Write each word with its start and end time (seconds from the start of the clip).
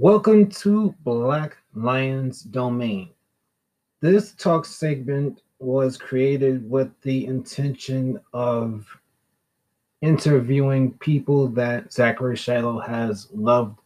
Welcome 0.00 0.48
to 0.50 0.92
Black 1.04 1.56
Lions 1.72 2.42
Domain. 2.42 3.10
This 4.00 4.32
talk 4.32 4.64
segment 4.64 5.42
was 5.60 5.96
created 5.96 6.68
with 6.68 6.90
the 7.02 7.26
intention 7.26 8.18
of 8.32 8.88
interviewing 10.02 10.94
people 10.94 11.46
that 11.50 11.92
Zachary 11.92 12.34
Shiloh 12.34 12.80
has 12.80 13.28
loved 13.32 13.78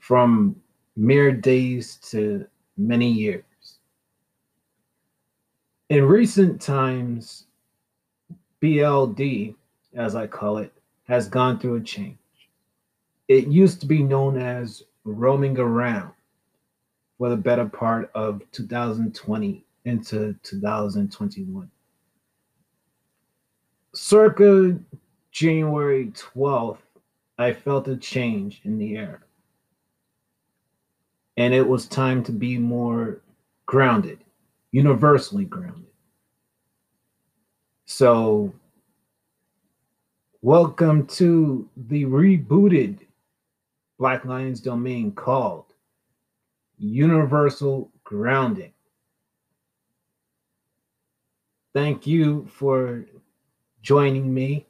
from 0.00 0.60
mere 0.96 1.30
days 1.30 2.00
to 2.10 2.44
many 2.76 3.08
years. 3.08 3.78
In 5.90 6.06
recent 6.06 6.60
times, 6.60 7.46
BLD, 8.60 9.54
as 9.94 10.16
I 10.16 10.26
call 10.26 10.58
it, 10.58 10.72
has 11.06 11.28
gone 11.28 11.60
through 11.60 11.76
a 11.76 11.80
change. 11.82 12.18
It 13.28 13.46
used 13.46 13.80
to 13.82 13.86
be 13.86 14.02
known 14.02 14.38
as 14.38 14.82
roaming 15.06 15.58
around 15.58 16.12
for 17.18 17.30
the 17.30 17.36
better 17.36 17.66
part 17.66 18.10
of 18.14 18.42
2020 18.52 19.64
into 19.84 20.34
2021. 20.42 21.70
Circa 23.94 24.78
January 25.30 26.12
12th, 26.34 26.78
I 27.38 27.52
felt 27.52 27.88
a 27.88 27.96
change 27.96 28.60
in 28.64 28.78
the 28.78 28.96
air. 28.96 29.22
And 31.36 31.54
it 31.54 31.66
was 31.66 31.86
time 31.86 32.22
to 32.24 32.32
be 32.32 32.58
more 32.58 33.20
grounded, 33.66 34.18
universally 34.72 35.44
grounded. 35.44 35.86
So, 37.84 38.52
welcome 40.42 41.06
to 41.06 41.68
the 41.76 42.04
rebooted 42.04 43.05
Black 43.98 44.24
Lions 44.24 44.60
domain 44.60 45.12
called 45.12 45.72
Universal 46.78 47.90
Grounding. 48.04 48.72
Thank 51.72 52.06
you 52.06 52.46
for 52.50 53.04
joining 53.82 54.32
me. 54.32 54.66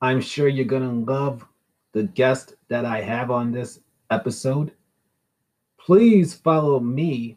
I'm 0.00 0.20
sure 0.20 0.48
you're 0.48 0.64
going 0.64 0.82
to 0.82 1.12
love 1.12 1.46
the 1.92 2.04
guest 2.04 2.54
that 2.68 2.84
I 2.84 3.00
have 3.00 3.30
on 3.30 3.52
this 3.52 3.80
episode. 4.10 4.72
Please 5.78 6.34
follow 6.34 6.80
me 6.80 7.36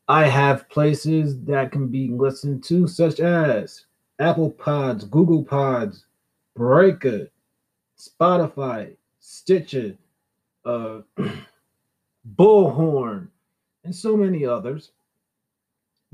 I 0.08 0.28
have 0.28 0.70
places 0.70 1.42
that 1.46 1.72
can 1.72 1.88
be 1.88 2.10
listened 2.10 2.64
to, 2.66 2.88
such 2.88 3.20
as 3.20 3.86
Apple 4.20 4.52
Pods, 4.52 5.04
Google 5.06 5.44
Pods, 5.44 6.06
Breaker, 6.56 7.28
Spotify, 7.98 8.96
Stitcher, 9.20 9.98
uh, 10.64 11.00
Bullhorn, 12.36 13.30
and 13.84 13.96
so 13.96 14.16
many 14.16 14.46
others. 14.46 14.92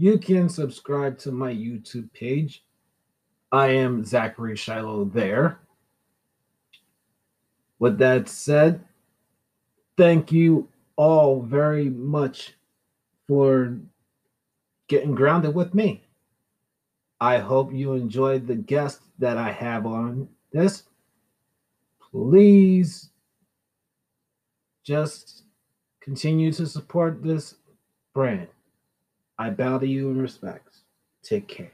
You 0.02 0.17
can 0.17 0.49
subscribe 0.49 1.19
to 1.19 1.31
my 1.31 1.53
YouTube 1.53 2.11
page. 2.11 2.66
I 3.52 3.67
am 3.67 4.03
Zachary 4.03 4.55
Shiloh 4.55 5.05
there. 5.05 5.59
With 7.77 7.99
that 7.99 8.27
said, 8.27 8.83
thank 9.97 10.31
you 10.31 10.67
all 10.95 11.43
very 11.43 11.87
much 11.92 12.55
for 13.27 13.77
getting 14.87 15.14
grounded 15.14 15.53
with 15.53 15.76
me. 15.76 16.03
I 17.20 17.37
hope 17.37 17.71
you 17.71 17.93
enjoyed 17.93 18.47
the 18.47 18.55
guest 18.55 19.02
that 19.20 19.37
I 19.37 19.52
have 19.52 19.86
on 19.86 20.27
this. 20.52 20.81
Please 22.11 23.11
just 24.83 25.43
continue 25.99 26.52
to 26.53 26.65
support 26.65 27.21
this 27.21 27.53
brand. 28.15 28.47
I 29.41 29.49
bow 29.49 29.79
to 29.79 29.87
you 29.87 30.11
in 30.11 30.21
respects. 30.21 30.83
Take 31.23 31.47
care. 31.47 31.71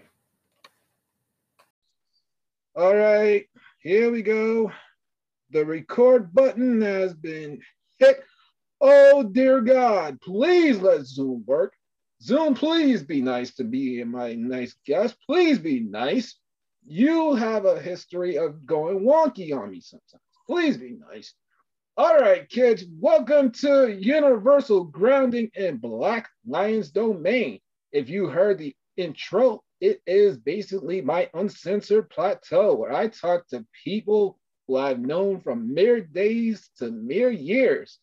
All 2.78 2.96
right, 2.96 3.46
here 3.82 4.10
we 4.10 4.22
go. 4.22 4.72
The 5.52 5.66
record 5.66 6.34
button 6.34 6.80
has 6.82 7.14
been 7.14 7.60
hit. 8.00 8.24
Oh, 8.80 9.22
dear 9.22 9.60
God, 9.60 10.22
please 10.22 10.80
let 10.80 11.06
Zoom 11.06 11.44
work. 11.46 11.74
Zoom, 12.22 12.56
please 12.56 13.04
be 13.04 13.22
nice 13.22 13.54
to 13.56 13.66
me 13.66 14.00
and 14.00 14.14
my 14.14 14.34
nice 14.34 14.74
guest. 14.86 15.18
Please 15.26 15.60
be 15.60 15.82
nice. 15.82 16.36
You 16.86 17.36
have 17.36 17.66
a 17.66 17.82
history 17.82 18.38
of 18.38 18.66
going 18.66 19.02
wonky 19.02 19.54
on 19.54 19.72
me 19.72 19.82
sometimes. 19.82 20.24
Please 20.46 20.78
be 20.78 20.98
nice. 21.12 21.34
All 22.00 22.16
right, 22.16 22.48
kids, 22.48 22.86
welcome 23.00 23.50
to 23.54 23.92
Universal 23.92 24.84
Grounding 24.84 25.50
in 25.56 25.78
Black 25.78 26.30
Lions 26.46 26.92
Domain. 26.92 27.60
If 27.92 28.08
you 28.08 28.28
heard 28.28 28.60
the 28.60 28.76
intro, 28.98 29.64
it 29.82 30.00
is 30.06 30.38
basically 30.38 31.02
my 31.02 31.28
uncensored 31.34 32.12
plateau 32.12 32.76
where 32.76 32.94
I 32.94 33.08
talk 33.08 33.48
to 33.48 33.66
people 33.84 34.38
who 34.68 34.78
I've 34.78 35.00
known 35.00 35.42
from 35.42 35.74
mere 35.74 36.00
days 36.00 36.70
to 36.78 36.92
mere 36.92 37.32
years 37.32 37.98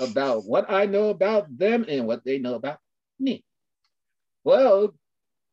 about 0.00 0.44
what 0.44 0.68
I 0.68 0.86
know 0.86 1.10
about 1.10 1.46
them 1.56 1.84
and 1.88 2.08
what 2.08 2.24
they 2.24 2.40
know 2.40 2.56
about 2.56 2.80
me. 3.20 3.44
Well, 4.42 4.96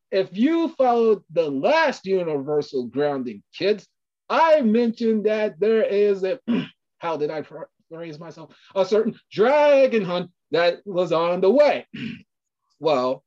if 0.09 0.35
you 0.35 0.69
followed 0.69 1.21
the 1.29 1.51
last 1.51 2.07
Universal 2.07 2.87
Grounding 2.87 3.43
Kids, 3.55 3.87
I 4.27 4.61
mentioned 4.61 5.27
that 5.27 5.59
there 5.59 5.83
is 5.83 6.23
a, 6.23 6.39
how 6.97 7.17
did 7.17 7.29
I 7.29 7.43
raise 7.89 8.19
myself, 8.19 8.55
a 8.75 8.85
certain 8.85 9.19
dragon 9.31 10.03
hunt 10.03 10.31
that 10.51 10.81
was 10.85 11.11
on 11.11 11.41
the 11.41 11.49
way. 11.49 11.87
well, 12.79 13.23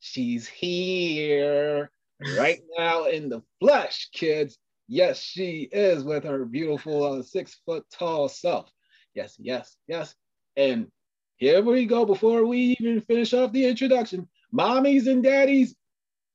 she's 0.00 0.46
here 0.46 1.90
right 2.36 2.60
now 2.78 3.06
in 3.06 3.28
the 3.28 3.42
flesh, 3.60 4.08
kids. 4.12 4.58
Yes, 4.86 5.20
she 5.20 5.68
is 5.72 6.04
with 6.04 6.24
her 6.24 6.44
beautiful 6.44 7.04
uh, 7.04 7.22
six 7.22 7.60
foot 7.64 7.84
tall 7.90 8.28
self. 8.28 8.70
Yes, 9.14 9.36
yes, 9.38 9.76
yes. 9.86 10.14
And 10.56 10.88
here 11.36 11.62
we 11.62 11.86
go. 11.86 12.04
Before 12.04 12.44
we 12.44 12.76
even 12.78 13.00
finish 13.00 13.32
off 13.32 13.52
the 13.52 13.66
introduction, 13.66 14.28
mommies 14.52 15.06
and 15.06 15.22
daddies, 15.22 15.74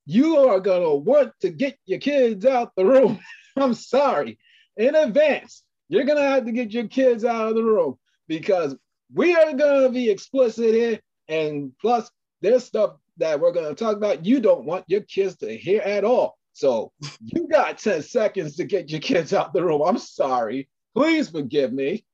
you 0.06 0.38
are 0.38 0.60
going 0.60 0.82
to 0.82 0.96
want 0.96 1.34
to 1.42 1.50
get 1.50 1.78
your 1.86 2.00
kids 2.00 2.46
out 2.46 2.72
the 2.76 2.86
room. 2.86 3.20
I'm 3.56 3.74
sorry 3.74 4.40
in 4.78 4.96
advance 4.96 5.64
you're 5.90 6.06
gonna 6.06 6.22
have 6.22 6.46
to 6.46 6.52
get 6.52 6.72
your 6.72 6.88
kids 6.88 7.26
out 7.26 7.50
of 7.50 7.56
the 7.56 7.64
room 7.64 7.98
because 8.28 8.76
we 9.14 9.36
are 9.36 9.54
gonna 9.54 9.90
be 9.90 10.10
explicit 10.10 10.74
here, 10.74 11.00
and 11.28 11.72
plus 11.82 12.10
there's 12.42 12.64
stuff 12.64 12.96
that 13.18 13.40
we're 13.40 13.52
gonna 13.52 13.76
talk 13.76 13.98
about 13.98 14.26
you 14.26 14.40
don't 14.40 14.66
want 14.66 14.86
your 14.88 15.02
kids 15.02 15.36
to 15.38 15.58
hear 15.58 15.82
at 15.82 16.06
all. 16.06 16.38
So 16.54 16.92
you 17.22 17.48
got 17.48 17.80
10 17.80 18.04
seconds 18.04 18.56
to 18.58 18.64
get 18.64 18.90
your 18.90 19.02
kids 19.02 19.34
out 19.34 19.54
the 19.54 19.64
room. 19.64 19.82
I'm 19.82 19.98
sorry. 19.98 20.70
Please 20.96 21.30
forgive 21.30 21.74
me. 21.74 22.06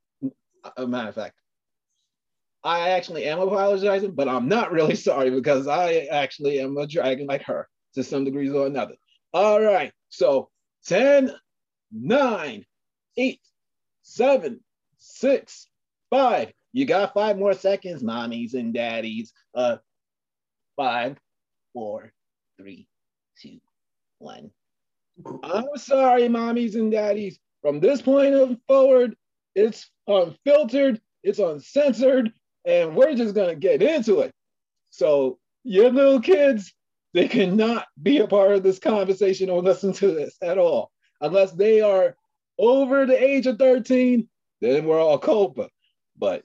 A 0.77 0.87
matter 0.87 1.09
of 1.09 1.15
fact, 1.15 1.35
I 2.63 2.89
actually 2.89 3.25
am 3.25 3.39
apologizing, 3.39 4.11
but 4.11 4.27
I'm 4.27 4.47
not 4.47 4.71
really 4.71 4.95
sorry 5.09 5.29
because 5.29 5.67
I 5.67 6.07
actually 6.11 6.59
am 6.59 6.77
a 6.77 6.87
dragon 6.87 7.27
like 7.27 7.43
her 7.43 7.67
to 7.93 8.03
some 8.03 8.23
degrees 8.23 8.51
or 8.51 8.65
another. 8.65 8.95
All 9.33 9.61
right. 9.61 9.91
So 10.09 10.49
10, 10.85 11.31
9, 11.91 12.65
8, 13.17 13.39
seven, 14.15 14.61
six, 14.97 15.67
five. 16.09 16.51
You 16.71 16.85
got 16.85 17.13
five 17.13 17.37
more 17.37 17.53
seconds, 17.53 18.01
mommies 18.01 18.53
and 18.53 18.73
daddies. 18.73 19.33
Uh, 19.53 19.77
five, 20.77 21.17
four, 21.73 22.13
three, 22.57 22.87
two, 23.41 23.59
one. 24.19 24.51
I'm 25.43 25.65
sorry, 25.75 26.23
mommies 26.23 26.75
and 26.75 26.91
daddies. 26.91 27.39
From 27.61 27.79
this 27.79 28.01
point 28.01 28.33
of 28.33 28.57
forward, 28.67 29.15
it's 29.53 29.89
unfiltered, 30.07 31.01
it's 31.23 31.39
uncensored, 31.39 32.31
and 32.65 32.95
we're 32.95 33.15
just 33.15 33.35
gonna 33.35 33.55
get 33.55 33.81
into 33.81 34.21
it. 34.21 34.33
So 34.91 35.39
your 35.63 35.89
little 35.89 36.21
kids, 36.21 36.73
they 37.13 37.27
cannot 37.27 37.87
be 38.01 38.19
a 38.19 38.27
part 38.27 38.51
of 38.51 38.63
this 38.63 38.79
conversation 38.79 39.49
or 39.49 39.61
listen 39.61 39.93
to 39.93 40.11
this 40.11 40.37
at 40.41 40.57
all, 40.57 40.91
unless 41.21 41.51
they 41.53 41.81
are 41.81 42.15
over 42.57 43.05
the 43.05 43.21
age 43.21 43.47
of 43.47 43.57
13, 43.57 44.27
then 44.61 44.85
we're 44.85 44.99
all 44.99 45.17
culpa. 45.17 45.69
But 46.17 46.43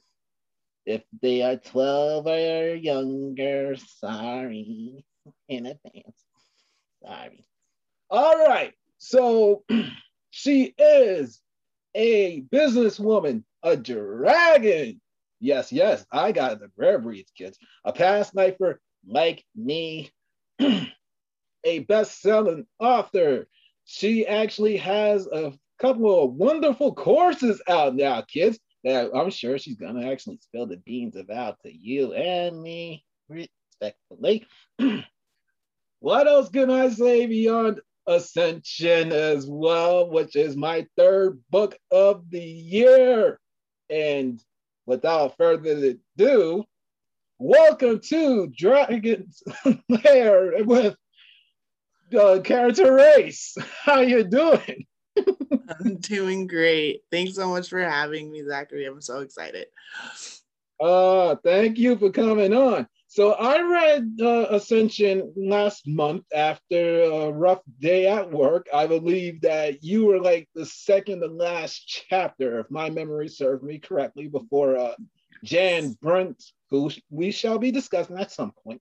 if 0.86 1.02
they 1.22 1.42
are 1.42 1.56
12 1.56 2.26
or 2.26 2.74
younger, 2.74 3.76
sorry 3.76 5.04
in 5.48 5.66
advance. 5.66 6.24
Sorry. 7.04 7.46
All 8.08 8.46
right. 8.46 8.74
So 8.98 9.64
she 10.30 10.74
is 10.78 11.40
a 11.94 12.42
businesswoman, 12.42 13.44
a 13.62 13.76
dragon. 13.76 15.00
Yes, 15.40 15.72
yes, 15.72 16.04
I 16.12 16.32
got 16.32 16.60
the 16.60 16.70
rare 16.76 16.98
breeds, 16.98 17.32
kids. 17.36 17.58
A 17.84 17.92
past 17.92 18.34
lifer 18.34 18.80
like 19.06 19.44
me, 19.56 20.10
a 21.64 21.78
best-selling 21.80 22.66
author. 22.78 23.48
She 23.84 24.26
actually 24.26 24.76
has 24.78 25.26
a 25.26 25.52
couple 25.80 26.24
of 26.24 26.34
wonderful 26.34 26.94
courses 26.94 27.60
out 27.68 27.96
now, 27.96 28.20
kids. 28.22 28.58
That 28.84 29.10
I'm 29.14 29.30
sure 29.30 29.58
she's 29.58 29.76
gonna 29.76 30.10
actually 30.10 30.38
spill 30.38 30.66
the 30.66 30.78
beans 30.78 31.16
about 31.16 31.58
to 31.62 31.72
you 31.72 32.14
and 32.14 32.60
me 32.62 33.04
respectfully. 33.28 34.46
what 36.00 36.26
else 36.26 36.48
can 36.48 36.70
I 36.70 36.88
say 36.88 37.26
beyond 37.26 37.80
Ascension 38.06 39.12
as 39.12 39.46
well, 39.46 40.08
which 40.08 40.34
is 40.34 40.56
my 40.56 40.86
third 40.96 41.40
book 41.50 41.76
of 41.90 42.30
the 42.30 42.40
year? 42.40 43.38
And 43.90 44.42
without 44.86 45.36
further 45.36 45.94
ado, 46.16 46.64
welcome 47.38 48.00
to 48.00 48.46
Dragon's 48.46 49.42
Lair 49.88 50.64
with 50.64 50.96
uh, 52.18 52.40
Character 52.42 52.94
Race. 52.94 53.56
How 53.84 54.00
you 54.00 54.24
doing? 54.24 54.86
I'm 55.16 55.96
doing 55.96 56.46
great. 56.46 57.02
Thanks 57.10 57.34
so 57.34 57.48
much 57.48 57.68
for 57.68 57.80
having 57.80 58.30
me, 58.30 58.44
Zachary. 58.46 58.86
I'm 58.86 59.00
so 59.00 59.20
excited. 59.20 59.66
Uh, 60.80 61.36
thank 61.44 61.78
you 61.78 61.96
for 61.96 62.10
coming 62.10 62.54
on. 62.54 62.86
So 63.06 63.32
I 63.32 63.60
read 63.60 64.18
uh, 64.22 64.46
Ascension 64.50 65.32
last 65.36 65.86
month 65.86 66.24
after 66.32 67.02
a 67.02 67.32
rough 67.32 67.60
day 67.80 68.06
at 68.06 68.30
work. 68.30 68.68
I 68.72 68.86
believe 68.86 69.40
that 69.40 69.82
you 69.82 70.06
were 70.06 70.20
like 70.20 70.48
the 70.54 70.64
second 70.64 71.22
to 71.22 71.26
last 71.26 72.04
chapter, 72.08 72.60
if 72.60 72.70
my 72.70 72.88
memory 72.88 73.26
serves 73.28 73.64
me 73.64 73.80
correctly, 73.80 74.28
before 74.28 74.76
uh, 74.76 74.94
Jan 75.42 75.98
Brunt, 76.00 76.40
who 76.70 76.88
we 77.10 77.32
shall 77.32 77.58
be 77.58 77.72
discussing 77.72 78.16
at 78.16 78.30
some 78.30 78.52
point. 78.64 78.80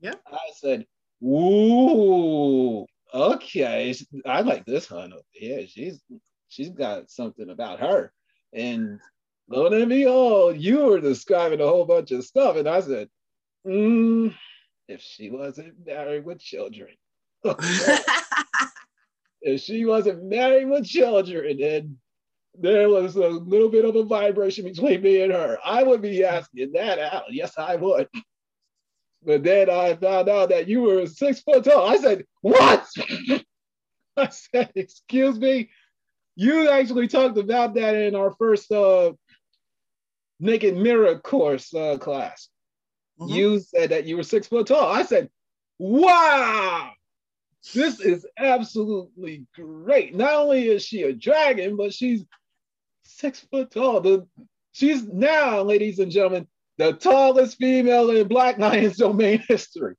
Yeah. 0.00 0.14
I 0.26 0.38
said, 0.54 0.86
"Ooh, 1.22 2.86
okay, 3.12 3.94
I 4.26 4.40
like 4.42 4.64
this 4.64 4.86
hun 4.86 5.12
up 5.12 5.24
here. 5.30 5.66
She's 5.66 6.00
she's 6.48 6.70
got 6.70 7.10
something 7.10 7.50
about 7.50 7.80
her." 7.80 8.12
And 8.52 9.00
lo 9.48 9.66
and 9.66 9.88
behold, 9.88 10.56
you 10.58 10.84
were 10.84 11.00
describing 11.00 11.60
a 11.60 11.66
whole 11.66 11.84
bunch 11.84 12.10
of 12.12 12.24
stuff, 12.24 12.56
and 12.56 12.68
I 12.68 12.80
said, 12.80 13.08
mm, 13.66 14.34
"If 14.88 15.00
she 15.00 15.30
wasn't 15.30 15.86
married 15.86 16.24
with 16.24 16.40
children." 16.40 16.90
if 19.42 19.60
she 19.60 19.84
wasn't 19.84 20.24
married 20.24 20.68
with 20.68 20.84
children, 20.84 21.58
then 21.58 21.98
there 22.60 22.88
was 22.88 23.16
a 23.16 23.28
little 23.28 23.68
bit 23.68 23.84
of 23.84 23.96
a 23.96 24.02
vibration 24.02 24.64
between 24.64 25.02
me 25.02 25.22
and 25.22 25.32
her. 25.32 25.58
I 25.64 25.82
would 25.82 26.02
be 26.02 26.24
asking 26.24 26.72
that 26.72 26.98
out. 26.98 27.24
Yes, 27.30 27.56
I 27.56 27.76
would. 27.76 28.08
But 29.24 29.42
then 29.42 29.68
I 29.68 29.94
found 29.94 30.28
out 30.28 30.50
that 30.50 30.68
you 30.68 30.82
were 30.82 31.06
six 31.06 31.40
foot 31.40 31.64
tall. 31.64 31.88
I 31.88 31.96
said, 31.96 32.24
What? 32.40 32.86
I 34.16 34.28
said, 34.28 34.72
Excuse 34.74 35.38
me. 35.38 35.70
You 36.36 36.70
actually 36.70 37.08
talked 37.08 37.36
about 37.36 37.74
that 37.74 37.96
in 37.96 38.14
our 38.14 38.32
first 38.32 38.70
uh, 38.70 39.12
Naked 40.38 40.76
Mirror 40.76 41.18
course 41.18 41.74
uh, 41.74 41.98
class. 41.98 42.48
Mm-hmm. 43.18 43.34
You 43.34 43.60
said 43.60 43.90
that 43.90 44.04
you 44.06 44.16
were 44.16 44.22
six 44.22 44.46
foot 44.46 44.68
tall. 44.68 44.86
I 44.86 45.02
said, 45.02 45.30
Wow, 45.78 46.92
this 47.74 48.00
is 48.00 48.26
absolutely 48.38 49.46
great. 49.54 50.14
Not 50.14 50.34
only 50.34 50.68
is 50.68 50.84
she 50.84 51.02
a 51.02 51.12
dragon, 51.12 51.76
but 51.76 51.92
she's 51.92 52.24
six 53.02 53.40
foot 53.40 53.70
tall. 53.70 54.00
The, 54.00 54.26
she's 54.72 55.04
now, 55.04 55.62
ladies 55.62 55.98
and 55.98 56.10
gentlemen, 56.10 56.46
the 56.78 56.92
tallest 56.92 57.58
female 57.58 58.10
in 58.10 58.28
Black 58.28 58.58
Lions 58.58 58.96
domain 58.96 59.44
history. 59.48 59.96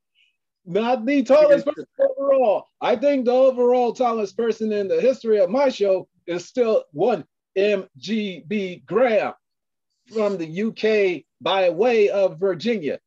Not 0.65 1.05
the 1.05 1.23
tallest 1.23 1.65
person 1.65 1.85
overall. 1.99 2.69
I 2.79 2.95
think 2.95 3.25
the 3.25 3.31
overall 3.31 3.93
tallest 3.93 4.37
person 4.37 4.71
in 4.71 4.87
the 4.87 5.01
history 5.01 5.39
of 5.39 5.49
my 5.49 5.69
show 5.69 6.07
is 6.25 6.45
still 6.45 6.85
one 6.91 7.25
MGB 7.57 8.85
Graham 8.85 9.33
from 10.13 10.37
the 10.37 10.63
UK 10.63 11.23
by 11.41 11.69
way 11.69 12.09
of 12.09 12.39
Virginia. 12.39 12.99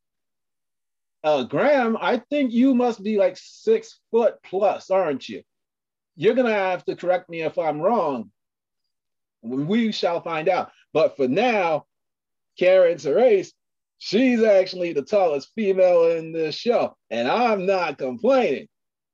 Uh, 1.24 1.44
Graham, 1.44 1.96
I 2.00 2.18
think 2.18 2.52
you 2.52 2.74
must 2.74 3.02
be 3.02 3.16
like 3.16 3.36
six 3.36 4.00
foot 4.10 4.34
plus, 4.42 4.90
aren't 4.90 5.28
you? 5.28 5.42
You're 6.16 6.34
gonna 6.34 6.52
have 6.52 6.84
to 6.86 6.96
correct 6.96 7.30
me 7.30 7.42
if 7.42 7.58
I'm 7.58 7.80
wrong. 7.80 8.30
We 9.42 9.92
shall 9.92 10.20
find 10.20 10.48
out. 10.48 10.72
But 10.92 11.16
for 11.16 11.28
now, 11.28 11.86
Karen 12.58 12.98
Therese 12.98 13.52
She's 14.04 14.42
actually 14.42 14.92
the 14.92 15.02
tallest 15.02 15.52
female 15.54 16.10
in 16.10 16.32
this 16.32 16.56
show, 16.56 16.96
and 17.10 17.28
I'm 17.28 17.66
not 17.66 17.98
complaining. 17.98 18.66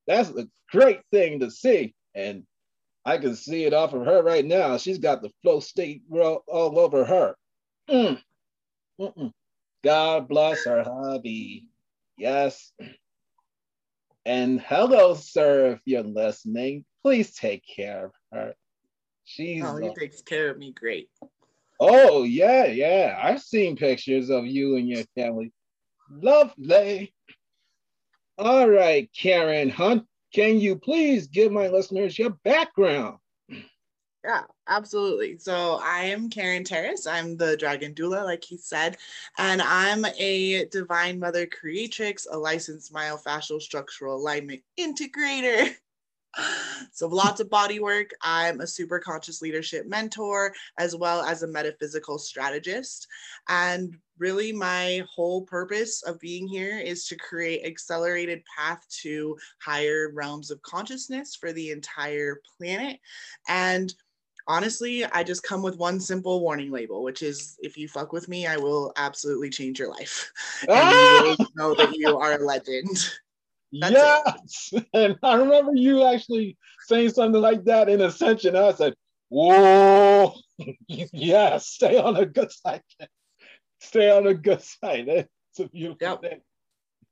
That's 0.07 0.31
a 0.31 0.49
great 0.73 1.01
thing 1.13 1.41
to 1.41 1.51
see, 1.51 1.95
and 2.15 2.45
I 3.05 3.19
can 3.19 3.37
see 3.37 3.65
it 3.65 3.75
off 3.75 3.93
of 3.93 4.07
her 4.07 4.23
right 4.23 4.47
now. 4.47 4.79
She's 4.79 4.97
got 4.97 5.21
the 5.21 5.31
flow 5.43 5.61
state 5.61 6.05
all 6.11 6.79
over 6.79 7.05
her. 7.05 7.35
Mm. 7.91 8.23
God 9.85 10.27
bless 10.27 10.65
her 10.65 10.83
hubby. 10.83 11.67
Yes. 12.17 12.73
And 14.25 14.59
hello, 14.59 15.13
sir, 15.17 15.73
if 15.73 15.81
you're 15.85 16.03
listening. 16.03 16.87
Please 17.03 17.35
take 17.35 17.63
care 17.77 18.07
of 18.07 18.13
her. 18.33 18.55
She's 19.25 19.63
oh, 19.63 19.77
he 19.77 19.93
takes 19.95 20.23
care 20.23 20.49
of 20.49 20.57
me 20.57 20.73
great. 20.73 21.11
Oh, 21.81 22.25
yeah, 22.25 22.67
yeah. 22.67 23.19
I've 23.23 23.41
seen 23.41 23.77
pictures 23.77 24.31
of 24.31 24.47
you 24.47 24.77
and 24.77 24.89
your 24.89 25.05
family. 25.15 25.53
Lovely. 26.11 27.15
All 28.37 28.69
right, 28.69 29.11
Karen 29.17 29.69
Hunt, 29.69 30.05
can 30.33 30.61
you 30.61 30.77
please 30.77 31.27
give 31.27 31.51
my 31.53 31.69
listeners 31.69 32.19
your 32.19 32.31
background? 32.45 33.19
Yeah, 34.25 34.43
absolutely. 34.69 35.39
So 35.39 35.81
I 35.83 36.05
am 36.05 36.29
Karen 36.29 36.65
Therese. 36.65 37.07
I'm 37.07 37.37
the 37.37 37.57
Dragon 37.57 37.95
Doula, 37.95 38.25
like 38.25 38.45
he 38.45 38.57
said, 38.57 38.97
and 39.39 39.63
I'm 39.63 40.05
a 40.19 40.67
Divine 40.67 41.19
Mother 41.19 41.47
Creatrix, 41.47 42.27
a 42.31 42.37
licensed 42.37 42.93
myofascial 42.93 43.63
structural 43.63 44.17
alignment 44.17 44.63
integrator. 44.79 45.75
so 46.93 47.09
lots 47.09 47.41
of 47.41 47.51
body 47.51 47.81
work. 47.81 48.11
I'm 48.23 48.61
a 48.61 48.67
super 48.67 48.99
conscious 48.99 49.43
leadership 49.43 49.87
mentor 49.87 50.55
as 50.79 50.97
well 50.97 51.23
as 51.23 51.43
a 51.43 51.49
metaphysical 51.49 52.19
strategist. 52.19 53.07
And 53.49 53.97
really 54.19 54.53
my 54.53 55.05
whole 55.15 55.43
purpose 55.43 56.03
of 56.03 56.21
being 56.21 56.47
here 56.47 56.79
is 56.79 57.07
to 57.07 57.17
create 57.17 57.65
accelerated 57.65 58.43
path 58.57 58.85
to 59.03 59.37
higher 59.61 60.11
realms 60.13 60.51
of 60.51 60.63
consciousness 60.63 61.37
for 61.37 61.53
the 61.53 61.71
entire 61.71 62.41
planet. 62.59 62.99
And 63.49 63.95
honestly, 64.47 65.05
I 65.05 65.23
just 65.23 65.43
come 65.43 65.63
with 65.63 65.77
one 65.77 66.01
simple 66.01 66.41
warning 66.41 66.73
label, 66.73 67.03
which 67.03 67.23
is 67.23 67.57
if 67.61 67.77
you 67.77 67.87
fuck 67.87 68.13
with 68.13 68.29
me, 68.29 68.47
I 68.47 68.57
will 68.57 68.93
absolutely 68.97 69.51
change 69.51 69.79
your 69.79 69.91
life. 69.91 70.33
and 70.63 70.71
ah! 70.73 71.23
you 71.23 71.37
will 71.39 71.47
know 71.55 71.75
that 71.75 71.95
you 71.95 72.17
are 72.17 72.33
a 72.33 72.45
legend. 72.45 73.11
That's 73.73 73.93
yes. 73.93 74.71
It. 74.73 74.87
And 74.95 75.17
I 75.23 75.35
remember 75.35 75.73
you 75.75 76.05
actually 76.05 76.57
saying 76.87 77.11
something 77.11 77.41
like 77.41 77.65
that 77.65 77.89
in 77.89 78.01
Ascension. 78.01 78.57
I 78.57 78.73
said, 78.73 78.95
Whoa, 79.29 80.35
yes, 80.89 81.69
stay 81.69 81.99
on 81.99 82.17
a 82.17 82.27
good 82.27 82.51
side. 82.51 82.83
Stay 83.81 84.11
on 84.11 84.27
a 84.27 84.35
good 84.35 84.63
side. 84.63 85.29
It's 85.51 85.61
a 85.61 85.69
beautiful 85.71 86.07
yep. 86.07 86.21
thing. 86.21 86.41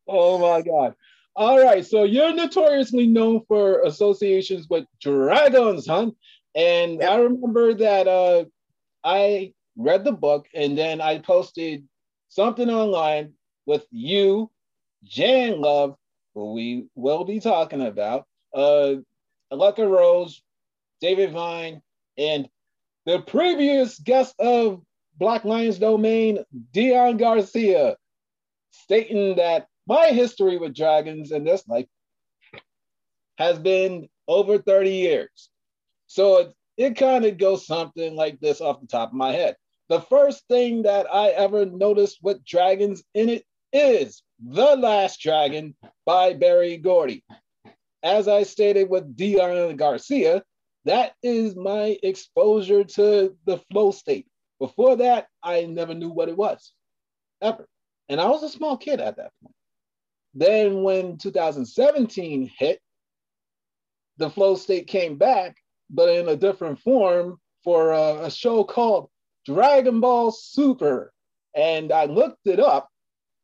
Oh 0.07 0.39
my 0.39 0.61
God. 0.61 0.95
All 1.35 1.59
right. 1.59 1.85
So 1.85 2.05
you're 2.05 2.35
notoriously 2.35 3.07
known 3.07 3.43
for 3.49 3.83
associations 3.83 4.69
with 4.69 4.85
dragons, 5.01 5.87
huh? 5.87 6.11
And 6.55 7.01
yep. 7.01 7.11
I 7.11 7.17
remember 7.17 7.73
that 7.75 8.07
uh, 8.07 8.45
I 9.03 9.55
read 9.77 10.05
the 10.05 10.13
book 10.13 10.49
and 10.55 10.77
then 10.77 11.01
I 11.01 11.19
posted 11.19 11.89
something 12.29 12.69
online 12.69 13.33
with 13.65 13.87
you, 13.91 14.51
Jan 15.03 15.61
Love, 15.61 15.97
who 16.37 16.53
we 16.53 16.87
will 16.95 17.25
be 17.25 17.41
talking 17.41 17.81
about, 17.81 18.27
uh, 18.55 18.95
Aleka 19.51 19.91
Rose, 19.91 20.43
David 21.01 21.33
Vine, 21.33 21.81
and 22.19 22.47
the 23.07 23.21
previous 23.21 23.99
guest 23.99 24.35
of 24.39 24.83
Black 25.17 25.45
Lions 25.45 25.79
Domain, 25.79 26.45
Dion 26.73 27.17
Garcia, 27.17 27.97
stating 28.71 29.37
that 29.37 29.67
my 29.87 30.09
history 30.09 30.59
with 30.59 30.75
dragons 30.75 31.33
in 31.33 31.43
this 31.43 31.67
life 31.67 31.87
has 33.39 33.59
been 33.59 34.07
over 34.29 34.59
30 34.59 34.91
years. 34.91 35.49
So 36.07 36.39
it, 36.39 36.55
it 36.77 36.97
kind 36.97 37.25
of 37.25 37.39
goes 37.39 37.67
something 37.67 38.15
like 38.15 38.41
this 38.41 38.61
off 38.61 38.81
the 38.83 38.87
top 38.87 39.09
of 39.09 39.15
my 39.15 39.33
head. 39.33 39.57
The 39.89 40.03
first 40.03 40.47
thing 40.49 40.83
that 40.83 41.07
I 41.11 41.29
ever 41.29 41.65
noticed 41.65 42.19
with 42.23 42.45
dragons 42.45 43.03
in 43.15 43.31
it 43.31 43.45
is 43.73 44.23
The 44.39 44.77
Last 44.77 45.21
Dragon 45.21 45.75
by 46.05 46.35
Berry 46.35 46.77
Gordy. 46.77 47.25
as 48.03 48.29
I 48.29 48.43
stated 48.43 48.89
with 48.89 49.17
Dion 49.17 49.77
Garcia, 49.77 50.43
that 50.85 51.15
is 51.23 51.57
my 51.57 51.99
exposure 52.03 52.85
to 52.85 53.37
the 53.47 53.59
flow 53.71 53.91
state. 53.91 54.27
Before 54.61 54.97
that, 54.97 55.27
I 55.43 55.65
never 55.65 55.95
knew 55.95 56.11
what 56.11 56.29
it 56.29 56.37
was, 56.37 56.73
ever. 57.43 57.67
And 58.09 58.21
I 58.21 58.29
was 58.29 58.43
a 58.43 58.49
small 58.49 58.77
kid 58.77 59.01
at 59.01 59.17
that 59.17 59.33
point. 59.43 59.55
Then 60.35 60.83
when 60.83 61.17
2017 61.17 62.51
hit, 62.59 62.81
the 64.19 64.31
flow 64.31 64.55
state 64.55 64.87
came 64.87 65.17
back, 65.17 65.57
but 65.91 66.09
in 66.11 66.29
a 66.29 66.37
different 66.37 66.79
form 66.79 67.39
for 67.65 67.93
a, 67.93 68.27
a 68.27 68.31
show 68.31 68.65
called 68.65 69.09
Dragon 69.45 70.01
Ball 70.01 70.31
Super. 70.31 71.13
And 71.55 71.91
I 71.91 72.05
looked 72.05 72.47
it 72.47 72.61
up 72.61 72.89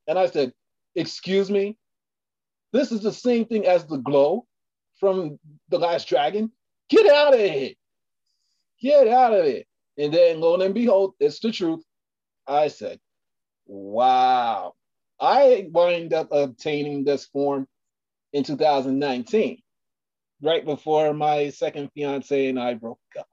and 0.06 0.18
I 0.18 0.26
said, 0.26 0.52
Excuse 0.94 1.50
me, 1.50 1.76
this 2.72 2.92
is 2.92 3.02
the 3.02 3.12
same 3.12 3.44
thing 3.46 3.66
as 3.66 3.86
the 3.86 3.98
glow 3.98 4.46
from 4.98 5.38
The 5.68 5.78
Last 5.78 6.08
Dragon. 6.08 6.50
Get 6.88 7.10
out 7.10 7.34
of 7.34 7.40
it. 7.40 7.76
Get 8.80 9.08
out 9.08 9.32
of 9.32 9.44
it. 9.44 9.66
And 9.98 10.12
then 10.12 10.40
lo 10.40 10.60
and 10.60 10.74
behold, 10.74 11.14
it's 11.20 11.40
the 11.40 11.52
truth. 11.52 11.84
I 12.46 12.68
said, 12.68 12.98
wow. 13.66 14.74
I 15.20 15.68
wind 15.70 16.12
up 16.12 16.28
obtaining 16.32 17.04
this 17.04 17.26
form 17.26 17.68
in 18.32 18.42
2019, 18.42 19.62
right 20.42 20.64
before 20.64 21.14
my 21.14 21.50
second 21.50 21.90
fiance 21.94 22.48
and 22.48 22.58
I 22.58 22.74
broke 22.74 22.98
up. 23.18 23.28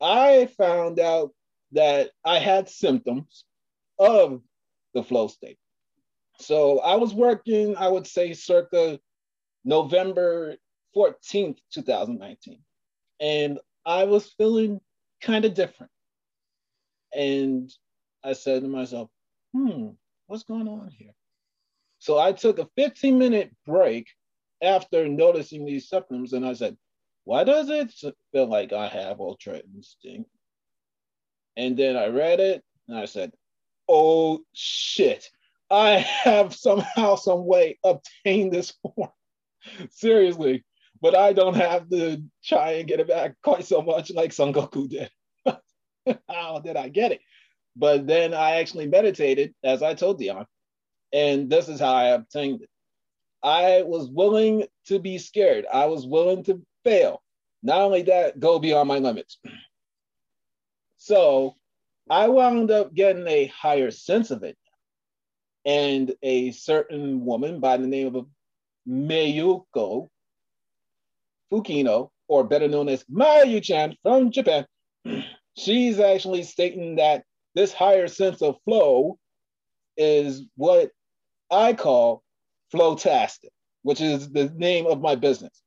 I 0.00 0.46
found 0.56 1.00
out 1.00 1.32
that 1.72 2.10
I 2.24 2.38
had 2.38 2.68
symptoms 2.68 3.44
of 3.98 4.40
the 4.94 5.02
flow 5.02 5.26
state. 5.28 5.58
So 6.40 6.80
I 6.80 6.96
was 6.96 7.14
working, 7.14 7.76
I 7.76 7.88
would 7.88 8.06
say, 8.06 8.32
circa 8.32 9.00
November 9.64 10.56
14th, 10.96 11.58
2019. 11.72 12.60
And 13.20 13.58
I 13.84 14.04
was 14.04 14.32
feeling 14.38 14.80
kind 15.20 15.44
of 15.44 15.54
different. 15.54 15.92
And 17.12 17.70
I 18.22 18.34
said 18.34 18.62
to 18.62 18.68
myself, 18.68 19.10
hmm, 19.52 19.88
what's 20.26 20.44
going 20.44 20.68
on 20.68 20.90
here? 20.96 21.14
So 21.98 22.18
I 22.18 22.32
took 22.32 22.58
a 22.58 22.68
15 22.76 23.18
minute 23.18 23.54
break 23.66 24.06
after 24.62 25.08
noticing 25.08 25.64
these 25.64 25.88
symptoms 25.88 26.32
and 26.32 26.46
I 26.46 26.52
said, 26.52 26.76
why 27.24 27.44
does 27.44 27.68
it 27.68 27.92
feel 28.32 28.46
like 28.46 28.72
I 28.72 28.88
have 28.88 29.20
ultra 29.20 29.60
instinct? 29.74 30.30
And 31.56 31.76
then 31.76 31.96
I 31.96 32.06
read 32.06 32.40
it 32.40 32.62
and 32.86 32.96
I 32.96 33.04
said, 33.06 33.32
oh 33.88 34.40
shit, 34.52 35.28
I 35.70 35.98
have 35.98 36.54
somehow, 36.54 37.16
some 37.16 37.44
way 37.44 37.78
obtained 37.84 38.52
this 38.52 38.72
form. 38.82 39.10
Seriously, 39.90 40.64
but 41.00 41.14
I 41.14 41.32
don't 41.32 41.56
have 41.56 41.88
to 41.90 42.22
try 42.44 42.72
and 42.72 42.88
get 42.88 43.00
it 43.00 43.08
back 43.08 43.34
quite 43.42 43.66
so 43.66 43.82
much 43.82 44.10
like 44.10 44.32
Son 44.32 44.52
Goku 44.52 44.88
did. 44.88 45.10
How 46.28 46.60
did 46.60 46.76
I 46.76 46.88
get 46.88 47.12
it? 47.12 47.20
But 47.76 48.06
then 48.06 48.34
I 48.34 48.56
actually 48.56 48.88
meditated, 48.88 49.54
as 49.62 49.82
I 49.82 49.94
told 49.94 50.18
Dion, 50.18 50.46
and 51.12 51.48
this 51.48 51.68
is 51.68 51.80
how 51.80 51.94
I 51.94 52.06
obtained 52.08 52.62
it. 52.62 52.68
I 53.42 53.82
was 53.82 54.08
willing 54.10 54.64
to 54.86 54.98
be 54.98 55.18
scared. 55.18 55.64
I 55.72 55.86
was 55.86 56.06
willing 56.06 56.42
to 56.44 56.60
fail. 56.82 57.22
Not 57.62 57.80
only 57.80 58.02
that, 58.02 58.40
go 58.40 58.58
beyond 58.58 58.88
my 58.88 58.98
limits. 58.98 59.38
So 61.00 61.54
I 62.10 62.26
wound 62.26 62.72
up 62.72 62.92
getting 62.92 63.26
a 63.28 63.46
higher 63.46 63.92
sense 63.92 64.32
of 64.32 64.42
it. 64.42 64.58
And 65.68 66.14
a 66.22 66.50
certain 66.52 67.26
woman 67.26 67.60
by 67.60 67.76
the 67.76 67.86
name 67.86 68.16
of 68.16 68.26
Mayuko 68.88 70.08
Fukino, 71.52 72.08
or 72.26 72.44
better 72.44 72.68
known 72.68 72.88
as 72.88 73.04
Mayu-chan 73.04 73.94
from 74.02 74.30
Japan, 74.30 74.66
she's 75.58 76.00
actually 76.00 76.44
stating 76.44 76.96
that 76.96 77.24
this 77.54 77.74
higher 77.74 78.08
sense 78.08 78.40
of 78.40 78.56
flow 78.64 79.18
is 79.98 80.46
what 80.56 80.90
I 81.50 81.74
call 81.74 82.22
Flowtastic, 82.72 83.50
which 83.82 84.00
is 84.00 84.30
the 84.30 84.48
name 84.56 84.86
of 84.86 85.02
my 85.02 85.16
business. 85.16 85.62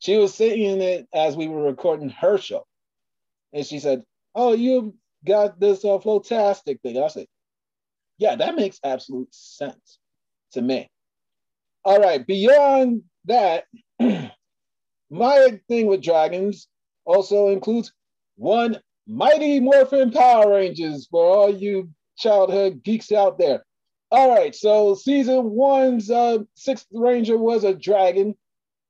She 0.00 0.18
was 0.18 0.34
saying 0.34 0.82
it 0.82 1.08
as 1.14 1.34
we 1.34 1.48
were 1.48 1.62
recording 1.62 2.10
her 2.10 2.36
show. 2.36 2.66
And 3.54 3.64
she 3.64 3.78
said, 3.78 4.02
Oh, 4.34 4.52
you 4.52 4.94
got 5.24 5.58
this 5.58 5.82
uh, 5.82 5.96
Flowtastic 5.96 6.82
thing. 6.82 7.02
I 7.02 7.08
said, 7.08 7.26
Yeah, 8.18 8.36
that 8.36 8.56
makes 8.56 8.80
absolute 8.82 9.34
sense 9.34 9.98
to 10.52 10.62
me. 10.62 10.88
All 11.84 12.00
right, 12.00 12.26
beyond 12.26 13.02
that, 13.26 13.64
my 15.10 15.60
thing 15.68 15.86
with 15.86 16.02
dragons 16.02 16.68
also 17.04 17.48
includes 17.48 17.92
one 18.36 18.80
Mighty 19.06 19.60
Morphin 19.60 20.10
Power 20.10 20.50
Rangers 20.50 21.06
for 21.06 21.24
all 21.24 21.54
you 21.54 21.90
childhood 22.18 22.82
geeks 22.82 23.12
out 23.12 23.38
there. 23.38 23.64
All 24.10 24.34
right, 24.34 24.54
so 24.54 24.94
season 24.94 25.50
one's 25.50 26.10
uh, 26.10 26.38
sixth 26.54 26.86
ranger 26.92 27.36
was 27.36 27.64
a 27.64 27.74
dragon. 27.74 28.34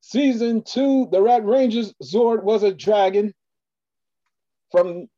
Season 0.00 0.62
two, 0.62 1.08
the 1.10 1.20
Red 1.20 1.44
Ranger's 1.44 1.92
Zord 2.02 2.42
was 2.42 2.62
a 2.62 2.72
dragon. 2.72 3.34
From 4.70 5.08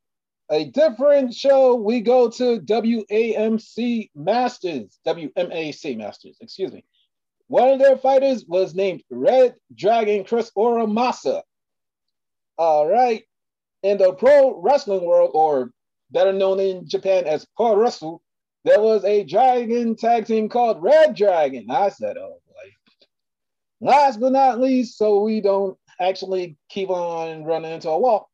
a 0.51 0.65
different 0.65 1.33
show, 1.33 1.75
we 1.75 2.01
go 2.01 2.29
to 2.29 2.59
WAMC 2.61 4.09
Masters, 4.15 4.99
WMAC 5.05 5.97
Masters, 5.97 6.37
excuse 6.41 6.71
me. 6.71 6.83
One 7.47 7.69
of 7.69 7.79
their 7.79 7.97
fighters 7.97 8.45
was 8.47 8.75
named 8.75 9.03
Red 9.09 9.55
Dragon 9.73 10.23
Chris 10.23 10.51
Oramasa. 10.55 11.41
All 12.57 12.87
right. 12.87 13.23
In 13.81 13.97
the 13.97 14.13
pro 14.13 14.59
wrestling 14.61 15.05
world, 15.05 15.31
or 15.33 15.71
better 16.11 16.33
known 16.33 16.59
in 16.59 16.87
Japan 16.87 17.25
as 17.25 17.47
Pro 17.55 17.75
Wrestle, 17.75 18.21
there 18.65 18.81
was 18.81 19.03
a 19.05 19.23
dragon 19.23 19.95
tag 19.95 20.25
team 20.25 20.49
called 20.49 20.83
Red 20.83 21.15
Dragon. 21.15 21.67
I 21.71 21.89
said, 21.89 22.17
oh 22.17 22.39
boy. 22.45 23.87
Last 23.87 24.19
but 24.19 24.33
not 24.33 24.59
least, 24.59 24.97
so 24.97 25.21
we 25.21 25.41
don't 25.41 25.77
actually 25.99 26.57
keep 26.69 26.89
on 26.89 27.45
running 27.45 27.71
into 27.71 27.89
a 27.89 27.97
wall. 27.97 28.28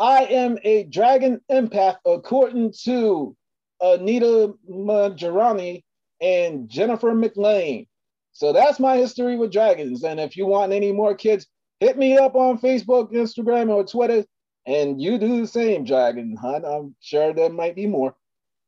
I 0.00 0.24
am 0.26 0.58
a 0.62 0.84
dragon 0.84 1.40
empath 1.50 1.96
according 2.06 2.72
to 2.84 3.36
Anita 3.80 4.54
Moorjani 4.70 5.82
and 6.20 6.68
Jennifer 6.68 7.14
McLean. 7.14 7.86
So 8.32 8.52
that's 8.52 8.78
my 8.78 8.96
history 8.96 9.36
with 9.36 9.52
dragons. 9.52 10.04
And 10.04 10.20
if 10.20 10.36
you 10.36 10.46
want 10.46 10.72
any 10.72 10.92
more 10.92 11.14
kids, 11.14 11.46
hit 11.80 11.98
me 11.98 12.16
up 12.16 12.36
on 12.36 12.58
Facebook, 12.58 13.12
Instagram, 13.12 13.70
or 13.70 13.84
Twitter, 13.84 14.24
and 14.66 15.00
you 15.00 15.18
do 15.18 15.40
the 15.40 15.46
same, 15.46 15.84
Dragon 15.84 16.36
Hunt. 16.36 16.64
I'm 16.64 16.94
sure 17.00 17.32
there 17.32 17.50
might 17.50 17.74
be 17.74 17.86
more, 17.86 18.14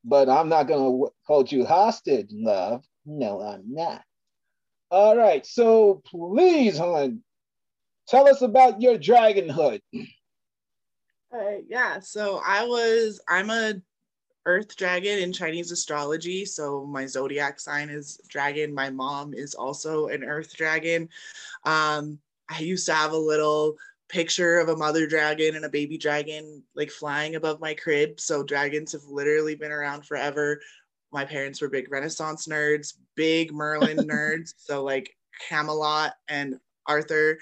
but 0.04 0.28
I'm 0.28 0.48
not 0.48 0.66
going 0.66 0.80
to 0.80 1.12
hold 1.24 1.52
you 1.52 1.64
hostage, 1.64 2.30
love. 2.32 2.82
No, 3.06 3.40
I'm 3.40 3.72
not. 3.72 4.02
All 4.90 5.16
right, 5.16 5.46
so 5.46 6.02
please, 6.06 6.76
hon, 6.76 7.22
tell 8.08 8.28
us 8.28 8.42
about 8.42 8.82
your 8.82 8.98
dragonhood. 8.98 9.80
Uh, 11.32 11.62
yeah, 11.68 12.00
so 12.00 12.40
I 12.44 12.64
was, 12.64 13.20
I'm 13.28 13.50
a 13.50 13.74
earth 14.46 14.76
dragon 14.76 15.18
in 15.18 15.32
Chinese 15.32 15.70
astrology. 15.70 16.44
So 16.44 16.84
my 16.86 17.06
zodiac 17.06 17.60
sign 17.60 17.90
is 17.90 18.20
dragon. 18.28 18.74
My 18.74 18.90
mom 18.90 19.34
is 19.34 19.54
also 19.54 20.08
an 20.08 20.24
earth 20.24 20.56
dragon. 20.56 21.08
Um, 21.64 22.18
I 22.48 22.60
used 22.60 22.86
to 22.86 22.94
have 22.94 23.12
a 23.12 23.18
little 23.18 23.76
picture 24.08 24.58
of 24.58 24.68
a 24.68 24.76
mother 24.76 25.06
dragon 25.06 25.54
and 25.54 25.64
a 25.64 25.68
baby 25.70 25.96
dragon 25.96 26.62
like 26.74 26.90
flying 26.90 27.36
above 27.36 27.60
my 27.60 27.74
crib. 27.74 28.18
So 28.18 28.42
dragons 28.42 28.92
have 28.92 29.04
literally 29.04 29.54
been 29.54 29.70
around 29.70 30.04
forever. 30.06 30.60
My 31.12 31.24
parents 31.24 31.60
were 31.60 31.68
big 31.68 31.90
Renaissance 31.90 32.48
nerds, 32.48 32.94
big 33.14 33.52
Merlin 33.52 33.98
nerds. 34.08 34.54
So 34.56 34.82
like 34.82 35.14
Camelot 35.48 36.14
and 36.28 36.58
Arthur. 36.86 37.38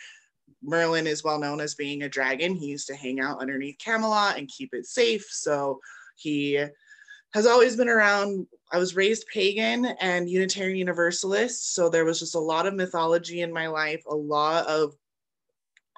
Merlin 0.62 1.06
is 1.06 1.24
well 1.24 1.38
known 1.38 1.60
as 1.60 1.74
being 1.74 2.02
a 2.02 2.08
dragon. 2.08 2.54
He 2.54 2.66
used 2.66 2.86
to 2.88 2.96
hang 2.96 3.20
out 3.20 3.40
underneath 3.40 3.78
Camelot 3.78 4.38
and 4.38 4.48
keep 4.48 4.74
it 4.74 4.86
safe. 4.86 5.26
So 5.30 5.80
he 6.16 6.64
has 7.34 7.46
always 7.46 7.76
been 7.76 7.88
around. 7.88 8.46
I 8.72 8.78
was 8.78 8.96
raised 8.96 9.26
pagan 9.32 9.86
and 10.00 10.28
Unitarian 10.28 10.76
Universalist. 10.76 11.74
So 11.74 11.88
there 11.88 12.04
was 12.04 12.18
just 12.18 12.34
a 12.34 12.40
lot 12.40 12.66
of 12.66 12.74
mythology 12.74 13.42
in 13.42 13.52
my 13.52 13.68
life, 13.68 14.02
a 14.08 14.14
lot 14.14 14.66
of 14.66 14.94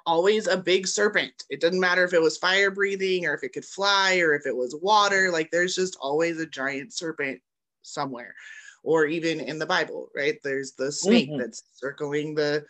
always 0.05 0.47
a 0.47 0.57
big 0.57 0.87
serpent. 0.87 1.43
It 1.49 1.61
didn't 1.61 1.79
matter 1.79 2.03
if 2.03 2.13
it 2.13 2.21
was 2.21 2.37
fire 2.37 2.71
breathing 2.71 3.25
or 3.25 3.33
if 3.33 3.43
it 3.43 3.53
could 3.53 3.65
fly 3.65 4.19
or 4.19 4.33
if 4.33 4.45
it 4.45 4.55
was 4.55 4.75
water. 4.81 5.31
Like 5.31 5.51
there's 5.51 5.75
just 5.75 5.97
always 6.01 6.39
a 6.39 6.45
giant 6.45 6.93
serpent 6.93 7.39
somewhere. 7.81 8.35
Or 8.83 9.05
even 9.05 9.39
in 9.39 9.59
the 9.59 9.65
Bible, 9.65 10.09
right? 10.15 10.39
There's 10.43 10.71
the 10.71 10.91
snake 10.91 11.29
mm-hmm. 11.29 11.39
that's 11.39 11.63
circling 11.75 12.33
the 12.33 12.65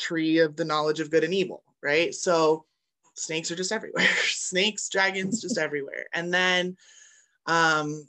tree 0.00 0.38
of 0.38 0.56
the 0.56 0.64
knowledge 0.64 1.00
of 1.00 1.10
good 1.10 1.24
and 1.24 1.34
evil, 1.34 1.62
right? 1.82 2.14
So 2.14 2.64
snakes 3.14 3.50
are 3.50 3.56
just 3.56 3.72
everywhere. 3.72 4.06
snakes, 4.24 4.88
dragons, 4.88 5.40
just 5.40 5.58
everywhere. 5.58 6.06
And 6.12 6.32
then 6.32 6.76
um, 7.46 8.06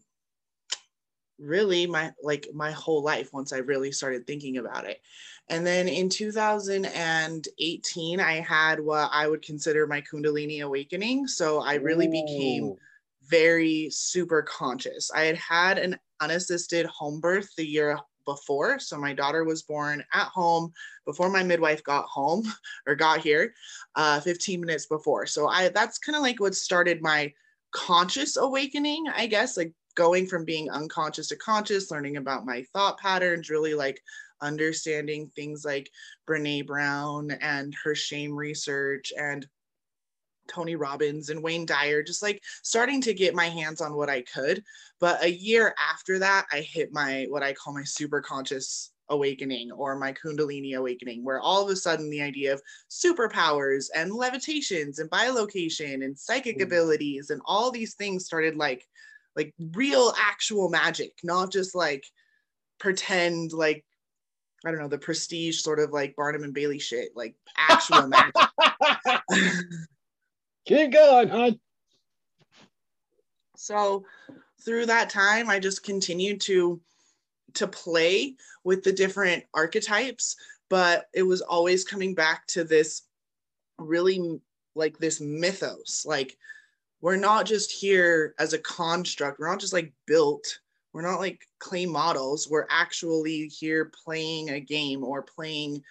really 1.42 1.88
my 1.88 2.14
like 2.22 2.48
my 2.54 2.70
whole 2.72 3.02
life 3.04 3.34
once 3.34 3.52
I 3.52 3.58
really 3.58 3.92
started 3.92 4.26
thinking 4.26 4.56
about 4.58 4.86
it. 4.86 5.02
And 5.50 5.68
then 5.68 5.90
in 5.90 6.08
2018, 6.08 8.20
I 8.20 8.40
had 8.40 8.80
what 8.80 9.10
I 9.12 9.28
would 9.28 9.42
consider 9.42 9.88
my 9.88 10.02
Kundalini 10.02 10.62
awakening. 10.62 11.28
So 11.28 11.62
I 11.62 11.74
really 11.76 12.08
Ooh. 12.08 12.12
became 12.12 12.76
very 13.28 13.90
super 13.92 14.44
conscious. 14.44 15.12
I 15.12 15.26
had 15.26 15.38
had 15.38 15.78
an 15.78 16.00
unassisted 16.22 16.86
home 16.86 17.20
birth 17.20 17.50
the 17.58 17.66
year 17.66 18.00
before. 18.26 18.80
So 18.80 18.98
my 18.98 19.14
daughter 19.14 19.44
was 19.44 19.64
born 19.64 20.04
at 20.14 20.28
home 20.28 20.72
before 21.06 21.30
my 21.30 21.44
midwife 21.44 21.84
got 21.84 22.06
home 22.06 22.44
or 22.88 22.96
got 22.96 23.22
here, 23.22 23.54
uh, 23.96 24.20
15 24.20 24.62
minutes 24.62 24.86
before. 24.86 25.26
So 25.26 25.48
I 25.48 25.70
that's 25.70 25.98
kind 25.98 26.16
of 26.16 26.22
like 26.22 26.40
what 26.40 26.56
started 26.56 27.02
my 27.02 27.34
conscious 27.72 28.38
awakening, 28.38 29.06
I 29.16 29.28
guess, 29.28 29.58
like 29.58 29.74
going 29.96 30.26
from 30.28 30.46
being 30.46 30.70
unconscious 30.70 31.28
to 31.30 31.36
conscious, 31.38 31.92
learning 31.92 32.18
about 32.18 32.46
my 32.46 32.64
thought 32.74 33.00
patterns, 33.00 33.50
really 33.50 33.74
like 33.74 34.02
understanding 34.42 35.32
things 35.36 35.64
like 35.66 35.90
Brene 36.28 36.66
Brown 36.66 37.32
and 37.32 37.76
her 37.84 37.96
shame 37.96 38.36
research 38.36 39.14
and 39.18 39.48
Tony 40.48 40.76
Robbins 40.76 41.30
and 41.30 41.44
Wayne 41.44 41.66
Dyer, 41.66 42.04
just 42.04 42.22
like 42.22 42.42
starting 42.64 43.02
to 43.02 43.14
get 43.14 43.36
my 43.36 43.48
hands 43.48 43.82
on 43.82 43.96
what 43.96 44.10
I 44.10 44.22
could. 44.22 44.64
But 45.00 45.24
a 45.24 45.32
year 45.32 45.74
after 45.92 46.20
that, 46.20 46.46
I 46.52 46.62
hit 46.62 46.92
my 46.92 47.26
what 47.30 47.44
I 47.44 47.54
call 47.54 47.74
my 47.74 47.84
super 47.84 48.22
conscious 48.22 48.92
awakening 49.12 49.72
or 49.72 49.96
my 49.98 50.14
kundalini 50.14 50.76
awakening 50.76 51.24
where 51.24 51.40
all 51.40 51.64
of 51.64 51.70
a 51.70 51.76
sudden 51.76 52.10
the 52.10 52.22
idea 52.22 52.54
of 52.54 52.62
superpowers 52.90 53.88
and 53.94 54.12
levitations 54.12 55.00
and 55.00 55.10
bilocation 55.10 56.04
and 56.04 56.18
psychic 56.18 56.58
mm. 56.58 56.64
abilities 56.64 57.30
and 57.30 57.42
all 57.46 57.72
these 57.72 57.94
things 57.94 58.26
started 58.26 58.56
like 58.56 58.88
like 59.36 59.54
real 59.74 60.14
actual 60.18 60.70
magic 60.70 61.12
not 61.24 61.52
just 61.52 61.76
like 61.76 62.04
pretend 62.80 63.52
like 63.52 63.84
i 64.66 64.72
don't 64.72 64.80
know 64.80 64.88
the 64.88 64.98
prestige 64.98 65.60
sort 65.60 65.80
of 65.80 65.92
like 65.92 66.16
barnum 66.16 66.44
and 66.44 66.54
bailey 66.54 66.80
shit 66.80 67.10
like 67.14 67.36
actual 67.58 68.08
magic 68.08 68.34
Keep 70.72 70.94
going, 70.94 71.28
hon. 71.28 71.60
So 73.58 74.06
through 74.64 74.86
that 74.86 75.10
time, 75.10 75.50
I 75.50 75.60
just 75.60 75.84
continued 75.84 76.40
to 76.42 76.80
to 77.56 77.68
play 77.68 78.36
with 78.64 78.82
the 78.82 78.94
different 78.94 79.44
archetypes, 79.54 80.38
but 80.70 81.10
it 81.14 81.24
was 81.24 81.42
always 81.42 81.84
coming 81.84 82.16
back 82.16 82.48
to 82.48 82.64
this 82.64 83.02
really 83.80 84.40
like 84.74 84.98
this 84.98 85.20
mythos. 85.20 86.06
Like 86.08 86.38
we're 87.02 87.18
not 87.18 87.46
just 87.46 87.70
here 87.70 88.34
as 88.40 88.54
a 88.54 88.60
construct, 88.60 89.40
we're 89.40 89.50
not 89.50 89.60
just 89.60 89.74
like 89.74 89.92
built, 90.08 90.60
we're 90.94 91.02
not 91.02 91.20
like 91.20 91.46
clay 91.60 91.86
models, 91.86 92.48
we're 92.50 92.68
actually 92.70 93.48
here 93.48 93.92
playing 94.06 94.52
a 94.52 94.62
game 94.62 95.04
or 95.04 95.22
playing 95.22 95.84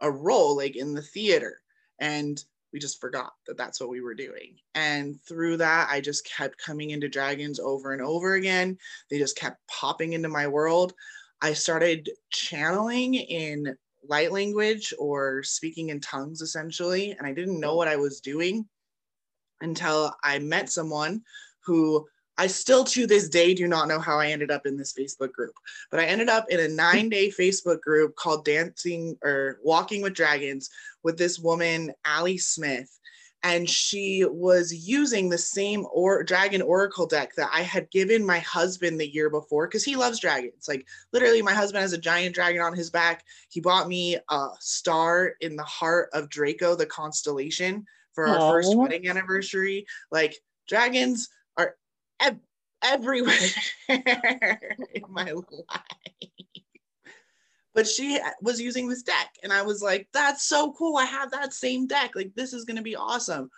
a 0.00 0.10
role 0.10 0.56
like 0.56 0.74
in 0.74 0.92
the 0.92 1.02
theater. 1.02 1.60
And 2.00 2.42
we 2.72 2.78
just 2.78 3.00
forgot 3.00 3.32
that 3.46 3.56
that's 3.56 3.80
what 3.80 3.88
we 3.88 4.00
were 4.00 4.14
doing. 4.14 4.56
And 4.74 5.18
through 5.26 5.58
that, 5.58 5.88
I 5.90 6.00
just 6.00 6.28
kept 6.28 6.62
coming 6.62 6.90
into 6.90 7.08
dragons 7.08 7.58
over 7.58 7.92
and 7.92 8.02
over 8.02 8.34
again. 8.34 8.76
They 9.10 9.18
just 9.18 9.36
kept 9.36 9.66
popping 9.68 10.12
into 10.12 10.28
my 10.28 10.46
world. 10.46 10.92
I 11.40 11.52
started 11.52 12.10
channeling 12.30 13.14
in 13.14 13.76
light 14.08 14.32
language 14.32 14.92
or 14.98 15.42
speaking 15.42 15.90
in 15.90 16.00
tongues 16.00 16.40
essentially. 16.40 17.12
And 17.12 17.26
I 17.26 17.32
didn't 17.32 17.60
know 17.60 17.76
what 17.76 17.88
I 17.88 17.96
was 17.96 18.20
doing 18.20 18.66
until 19.60 20.14
I 20.22 20.38
met 20.38 20.70
someone 20.70 21.22
who 21.64 22.06
I 22.38 22.46
still 22.46 22.84
to 22.84 23.06
this 23.06 23.28
day 23.28 23.52
do 23.52 23.66
not 23.66 23.88
know 23.88 23.98
how 23.98 24.18
I 24.18 24.28
ended 24.28 24.52
up 24.52 24.64
in 24.64 24.76
this 24.76 24.92
Facebook 24.92 25.32
group, 25.32 25.54
but 25.90 25.98
I 25.98 26.04
ended 26.04 26.28
up 26.28 26.46
in 26.48 26.60
a 26.60 26.68
nine 26.68 27.08
day 27.08 27.30
Facebook 27.30 27.80
group 27.80 28.14
called 28.14 28.44
Dancing 28.44 29.18
or 29.24 29.58
Walking 29.64 30.02
with 30.02 30.14
Dragons 30.14 30.70
with 31.02 31.18
this 31.18 31.40
woman, 31.40 31.92
Allie 32.04 32.38
Smith. 32.38 32.94
And 33.44 33.68
she 33.68 34.24
was 34.24 34.72
using 34.72 35.28
the 35.28 35.38
same 35.38 35.86
or 35.92 36.24
dragon 36.24 36.60
oracle 36.60 37.06
deck 37.06 37.34
that 37.36 37.50
I 37.52 37.62
had 37.62 37.90
given 37.90 38.26
my 38.26 38.40
husband 38.40 39.00
the 39.00 39.12
year 39.12 39.30
before 39.30 39.66
because 39.66 39.84
he 39.84 39.94
loves 39.94 40.18
dragons. 40.18 40.66
Like 40.66 40.86
literally, 41.12 41.42
my 41.42 41.54
husband 41.54 41.82
has 41.82 41.92
a 41.92 41.98
giant 41.98 42.34
dragon 42.34 42.60
on 42.62 42.74
his 42.74 42.90
back. 42.90 43.24
He 43.48 43.60
bought 43.60 43.88
me 43.88 44.16
a 44.28 44.48
star 44.58 45.34
in 45.40 45.54
the 45.54 45.64
heart 45.64 46.10
of 46.12 46.28
Draco, 46.28 46.74
the 46.74 46.86
constellation, 46.86 47.86
for 48.12 48.26
our 48.26 48.38
Aww. 48.38 48.50
first 48.50 48.76
wedding 48.76 49.08
anniversary. 49.08 49.86
Like 50.10 50.36
dragons 50.66 51.28
ev- 52.20 52.40
everywhere 52.82 53.36
in 53.88 55.04
my 55.08 55.32
life. 55.32 55.82
But 57.74 57.86
she 57.86 58.18
was 58.42 58.60
using 58.60 58.88
this 58.88 59.02
deck, 59.02 59.30
and 59.42 59.52
I 59.52 59.62
was 59.62 59.82
like, 59.82 60.08
that's 60.12 60.48
so 60.48 60.72
cool. 60.72 60.96
I 60.96 61.04
have 61.04 61.30
that 61.30 61.52
same 61.52 61.86
deck. 61.86 62.12
Like, 62.16 62.34
this 62.34 62.52
is 62.52 62.64
going 62.64 62.76
to 62.76 62.82
be 62.82 62.96
awesome. 62.96 63.50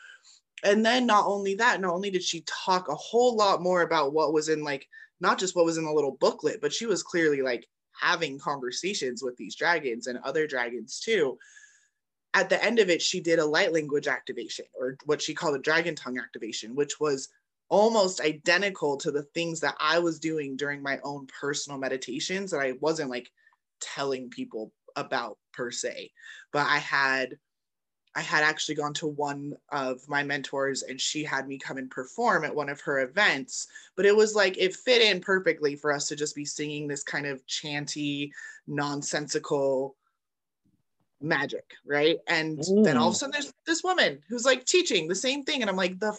And 0.62 0.84
then, 0.84 1.06
not 1.06 1.24
only 1.26 1.54
that, 1.54 1.80
not 1.80 1.94
only 1.94 2.10
did 2.10 2.22
she 2.22 2.44
talk 2.46 2.88
a 2.88 2.94
whole 2.94 3.34
lot 3.34 3.62
more 3.62 3.80
about 3.80 4.12
what 4.12 4.34
was 4.34 4.50
in, 4.50 4.62
like, 4.62 4.86
not 5.20 5.38
just 5.38 5.56
what 5.56 5.64
was 5.64 5.78
in 5.78 5.84
the 5.84 5.92
little 5.92 6.18
booklet, 6.20 6.60
but 6.60 6.72
she 6.72 6.84
was 6.84 7.02
clearly 7.02 7.40
like 7.40 7.66
having 7.98 8.38
conversations 8.38 9.22
with 9.22 9.36
these 9.36 9.54
dragons 9.54 10.06
and 10.06 10.18
other 10.18 10.46
dragons 10.46 11.00
too 11.00 11.38
at 12.34 12.48
the 12.48 12.62
end 12.62 12.78
of 12.78 12.90
it, 12.90 13.02
she 13.02 13.20
did 13.20 13.38
a 13.38 13.44
light 13.44 13.72
language 13.72 14.06
activation 14.06 14.64
or 14.78 14.96
what 15.04 15.20
she 15.20 15.34
called 15.34 15.56
a 15.56 15.60
dragon 15.60 15.94
tongue 15.94 16.18
activation, 16.18 16.74
which 16.74 17.00
was 17.00 17.28
almost 17.70 18.20
identical 18.20 18.96
to 18.98 19.11
the 19.11 19.22
things 19.22 19.61
that 19.61 19.76
I 19.80 19.98
was 20.00 20.18
doing 20.18 20.56
during 20.56 20.83
my 20.83 20.98
own 21.02 21.26
personal 21.28 21.78
meditations 21.78 22.50
that 22.50 22.61
I 22.61 22.74
wasn't 22.80 23.11
like 23.11 23.30
telling 23.80 24.28
people 24.28 24.72
about 24.96 25.38
per 25.52 25.70
se. 25.70 26.11
But 26.52 26.66
I 26.66 26.78
had 26.78 27.38
I 28.16 28.22
had 28.22 28.42
actually 28.42 28.74
gone 28.74 28.92
to 28.94 29.06
one 29.06 29.54
of 29.70 30.00
my 30.09 30.24
mentors 30.24 30.83
and 30.83 31.00
she 31.00 31.22
had 31.22 31.46
me 31.46 31.59
come 31.59 31.78
and 31.78 31.88
perform 31.88 32.44
at 32.44 32.54
one 32.54 32.68
of 32.68 32.80
her 32.80 33.02
events. 33.02 33.68
But 33.94 34.04
it 34.04 34.16
was 34.16 34.35
like 34.35 34.59
it 34.59 34.74
fit 34.74 35.00
in 35.00 35.20
perfectly 35.20 35.76
for 35.76 35.92
us 35.92 36.09
to 36.09 36.16
just 36.16 36.35
be 36.35 36.44
singing 36.44 36.88
this 36.88 37.04
kind 37.04 37.24
of 37.24 37.46
chanty, 37.46 38.33
nonsensical 38.66 39.94
magic, 41.20 41.70
right? 41.87 42.18
And 42.26 42.59
mm. 42.59 42.83
then 42.83 42.96
all 42.96 43.09
of 43.09 43.14
a 43.14 43.16
mm. 43.16 43.18
sudden 43.20 43.33
there's 43.33 43.52
this 43.64 43.85
woman 43.85 44.20
who's 44.28 44.44
like 44.44 44.64
teaching 44.64 45.06
the 45.06 45.14
same 45.14 45.44
thing. 45.44 45.61
And 45.61 45.70
I'm 45.70 45.76
like, 45.76 46.00
the 46.00 46.18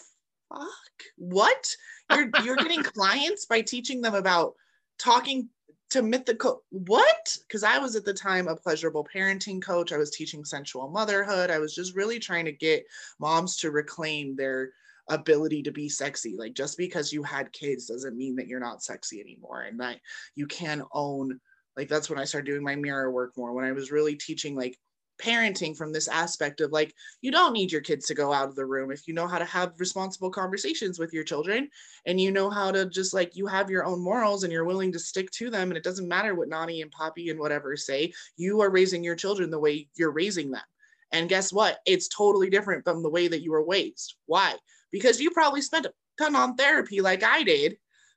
fuck? 0.52 1.02
What? 1.16 1.76
You're 2.10 2.30
you're 2.44 2.56
getting 2.56 2.82
clients 2.82 3.46
by 3.46 3.60
teaching 3.60 4.00
them 4.00 4.14
about 4.14 4.54
talking 4.98 5.48
to 5.90 6.02
mythical 6.02 6.62
what? 6.70 7.36
Because 7.46 7.62
I 7.62 7.78
was 7.78 7.96
at 7.96 8.04
the 8.04 8.14
time 8.14 8.48
a 8.48 8.56
pleasurable 8.56 9.06
parenting 9.14 9.62
coach. 9.62 9.92
I 9.92 9.98
was 9.98 10.10
teaching 10.10 10.44
sensual 10.44 10.88
motherhood. 10.88 11.50
I 11.50 11.58
was 11.58 11.74
just 11.74 11.94
really 11.94 12.18
trying 12.18 12.46
to 12.46 12.52
get 12.52 12.84
moms 13.18 13.56
to 13.58 13.70
reclaim 13.70 14.36
their 14.36 14.70
ability 15.08 15.62
to 15.64 15.72
be 15.72 15.88
sexy. 15.88 16.34
Like 16.36 16.54
just 16.54 16.78
because 16.78 17.12
you 17.12 17.22
had 17.22 17.52
kids 17.52 17.86
doesn't 17.86 18.16
mean 18.16 18.36
that 18.36 18.46
you're 18.46 18.60
not 18.60 18.82
sexy 18.82 19.20
anymore 19.20 19.62
and 19.62 19.80
that 19.80 19.98
you 20.34 20.46
can 20.46 20.82
own 20.92 21.40
like 21.76 21.88
that's 21.88 22.10
when 22.10 22.18
I 22.18 22.24
started 22.24 22.50
doing 22.50 22.62
my 22.62 22.76
mirror 22.76 23.10
work 23.10 23.36
more 23.36 23.52
when 23.52 23.64
I 23.64 23.72
was 23.72 23.90
really 23.90 24.14
teaching 24.14 24.54
like 24.54 24.78
parenting 25.22 25.76
from 25.76 25.92
this 25.92 26.08
aspect 26.08 26.60
of 26.60 26.72
like 26.72 26.94
you 27.20 27.30
don't 27.30 27.52
need 27.52 27.70
your 27.70 27.80
kids 27.80 28.06
to 28.06 28.14
go 28.14 28.32
out 28.32 28.48
of 28.48 28.56
the 28.56 28.66
room 28.66 28.90
if 28.90 29.06
you 29.06 29.14
know 29.14 29.26
how 29.26 29.38
to 29.38 29.44
have 29.44 29.78
responsible 29.78 30.30
conversations 30.30 30.98
with 30.98 31.12
your 31.12 31.22
children 31.22 31.68
and 32.06 32.20
you 32.20 32.30
know 32.30 32.50
how 32.50 32.72
to 32.72 32.86
just 32.86 33.14
like 33.14 33.36
you 33.36 33.46
have 33.46 33.70
your 33.70 33.84
own 33.84 34.02
morals 34.02 34.42
and 34.42 34.52
you're 34.52 34.64
willing 34.64 34.90
to 34.90 34.98
stick 34.98 35.30
to 35.30 35.48
them 35.48 35.70
and 35.70 35.76
it 35.76 35.84
doesn't 35.84 36.08
matter 36.08 36.34
what 36.34 36.48
Nani 36.48 36.82
and 36.82 36.90
Poppy 36.90 37.30
and 37.30 37.38
whatever 37.38 37.76
say 37.76 38.12
you 38.36 38.60
are 38.60 38.70
raising 38.70 39.04
your 39.04 39.14
children 39.14 39.50
the 39.50 39.58
way 39.58 39.88
you're 39.96 40.10
raising 40.10 40.50
them. 40.50 40.62
And 41.12 41.28
guess 41.28 41.52
what? 41.52 41.78
It's 41.86 42.08
totally 42.08 42.50
different 42.50 42.84
from 42.84 43.02
the 43.02 43.10
way 43.10 43.28
that 43.28 43.42
you 43.42 43.52
were 43.52 43.66
raised. 43.66 44.14
Why? 44.26 44.54
Because 44.90 45.20
you 45.20 45.30
probably 45.30 45.60
spent 45.60 45.86
a 45.86 45.92
ton 46.18 46.34
on 46.34 46.56
therapy 46.56 47.00
like 47.00 47.22
I 47.22 47.42
did 47.42 47.76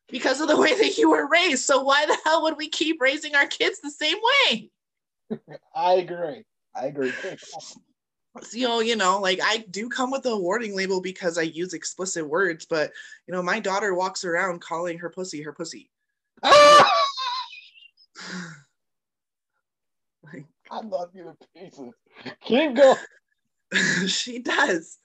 because 0.09 0.39
of 0.41 0.47
the 0.47 0.59
way 0.59 0.73
that 0.73 0.97
you 0.97 1.09
were 1.09 1.27
raised. 1.27 1.65
So 1.65 1.83
why 1.83 2.05
the 2.05 2.17
hell 2.23 2.43
would 2.43 2.57
we 2.57 2.69
keep 2.69 3.01
raising 3.01 3.35
our 3.35 3.47
kids 3.47 3.79
the 3.81 3.91
same 3.91 4.17
way? 4.49 4.69
I 5.75 5.93
agree. 5.93 6.45
I 6.75 6.87
agree. 6.87 7.13
you 8.51 8.67
know, 8.67 8.79
you 8.81 8.95
know, 8.95 9.19
like 9.19 9.39
I 9.43 9.65
do 9.71 9.89
come 9.89 10.11
with 10.11 10.25
a 10.25 10.35
warning 10.35 10.75
label 10.75 11.01
because 11.01 11.37
I 11.37 11.43
use 11.43 11.73
explicit 11.73 12.27
words, 12.27 12.65
but 12.65 12.91
you 13.27 13.33
know, 13.33 13.41
my 13.41 13.59
daughter 13.59 13.93
walks 13.93 14.25
around 14.25 14.61
calling 14.61 14.97
her 14.99 15.09
pussy 15.09 15.41
her 15.41 15.53
pussy. 15.53 15.89
like, 16.43 16.55
I 20.69 20.81
love 20.81 21.11
you 21.13 21.23
to 21.23 21.35
pieces. 21.55 21.93
Keep 22.41 22.75
going. 22.75 22.97
she 24.07 24.39
does. 24.39 24.97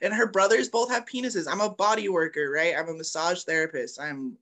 And 0.00 0.14
her 0.14 0.26
brothers 0.26 0.68
both 0.68 0.90
have 0.90 1.04
penises. 1.04 1.46
I'm 1.50 1.60
a 1.60 1.68
body 1.68 2.08
worker, 2.08 2.50
right? 2.50 2.74
I'm 2.76 2.88
a 2.88 2.94
massage 2.94 3.42
therapist. 3.42 4.00
I'm 4.00 4.38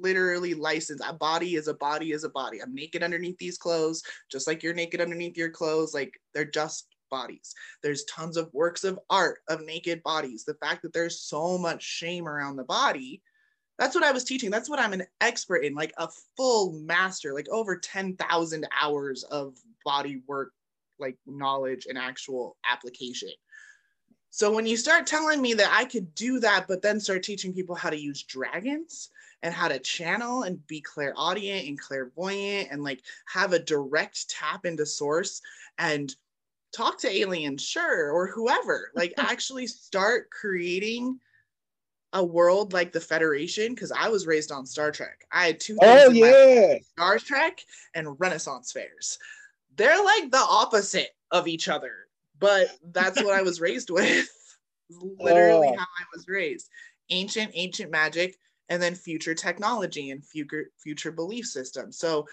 literally 0.00 0.54
licensed. 0.54 1.04
A 1.06 1.12
body 1.12 1.56
is 1.56 1.68
a 1.68 1.74
body 1.74 2.12
is 2.12 2.24
a 2.24 2.30
body. 2.30 2.62
I'm 2.62 2.74
naked 2.74 3.02
underneath 3.02 3.38
these 3.38 3.58
clothes, 3.58 4.02
just 4.30 4.46
like 4.46 4.62
you're 4.62 4.74
naked 4.74 5.00
underneath 5.00 5.36
your 5.36 5.50
clothes. 5.50 5.94
Like 5.94 6.20
they're 6.34 6.44
just 6.44 6.86
bodies. 7.10 7.54
There's 7.82 8.04
tons 8.04 8.36
of 8.36 8.52
works 8.54 8.84
of 8.84 8.98
art 9.10 9.40
of 9.48 9.64
naked 9.64 10.02
bodies. 10.02 10.44
The 10.44 10.54
fact 10.54 10.82
that 10.82 10.92
there's 10.94 11.20
so 11.20 11.58
much 11.58 11.82
shame 11.82 12.26
around 12.26 12.56
the 12.56 12.64
body, 12.64 13.22
That's 13.78 13.94
what 13.94 14.04
I 14.04 14.12
was 14.12 14.24
teaching. 14.24 14.50
That's 14.50 14.70
what 14.70 14.78
I'm 14.78 14.92
an 14.92 15.04
expert 15.20 15.64
in, 15.64 15.74
like 15.74 15.92
a 15.98 16.08
full 16.36 16.72
master, 16.72 17.34
like 17.34 17.48
over 17.50 17.76
10,000 17.76 18.66
hours 18.80 19.24
of 19.24 19.56
body 19.84 20.22
work, 20.26 20.52
like 20.98 21.16
knowledge 21.26 21.86
and 21.88 21.98
actual 21.98 22.56
application. 22.70 23.30
So 24.30 24.52
when 24.52 24.66
you 24.66 24.76
start 24.76 25.06
telling 25.06 25.42
me 25.42 25.54
that 25.54 25.70
I 25.72 25.84
could 25.84 26.14
do 26.14 26.40
that, 26.40 26.66
but 26.68 26.80
then 26.80 27.00
start 27.00 27.22
teaching 27.22 27.52
people 27.52 27.74
how 27.74 27.90
to 27.90 28.00
use 28.00 28.22
dragons 28.22 29.10
and 29.42 29.52
how 29.52 29.68
to 29.68 29.78
channel 29.78 30.42
and 30.42 30.64
be 30.66 30.80
clairaudient 30.80 31.66
and 31.66 31.80
clairvoyant 31.80 32.68
and 32.70 32.82
like 32.82 33.02
have 33.26 33.52
a 33.52 33.58
direct 33.58 34.28
tap 34.30 34.64
into 34.64 34.86
source 34.86 35.42
and 35.78 36.14
talk 36.72 36.98
to 36.98 37.10
aliens, 37.10 37.62
sure, 37.62 38.10
or 38.12 38.26
whoever, 38.26 38.90
like 38.94 39.12
actually 39.18 39.66
start 39.66 40.30
creating 40.30 41.18
a 42.14 42.22
world 42.24 42.72
like 42.72 42.92
the 42.92 43.00
Federation 43.00 43.74
because 43.74 43.90
I 43.90 44.08
was 44.08 44.26
raised 44.26 44.52
on 44.52 44.66
Star 44.66 44.90
Trek. 44.90 45.24
I 45.32 45.46
had 45.46 45.60
two 45.60 45.78
oh, 45.82 46.10
things 46.10 46.22
Oh 46.22 46.26
yeah. 46.26 46.78
Star 46.92 47.18
Trek 47.18 47.64
and 47.94 48.18
Renaissance 48.20 48.70
fairs. 48.70 49.18
They're 49.76 50.04
like 50.04 50.30
the 50.30 50.36
opposite 50.36 51.10
of 51.30 51.48
each 51.48 51.68
other, 51.68 51.92
but 52.38 52.68
that's 52.92 53.22
what 53.22 53.34
I 53.34 53.42
was 53.48 53.60
raised 53.60 53.90
with. 53.90 54.28
Literally 54.90 55.68
Oh. 55.68 55.76
how 55.76 55.84
I 55.84 56.04
was 56.14 56.28
raised. 56.28 56.68
Ancient, 57.08 57.50
ancient 57.54 57.90
magic, 57.90 58.36
and 58.72 58.82
then 58.82 58.94
future 58.94 59.34
technology 59.34 60.12
and 60.12 60.24
future 60.24 60.70
future 60.78 61.12
belief 61.12 61.44
systems. 61.44 61.98
So 61.98 62.26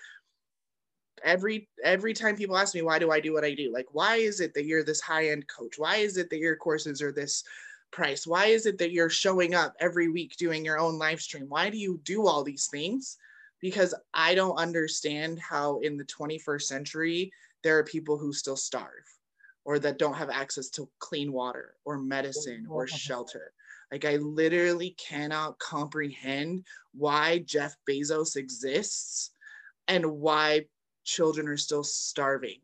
every 1.22 1.68
every 1.84 2.14
time 2.14 2.38
people 2.38 2.58
ask 2.58 2.74
me 2.74 2.82
why 2.82 2.98
do 2.98 3.12
I 3.12 3.20
do 3.20 3.34
what 3.34 3.44
I 3.44 3.54
do, 3.54 3.74
like 3.74 3.88
why 3.92 4.16
is 4.16 4.40
it 4.40 4.54
that 4.54 4.64
you're 4.64 4.86
this 4.86 5.02
high 5.02 5.28
end 5.32 5.50
coach? 5.50 5.78
Why 5.78 5.98
is 5.98 6.16
it 6.16 6.30
that 6.30 6.40
your 6.40 6.56
courses 6.56 7.02
are 7.02 7.12
this 7.12 7.44
price? 7.92 8.26
Why 8.26 8.46
is 8.46 8.66
it 8.66 8.78
that 8.78 8.94
you're 8.94 9.10
showing 9.10 9.54
up 9.54 9.76
every 9.82 10.08
week 10.08 10.38
doing 10.38 10.64
your 10.64 10.80
own 10.80 10.98
live 10.98 11.20
stream? 11.20 11.48
Why 11.50 11.70
do 11.70 11.78
you 11.78 12.00
do 12.06 12.26
all 12.26 12.42
these 12.42 12.68
things? 12.68 13.18
Because 13.60 13.94
I 14.14 14.34
don't 14.34 14.56
understand 14.56 15.40
how 15.40 15.80
in 15.80 15.98
the 15.98 16.06
21st 16.06 16.62
century 16.62 17.34
there 17.64 17.78
are 17.78 17.84
people 17.84 18.18
who 18.18 18.32
still 18.32 18.56
starve 18.56 19.04
or 19.66 19.78
that 19.80 20.00
don't 20.00 20.16
have 20.16 20.30
access 20.30 20.70
to 20.70 20.88
clean 21.00 21.34
water 21.34 21.76
or 21.84 21.98
medicine 21.98 22.66
or 22.70 22.88
shelter. 23.08 23.52
Like 23.92 24.06
I 24.06 24.18
literally 24.18 24.96
cannot 24.98 25.60
comprehend 25.60 26.66
why 26.94 27.40
Jeff 27.40 27.76
Bezos 27.90 28.36
exists 28.36 29.32
and 29.88 30.06
why 30.06 30.66
children 31.04 31.48
are 31.48 31.58
still 31.58 31.84
starving 31.84 32.60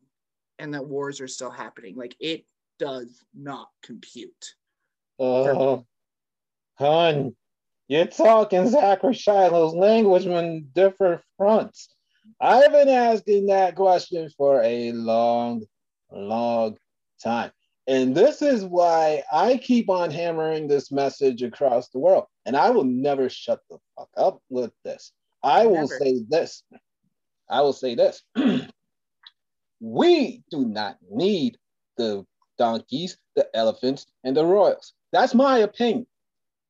and 0.59 0.73
that 0.73 0.85
wars 0.85 1.19
are 1.21 1.27
still 1.27 1.49
happening. 1.49 1.95
Like 1.95 2.15
it 2.19 2.45
does 2.77 3.23
not 3.33 3.69
compute. 3.81 4.55
Oh, 5.17 5.85
hun, 6.75 7.35
you're 7.87 8.05
talking 8.05 8.67
Zachary 8.67 9.13
Shiloh's 9.13 9.73
language 9.73 10.27
on 10.27 10.67
different 10.73 11.21
fronts. 11.37 11.89
I've 12.39 12.71
been 12.71 12.89
asking 12.89 13.47
that 13.47 13.75
question 13.75 14.29
for 14.37 14.61
a 14.61 14.91
long, 14.91 15.63
long 16.11 16.77
time. 17.23 17.51
And 17.87 18.15
this 18.15 18.41
is 18.41 18.63
why 18.65 19.23
I 19.31 19.57
keep 19.57 19.89
on 19.89 20.09
hammering 20.09 20.67
this 20.67 20.91
message 20.91 21.43
across 21.43 21.89
the 21.89 21.99
world. 21.99 22.25
And 22.45 22.55
I 22.55 22.71
will 22.71 22.83
never 22.83 23.29
shut 23.29 23.61
the 23.69 23.77
fuck 23.95 24.09
up 24.17 24.41
with 24.49 24.71
this. 24.83 25.11
I 25.43 25.67
will 25.67 25.87
Never. 25.87 25.99
say 25.99 26.21
this. 26.27 26.63
I 27.49 27.61
will 27.61 27.73
say 27.73 27.93
this. 27.93 28.23
we 29.79 30.43
do 30.49 30.65
not 30.65 30.97
need 31.11 31.57
the 31.97 32.25
donkeys, 32.57 33.17
the 33.35 33.47
elephants, 33.55 34.07
and 34.23 34.35
the 34.35 34.45
royals. 34.45 34.93
That's 35.11 35.35
my 35.35 35.59
opinion. 35.59 36.07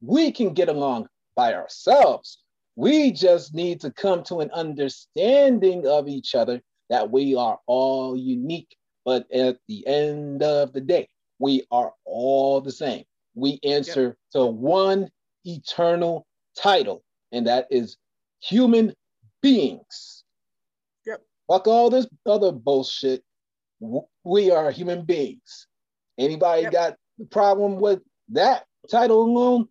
We 0.02 0.32
can 0.32 0.54
get 0.54 0.68
along 0.68 1.08
by 1.36 1.54
ourselves. 1.54 2.40
We 2.76 3.12
just 3.12 3.54
need 3.54 3.80
to 3.82 3.92
come 3.92 4.24
to 4.24 4.42
an 4.42 4.52
understanding 4.52 5.88
of 5.88 6.10
each 6.10 6.36
other 6.36 6.62
that 6.90 7.10
we 7.10 7.36
are 7.36 7.60
all 7.68 8.18
unique. 8.18 8.76
But 9.06 9.32
at 9.32 9.58
the 9.68 9.86
end 9.88 10.42
of 10.42 10.74
the 10.74 10.82
day, 10.82 11.08
we 11.40 11.64
are 11.72 11.94
all 12.06 12.60
the 12.60 12.72
same. 12.72 13.04
We 13.36 13.60
answer 13.64 14.18
to 14.32 14.46
one 14.48 15.10
eternal 15.46 16.26
title, 16.58 17.04
and 17.32 17.46
that 17.48 17.68
is 17.70 17.98
human 18.42 18.94
beings. 19.42 20.24
Yep. 21.06 21.22
Fuck 21.48 21.68
all 21.68 21.90
this 21.92 22.08
other 22.26 22.52
bullshit. 22.52 23.24
We 24.24 24.52
are 24.52 24.72
human 24.72 25.06
beings. 25.06 25.68
Anybody 26.18 26.64
Yep. 26.64 26.72
got 26.72 26.98
a 27.22 27.26
problem 27.26 27.80
with 27.80 28.02
that 28.30 28.66
title 28.90 29.22
alone? 29.22 29.70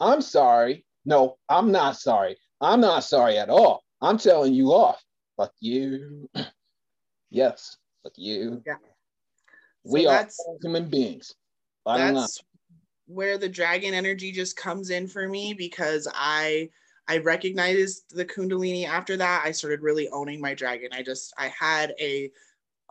I'm 0.00 0.20
sorry. 0.20 0.84
No, 1.04 1.38
I'm 1.48 1.70
not 1.70 1.96
sorry. 1.96 2.36
I'm 2.60 2.80
not 2.80 3.04
sorry 3.04 3.38
at 3.38 3.50
all. 3.50 3.84
I'm 4.00 4.18
telling 4.18 4.54
you 4.54 4.72
off. 4.72 5.00
Fuck 5.36 5.52
you. 5.60 6.28
yes, 7.30 7.76
fuck 8.02 8.12
you. 8.16 8.62
Yeah. 8.66 8.76
we 9.84 10.04
So 10.04 10.08
are 10.10 10.12
that's- 10.12 10.38
all 10.46 10.58
human 10.62 10.88
beings. 10.88 11.34
Bottom 11.84 12.06
line. 12.06 12.14
that's 12.14 12.40
where 13.06 13.36
the 13.38 13.48
dragon 13.48 13.92
energy 13.94 14.30
just 14.32 14.56
comes 14.56 14.90
in 14.90 15.06
for 15.08 15.28
me 15.28 15.52
because 15.54 16.06
I 16.14 16.70
I 17.08 17.18
recognized 17.18 18.04
the 18.10 18.24
kundalini 18.24 18.86
after 18.86 19.16
that. 19.16 19.42
I 19.44 19.50
started 19.50 19.82
really 19.82 20.08
owning 20.10 20.40
my 20.40 20.54
dragon. 20.54 20.90
I 20.92 21.02
just 21.02 21.34
I 21.36 21.48
had 21.48 21.94
a, 22.00 22.30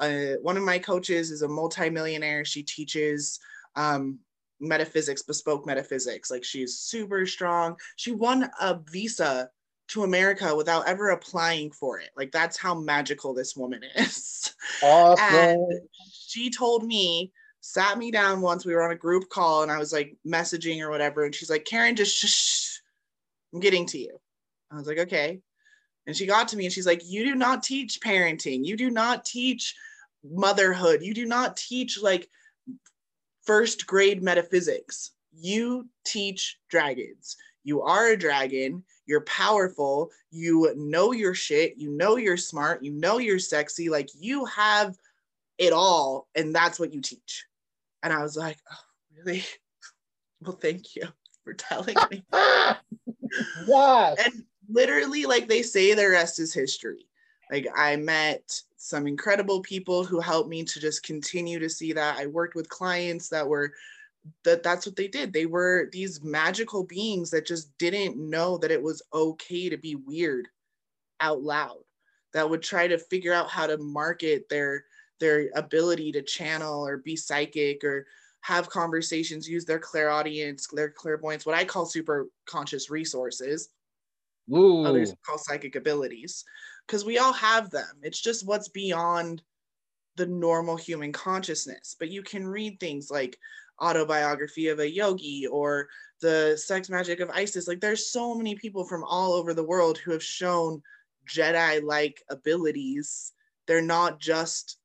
a 0.01 0.35
one 0.41 0.57
of 0.57 0.63
my 0.63 0.77
coaches 0.77 1.31
is 1.31 1.41
a 1.43 1.47
multimillionaire. 1.47 2.43
She 2.43 2.63
teaches 2.63 3.39
um 3.77 4.19
metaphysics, 4.59 5.21
bespoke 5.23 5.65
metaphysics. 5.65 6.29
Like 6.29 6.43
she's 6.43 6.77
super 6.77 7.25
strong. 7.25 7.77
She 7.95 8.11
won 8.11 8.49
a 8.59 8.79
visa 8.91 9.49
to 9.91 10.03
America 10.03 10.55
without 10.55 10.87
ever 10.87 11.09
applying 11.09 11.69
for 11.71 11.99
it. 11.99 12.09
Like 12.15 12.31
that's 12.31 12.57
how 12.57 12.73
magical 12.73 13.33
this 13.33 13.55
woman 13.55 13.81
is. 13.95 14.53
Awesome. 14.81 15.25
And 15.35 15.81
she 16.11 16.49
told 16.49 16.85
me, 16.85 17.31
sat 17.59 17.97
me 17.97 18.09
down 18.09 18.41
once. 18.41 18.65
We 18.65 18.73
were 18.73 18.83
on 18.83 18.91
a 18.91 18.95
group 18.95 19.29
call 19.29 19.63
and 19.63 19.71
I 19.71 19.77
was 19.77 19.93
like 19.93 20.15
messaging 20.25 20.81
or 20.81 20.89
whatever. 20.89 21.25
And 21.25 21.35
she's 21.35 21.49
like, 21.49 21.65
Karen, 21.65 21.95
just 21.95 22.15
shh, 22.15 22.27
shh, 22.27 22.79
I'm 23.53 23.59
getting 23.59 23.85
to 23.87 23.99
you. 23.99 24.17
I 24.71 24.75
was 24.75 24.87
like, 24.87 24.99
okay. 24.99 25.41
And 26.07 26.15
she 26.15 26.25
got 26.25 26.47
to 26.49 26.57
me 26.57 26.65
and 26.65 26.73
she's 26.73 26.87
like, 26.87 27.01
you 27.05 27.23
do 27.25 27.35
not 27.35 27.61
teach 27.61 27.99
parenting. 28.01 28.65
You 28.65 28.77
do 28.77 28.89
not 28.89 29.25
teach 29.25 29.75
motherhood. 30.23 31.01
You 31.03 31.13
do 31.13 31.25
not 31.25 31.57
teach 31.57 32.01
like 32.01 32.29
first 33.43 33.85
grade 33.85 34.23
metaphysics. 34.23 35.11
You 35.33 35.87
teach 36.05 36.57
dragons. 36.69 37.35
You 37.63 37.81
are 37.81 38.09
a 38.09 38.17
dragon. 38.17 38.83
You're 39.05 39.21
powerful. 39.21 40.11
You 40.31 40.73
know 40.75 41.11
your 41.11 41.33
shit. 41.33 41.77
You 41.77 41.91
know 41.91 42.15
you're 42.17 42.37
smart. 42.37 42.83
You 42.83 42.91
know 42.91 43.17
you're 43.17 43.39
sexy. 43.39 43.89
Like 43.89 44.09
you 44.17 44.45
have 44.45 44.97
it 45.57 45.73
all. 45.73 46.27
And 46.35 46.55
that's 46.55 46.79
what 46.79 46.93
you 46.93 47.01
teach. 47.01 47.45
And 48.03 48.11
I 48.11 48.21
was 48.21 48.35
like, 48.35 48.57
oh, 48.71 48.77
really? 49.17 49.43
Well, 50.43 50.57
thank 50.59 50.95
you 50.95 51.03
for 51.43 51.53
telling 51.53 51.95
me. 52.09 52.23
yes. 53.67 54.25
and 54.25 54.43
literally 54.69 55.25
like 55.25 55.47
they 55.47 55.61
say 55.61 55.93
the 55.93 56.09
rest 56.09 56.39
is 56.39 56.53
history 56.53 57.05
like 57.51 57.67
i 57.75 57.95
met 57.95 58.61
some 58.77 59.07
incredible 59.07 59.61
people 59.61 60.03
who 60.03 60.19
helped 60.19 60.49
me 60.49 60.63
to 60.63 60.79
just 60.79 61.03
continue 61.03 61.59
to 61.59 61.69
see 61.69 61.93
that 61.93 62.17
i 62.17 62.25
worked 62.25 62.55
with 62.55 62.69
clients 62.69 63.29
that 63.29 63.47
were 63.47 63.73
that 64.43 64.63
that's 64.63 64.85
what 64.85 64.95
they 64.95 65.07
did. 65.07 65.33
They 65.33 65.45
were 65.45 65.89
these 65.91 66.23
magical 66.23 66.83
beings 66.83 67.31
that 67.31 67.45
just 67.45 67.75
didn't 67.77 68.17
know 68.17 68.57
that 68.59 68.71
it 68.71 68.81
was 68.81 69.01
okay 69.13 69.69
to 69.69 69.77
be 69.77 69.95
weird 69.95 70.47
out 71.19 71.41
loud 71.41 71.83
that 72.33 72.49
would 72.49 72.61
try 72.61 72.87
to 72.87 72.97
figure 72.97 73.33
out 73.33 73.49
how 73.49 73.67
to 73.67 73.77
market 73.77 74.47
their 74.49 74.85
their 75.19 75.49
ability 75.55 76.11
to 76.11 76.21
channel 76.23 76.85
or 76.85 76.97
be 76.97 77.15
psychic 77.15 77.83
or 77.83 78.07
have 78.41 78.69
conversations 78.69 79.47
use 79.47 79.65
their 79.65 79.77
clairaudience 79.77 80.67
their 80.73 80.89
clairvoyance 80.89 81.45
what 81.45 81.53
i 81.53 81.63
call 81.63 81.85
super 81.85 82.27
conscious 82.47 82.89
resources 82.89 83.69
Ooh. 84.51 84.83
others 84.83 85.13
call 85.23 85.37
psychic 85.37 85.75
abilities 85.75 86.43
because 86.91 87.05
we 87.05 87.17
all 87.17 87.31
have 87.33 87.69
them. 87.69 87.87
It's 88.01 88.19
just 88.19 88.45
what's 88.45 88.67
beyond 88.67 89.41
the 90.17 90.25
normal 90.25 90.75
human 90.75 91.13
consciousness. 91.13 91.95
But 91.97 92.09
you 92.09 92.21
can 92.21 92.45
read 92.45 92.79
things 92.79 93.09
like 93.09 93.37
autobiography 93.81 94.67
of 94.67 94.79
a 94.79 94.89
yogi 94.89 95.47
or 95.47 95.87
the 96.21 96.55
sex 96.57 96.89
magic 96.89 97.19
of 97.19 97.29
isis. 97.31 97.67
Like 97.67 97.81
there's 97.81 98.11
so 98.11 98.35
many 98.35 98.55
people 98.55 98.85
from 98.85 99.03
all 99.03 99.33
over 99.33 99.53
the 99.53 99.63
world 99.63 99.97
who 99.97 100.11
have 100.11 100.23
shown 100.23 100.81
jedi 101.27 101.83
like 101.83 102.23
abilities. 102.29 103.33
They're 103.67 103.81
not 103.81 104.19
just 104.19 104.77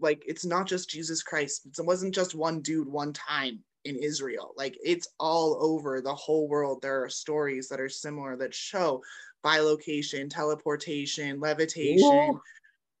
like 0.00 0.22
it's 0.26 0.44
not 0.44 0.66
just 0.66 0.90
jesus 0.90 1.22
christ. 1.22 1.66
It 1.66 1.84
wasn't 1.84 2.14
just 2.14 2.34
one 2.34 2.60
dude 2.60 2.88
one 2.88 3.12
time 3.12 3.60
in 3.84 3.96
israel. 3.96 4.52
Like 4.56 4.76
it's 4.82 5.08
all 5.18 5.58
over 5.60 6.00
the 6.00 6.14
whole 6.14 6.48
world. 6.48 6.82
There 6.82 7.02
are 7.02 7.08
stories 7.08 7.68
that 7.68 7.80
are 7.80 7.88
similar 7.88 8.36
that 8.36 8.54
show 8.54 9.02
bilocation 9.44 10.30
teleportation 10.30 11.40
levitation 11.40 12.38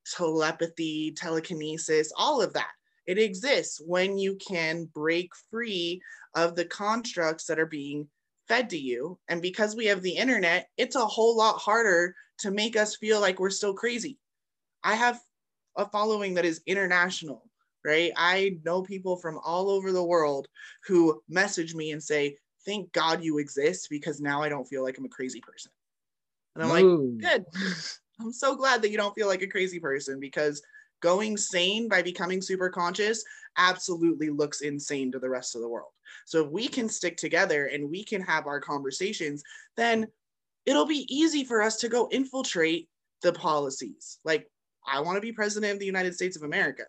telepathy 0.04 1.12
telekinesis 1.12 2.12
all 2.16 2.42
of 2.42 2.52
that 2.52 2.72
it 3.06 3.18
exists 3.18 3.80
when 3.84 4.16
you 4.18 4.36
can 4.36 4.84
break 4.94 5.30
free 5.50 6.00
of 6.34 6.54
the 6.54 6.64
constructs 6.64 7.46
that 7.46 7.58
are 7.58 7.66
being 7.66 8.08
fed 8.48 8.70
to 8.70 8.78
you. 8.78 9.18
And 9.28 9.42
because 9.42 9.74
we 9.74 9.86
have 9.86 10.02
the 10.02 10.16
internet, 10.16 10.68
it's 10.76 10.96
a 10.96 11.04
whole 11.04 11.36
lot 11.36 11.58
harder 11.58 12.14
to 12.38 12.50
make 12.50 12.76
us 12.76 12.96
feel 12.96 13.20
like 13.20 13.38
we're 13.38 13.50
still 13.50 13.74
crazy. 13.74 14.18
I 14.84 14.94
have 14.94 15.20
a 15.76 15.88
following 15.88 16.34
that 16.34 16.44
is 16.44 16.62
international, 16.66 17.48
right? 17.84 18.12
I 18.16 18.58
know 18.64 18.82
people 18.82 19.16
from 19.16 19.38
all 19.44 19.70
over 19.70 19.92
the 19.92 20.04
world 20.04 20.48
who 20.86 21.22
message 21.28 21.74
me 21.74 21.92
and 21.92 22.02
say, 22.02 22.36
Thank 22.64 22.92
God 22.92 23.24
you 23.24 23.38
exist 23.38 23.88
because 23.90 24.20
now 24.20 24.40
I 24.40 24.48
don't 24.48 24.68
feel 24.68 24.84
like 24.84 24.96
I'm 24.96 25.04
a 25.04 25.08
crazy 25.08 25.40
person. 25.40 25.72
And 26.54 26.62
I'm 26.62 26.84
Ooh. 26.84 27.18
like, 27.20 27.44
Good. 27.44 27.44
I'm 28.20 28.32
so 28.32 28.54
glad 28.54 28.82
that 28.82 28.90
you 28.90 28.96
don't 28.96 29.14
feel 29.14 29.26
like 29.26 29.42
a 29.42 29.48
crazy 29.48 29.80
person 29.80 30.20
because 30.20 30.62
going 31.02 31.36
sane 31.36 31.88
by 31.88 32.00
becoming 32.00 32.40
super 32.40 32.70
conscious 32.70 33.22
absolutely 33.58 34.30
looks 34.30 34.62
insane 34.62 35.12
to 35.12 35.18
the 35.18 35.28
rest 35.28 35.54
of 35.54 35.60
the 35.60 35.68
world. 35.68 35.90
So 36.24 36.44
if 36.44 36.50
we 36.50 36.68
can 36.68 36.88
stick 36.88 37.16
together 37.16 37.66
and 37.66 37.90
we 37.90 38.04
can 38.04 38.22
have 38.22 38.46
our 38.46 38.60
conversations, 38.60 39.42
then 39.76 40.06
it'll 40.64 40.86
be 40.86 41.06
easy 41.14 41.44
for 41.44 41.60
us 41.60 41.76
to 41.78 41.88
go 41.88 42.08
infiltrate 42.10 42.88
the 43.22 43.32
policies. 43.32 44.18
Like, 44.24 44.48
I 44.86 45.00
want 45.00 45.16
to 45.16 45.20
be 45.20 45.32
president 45.32 45.74
of 45.74 45.78
the 45.78 45.86
United 45.86 46.14
States 46.14 46.36
of 46.36 46.42
America. 46.42 46.84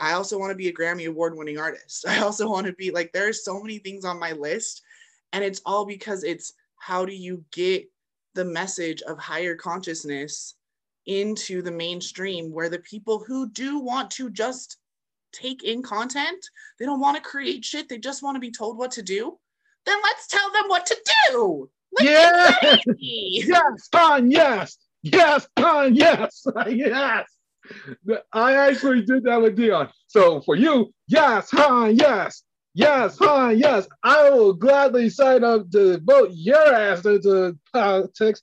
I 0.00 0.12
also 0.12 0.38
want 0.38 0.50
to 0.50 0.56
be 0.56 0.68
a 0.68 0.72
Grammy 0.72 1.08
award 1.08 1.36
winning 1.36 1.58
artist. 1.58 2.06
I 2.08 2.20
also 2.20 2.48
want 2.48 2.66
to 2.66 2.72
be 2.74 2.90
like, 2.90 3.12
there 3.12 3.28
are 3.28 3.32
so 3.32 3.60
many 3.60 3.78
things 3.78 4.04
on 4.04 4.18
my 4.18 4.32
list. 4.32 4.82
And 5.32 5.44
it's 5.44 5.60
all 5.66 5.84
because 5.84 6.24
it's 6.24 6.52
how 6.76 7.04
do 7.04 7.14
you 7.14 7.44
get 7.52 7.88
the 8.34 8.44
message 8.44 9.02
of 9.02 9.18
higher 9.18 9.56
consciousness 9.56 10.54
into 11.08 11.62
the 11.62 11.72
mainstream 11.72 12.52
where 12.52 12.68
the 12.68 12.78
people 12.80 13.24
who 13.26 13.48
do 13.48 13.80
want 13.80 14.10
to 14.12 14.30
just 14.30 14.76
take 15.32 15.64
in 15.64 15.82
content, 15.82 16.44
they 16.78 16.84
don't 16.84 17.00
want 17.00 17.16
to 17.16 17.22
create 17.22 17.64
shit, 17.64 17.88
they 17.88 17.98
just 17.98 18.22
want 18.22 18.36
to 18.36 18.40
be 18.40 18.50
told 18.50 18.78
what 18.78 18.92
to 18.92 19.02
do, 19.02 19.36
then 19.86 19.98
let's 20.02 20.26
tell 20.28 20.52
them 20.52 20.64
what 20.68 20.86
to 20.86 20.96
do. 21.30 21.70
Let's 21.98 22.10
Yeah. 22.10 22.76
Yes, 22.98 23.88
Con, 23.90 24.30
yes. 24.30 24.76
Yes, 25.02 25.48
Con, 25.56 25.94
yes. 25.94 26.44
yes. 26.68 27.26
I 28.32 28.54
actually 28.54 29.02
did 29.02 29.24
that 29.24 29.40
with 29.40 29.56
Dion. 29.56 29.88
So 30.06 30.40
for 30.42 30.56
you, 30.56 30.92
yes, 31.06 31.50
Han, 31.52 31.96
yes. 31.96 32.42
Yes, 32.74 33.18
Han, 33.18 33.58
yes. 33.58 33.88
I 34.02 34.30
will 34.30 34.52
gladly 34.52 35.10
sign 35.10 35.44
up 35.44 35.70
to 35.70 35.98
vote 35.98 36.30
your 36.32 36.74
ass 36.74 37.04
into 37.04 37.58
politics. 37.72 38.42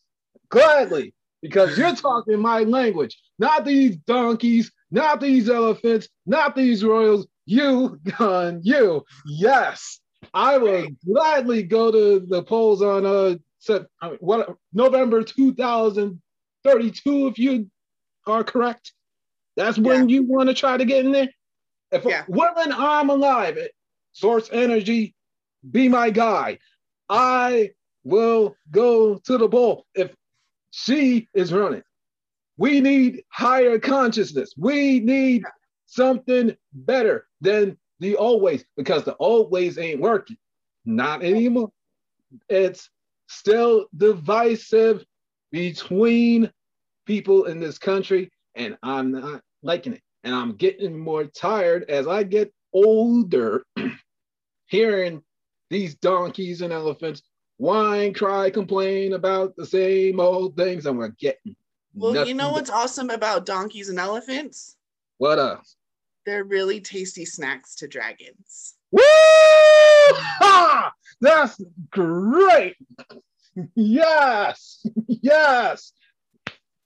Gladly. 0.50 1.15
Because 1.42 1.78
you're 1.78 1.96
talking 1.96 2.40
my 2.40 2.64
language, 2.64 3.18
not 3.38 3.66
these 3.66 3.98
donkeys, 3.98 4.72
not 4.92 5.20
these 5.22 5.50
elephants, 5.50 6.08
not 6.26 6.56
these 6.56 6.84
royals. 6.84 7.28
You, 7.46 8.00
Con, 8.10 8.62
you. 8.64 9.06
Yes. 9.28 10.00
I 10.34 10.58
will 10.58 10.88
gladly 11.08 11.62
go 11.64 11.92
to 11.92 12.26
the 12.26 12.42
polls 12.44 12.82
on 12.82 13.06
uh 13.06 13.36
Sep- 13.60 13.88
I 14.02 14.10
mean, 14.10 14.18
what 14.20 14.56
November 14.74 15.24
2032 15.24 17.28
if 17.28 17.40
you 17.40 17.70
are 18.28 18.44
correct. 18.44 18.94
That's 19.56 19.78
when 19.78 20.10
you 20.10 20.24
want 20.24 20.50
to 20.50 20.56
try 20.56 20.78
to 20.78 20.86
get 20.86 21.06
in 21.06 21.12
there. 21.12 21.30
If 21.92 22.06
Yeah. 22.06 22.24
when 22.28 22.74
I'm 22.74 23.10
alive, 23.10 23.58
Source 24.12 24.50
Energy, 24.52 25.16
be 25.70 25.88
my 25.90 26.10
guy. 26.10 26.58
I 27.10 27.72
will 28.04 28.56
go 28.72 29.16
to 29.16 29.38
the 29.38 29.50
poll 29.50 29.86
if 29.96 30.14
she 30.78 31.30
is 31.34 31.54
running. 31.54 31.84
We 32.58 32.82
need 32.82 33.24
higher 33.30 33.80
consciousness. 33.80 34.54
We 34.58 35.00
need 35.00 35.46
something 35.86 36.54
better 36.74 37.28
than 37.40 37.78
the 38.02 38.18
old 38.18 38.42
ways 38.42 38.66
because 38.76 39.06
the 39.06 39.16
old 39.16 39.52
ways 39.52 39.78
ain't 39.78 40.02
working. 40.02 40.36
Not 40.84 41.24
anymore. 41.24 41.72
It's 42.50 42.90
still 43.28 43.86
divisive 43.96 45.06
between 45.50 46.52
people 47.06 47.46
in 47.46 47.62
this 47.62 47.78
country, 47.78 48.30
and 48.56 48.78
I'm 48.84 49.14
not 49.14 49.42
liking 49.64 49.94
it. 49.94 50.02
And 50.26 50.36
I'm 50.36 50.58
getting 50.58 51.00
more 51.00 51.24
tired 51.24 51.90
as 51.90 52.06
I 52.06 52.24
get 52.24 52.54
older, 52.74 53.66
hearing 54.66 55.24
these 55.70 55.96
donkeys 55.96 56.62
and 56.62 56.74
elephants 56.74 57.22
whine, 57.58 58.14
cry, 58.14 58.50
complain 58.50 59.14
about 59.14 59.56
the 59.56 59.66
same 59.66 60.20
old 60.20 60.56
things, 60.56 60.86
and 60.86 60.98
we're 60.98 61.10
getting. 61.10 61.56
Well, 61.94 62.28
you 62.28 62.34
know 62.34 62.48
but- 62.48 62.54
what's 62.54 62.70
awesome 62.70 63.10
about 63.10 63.46
donkeys 63.46 63.90
and 63.90 64.00
elephants? 64.00 64.76
What 65.18 65.40
else? 65.40 65.76
They're 66.26 66.44
really 66.44 66.82
tasty 66.82 67.24
snacks 67.24 67.76
to 67.76 67.88
dragons. 67.88 68.76
Woo! 68.92 69.02
Ha! 69.04 70.92
That's 71.22 71.62
great. 71.92 72.76
Yes, 73.76 74.86
yes. 75.08 75.94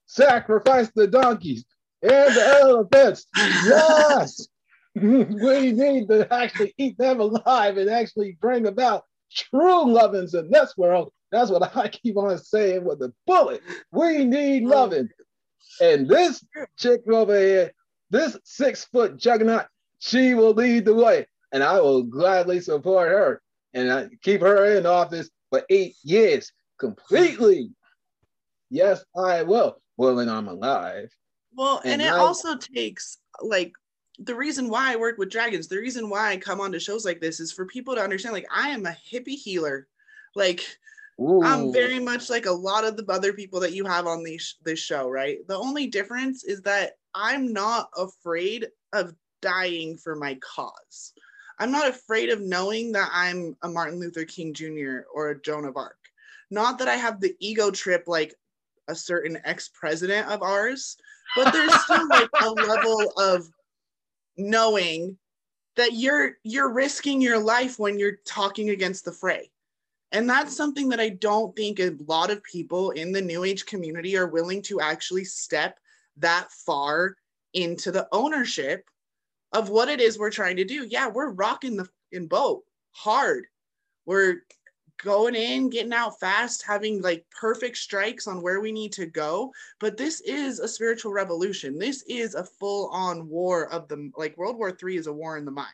Sacrifice 0.06 0.92
the 0.94 1.08
donkeys 1.08 1.66
and 2.02 2.36
the 2.36 2.60
elephants. 2.62 3.26
Yes. 3.36 4.48
we 4.96 5.72
need 5.72 6.10
to 6.10 6.32
actually 6.34 6.74
eat 6.78 6.98
them 6.98 7.20
alive 7.20 7.78
and 7.78 7.90
actually 7.90 8.38
bring 8.40 8.68
about 8.68 9.06
true 9.34 9.92
lovings 9.92 10.34
in 10.34 10.50
this 10.50 10.76
world. 10.78 11.12
That's 11.32 11.52
what 11.52 11.76
I 11.76 11.88
keep 11.90 12.18
on 12.18 12.38
saying 12.38 12.84
with 12.84 13.00
the 13.00 13.14
bullet. 13.28 13.62
We 13.92 14.26
need 14.26 14.64
loving. 14.64 15.10
And 15.82 16.08
this 16.08 16.44
chick 16.78 17.02
over 17.12 17.38
here, 17.40 17.72
this 18.10 18.38
six 18.44 18.86
foot 18.86 19.18
juggernaut, 19.18 19.68
she 20.00 20.34
will 20.34 20.54
lead 20.54 20.86
the 20.86 20.96
way. 20.96 21.28
And 21.52 21.64
I 21.64 21.80
will 21.80 22.04
gladly 22.04 22.60
support 22.60 23.10
her 23.10 23.42
and 23.74 23.92
I 23.92 24.08
keep 24.22 24.42
her 24.42 24.78
in 24.78 24.86
office 24.86 25.30
for 25.50 25.64
eight 25.70 25.96
years 26.04 26.52
completely. 26.80 27.72
Yes, 28.70 29.04
I 29.16 29.44
will. 29.44 29.82
Well, 29.98 30.16
when 30.16 30.30
I'm 30.30 30.48
alive. 30.48 31.10
Well, 31.56 31.82
and, 31.84 31.94
And 31.94 32.02
it 32.02 32.14
I- 32.14 32.18
also 32.18 32.56
takes 32.56 33.18
like 33.42 33.74
the 34.24 34.36
reason 34.36 34.70
why 34.70 34.92
I 34.92 34.98
work 34.98 35.18
with 35.18 35.30
dragons, 35.30 35.68
the 35.68 35.78
reason 35.78 36.10
why 36.10 36.32
I 36.32 36.38
come 36.38 36.60
onto 36.60 36.80
shows 36.80 37.06
like 37.06 37.22
this 37.22 37.40
is 37.40 37.52
for 37.52 37.66
people 37.66 37.96
to 37.96 38.02
understand 38.02 38.34
like 38.34 38.48
I 38.54 38.70
am 38.70 38.86
a 38.86 38.96
hippie 39.12 39.36
healer. 39.36 39.88
Like 40.36 40.66
I'm 41.20 41.74
very 41.74 42.00
much 42.00 42.30
like 42.30 42.46
a 42.46 42.52
lot 42.52 42.86
of 42.86 42.96
the 42.96 43.06
other 43.12 43.34
people 43.34 43.60
that 43.62 43.74
you 43.74 43.86
have 43.86 44.08
on 44.08 44.24
these 44.24 44.56
this 44.64 44.80
show, 44.80 45.10
right? 45.10 45.40
The 45.48 45.58
only 45.58 45.88
difference 45.88 46.44
is 46.44 46.62
that 46.62 46.94
I'm 47.14 47.52
not 47.52 47.90
afraid 47.98 48.68
of 48.94 49.14
dying 49.42 49.98
for 49.98 50.16
my 50.16 50.36
cause. 50.36 51.14
I'm 51.58 51.72
not 51.72 51.90
afraid 51.90 52.30
of 52.30 52.42
knowing 52.42 52.92
that 52.94 53.10
I'm 53.12 53.56
a 53.64 53.70
Martin 53.70 54.00
Luther 54.00 54.26
King 54.26 54.54
Jr. 54.54 55.00
or 55.14 55.30
a 55.30 55.42
Joan 55.42 55.66
of 55.66 55.76
Arc. 55.76 55.98
Not 56.52 56.80
that 56.80 56.88
I 56.88 56.96
have 56.96 57.20
the 57.20 57.36
ego 57.40 57.70
trip 57.70 58.06
like 58.08 58.34
a 58.88 58.96
certain 58.96 59.40
ex-president 59.44 60.28
of 60.30 60.42
ours, 60.42 60.98
but 61.36 61.52
there's 61.52 61.74
still 61.82 62.08
like 62.08 62.30
a 62.42 62.50
level 62.50 63.12
of 63.18 63.50
knowing 64.40 65.18
that 65.76 65.94
you're 65.94 66.38
you're 66.44 66.72
risking 66.72 67.22
your 67.22 67.40
life 67.40 67.80
when 67.80 68.00
you're 68.00 68.18
talking 68.26 68.70
against 68.70 69.06
the 69.06 69.12
fray. 69.12 69.52
And 70.12 70.28
that's 70.28 70.56
something 70.56 70.90
that 70.90 71.00
I 71.00 71.10
don't 71.10 71.56
think 71.56 71.80
a 71.80 71.96
lot 72.08 72.32
of 72.32 72.44
people 72.44 72.92
in 72.92 73.12
the 73.12 73.22
new 73.22 73.44
age 73.44 73.66
community 73.66 74.18
are 74.18 74.28
willing 74.28 74.62
to 74.64 74.82
actually 74.82 75.24
step 75.24 75.78
that 76.18 76.52
far 76.52 77.16
into 77.54 77.92
the 77.92 78.08
ownership 78.12 78.86
of 79.54 79.70
what 79.70 79.88
it 79.88 80.02
is 80.02 80.18
we're 80.18 80.32
trying 80.32 80.58
to 80.58 80.66
do. 80.66 80.86
Yeah, 80.90 81.08
we're 81.08 81.32
rocking 81.32 81.78
the 81.78 81.88
in 82.12 82.28
boat 82.28 82.64
hard. 82.92 83.46
We're 84.06 84.42
going 85.04 85.36
in, 85.36 85.70
getting 85.70 85.94
out 85.94 86.20
fast, 86.20 86.64
having 86.66 87.02
like 87.02 87.26
perfect 87.32 87.78
strikes 87.78 88.28
on 88.28 88.42
where 88.42 88.62
we 88.62 88.72
need 88.72 88.92
to 88.94 89.06
go. 89.06 89.52
But 89.80 89.98
this 89.98 90.22
is 90.22 90.60
a 90.60 90.68
spiritual 90.68 91.12
revolution. 91.12 91.78
This 91.78 92.04
is 92.08 92.36
a 92.36 92.44
full 92.44 92.90
on 92.90 93.28
war 93.28 93.72
of 93.72 93.88
the 93.88 94.12
like 94.18 94.38
World 94.38 94.58
War 94.58 94.78
III 94.82 94.98
is 94.98 95.08
a 95.08 95.14
war 95.14 95.38
in 95.38 95.46
the 95.46 95.52
mind. 95.52 95.68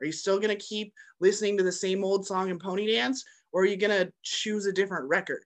Are 0.00 0.06
you 0.06 0.12
still 0.12 0.38
going 0.38 0.56
to 0.56 0.64
keep 0.64 0.92
listening 1.20 1.56
to 1.56 1.62
the 1.62 1.72
same 1.72 2.04
old 2.04 2.26
song 2.26 2.50
and 2.50 2.60
pony 2.60 2.92
dance? 2.92 3.24
Or 3.52 3.62
are 3.62 3.66
you 3.66 3.76
going 3.76 3.98
to 3.98 4.12
choose 4.22 4.66
a 4.66 4.72
different 4.72 5.08
record? 5.08 5.42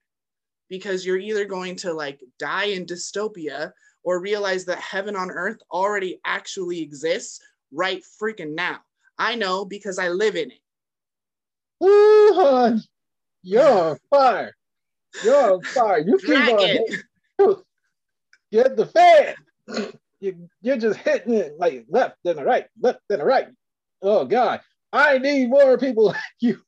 Because 0.69 1.07
you're 1.07 1.19
either 1.19 1.45
going 1.45 1.77
to 1.77 1.93
like 1.93 2.21
die 2.39 2.67
in 2.67 2.87
dystopia 2.87 3.73
or 4.03 4.21
realize 4.21 4.65
that 4.65 4.79
heaven 4.79 5.15
on 5.15 5.31
earth 5.31 5.59
already 5.71 6.21
actually 6.25 6.81
exists 6.81 7.41
right 7.73 8.03
freaking 8.21 8.55
now. 8.55 8.79
I 9.19 9.35
know 9.35 9.65
because 9.65 9.99
I 9.99 10.09
live 10.09 10.35
in 10.37 10.51
it. 10.51 10.61
You're 13.43 13.91
on 13.91 13.99
fire. 14.11 14.55
You're 15.25 15.55
on 15.55 15.63
fire. 15.63 15.99
You 15.99 16.19
keep 16.19 16.31
on 16.31 16.45
Dragon. 16.45 16.87
hitting. 17.39 17.57
Get 18.53 18.77
the 18.77 18.87
fan. 18.87 19.35
You, 20.21 20.49
you're 20.61 20.77
just 20.77 20.99
hitting 20.99 21.35
it 21.35 21.55
like 21.59 21.87
left 21.89 22.17
and 22.25 22.39
the 22.39 22.45
right, 22.45 22.67
left 22.81 23.01
and 23.09 23.21
the 23.21 23.25
right. 23.25 23.49
Oh 24.03 24.25
God, 24.25 24.61
I 24.93 25.19
need 25.19 25.49
more 25.49 25.79
people 25.79 26.05
like 26.07 26.17
you 26.41 26.61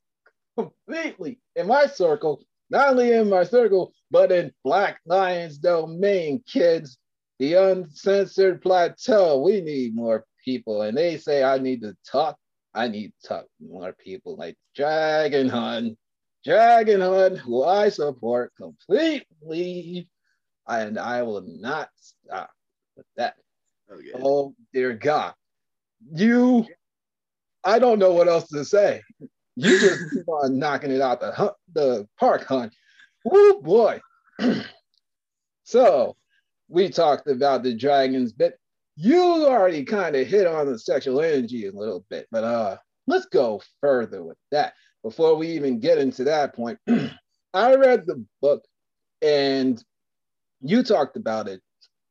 completely 0.56 1.38
in 1.56 1.66
my 1.66 1.86
circle, 1.86 2.42
not 2.70 2.90
only 2.90 3.12
in 3.12 3.28
my 3.28 3.44
circle, 3.44 3.92
but 4.10 4.32
in 4.32 4.52
Black 4.64 5.00
Lions 5.06 5.58
domain, 5.58 6.42
kids. 6.46 6.98
The 7.38 7.54
uncensored 7.54 8.62
plateau. 8.62 9.40
We 9.40 9.62
need 9.62 9.96
more 9.96 10.24
people. 10.44 10.82
And 10.82 10.96
they 10.96 11.16
say 11.18 11.42
I 11.42 11.58
need 11.58 11.82
to 11.82 11.96
talk. 12.08 12.36
I 12.72 12.86
need 12.86 13.12
to 13.22 13.28
talk 13.28 13.46
more 13.60 13.92
people 13.92 14.36
like 14.36 14.56
Dragon 14.76 15.48
Hunt. 15.48 15.98
Dragon 16.44 17.00
Hunt, 17.00 17.38
who 17.38 17.64
I 17.64 17.88
support 17.88 18.52
completely, 18.56 20.08
and 20.66 20.98
I 20.98 21.22
will 21.22 21.42
not 21.46 21.88
stop 21.96 22.50
with 22.96 23.06
that. 23.16 23.34
Okay. 23.90 24.10
Oh 24.22 24.54
dear 24.72 24.92
God, 24.94 25.34
you! 26.12 26.66
I 27.62 27.78
don't 27.78 27.98
know 27.98 28.12
what 28.12 28.28
else 28.28 28.48
to 28.48 28.64
say. 28.64 29.02
You 29.54 29.78
just 29.78 30.02
keep 30.12 30.28
on 30.28 30.58
knocking 30.58 30.90
it 30.90 31.00
out 31.00 31.20
the 31.20 31.54
the 31.74 32.08
park, 32.18 32.44
hunt. 32.44 32.72
Woo 33.24 33.60
boy! 33.60 34.00
so 35.62 36.16
we 36.68 36.88
talked 36.88 37.28
about 37.28 37.62
the 37.62 37.74
dragons 37.74 38.32
bit. 38.32 38.58
You 38.96 39.46
already 39.46 39.84
kind 39.84 40.16
of 40.16 40.26
hit 40.26 40.46
on 40.46 40.66
the 40.66 40.78
sexual 40.78 41.20
energy 41.20 41.66
a 41.66 41.72
little 41.72 42.04
bit, 42.10 42.26
but 42.32 42.44
uh, 42.44 42.76
let's 43.06 43.26
go 43.26 43.62
further 43.80 44.22
with 44.24 44.36
that 44.50 44.74
before 45.02 45.36
we 45.36 45.48
even 45.48 45.80
get 45.80 45.98
into 45.98 46.24
that 46.24 46.54
point. 46.54 46.78
I 47.54 47.74
read 47.74 48.06
the 48.06 48.24
book 48.40 48.64
and 49.20 49.82
you 50.60 50.82
talked 50.82 51.16
about 51.16 51.48
it 51.48 51.60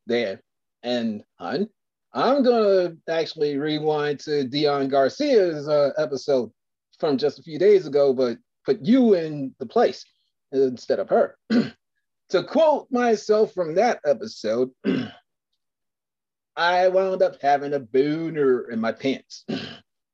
there. 0.08 0.42
And 0.84 1.24
hun, 1.40 1.70
I'm 2.14 2.44
gonna 2.44 2.96
actually 3.10 3.58
rewind 3.58 4.20
to 4.22 4.44
Dion 4.44 4.90
Garcia's 4.90 5.68
uh, 5.68 5.92
episode 5.98 6.52
from 7.00 7.18
just 7.18 7.40
a 7.40 7.44
few 7.44 7.58
days 7.58 7.88
ago, 7.88 8.14
but 8.14 8.38
put 8.66 8.82
you 8.82 9.14
in 9.14 9.56
the 9.60 9.66
place 9.66 10.06
instead 10.52 11.00
of 11.00 11.10
her. 11.10 11.38
to 11.50 12.44
quote 12.44 12.88
myself 12.92 13.54
from 13.54 13.76
that 13.76 14.00
episode, 14.06 14.72
I 16.56 16.90
wound 16.90 17.22
up 17.22 17.42
having 17.42 17.74
a 17.74 17.80
booner 17.80 18.70
in 18.70 18.80
my 18.80 18.92
pants 18.92 19.46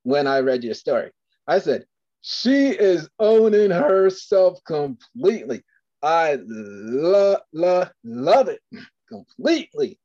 when 0.04 0.28
I 0.28 0.40
read 0.40 0.64
your 0.64 0.76
story. 0.76 1.12
I 1.48 1.60
said, 1.60 1.86
she 2.22 2.70
is 2.70 3.10
owning 3.20 3.72
herself 3.72 4.60
completely. 4.66 5.64
I 6.02 6.40
love, 6.46 7.42
love, 7.54 7.92
love 8.04 8.48
it 8.50 8.62
completely. 9.10 10.00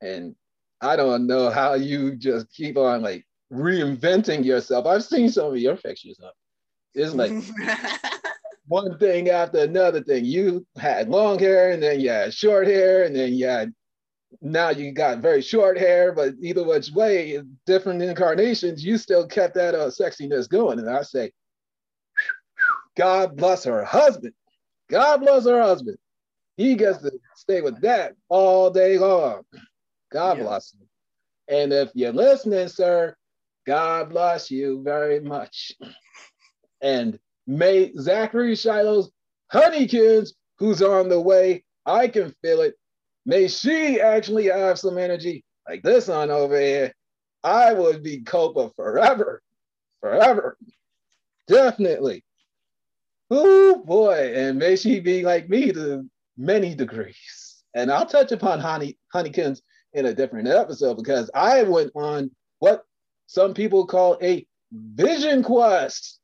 And 0.00 0.34
I 0.80 0.96
don't 0.96 1.26
know 1.26 1.50
how 1.50 1.74
you 1.74 2.16
just 2.16 2.52
keep 2.52 2.76
on 2.76 3.02
like 3.02 3.24
reinventing 3.52 4.44
yourself. 4.44 4.86
I've 4.86 5.04
seen 5.04 5.28
some 5.28 5.52
of 5.52 5.58
your 5.58 5.76
pictures 5.76 6.20
up. 6.24 6.34
It's 6.94 7.14
like 7.14 7.32
one 8.66 8.98
thing 8.98 9.30
after 9.30 9.58
another 9.58 10.02
thing. 10.02 10.24
You 10.24 10.66
had 10.76 11.08
long 11.08 11.38
hair 11.38 11.70
and 11.72 11.82
then 11.82 12.00
you 12.00 12.10
had 12.10 12.34
short 12.34 12.66
hair 12.66 13.04
and 13.04 13.14
then 13.14 13.32
you 13.32 13.46
had 13.46 13.72
now 14.40 14.70
you 14.70 14.92
got 14.92 15.18
very 15.18 15.42
short 15.42 15.78
hair, 15.78 16.12
but 16.12 16.34
either 16.40 16.64
which 16.64 16.90
way, 16.92 17.40
different 17.66 18.02
incarnations, 18.02 18.84
you 18.84 18.96
still 18.98 19.26
kept 19.26 19.54
that 19.54 19.74
uh, 19.74 19.88
sexiness 19.88 20.48
going. 20.48 20.78
And 20.78 20.88
I 20.88 21.02
say, 21.02 21.32
God 22.96 23.36
bless 23.36 23.64
her 23.64 23.84
husband. 23.84 24.34
God 24.90 25.18
bless 25.18 25.46
her 25.46 25.60
husband. 25.62 25.96
He 26.56 26.74
gets 26.74 26.98
to 26.98 27.12
stay 27.34 27.60
with 27.60 27.80
that 27.82 28.14
all 28.28 28.70
day 28.70 28.98
long. 28.98 29.42
God 30.10 30.38
Yeah. 30.38 30.44
bless 30.44 30.74
him. 30.74 30.88
And 31.48 31.72
if 31.72 31.90
you're 31.94 32.12
listening, 32.12 32.68
sir, 32.68 33.16
God 33.66 34.10
bless 34.10 34.50
you 34.50 34.82
very 34.82 35.20
much. 35.20 35.72
And 36.80 37.18
may 37.46 37.92
Zachary 37.94 38.54
Shiloh's 38.54 39.10
Honeykins, 39.52 40.30
who's 40.58 40.82
on 40.82 41.08
the 41.08 41.20
way, 41.20 41.64
I 41.86 42.08
can 42.08 42.34
feel 42.42 42.60
it. 42.60 42.74
May 43.24 43.48
she 43.48 44.00
actually 44.00 44.46
have 44.46 44.78
some 44.78 44.98
energy 44.98 45.44
like 45.68 45.82
this 45.82 46.08
one 46.08 46.30
over 46.30 46.58
here. 46.58 46.92
I 47.44 47.72
would 47.72 48.02
be 48.02 48.20
Copa 48.20 48.70
forever, 48.76 49.42
forever, 50.00 50.56
definitely. 51.48 52.24
Oh 53.30 53.82
boy, 53.84 54.32
and 54.34 54.58
may 54.58 54.76
she 54.76 55.00
be 55.00 55.24
like 55.24 55.48
me 55.48 55.72
to 55.72 56.08
many 56.36 56.74
degrees. 56.74 57.62
And 57.74 57.90
I'll 57.90 58.06
touch 58.06 58.32
upon 58.32 58.60
Honey 58.60 58.98
Honeykins 59.14 59.62
in 59.94 60.06
a 60.06 60.14
different 60.14 60.48
episode 60.48 60.96
because 60.96 61.30
I 61.34 61.62
went 61.62 61.92
on 61.94 62.30
what 62.58 62.84
some 63.26 63.54
people 63.54 63.86
call 63.86 64.18
a 64.22 64.46
vision 64.72 65.42
quest. 65.42 66.20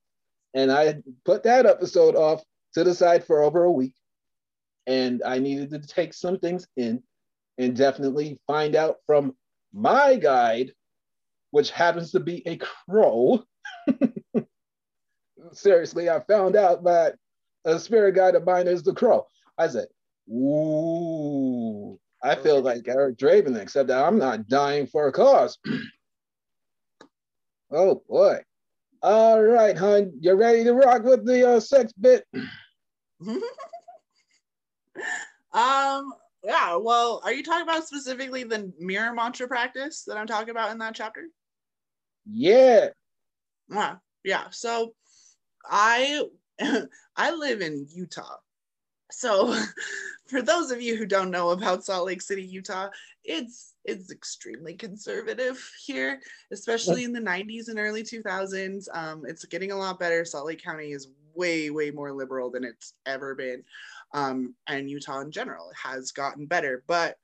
And 0.55 0.71
I 0.71 1.03
put 1.25 1.43
that 1.45 1.67
episode 1.67 2.17
off 2.17 2.43
to 2.75 2.85
the 2.85 2.95
side 2.95 3.25
for 3.25 3.43
over 3.43 3.65
a 3.65 3.73
week. 3.73 3.95
And 4.89 5.23
I 5.23 5.39
needed 5.39 5.71
to 5.71 5.79
take 5.79 6.15
some 6.15 6.39
things 6.39 6.67
in 6.77 7.03
and 7.59 7.77
definitely 7.77 8.41
find 8.47 8.75
out 8.75 8.97
from 9.07 9.37
my 9.73 10.17
guide, 10.17 10.73
which 11.51 11.71
happens 11.71 12.13
to 12.13 12.21
be 12.21 12.43
a 12.49 12.57
crow. 12.57 13.45
Seriously, 15.53 16.09
I 16.09 16.21
found 16.21 16.57
out 16.57 16.85
that 16.85 17.17
a 17.67 17.79
spirit 17.79 18.15
guide 18.15 18.35
of 18.35 18.47
mine 18.47 18.67
is 18.67 18.83
the 18.83 18.95
crow. 18.95 19.27
I 19.59 19.69
said, 19.69 19.89
Ooh, 20.31 21.99
I 22.23 22.35
feel 22.35 22.63
like 22.63 22.89
Eric 22.89 23.19
Draven, 23.19 23.61
except 23.61 23.89
that 23.89 24.03
I'm 24.03 24.19
not 24.19 24.49
dying 24.49 24.87
for 24.87 25.07
a 25.07 25.13
cause. 25.13 25.59
oh 27.71 28.03
boy. 28.09 28.41
All 29.03 29.43
right, 29.43 29.77
hon, 29.77 30.13
you 30.21 30.35
ready 30.35 30.65
to 30.65 30.73
rock 30.73 31.05
with 31.05 31.25
the 31.25 31.49
uh, 31.49 31.61
sex 31.61 31.93
bit? 31.93 32.25
um 35.53 36.13
yeah 36.45 36.77
well 36.77 37.21
are 37.25 37.33
you 37.33 37.43
talking 37.43 37.63
about 37.63 37.87
specifically 37.87 38.45
the 38.45 38.73
mirror 38.79 39.15
mantra 39.15 39.49
practice 39.49 40.05
that 40.05 40.17
i'm 40.17 40.27
talking 40.27 40.51
about 40.51 40.71
in 40.71 40.79
that 40.79 40.95
chapter? 40.95 41.27
Yeah. 42.31 42.89
yeah 43.71 43.97
yeah 44.25 44.45
so 44.51 44.95
i 45.67 46.23
i 47.17 47.31
live 47.31 47.61
in 47.61 47.87
utah. 47.91 48.37
So 49.11 49.55
for 50.27 50.43
those 50.43 50.71
of 50.71 50.83
you 50.83 50.97
who 50.97 51.07
don't 51.07 51.31
know 51.31 51.51
about 51.51 51.85
salt 51.85 52.07
lake 52.07 52.21
city 52.21 52.43
utah 52.43 52.91
it's 53.25 53.75
it's 53.85 54.11
extremely 54.11 54.75
conservative 54.75 55.59
here 55.85 56.21
especially 56.53 57.05
in 57.05 57.13
the 57.13 57.21
90s 57.21 57.69
and 57.69 57.79
early 57.79 58.03
2000s 58.03 58.87
um, 58.95 59.25
it's 59.27 59.45
getting 59.47 59.73
a 59.73 59.77
lot 59.77 59.99
better. 59.99 60.25
Salt 60.25 60.47
lake 60.47 60.63
county 60.63 60.93
is 60.93 61.09
way 61.35 61.71
way 61.71 61.91
more 61.91 62.13
liberal 62.13 62.51
than 62.51 62.65
it's 62.65 62.95
ever 63.07 63.35
been 63.35 63.63
um, 64.13 64.55
and 64.67 64.91
Utah 64.91 65.21
in 65.21 65.31
general 65.31 65.71
has 65.83 66.13
gotten 66.13 66.47
better. 66.47 66.85
But 66.87 67.17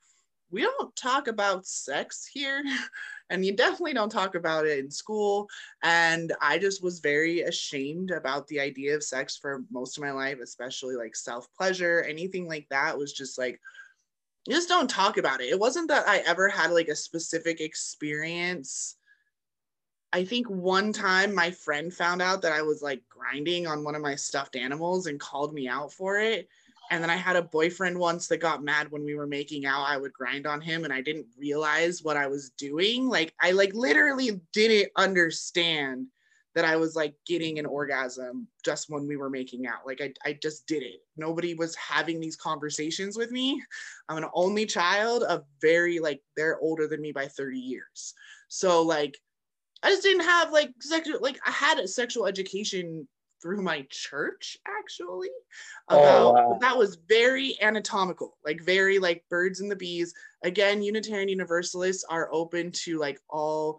we 0.51 0.63
don't 0.63 0.95
talk 0.95 1.27
about 1.27 1.67
sex 1.67 2.29
here, 2.33 2.63
and 3.31 3.45
you 3.45 3.57
definitely 3.57 3.95
don't 3.95 4.11
talk 4.11 4.35
about 4.35 4.67
it 4.67 4.79
in 4.79 4.91
school. 4.91 5.49
And 5.83 6.33
I 6.41 6.59
just 6.59 6.83
was 6.83 7.01
very 7.01 7.41
ashamed 7.41 8.11
about 8.11 8.47
the 8.47 8.61
idea 8.61 8.95
of 8.95 9.03
sex 9.03 9.37
for 9.37 9.65
most 9.71 9.97
of 9.97 10.05
my 10.05 10.13
life, 10.13 10.39
especially 10.43 10.97
like 10.97 11.17
self 11.17 11.49
pleasure, 11.57 12.03
anything 12.09 12.47
like 12.47 12.67
that 12.71 12.97
was 12.97 13.13
just 13.13 13.39
like, 13.39 13.61
just 14.49 14.69
don't 14.69 14.91
talk 14.91 15.17
about 15.17 15.41
it. 15.41 15.49
It 15.49 15.59
wasn't 15.59 15.89
that 15.89 16.07
I 16.07 16.19
ever 16.19 16.49
had 16.49 16.71
like 16.71 16.89
a 16.89 16.97
specific 16.97 17.61
experience. 17.61 18.97
I 20.13 20.25
think 20.25 20.49
one 20.49 20.93
time 20.93 21.35
my 21.35 21.51
friend 21.51 21.93
found 21.93 22.23
out 22.23 22.43
that 22.43 22.53
I 22.53 22.63
was 22.63 22.83
like 22.83 23.03
grinding 23.09 23.67
on 23.67 23.83
one 23.83 23.97
of 23.97 24.03
my 24.03 24.15
stuffed 24.15 24.55
animals 24.55 25.07
and 25.07 25.19
called 25.19 25.53
me 25.53 25.67
out 25.67 25.93
for 25.93 26.21
it. 26.21 26.49
And 26.91 27.03
then 27.03 27.11
I 27.11 27.17
had 27.17 27.37
a 27.37 27.43
boyfriend 27.43 27.99
once 27.99 28.29
that 28.29 28.39
got 28.39 28.63
mad 28.63 28.91
when 28.91 29.05
we 29.05 29.15
were 29.15 29.27
making 29.27 29.67
out. 29.67 29.87
I 29.89 29.97
would 29.97 30.13
grind 30.13 30.47
on 30.47 30.61
him 30.61 30.85
and 30.85 30.93
I 30.93 31.01
didn't 31.01 31.27
realize 31.39 32.03
what 32.03 32.17
I 32.17 32.27
was 32.27 32.51
doing. 32.51 33.09
Like 33.09 33.35
I 33.41 33.53
like 33.53 33.75
literally 33.75 34.41
didn't 34.53 34.91
understand 34.97 36.07
that 36.55 36.65
I 36.65 36.77
was 36.77 36.95
like 36.95 37.15
getting 37.27 37.59
an 37.59 37.67
orgasm 37.67 38.47
just 38.65 38.89
when 38.89 39.09
we 39.09 39.17
were 39.17 39.31
making 39.31 39.67
out. 39.67 39.87
Like 39.87 40.01
I, 40.01 40.13
I 40.25 40.39
just 40.41 40.67
did 40.67 40.83
it. 40.83 41.01
Nobody 41.17 41.55
was 41.55 41.75
having 41.75 42.21
these 42.21 42.37
conversations 42.37 43.17
with 43.17 43.33
me. 43.33 43.61
I'm 44.09 44.19
an 44.19 44.31
only 44.35 44.65
child 44.65 45.25
of 45.25 45.45
very 45.61 45.99
like 45.99 46.23
they're 46.37 46.61
older 46.61 46.87
than 46.87 47.01
me 47.01 47.13
by 47.13 47.27
30 47.27 47.59
years. 47.59 48.15
So 48.49 48.83
like 48.83 49.19
I 49.83 49.91
just 49.91 50.03
didn't 50.03 50.25
have 50.25 50.53
like 50.53 50.71
sexual 50.81 51.19
like 51.21 51.39
I 51.45 51.51
had 51.51 51.79
a 51.79 51.89
sexual 51.89 52.27
education 52.27 53.09
through 53.45 53.61
my 53.61 53.87
church 53.91 54.57
actually 54.67 55.29
Oh, 55.91 55.99
about 55.99 56.35
wow. 56.35 56.59
that 56.63 56.79
was 56.79 56.97
very 57.07 57.57
anatomical 57.61 58.39
like 58.43 58.63
very 58.63 58.99
like 58.99 59.23
birds 59.29 59.61
and 59.61 59.71
the 59.71 59.77
bees. 59.77 60.15
Again 60.43 60.83
unitarian 60.83 61.29
universalists 61.29 62.05
are 62.09 62.31
open 62.33 62.73
to 62.85 62.99
like 62.99 63.21
all 63.29 63.79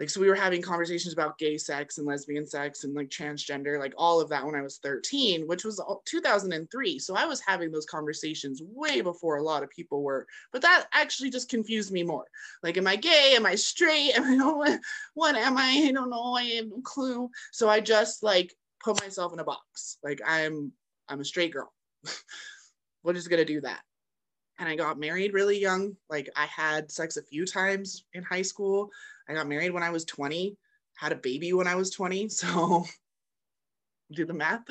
like 0.00 0.10
so 0.10 0.20
we 0.20 0.28
were 0.28 0.34
having 0.34 0.62
conversations 0.62 1.12
about 1.12 1.38
gay 1.38 1.56
sex 1.58 1.98
and 1.98 2.06
lesbian 2.06 2.46
sex 2.46 2.84
and 2.84 2.94
like 2.94 3.08
transgender 3.08 3.78
like 3.78 3.94
all 3.96 4.20
of 4.20 4.28
that 4.28 4.44
when 4.44 4.54
i 4.54 4.62
was 4.62 4.78
13 4.78 5.46
which 5.46 5.64
was 5.64 5.80
2003 6.04 6.98
so 6.98 7.14
i 7.14 7.24
was 7.24 7.40
having 7.40 7.70
those 7.70 7.86
conversations 7.86 8.62
way 8.62 9.00
before 9.00 9.36
a 9.36 9.42
lot 9.42 9.62
of 9.62 9.70
people 9.70 10.02
were 10.02 10.26
but 10.52 10.62
that 10.62 10.86
actually 10.92 11.30
just 11.30 11.48
confused 11.48 11.92
me 11.92 12.02
more. 12.02 12.26
Like 12.62 12.76
am 12.76 12.86
i 12.86 12.96
gay? 12.96 13.34
Am 13.36 13.46
i 13.46 13.54
straight? 13.54 14.12
Am 14.16 14.24
i 14.24 14.52
what, 14.52 14.80
what 15.14 15.34
am 15.36 15.56
i? 15.56 15.86
I 15.88 15.92
don't 15.92 16.10
know. 16.10 16.34
I 16.34 16.44
have 16.44 16.66
no 16.66 16.80
clue. 16.82 17.30
So 17.52 17.68
i 17.68 17.80
just 17.80 18.22
like 18.22 18.54
put 18.82 19.00
myself 19.00 19.32
in 19.32 19.38
a 19.38 19.44
box 19.44 19.98
like 20.02 20.20
i'm 20.26 20.72
i'm 21.08 21.20
a 21.20 21.24
straight 21.24 21.52
girl 21.52 21.72
we're 23.02 23.12
just 23.12 23.30
gonna 23.30 23.44
do 23.44 23.60
that 23.60 23.80
and 24.58 24.68
i 24.68 24.76
got 24.76 24.98
married 24.98 25.32
really 25.32 25.58
young 25.58 25.96
like 26.10 26.28
i 26.36 26.46
had 26.46 26.90
sex 26.90 27.16
a 27.16 27.22
few 27.22 27.44
times 27.44 28.04
in 28.14 28.22
high 28.22 28.42
school 28.42 28.90
i 29.28 29.34
got 29.34 29.48
married 29.48 29.72
when 29.72 29.82
i 29.82 29.90
was 29.90 30.04
20 30.04 30.56
had 30.96 31.12
a 31.12 31.16
baby 31.16 31.52
when 31.52 31.66
i 31.66 31.74
was 31.74 31.90
20 31.90 32.28
so 32.28 32.84
do 34.12 34.24
the 34.24 34.32
math 34.32 34.62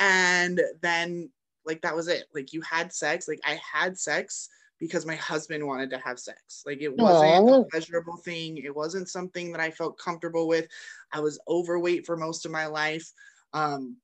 and 0.00 0.60
then 0.80 1.30
like 1.64 1.80
that 1.82 1.94
was 1.94 2.08
it. 2.08 2.26
Like 2.34 2.52
you 2.52 2.60
had 2.62 2.92
sex. 2.92 3.28
Like 3.28 3.40
I 3.44 3.58
had 3.72 3.98
sex 3.98 4.48
because 4.78 5.06
my 5.06 5.16
husband 5.16 5.66
wanted 5.66 5.90
to 5.90 5.98
have 5.98 6.18
sex. 6.18 6.62
Like 6.66 6.80
it 6.80 6.94
wasn't 6.96 7.48
Aw. 7.48 7.60
a 7.60 7.64
pleasurable 7.70 8.16
thing. 8.16 8.58
It 8.58 8.74
wasn't 8.74 9.08
something 9.08 9.52
that 9.52 9.60
I 9.60 9.70
felt 9.70 9.98
comfortable 9.98 10.48
with. 10.48 10.66
I 11.12 11.20
was 11.20 11.40
overweight 11.48 12.06
for 12.06 12.16
most 12.16 12.44
of 12.44 12.52
my 12.52 12.66
life. 12.66 13.10
Um, 13.54 13.96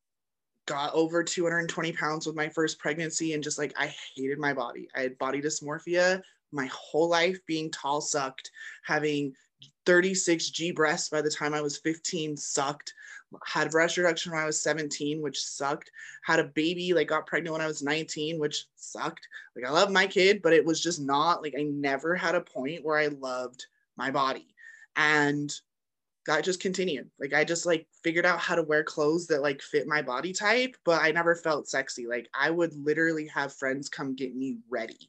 got 0.67 0.93
over 0.93 1.25
220 1.25 1.93
pounds 1.93 2.27
with 2.27 2.37
my 2.37 2.49
first 2.49 2.79
pregnancy 2.79 3.33
and 3.33 3.43
just 3.43 3.59
like 3.59 3.73
I 3.77 3.95
hated 4.15 4.39
my 4.39 4.53
body. 4.53 4.89
I 4.95 5.01
had 5.01 5.19
body 5.19 5.41
dysmorphia 5.41 6.23
my 6.53 6.67
whole 6.67 7.09
life, 7.09 7.39
being 7.47 7.71
tall 7.71 8.01
sucked, 8.01 8.51
having 8.85 9.35
36 9.87 10.51
G 10.51 10.71
breasts 10.71 11.09
by 11.09 11.21
the 11.21 11.31
time 11.31 11.55
I 11.55 11.61
was 11.61 11.79
15 11.79 12.37
sucked. 12.37 12.95
Had 13.45 13.71
breast 13.71 13.97
reduction 13.97 14.33
when 14.33 14.41
I 14.41 14.47
was 14.47 14.63
17, 14.63 15.21
which 15.21 15.43
sucked. 15.43 15.91
Had 16.25 16.39
a 16.39 16.45
baby, 16.45 16.95
like 16.95 17.09
got 17.09 17.27
pregnant 17.27 17.53
when 17.53 17.61
I 17.61 17.67
was 17.67 17.83
19, 17.83 18.39
which 18.39 18.67
sucked. 18.77 19.27
Like 19.55 19.67
I 19.67 19.71
love 19.71 19.91
my 19.91 20.07
kid, 20.07 20.41
but 20.43 20.55
it 20.55 20.65
was 20.65 20.81
just 20.81 21.01
not 21.01 21.43
like 21.43 21.55
I 21.59 21.65
never 21.65 22.15
had 22.15 22.35
a 22.35 22.41
point 22.41 22.85
where 22.85 22.99
I 22.99 23.09
loved 23.09 23.67
my 23.97 24.11
body. 24.11 24.55
And 24.97 25.53
that 26.29 26.45
just 26.45 26.61
continued. 26.61 27.11
Like 27.19 27.33
I 27.33 27.43
just 27.43 27.65
like 27.65 27.87
figured 28.05 28.27
out 28.27 28.39
how 28.39 28.55
to 28.55 28.63
wear 28.63 28.85
clothes 28.85 29.27
that 29.29 29.41
like 29.41 29.63
fit 29.63 29.89
my 29.89 30.03
body 30.03 30.35
type, 30.35 30.77
but 30.85 31.03
I 31.03 31.11
never 31.11 31.35
felt 31.35 31.69
sexy. 31.69 32.07
Like 32.07 32.29
I 32.39 32.51
would 32.51 32.75
literally 32.75 33.27
have 33.29 33.55
friends 33.55 33.89
come 33.89 34.15
get 34.15 34.37
me 34.37 34.59
ready 34.69 35.09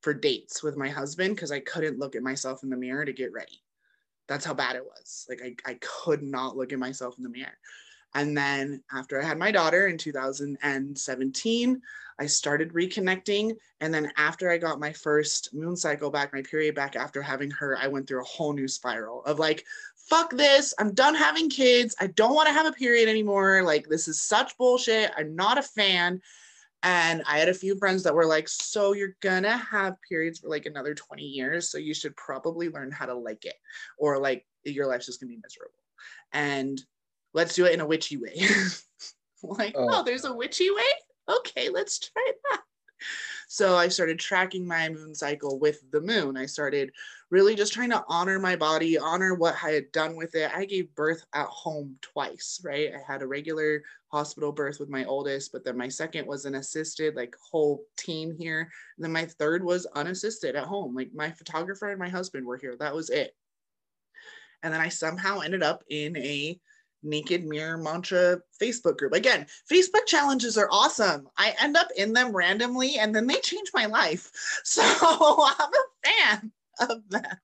for 0.00 0.12
dates 0.12 0.64
with 0.64 0.76
my 0.76 0.88
husband 0.88 1.36
because 1.36 1.52
I 1.52 1.60
couldn't 1.60 2.00
look 2.00 2.16
at 2.16 2.22
myself 2.24 2.64
in 2.64 2.70
the 2.70 2.76
mirror 2.76 3.04
to 3.04 3.12
get 3.12 3.32
ready. 3.32 3.62
That's 4.26 4.44
how 4.44 4.54
bad 4.54 4.74
it 4.74 4.84
was. 4.84 5.24
Like 5.28 5.40
I, 5.40 5.70
I 5.70 5.78
could 5.80 6.24
not 6.24 6.56
look 6.56 6.72
at 6.72 6.80
myself 6.80 7.16
in 7.16 7.22
the 7.22 7.30
mirror. 7.30 7.58
And 8.16 8.36
then 8.36 8.82
after 8.92 9.22
I 9.22 9.24
had 9.24 9.38
my 9.38 9.52
daughter 9.52 9.86
in 9.86 9.98
2017, 9.98 11.82
I 12.18 12.26
started 12.26 12.72
reconnecting. 12.72 13.54
And 13.80 13.94
then 13.94 14.10
after 14.16 14.50
I 14.50 14.58
got 14.58 14.80
my 14.80 14.92
first 14.92 15.54
moon 15.54 15.76
cycle 15.76 16.10
back, 16.10 16.32
my 16.32 16.42
period 16.42 16.74
back 16.74 16.96
after 16.96 17.22
having 17.22 17.50
her, 17.52 17.78
I 17.78 17.86
went 17.86 18.08
through 18.08 18.22
a 18.22 18.24
whole 18.24 18.52
new 18.52 18.66
spiral 18.66 19.22
of 19.24 19.38
like, 19.38 19.64
fuck 20.08 20.30
this. 20.30 20.72
I'm 20.78 20.94
done 20.94 21.14
having 21.14 21.50
kids. 21.50 21.94
I 22.00 22.08
don't 22.08 22.34
want 22.34 22.48
to 22.48 22.52
have 22.52 22.66
a 22.66 22.72
period 22.72 23.08
anymore. 23.08 23.62
Like, 23.62 23.88
this 23.88 24.08
is 24.08 24.22
such 24.22 24.56
bullshit. 24.56 25.10
I'm 25.16 25.34
not 25.34 25.58
a 25.58 25.62
fan. 25.62 26.20
And 26.82 27.22
I 27.26 27.38
had 27.38 27.48
a 27.48 27.54
few 27.54 27.76
friends 27.78 28.02
that 28.04 28.14
were 28.14 28.26
like, 28.26 28.48
so 28.48 28.92
you're 28.92 29.16
gonna 29.20 29.56
have 29.56 29.96
periods 30.08 30.38
for 30.38 30.48
like 30.48 30.66
another 30.66 30.94
20 30.94 31.22
years. 31.22 31.70
So 31.70 31.78
you 31.78 31.94
should 31.94 32.14
probably 32.16 32.68
learn 32.68 32.92
how 32.92 33.06
to 33.06 33.14
like 33.14 33.44
it, 33.44 33.56
or 33.98 34.18
like 34.18 34.46
your 34.64 34.86
life's 34.86 35.06
just 35.06 35.20
gonna 35.20 35.30
be 35.30 35.40
miserable. 35.42 35.72
And 36.32 36.80
let's 37.34 37.54
do 37.54 37.64
it 37.64 37.72
in 37.72 37.80
a 37.80 37.86
witchy 37.86 38.18
way. 38.18 38.36
like, 39.42 39.74
Oh. 39.76 39.88
oh, 39.90 40.02
there's 40.04 40.24
a 40.24 40.34
witchy 40.34 40.70
way? 40.70 41.36
Okay, 41.38 41.70
let's 41.70 41.98
try 41.98 42.32
that. 42.50 42.60
So 43.48 43.76
I 43.76 43.88
started 43.88 44.18
tracking 44.18 44.66
my 44.66 44.88
moon 44.88 45.14
cycle 45.14 45.60
with 45.60 45.88
the 45.92 46.00
moon. 46.00 46.36
I 46.36 46.46
started 46.46 46.90
really 47.30 47.54
just 47.54 47.72
trying 47.72 47.90
to 47.90 48.04
honor 48.08 48.40
my 48.40 48.56
body, 48.56 48.98
honor 48.98 49.34
what 49.34 49.54
I 49.62 49.70
had 49.70 49.92
done 49.92 50.16
with 50.16 50.34
it. 50.34 50.50
I 50.54 50.64
gave 50.64 50.94
birth 50.96 51.24
at 51.32 51.46
home 51.46 51.96
twice, 52.02 52.60
right? 52.64 52.92
I 52.92 53.12
had 53.12 53.22
a 53.22 53.26
regular 53.26 53.82
hospital 54.08 54.50
birth 54.50 54.80
with 54.80 54.88
my 54.88 55.04
oldest, 55.04 55.52
but 55.52 55.64
then 55.64 55.76
my 55.76 55.88
second 55.88 56.26
was 56.26 56.44
an 56.44 56.56
assisted, 56.56 57.14
like 57.14 57.36
whole 57.50 57.84
team 57.96 58.34
here. 58.36 58.60
And 58.96 59.04
then 59.04 59.12
my 59.12 59.26
third 59.26 59.64
was 59.64 59.86
unassisted 59.94 60.56
at 60.56 60.64
home. 60.64 60.94
Like 60.94 61.10
my 61.14 61.30
photographer 61.30 61.90
and 61.90 62.00
my 62.00 62.08
husband 62.08 62.44
were 62.44 62.58
here. 62.58 62.76
That 62.78 62.94
was 62.94 63.10
it. 63.10 63.36
And 64.62 64.74
then 64.74 64.80
I 64.80 64.88
somehow 64.88 65.40
ended 65.40 65.62
up 65.62 65.84
in 65.88 66.16
a 66.16 66.58
naked 67.02 67.44
mirror 67.44 67.76
mantra 67.76 68.40
Facebook 68.60 68.98
group. 68.98 69.12
Again, 69.12 69.46
Facebook 69.70 70.06
challenges 70.06 70.58
are 70.58 70.68
awesome. 70.70 71.28
I 71.36 71.54
end 71.60 71.76
up 71.76 71.88
in 71.96 72.12
them 72.12 72.34
randomly 72.34 72.98
and 72.98 73.14
then 73.14 73.26
they 73.26 73.40
change 73.40 73.70
my 73.74 73.86
life. 73.86 74.30
So 74.64 74.82
I'm 74.82 75.70
a 75.70 76.08
fan 76.08 76.52
of 76.80 77.08
them. 77.08 77.38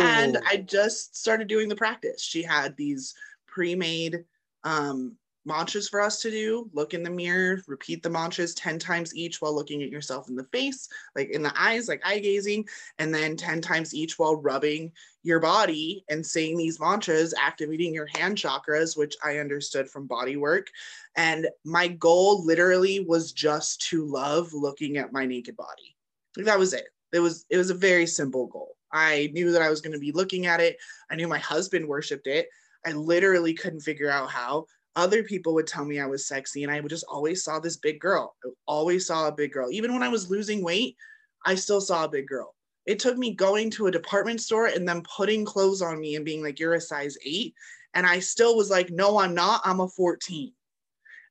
And 0.00 0.38
I 0.46 0.58
just 0.58 1.16
started 1.16 1.48
doing 1.48 1.68
the 1.68 1.76
practice. 1.76 2.22
She 2.22 2.42
had 2.42 2.76
these 2.76 3.14
pre-made 3.46 4.24
um, 4.64 5.16
mantras 5.46 5.88
for 5.88 6.00
us 6.00 6.20
to 6.22 6.30
do. 6.30 6.68
Look 6.74 6.92
in 6.92 7.02
the 7.02 7.10
mirror, 7.10 7.62
repeat 7.66 8.02
the 8.02 8.10
mantras 8.10 8.54
10 8.54 8.78
times 8.78 9.16
each 9.16 9.40
while 9.40 9.54
looking 9.54 9.82
at 9.82 9.90
yourself 9.90 10.28
in 10.28 10.36
the 10.36 10.44
face, 10.52 10.88
like 11.14 11.30
in 11.30 11.42
the 11.42 11.52
eyes, 11.56 11.88
like 11.88 12.02
eye 12.04 12.18
gazing, 12.18 12.68
and 12.98 13.14
then 13.14 13.36
10 13.36 13.60
times 13.60 13.94
each 13.94 14.18
while 14.18 14.36
rubbing 14.36 14.92
your 15.26 15.40
body 15.40 16.04
and 16.08 16.24
saying 16.24 16.56
these 16.56 16.80
mantras, 16.80 17.34
activating 17.38 17.92
your 17.92 18.08
hand 18.14 18.38
chakras, 18.38 18.96
which 18.96 19.16
I 19.24 19.38
understood 19.38 19.90
from 19.90 20.06
body 20.06 20.36
work. 20.36 20.68
And 21.16 21.48
my 21.64 21.88
goal 21.88 22.44
literally 22.44 23.00
was 23.00 23.32
just 23.32 23.82
to 23.88 24.06
love 24.06 24.52
looking 24.52 24.96
at 24.96 25.12
my 25.12 25.26
naked 25.26 25.56
body. 25.56 25.96
Like 26.36 26.46
that 26.46 26.58
was 26.58 26.72
it. 26.72 26.86
It 27.12 27.20
was 27.20 27.46
it 27.50 27.56
was 27.56 27.70
a 27.70 27.74
very 27.74 28.06
simple 28.06 28.46
goal. 28.46 28.76
I 28.92 29.30
knew 29.32 29.52
that 29.52 29.62
I 29.62 29.70
was 29.70 29.80
going 29.80 29.92
to 29.92 29.98
be 29.98 30.12
looking 30.12 30.46
at 30.46 30.60
it. 30.60 30.76
I 31.10 31.16
knew 31.16 31.28
my 31.28 31.38
husband 31.38 31.86
worshiped 31.86 32.26
it. 32.26 32.48
I 32.86 32.92
literally 32.92 33.52
couldn't 33.52 33.80
figure 33.80 34.10
out 34.10 34.30
how. 34.30 34.66
Other 34.94 35.22
people 35.22 35.52
would 35.54 35.66
tell 35.66 35.84
me 35.84 36.00
I 36.00 36.06
was 36.06 36.26
sexy, 36.26 36.62
and 36.62 36.72
I 36.72 36.80
would 36.80 36.88
just 36.88 37.04
always 37.06 37.44
saw 37.44 37.58
this 37.58 37.76
big 37.76 38.00
girl. 38.00 38.34
I 38.44 38.48
always 38.66 39.06
saw 39.06 39.28
a 39.28 39.32
big 39.32 39.52
girl. 39.52 39.70
Even 39.70 39.92
when 39.92 40.02
I 40.02 40.08
was 40.08 40.30
losing 40.30 40.64
weight, 40.64 40.96
I 41.44 41.54
still 41.54 41.82
saw 41.82 42.04
a 42.04 42.08
big 42.08 42.26
girl. 42.26 42.55
It 42.86 42.98
took 42.98 43.18
me 43.18 43.34
going 43.34 43.70
to 43.72 43.88
a 43.88 43.92
department 43.92 44.40
store 44.40 44.66
and 44.66 44.88
then 44.88 45.02
putting 45.02 45.44
clothes 45.44 45.82
on 45.82 46.00
me 46.00 46.14
and 46.16 46.24
being 46.24 46.42
like, 46.42 46.58
"You're 46.58 46.74
a 46.74 46.80
size 46.80 47.16
eight. 47.24 47.54
and 47.94 48.06
I 48.06 48.20
still 48.20 48.56
was 48.56 48.68
like, 48.70 48.90
"No, 48.90 49.18
I'm 49.18 49.34
not. 49.34 49.62
I'm 49.64 49.80
a 49.80 49.88
14." 49.88 50.52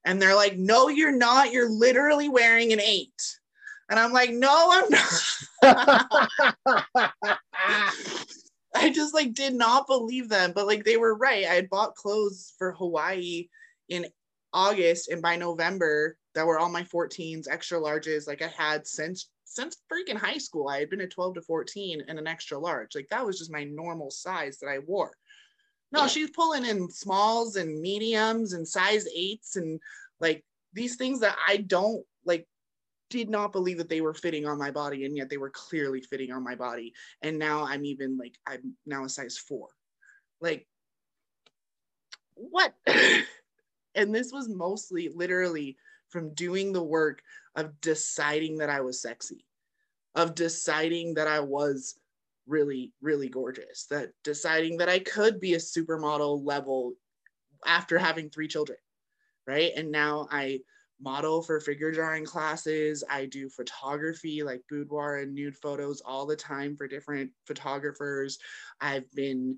And 0.03 0.21
they're 0.21 0.35
like, 0.35 0.57
"No, 0.57 0.89
you're 0.89 1.11
not. 1.11 1.51
You're 1.51 1.69
literally 1.69 2.27
wearing 2.29 2.73
an 2.73 2.81
eight. 2.81 3.39
And 3.89 3.99
I'm 3.99 4.11
like, 4.11 4.31
"No, 4.31 4.69
I'm 4.71 4.89
not." 4.89 5.35
I 8.75 8.89
just 8.91 9.13
like 9.13 9.33
did 9.33 9.53
not 9.53 9.87
believe 9.87 10.27
them, 10.27 10.51
but 10.53 10.67
like 10.67 10.83
they 10.83 10.97
were 10.97 11.15
right. 11.15 11.45
I 11.45 11.53
had 11.53 11.69
bought 11.69 11.95
clothes 11.95 12.53
for 12.57 12.73
Hawaii 12.73 13.47
in 13.89 14.07
August, 14.53 15.09
and 15.09 15.21
by 15.21 15.37
November, 15.37 16.17
that 16.33 16.45
were 16.45 16.59
all 16.59 16.69
my 16.69 16.83
14s, 16.83 17.47
extra 17.49 17.79
larges, 17.79 18.27
like 18.27 18.41
I 18.41 18.47
had 18.47 18.85
since 18.85 19.29
since 19.55 19.77
freaking 19.91 20.17
high 20.17 20.37
school. 20.37 20.67
I 20.67 20.79
had 20.79 20.89
been 20.89 21.01
a 21.01 21.07
12 21.07 21.35
to 21.35 21.41
14 21.41 22.03
and 22.07 22.19
an 22.19 22.27
extra 22.27 22.59
large. 22.59 22.93
Like 22.93 23.07
that 23.09 23.25
was 23.25 23.39
just 23.39 23.51
my 23.51 23.63
normal 23.63 24.11
size 24.11 24.59
that 24.59 24.67
I 24.67 24.79
wore. 24.79 25.15
No, 25.91 26.07
she's 26.07 26.31
pulling 26.31 26.65
in 26.65 26.89
smalls 26.89 27.55
and 27.55 27.79
mediums 27.79 28.51
and 28.53 28.67
size 28.67 29.07
eights 29.15 29.55
and 29.55 29.79
like 30.19 30.43
these 30.73 30.97
things 30.97 31.21
that 31.21 31.37
I 31.47 31.57
don't 31.57 32.03
like 32.25 32.47
did 33.09 33.29
not 33.29 33.53
believe 33.53 33.77
that 33.77 33.87
they 33.87 34.01
were 34.01 34.13
fitting 34.13 34.45
on 34.45 34.57
my 34.57 34.71
body 34.71 35.05
and 35.05 35.15
yet 35.15 35.29
they 35.29 35.37
were 35.37 35.51
clearly 35.51 36.01
fitting 36.01 36.31
on 36.31 36.43
my 36.43 36.55
body 36.55 36.91
and 37.21 37.37
now 37.37 37.63
i'm 37.65 37.85
even 37.85 38.17
like 38.17 38.35
i'm 38.47 38.75
now 38.85 39.05
a 39.05 39.09
size 39.09 39.37
four 39.37 39.67
like 40.41 40.67
what 42.33 42.73
and 43.95 44.13
this 44.13 44.31
was 44.31 44.49
mostly 44.49 45.09
literally 45.15 45.77
from 46.09 46.33
doing 46.33 46.73
the 46.73 46.83
work 46.83 47.21
of 47.55 47.79
deciding 47.81 48.57
that 48.57 48.69
i 48.69 48.81
was 48.81 49.01
sexy 49.01 49.45
of 50.15 50.35
deciding 50.35 51.13
that 51.13 51.27
i 51.27 51.39
was 51.39 51.99
really 52.47 52.91
really 53.01 53.29
gorgeous 53.29 53.85
that 53.89 54.11
deciding 54.23 54.77
that 54.77 54.89
i 54.89 54.99
could 54.99 55.39
be 55.39 55.53
a 55.55 55.57
supermodel 55.57 56.45
level 56.45 56.93
after 57.65 57.97
having 57.97 58.29
three 58.29 58.47
children 58.47 58.77
right 59.47 59.71
and 59.75 59.91
now 59.91 60.27
i 60.31 60.59
model 61.01 61.41
for 61.41 61.59
figure 61.59 61.91
drawing 61.91 62.25
classes. 62.25 63.03
I 63.09 63.25
do 63.25 63.49
photography 63.49 64.43
like 64.43 64.61
boudoir 64.69 65.17
and 65.17 65.33
nude 65.33 65.57
photos 65.57 66.01
all 66.01 66.25
the 66.25 66.35
time 66.35 66.75
for 66.75 66.87
different 66.87 67.31
photographers. 67.45 68.37
I've 68.79 69.09
been, 69.13 69.57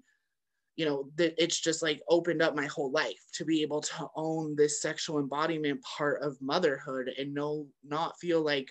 you 0.77 0.85
know, 0.85 1.09
that 1.15 1.33
it's 1.43 1.59
just 1.59 1.81
like 1.81 2.01
opened 2.07 2.41
up 2.41 2.55
my 2.55 2.67
whole 2.67 2.91
life 2.91 3.19
to 3.33 3.43
be 3.43 3.63
able 3.63 3.81
to 3.81 4.07
own 4.15 4.55
this 4.55 4.81
sexual 4.81 5.19
embodiment 5.19 5.81
part 5.81 6.21
of 6.21 6.39
motherhood 6.39 7.09
and 7.17 7.33
no 7.33 7.67
not 7.83 8.17
feel 8.19 8.41
like 8.41 8.69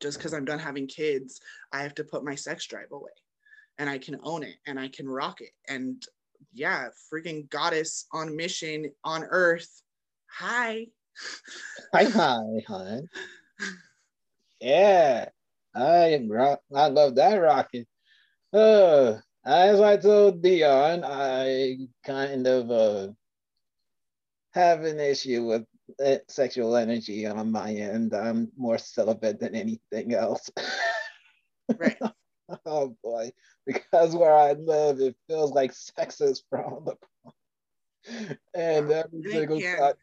just 0.00 0.18
because 0.18 0.32
I'm 0.32 0.44
done 0.44 0.60
having 0.60 0.86
kids, 0.86 1.40
I 1.72 1.82
have 1.82 1.94
to 1.96 2.04
put 2.04 2.24
my 2.24 2.36
sex 2.36 2.66
drive 2.66 2.92
away. 2.92 3.10
And 3.78 3.90
I 3.90 3.98
can 3.98 4.18
own 4.22 4.42
it 4.42 4.54
and 4.66 4.78
I 4.78 4.88
can 4.88 5.08
rock 5.08 5.40
it. 5.40 5.50
And 5.68 6.02
yeah, 6.54 6.88
freaking 7.12 7.50
goddess 7.50 8.06
on 8.12 8.36
mission 8.36 8.90
on 9.04 9.24
earth. 9.24 9.82
Hi. 10.38 10.86
Hi, 11.92 12.04
hi, 12.04 12.64
hi. 12.68 13.00
Yeah, 14.60 15.28
I 15.74 16.24
rock. 16.28 16.60
I 16.74 16.88
love 16.88 17.16
that 17.16 17.34
rocket. 17.34 17.86
Uh, 18.52 19.16
as 19.46 19.80
I 19.80 19.96
told 19.96 20.42
Dion, 20.42 21.04
I 21.04 21.78
kind 22.04 22.46
of 22.46 22.70
uh 22.70 23.08
have 24.54 24.84
an 24.84 25.00
issue 25.00 25.46
with 25.46 25.66
uh, 26.04 26.18
sexual 26.28 26.76
energy 26.76 27.26
on 27.26 27.52
my 27.52 27.72
end. 27.72 28.14
I'm 28.14 28.50
more 28.56 28.78
celibate 28.78 29.40
than 29.40 29.54
anything 29.56 30.14
else. 30.14 30.50
Right. 31.78 31.98
oh 32.66 32.96
boy, 33.02 33.32
because 33.66 34.14
where 34.16 34.34
I 34.34 34.52
live, 34.52 35.00
it 35.00 35.16
feels 35.28 35.52
like 35.52 35.72
sex 35.72 36.20
is 36.20 36.44
frowned 36.48 36.88
upon, 36.88 37.32
and 38.54 38.90
every 38.92 39.20
it 39.24 39.30
single 39.32 39.60
time. 39.60 39.94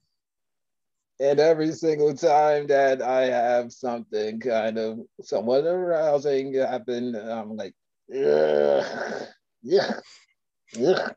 and 1.19 1.39
every 1.39 1.71
single 1.71 2.15
time 2.15 2.67
that 2.67 3.01
I 3.01 3.25
have 3.25 3.71
something 3.71 4.39
kind 4.41 4.77
of 4.77 4.99
somewhat 5.21 5.65
arousing 5.65 6.53
happen, 6.55 7.15
I'm 7.15 7.55
like, 7.55 7.73
yeah, 8.08 9.26
yeah, 9.62 9.99
yeah. 10.76 11.10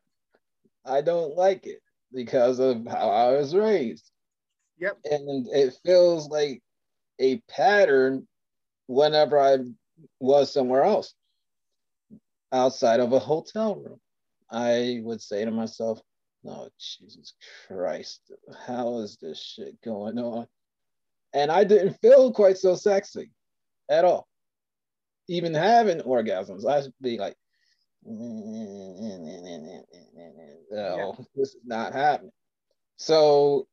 I 0.84 1.00
don't 1.00 1.36
like 1.36 1.66
it 1.66 1.80
because 2.12 2.58
of 2.58 2.86
how 2.86 3.10
I 3.10 3.36
was 3.36 3.54
raised. 3.54 4.10
Yep. 4.78 4.98
And 5.04 5.46
it 5.48 5.74
feels 5.84 6.28
like 6.28 6.62
a 7.18 7.38
pattern 7.48 8.26
whenever 8.86 9.38
I 9.38 9.58
was 10.20 10.52
somewhere 10.52 10.84
else 10.84 11.14
outside 12.52 13.00
of 13.00 13.12
a 13.12 13.18
hotel 13.18 13.76
room. 13.76 14.00
I 14.50 15.00
would 15.02 15.20
say 15.20 15.44
to 15.44 15.50
myself, 15.50 16.00
oh, 16.46 16.68
Jesus 16.78 17.34
Christ, 17.66 18.20
how 18.66 18.98
is 18.98 19.16
this 19.20 19.40
shit 19.40 19.80
going 19.82 20.18
on? 20.18 20.46
And 21.34 21.50
I 21.50 21.64
didn't 21.64 22.00
feel 22.00 22.32
quite 22.32 22.58
so 22.58 22.76
sexy 22.76 23.30
at 23.90 24.04
all. 24.04 24.28
Even 25.28 25.54
having 25.54 26.00
orgasms, 26.00 26.66
I'd 26.66 26.92
be 27.00 27.18
like, 27.18 27.36
no, 28.04 29.84
yeah. 30.70 31.10
this 31.34 31.48
is 31.48 31.56
not 31.64 31.92
happening. 31.92 32.30
So 32.96 33.66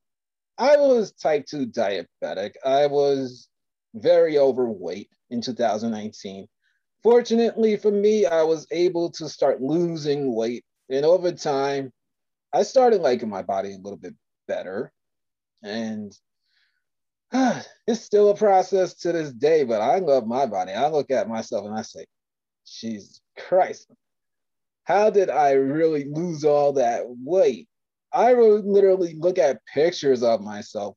I 0.58 0.78
was 0.78 1.14
type 1.14 1.46
2 1.46 1.68
diabetic. 1.68 2.54
I 2.66 2.88
was 2.88 3.50
very 3.94 4.38
overweight 4.38 5.10
in 5.30 5.42
2019. 5.42 6.48
Fortunately 7.02 7.78
for 7.78 7.92
me, 7.92 8.26
I 8.26 8.44
was 8.44 8.68
able 8.72 9.12
to 9.12 9.30
start 9.30 9.62
losing 9.62 10.34
weight. 10.34 10.66
And 10.90 11.06
over 11.06 11.32
time, 11.32 11.92
I 12.54 12.64
started 12.64 13.02
liking 13.02 13.30
my 13.30 13.42
body 13.42 13.74
a 13.74 13.78
little 13.78 13.98
bit 13.98 14.16
better. 14.48 14.92
And 15.64 16.16
it's 17.88 18.02
still 18.02 18.30
a 18.30 18.36
process 18.36 18.94
to 18.94 19.12
this 19.12 19.32
day, 19.32 19.64
but 19.64 19.82
I 19.82 20.00
love 20.00 20.28
my 20.28 20.46
body. 20.46 20.72
I 20.72 20.88
look 20.90 21.10
at 21.10 21.28
myself 21.28 21.66
and 21.66 21.76
I 21.76 21.82
say, 21.82 22.06
Jesus 22.66 23.22
Christ, 23.38 23.92
how 24.84 25.10
did 25.10 25.30
I 25.30 25.54
really 25.54 26.06
lose 26.06 26.46
all 26.46 26.74
that 26.74 27.04
weight? 27.08 27.68
I 28.14 28.34
would 28.34 28.66
literally 28.66 29.16
look 29.16 29.40
at 29.40 29.66
pictures 29.66 30.22
of 30.22 30.42
myself 30.42 30.96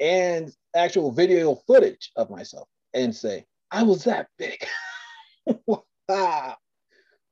and 0.00 0.50
actual 0.74 1.12
video 1.12 1.56
footage 1.66 2.10
of 2.16 2.30
myself 2.30 2.68
and 2.94 3.14
say, 3.14 3.44
I 3.70 3.82
was 3.82 4.04
that 4.04 4.28
big. 4.38 4.64
wow. 6.08 6.56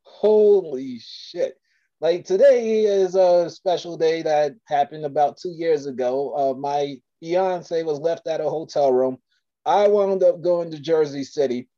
Holy 0.03 0.99
shit. 1.01 1.55
Like 2.01 2.27
today 2.27 2.85
is 2.85 3.15
a 3.15 3.49
special 3.49 3.97
day 3.97 4.21
that 4.23 4.55
happened 4.67 5.07
about 5.07 5.39
two 5.39 5.55
years 5.57 5.87
ago. 5.87 6.35
Uh, 6.37 6.59
my 6.59 6.97
fiance 7.25 7.83
was 7.83 7.99
left 7.99 8.27
at 8.27 8.41
a 8.41 8.51
hotel 8.51 8.93
room. 8.93 9.17
I 9.65 9.89
wound 9.89 10.23
up 10.23 10.43
going 10.43 10.71
to 10.71 10.79
Jersey 10.79 11.25
City 11.25 11.69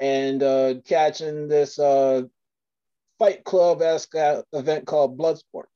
and 0.00 0.42
uh, 0.42 0.74
catching 0.84 1.46
this 1.46 1.78
uh, 1.78 2.22
Fight 3.18 3.44
Club 3.44 3.80
esque 3.80 4.14
event 4.52 4.86
called 4.86 5.16
Bloodsport. 5.16 5.66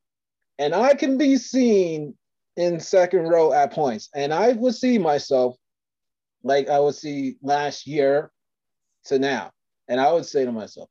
And 0.58 0.74
I 0.74 0.94
can 0.94 1.18
be 1.18 1.36
seen 1.36 2.14
in 2.56 2.80
second 2.80 3.28
row 3.28 3.52
at 3.52 3.72
points. 3.72 4.08
And 4.12 4.34
I 4.34 4.52
would 4.54 4.74
see 4.74 4.98
myself 4.98 5.54
like 6.42 6.68
I 6.68 6.80
would 6.80 6.96
see 6.96 7.36
last 7.42 7.86
year 7.86 8.32
to 9.04 9.20
now. 9.20 9.52
And 9.86 10.00
I 10.00 10.12
would 10.12 10.26
say 10.26 10.44
to 10.44 10.50
myself, 10.50 10.88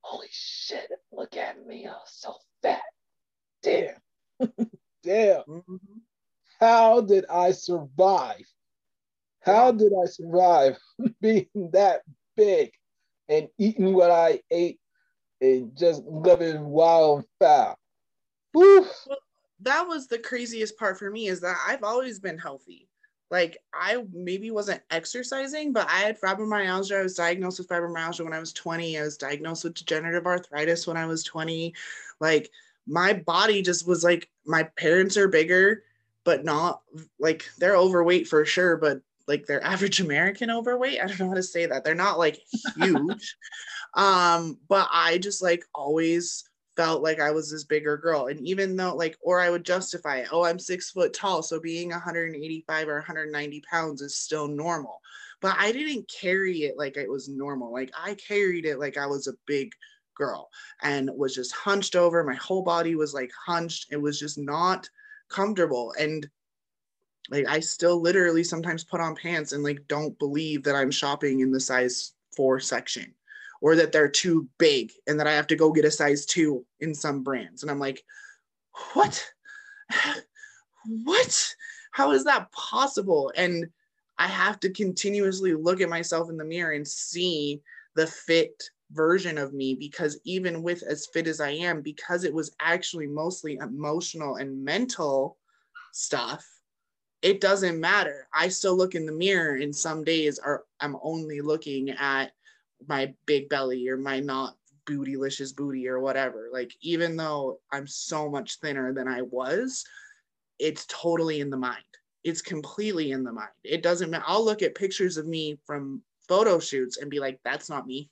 holy 0.00 0.26
shit, 0.32 0.90
look 1.12 1.36
at 1.36 1.64
me, 1.64 1.86
I'm 1.86 1.94
so 2.06 2.34
fat. 2.62 2.82
Damn. 3.62 3.94
Damn. 5.04 5.42
Mm-hmm. 5.42 5.98
How 6.62 7.00
did 7.00 7.24
I 7.28 7.50
survive? 7.50 8.46
How 9.40 9.72
did 9.72 9.92
I 9.92 10.06
survive 10.06 10.78
being 11.20 11.48
that 11.72 12.02
big 12.36 12.70
and 13.28 13.48
eating 13.58 13.94
what 13.94 14.12
I 14.12 14.42
ate 14.48 14.78
and 15.40 15.76
just 15.76 16.04
living 16.04 16.64
wild 16.64 17.18
and 17.18 17.28
foul? 17.40 17.76
Well, 18.54 18.88
that 19.62 19.88
was 19.88 20.06
the 20.06 20.20
craziest 20.20 20.78
part 20.78 21.00
for 21.00 21.10
me 21.10 21.26
is 21.26 21.40
that 21.40 21.56
I've 21.66 21.82
always 21.82 22.20
been 22.20 22.38
healthy 22.38 22.88
like 23.32 23.56
I 23.72 24.04
maybe 24.12 24.50
wasn't 24.50 24.82
exercising, 24.90 25.72
but 25.72 25.88
I 25.88 26.00
had 26.00 26.20
fibromyalgia. 26.20 27.00
I 27.00 27.02
was 27.02 27.14
diagnosed 27.14 27.58
with 27.58 27.68
fibromyalgia 27.68 28.22
when 28.24 28.34
I 28.34 28.38
was 28.38 28.52
20. 28.52 28.98
I 28.98 29.02
was 29.02 29.16
diagnosed 29.16 29.64
with 29.64 29.72
degenerative 29.72 30.26
arthritis 30.26 30.86
when 30.86 30.98
I 30.98 31.06
was 31.06 31.24
20. 31.24 31.74
Like 32.20 32.50
my 32.86 33.14
body 33.14 33.62
just 33.62 33.88
was 33.88 34.04
like 34.04 34.28
my 34.44 34.64
parents 34.76 35.16
are 35.16 35.28
bigger, 35.28 35.82
but 36.24 36.44
not 36.44 36.82
like 37.18 37.48
they're 37.58 37.76
overweight 37.76 38.28
for 38.28 38.44
sure, 38.44 38.76
but 38.76 39.00
like 39.28 39.46
they're 39.46 39.64
average 39.64 40.00
American 40.00 40.50
overweight. 40.50 41.00
I 41.00 41.06
don't 41.06 41.20
know 41.20 41.28
how 41.28 41.34
to 41.34 41.42
say 41.42 41.66
that. 41.66 41.84
They're 41.84 41.94
not 41.94 42.18
like 42.18 42.40
huge. 42.76 43.36
um, 43.94 44.58
but 44.68 44.88
I 44.92 45.18
just 45.18 45.42
like 45.42 45.64
always 45.74 46.44
felt 46.76 47.02
like 47.02 47.20
I 47.20 47.30
was 47.30 47.50
this 47.50 47.64
bigger 47.64 47.96
girl. 47.96 48.26
And 48.26 48.40
even 48.46 48.76
though, 48.76 48.94
like, 48.94 49.16
or 49.20 49.40
I 49.40 49.50
would 49.50 49.64
justify 49.64 50.18
it, 50.18 50.28
oh, 50.32 50.44
I'm 50.44 50.58
six 50.58 50.90
foot 50.90 51.12
tall. 51.12 51.42
So 51.42 51.60
being 51.60 51.90
185 51.90 52.88
or 52.88 52.94
190 52.94 53.62
pounds 53.70 54.02
is 54.02 54.16
still 54.16 54.48
normal. 54.48 55.00
But 55.40 55.56
I 55.58 55.72
didn't 55.72 56.10
carry 56.10 56.62
it 56.62 56.78
like 56.78 56.96
it 56.96 57.10
was 57.10 57.28
normal. 57.28 57.72
Like, 57.72 57.90
I 57.98 58.14
carried 58.14 58.64
it 58.64 58.78
like 58.78 58.96
I 58.96 59.06
was 59.06 59.26
a 59.26 59.34
big 59.46 59.72
girl 60.14 60.48
and 60.82 61.10
was 61.14 61.34
just 61.34 61.52
hunched 61.52 61.96
over. 61.96 62.22
My 62.22 62.34
whole 62.34 62.62
body 62.62 62.94
was 62.94 63.12
like 63.12 63.32
hunched. 63.46 63.88
It 63.90 64.00
was 64.00 64.18
just 64.18 64.38
not 64.38 64.88
comfortable. 65.32 65.94
And 65.98 66.28
like, 67.30 67.46
I 67.48 67.60
still 67.60 68.00
literally 68.00 68.44
sometimes 68.44 68.84
put 68.84 69.00
on 69.00 69.16
pants 69.16 69.52
and 69.52 69.62
like 69.62 69.86
don't 69.88 70.18
believe 70.18 70.62
that 70.64 70.74
I'm 70.74 70.90
shopping 70.90 71.40
in 71.40 71.50
the 71.50 71.60
size 71.60 72.12
four 72.36 72.60
section 72.60 73.14
or 73.60 73.76
that 73.76 73.92
they're 73.92 74.08
too 74.08 74.48
big 74.58 74.92
and 75.06 75.18
that 75.18 75.26
I 75.26 75.32
have 75.32 75.46
to 75.48 75.56
go 75.56 75.72
get 75.72 75.84
a 75.84 75.90
size 75.90 76.26
two 76.26 76.64
in 76.80 76.94
some 76.94 77.22
brands. 77.22 77.62
And 77.62 77.70
I'm 77.70 77.78
like, 77.78 78.04
what? 78.92 79.24
what? 81.04 81.54
How 81.92 82.12
is 82.12 82.24
that 82.24 82.50
possible? 82.52 83.32
And 83.36 83.66
I 84.18 84.26
have 84.26 84.60
to 84.60 84.70
continuously 84.70 85.54
look 85.54 85.80
at 85.80 85.88
myself 85.88 86.28
in 86.28 86.36
the 86.36 86.44
mirror 86.44 86.72
and 86.72 86.86
see 86.86 87.62
the 87.94 88.06
fit 88.06 88.70
version 88.92 89.38
of 89.38 89.52
me 89.52 89.74
because 89.74 90.20
even 90.24 90.62
with 90.62 90.82
as 90.82 91.06
fit 91.12 91.26
as 91.26 91.40
I 91.40 91.50
am, 91.50 91.80
because 91.80 92.24
it 92.24 92.34
was 92.34 92.54
actually 92.60 93.06
mostly 93.06 93.56
emotional 93.56 94.36
and 94.36 94.64
mental 94.64 95.38
stuff, 95.92 96.46
it 97.22 97.40
doesn't 97.40 97.80
matter. 97.80 98.28
I 98.34 98.48
still 98.48 98.76
look 98.76 98.94
in 98.94 99.06
the 99.06 99.12
mirror 99.12 99.56
and 99.56 99.74
some 99.74 100.04
days 100.04 100.38
are 100.38 100.64
I'm 100.80 100.96
only 101.02 101.40
looking 101.40 101.90
at 101.90 102.32
my 102.88 103.14
big 103.26 103.48
belly 103.48 103.88
or 103.88 103.96
my 103.96 104.20
not 104.20 104.56
bootylicious 104.86 105.54
booty 105.54 105.88
or 105.88 106.00
whatever. 106.00 106.48
Like, 106.52 106.72
even 106.80 107.16
though 107.16 107.60
I'm 107.72 107.86
so 107.86 108.28
much 108.28 108.58
thinner 108.58 108.92
than 108.92 109.06
I 109.08 109.22
was, 109.22 109.84
it's 110.58 110.86
totally 110.88 111.40
in 111.40 111.50
the 111.50 111.56
mind. 111.56 111.84
It's 112.24 112.42
completely 112.42 113.12
in 113.12 113.24
the 113.24 113.32
mind. 113.32 113.50
It 113.64 113.82
doesn't 113.82 114.10
matter. 114.10 114.24
I'll 114.26 114.44
look 114.44 114.62
at 114.62 114.74
pictures 114.74 115.16
of 115.16 115.26
me 115.26 115.58
from 115.64 116.02
photo 116.28 116.58
shoots 116.58 116.98
and 116.98 117.10
be 117.10 117.20
like, 117.20 117.40
that's 117.44 117.68
not 117.68 117.86
me. 117.86 118.10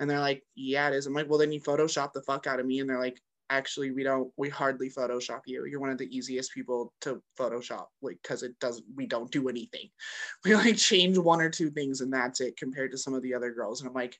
And 0.00 0.10
they're 0.10 0.18
like, 0.18 0.42
yeah, 0.56 0.88
it 0.88 0.94
is. 0.94 1.06
I'm 1.06 1.12
like, 1.12 1.28
well, 1.28 1.38
then 1.38 1.52
you 1.52 1.60
Photoshop 1.60 2.12
the 2.12 2.22
fuck 2.22 2.46
out 2.46 2.58
of 2.58 2.66
me. 2.66 2.80
And 2.80 2.90
they're 2.90 2.98
like, 2.98 3.20
actually 3.50 3.90
we 3.90 4.02
don't 4.02 4.32
we 4.36 4.48
hardly 4.48 4.88
photoshop 4.88 5.40
you. 5.44 5.66
You're 5.66 5.80
one 5.80 5.90
of 5.90 5.98
the 5.98 6.16
easiest 6.16 6.54
people 6.54 6.94
to 7.02 7.20
photoshop 7.38 7.86
like 8.00 8.18
because 8.22 8.42
it 8.42 8.58
doesn't 8.60 8.86
we 8.94 9.06
don't 9.06 9.30
do 9.30 9.48
anything. 9.48 9.90
We 10.44 10.54
like 10.54 10.76
change 10.76 11.18
one 11.18 11.42
or 11.42 11.50
two 11.50 11.70
things 11.70 12.00
and 12.00 12.12
that's 12.12 12.40
it 12.40 12.56
compared 12.56 12.92
to 12.92 12.98
some 12.98 13.12
of 13.12 13.22
the 13.22 13.34
other 13.34 13.52
girls. 13.52 13.80
And 13.80 13.88
i'm 13.88 13.94
like 13.94 14.16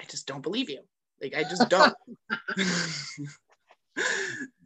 i 0.00 0.04
just 0.04 0.26
don't 0.26 0.42
believe 0.42 0.70
you. 0.70 0.80
Like 1.20 1.34
i 1.36 1.42
just 1.42 1.68
don't. 1.68 1.94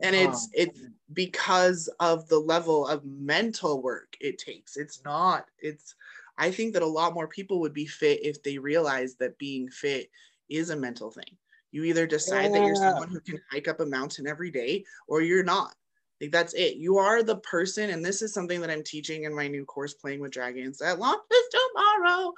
And 0.02 0.14
it's 0.14 0.46
oh, 0.46 0.50
it's 0.54 0.80
because 1.12 1.88
of 1.98 2.28
the 2.28 2.38
level 2.38 2.86
of 2.86 3.04
mental 3.04 3.82
work 3.82 4.16
it 4.20 4.38
takes. 4.38 4.76
It's 4.76 5.02
not 5.04 5.46
it's 5.58 5.96
i 6.38 6.50
think 6.50 6.72
that 6.72 6.82
a 6.82 6.86
lot 6.86 7.14
more 7.14 7.28
people 7.28 7.60
would 7.60 7.72
be 7.72 7.86
fit 7.86 8.24
if 8.24 8.42
they 8.42 8.58
realize 8.58 9.14
that 9.16 9.38
being 9.38 9.68
fit 9.68 10.10
is 10.48 10.70
a 10.70 10.76
mental 10.76 11.10
thing 11.10 11.36
you 11.76 11.84
either 11.84 12.06
decide 12.06 12.44
yeah. 12.44 12.48
that 12.52 12.64
you're 12.64 12.74
someone 12.74 13.10
who 13.10 13.20
can 13.20 13.38
hike 13.50 13.68
up 13.68 13.80
a 13.80 13.86
mountain 13.86 14.26
every 14.26 14.50
day 14.50 14.82
or 15.08 15.20
you're 15.20 15.44
not. 15.44 15.74
Like 16.20 16.32
that's 16.32 16.54
it. 16.54 16.76
You 16.76 16.96
are 16.96 17.22
the 17.22 17.36
person, 17.36 17.90
and 17.90 18.02
this 18.02 18.22
is 18.22 18.32
something 18.32 18.62
that 18.62 18.70
I'm 18.70 18.82
teaching 18.82 19.24
in 19.24 19.34
my 19.34 19.48
new 19.48 19.66
course, 19.66 19.92
Playing 19.92 20.20
with 20.20 20.32
Dragons, 20.32 20.78
that 20.78 20.98
launches 20.98 21.26
tomorrow. 21.50 22.32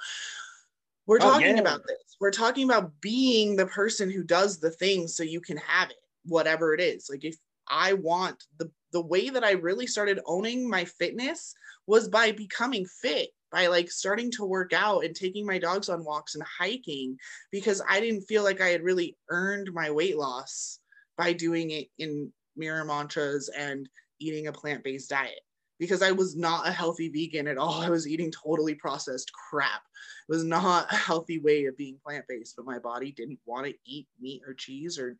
We're 1.05 1.19
oh, 1.21 1.31
talking 1.31 1.55
yeah. 1.55 1.61
about 1.61 1.87
this. 1.87 2.17
We're 2.19 2.31
talking 2.31 2.69
about 2.69 2.91
being 2.99 3.55
the 3.55 3.67
person 3.67 4.11
who 4.11 4.23
does 4.23 4.59
the 4.59 4.71
thing 4.71 5.07
so 5.07 5.23
you 5.23 5.39
can 5.39 5.55
have 5.55 5.89
it, 5.89 5.95
whatever 6.25 6.73
it 6.73 6.81
is. 6.81 7.09
Like 7.09 7.23
if 7.23 7.37
I 7.69 7.93
want 7.93 8.43
the 8.57 8.69
the 8.91 9.01
way 9.01 9.29
that 9.29 9.45
I 9.45 9.51
really 9.51 9.87
started 9.87 10.19
owning 10.25 10.69
my 10.69 10.83
fitness 10.83 11.55
was 11.87 12.09
by 12.09 12.33
becoming 12.33 12.85
fit 12.85 13.29
by 13.51 13.67
like 13.67 13.89
starting 13.89 14.31
to 14.31 14.45
work 14.45 14.73
out 14.73 15.03
and 15.03 15.15
taking 15.15 15.45
my 15.45 15.57
dogs 15.57 15.89
on 15.89 16.05
walks 16.05 16.35
and 16.35 16.43
hiking 16.43 17.17
because 17.51 17.81
I 17.87 17.99
didn't 17.99 18.21
feel 18.21 18.43
like 18.43 18.61
I 18.61 18.69
had 18.69 18.83
really 18.83 19.17
earned 19.29 19.73
my 19.73 19.89
weight 19.89 20.17
loss 20.17 20.79
by 21.17 21.33
doing 21.33 21.71
it 21.71 21.87
in 21.97 22.31
mirror 22.55 22.85
mantras 22.85 23.49
and 23.57 23.89
eating 24.19 24.47
a 24.47 24.51
plant-based 24.51 25.09
diet 25.09 25.39
because 25.79 26.01
I 26.01 26.11
was 26.11 26.35
not 26.35 26.67
a 26.67 26.71
healthy 26.71 27.09
vegan 27.09 27.47
at 27.47 27.57
all. 27.57 27.81
I 27.81 27.89
was 27.89 28.07
eating 28.07 28.31
totally 28.31 28.75
processed 28.75 29.31
crap. 29.33 29.81
It 30.27 30.31
was 30.31 30.43
not 30.43 30.91
a 30.91 30.95
healthy 30.95 31.39
way 31.39 31.65
of 31.65 31.77
being 31.77 31.97
plant-based, 32.05 32.55
but 32.55 32.65
my 32.65 32.79
body 32.79 33.11
didn't 33.11 33.39
want 33.45 33.65
to 33.65 33.73
eat 33.85 34.07
meat 34.19 34.41
or 34.45 34.53
cheese 34.53 34.99
or 34.99 35.17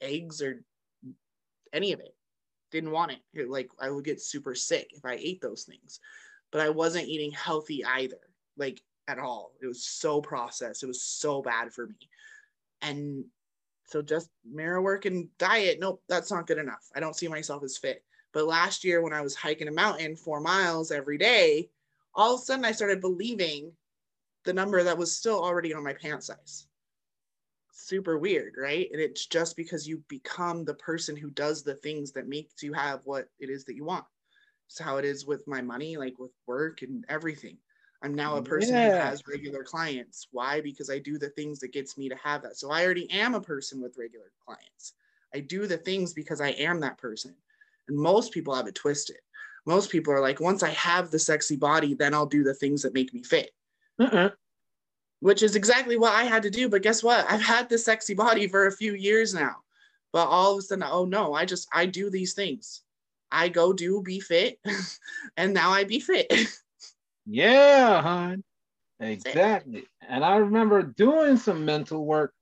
eggs 0.00 0.42
or 0.42 0.62
any 1.72 1.92
of 1.92 2.00
it. 2.00 2.14
Didn't 2.70 2.90
want 2.90 3.12
it. 3.12 3.18
it. 3.34 3.48
Like 3.48 3.68
I 3.80 3.90
would 3.90 4.04
get 4.04 4.20
super 4.20 4.54
sick 4.54 4.88
if 4.92 5.04
I 5.04 5.14
ate 5.14 5.40
those 5.40 5.64
things. 5.64 6.00
But 6.50 6.62
I 6.62 6.70
wasn't 6.70 7.08
eating 7.08 7.32
healthy 7.32 7.84
either. 7.84 8.20
Like 8.56 8.82
at 9.10 9.18
all. 9.18 9.52
It 9.60 9.66
was 9.66 9.84
so 9.84 10.20
processed. 10.20 10.82
It 10.82 10.86
was 10.86 11.02
so 11.02 11.42
bad 11.42 11.72
for 11.72 11.88
me. 11.88 11.96
And 12.82 13.24
so 13.84 14.00
just 14.00 14.30
mirror 14.44 14.80
work 14.80 15.04
and 15.04 15.28
diet, 15.36 15.78
nope, 15.80 16.02
that's 16.08 16.30
not 16.30 16.46
good 16.46 16.58
enough. 16.58 16.88
I 16.94 17.00
don't 17.00 17.16
see 17.16 17.28
myself 17.28 17.64
as 17.64 17.76
fit. 17.76 18.04
But 18.32 18.46
last 18.46 18.84
year, 18.84 19.02
when 19.02 19.12
I 19.12 19.20
was 19.20 19.34
hiking 19.34 19.68
a 19.68 19.72
mountain 19.72 20.14
four 20.14 20.40
miles 20.40 20.92
every 20.92 21.18
day, 21.18 21.68
all 22.14 22.34
of 22.34 22.40
a 22.40 22.44
sudden 22.44 22.64
I 22.64 22.72
started 22.72 23.00
believing 23.00 23.72
the 24.44 24.52
number 24.52 24.82
that 24.82 24.96
was 24.96 25.14
still 25.14 25.42
already 25.42 25.74
on 25.74 25.82
my 25.82 25.92
pant 25.92 26.22
size. 26.22 26.66
Super 27.72 28.18
weird, 28.18 28.54
right? 28.56 28.88
And 28.92 29.00
it's 29.00 29.26
just 29.26 29.56
because 29.56 29.88
you 29.88 30.02
become 30.08 30.64
the 30.64 30.74
person 30.74 31.16
who 31.16 31.30
does 31.30 31.64
the 31.64 31.74
things 31.74 32.12
that 32.12 32.28
makes 32.28 32.62
you 32.62 32.72
have 32.72 33.00
what 33.04 33.28
it 33.40 33.50
is 33.50 33.64
that 33.64 33.74
you 33.74 33.84
want. 33.84 34.04
It's 34.70 34.78
how 34.78 34.98
it 34.98 35.04
is 35.04 35.26
with 35.26 35.48
my 35.48 35.60
money, 35.60 35.96
like 35.96 36.16
with 36.20 36.30
work 36.46 36.82
and 36.82 37.04
everything. 37.08 37.56
I'm 38.04 38.14
now 38.14 38.36
a 38.36 38.42
person 38.42 38.72
yeah. 38.72 38.90
who 38.90 38.96
has 38.98 39.26
regular 39.26 39.64
clients. 39.64 40.28
Why? 40.30 40.60
Because 40.60 40.88
I 40.88 41.00
do 41.00 41.18
the 41.18 41.30
things 41.30 41.58
that 41.58 41.72
gets 41.72 41.98
me 41.98 42.08
to 42.08 42.14
have 42.14 42.42
that. 42.42 42.56
So 42.56 42.70
I 42.70 42.84
already 42.84 43.10
am 43.10 43.34
a 43.34 43.40
person 43.40 43.82
with 43.82 43.98
regular 43.98 44.30
clients. 44.46 44.92
I 45.34 45.40
do 45.40 45.66
the 45.66 45.76
things 45.76 46.14
because 46.14 46.40
I 46.40 46.50
am 46.50 46.78
that 46.80 46.98
person. 46.98 47.34
And 47.88 47.98
most 47.98 48.32
people 48.32 48.54
have 48.54 48.68
it 48.68 48.76
twisted. 48.76 49.16
Most 49.66 49.90
people 49.90 50.14
are 50.14 50.20
like, 50.20 50.40
once 50.40 50.62
I 50.62 50.70
have 50.70 51.10
the 51.10 51.18
sexy 51.18 51.56
body, 51.56 51.94
then 51.94 52.14
I'll 52.14 52.24
do 52.24 52.44
the 52.44 52.54
things 52.54 52.80
that 52.82 52.94
make 52.94 53.12
me 53.12 53.24
fit. 53.24 53.50
Uh-uh. 53.98 54.30
Which 55.18 55.42
is 55.42 55.56
exactly 55.56 55.98
what 55.98 56.14
I 56.14 56.22
had 56.22 56.44
to 56.44 56.50
do. 56.50 56.68
But 56.68 56.82
guess 56.82 57.02
what? 57.02 57.26
I've 57.28 57.42
had 57.42 57.68
this 57.68 57.84
sexy 57.84 58.14
body 58.14 58.46
for 58.46 58.68
a 58.68 58.72
few 58.72 58.94
years 58.94 59.34
now. 59.34 59.56
But 60.12 60.28
all 60.28 60.52
of 60.52 60.58
a 60.60 60.62
sudden, 60.62 60.84
oh 60.88 61.06
no, 61.06 61.34
I 61.34 61.44
just 61.44 61.66
I 61.72 61.86
do 61.86 62.08
these 62.08 62.34
things. 62.34 62.82
I 63.32 63.48
go 63.48 63.72
do 63.72 64.02
be 64.02 64.20
fit, 64.20 64.58
and 65.36 65.54
now 65.54 65.70
I 65.70 65.84
be 65.84 66.00
fit. 66.00 66.32
yeah, 67.26 68.02
hon. 68.02 68.44
Exactly. 69.00 69.86
And 70.06 70.24
I 70.24 70.36
remember 70.36 70.82
doing 70.82 71.36
some 71.36 71.64
mental 71.64 72.04
work. 72.04 72.34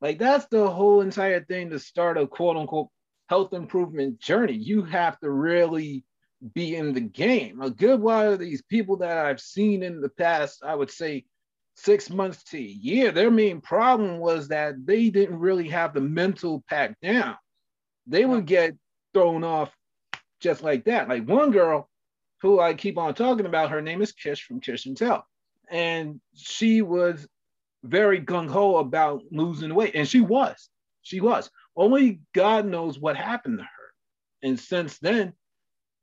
Like 0.00 0.18
that's 0.18 0.46
the 0.46 0.68
whole 0.68 1.00
entire 1.00 1.44
thing 1.44 1.70
to 1.70 1.78
start 1.78 2.18
a 2.18 2.26
quote 2.26 2.56
unquote 2.56 2.88
health 3.28 3.52
improvement 3.52 4.18
journey. 4.20 4.54
You 4.54 4.82
have 4.84 5.18
to 5.20 5.30
really 5.30 6.04
be 6.54 6.76
in 6.76 6.92
the 6.92 7.00
game. 7.00 7.60
A 7.60 7.70
good 7.70 8.00
lot 8.00 8.26
of 8.26 8.38
these 8.38 8.62
people 8.62 8.96
that 8.98 9.18
I've 9.18 9.40
seen 9.40 9.82
in 9.82 10.00
the 10.00 10.08
past, 10.08 10.62
I 10.64 10.74
would 10.74 10.90
say 10.90 11.24
six 11.76 12.10
months 12.10 12.42
to 12.44 12.58
a 12.58 12.60
year, 12.60 13.10
their 13.12 13.30
main 13.30 13.60
problem 13.60 14.18
was 14.18 14.48
that 14.48 14.74
they 14.86 15.10
didn't 15.10 15.38
really 15.38 15.68
have 15.68 15.92
the 15.92 16.00
mental 16.00 16.64
pack 16.68 16.98
down. 17.00 17.36
They 18.06 18.24
would 18.24 18.46
get 18.46 18.76
thrown 19.12 19.44
off 19.44 19.75
just 20.40 20.62
like 20.62 20.84
that. 20.84 21.08
Like 21.08 21.28
one 21.28 21.50
girl 21.50 21.88
who 22.42 22.60
I 22.60 22.74
keep 22.74 22.98
on 22.98 23.14
talking 23.14 23.46
about, 23.46 23.70
her 23.70 23.82
name 23.82 24.02
is 24.02 24.12
Kish 24.12 24.44
from 24.44 24.60
Kish 24.60 24.86
and 24.86 24.96
Tell. 24.96 25.26
And 25.70 26.20
she 26.34 26.82
was 26.82 27.26
very 27.82 28.20
gung 28.20 28.48
ho 28.48 28.76
about 28.76 29.22
losing 29.30 29.74
weight. 29.74 29.94
And 29.94 30.08
she 30.08 30.20
was. 30.20 30.68
She 31.02 31.20
was. 31.20 31.50
Only 31.76 32.20
God 32.34 32.66
knows 32.66 32.98
what 32.98 33.16
happened 33.16 33.58
to 33.58 33.64
her. 33.64 33.68
And 34.42 34.58
since 34.58 34.98
then, 34.98 35.32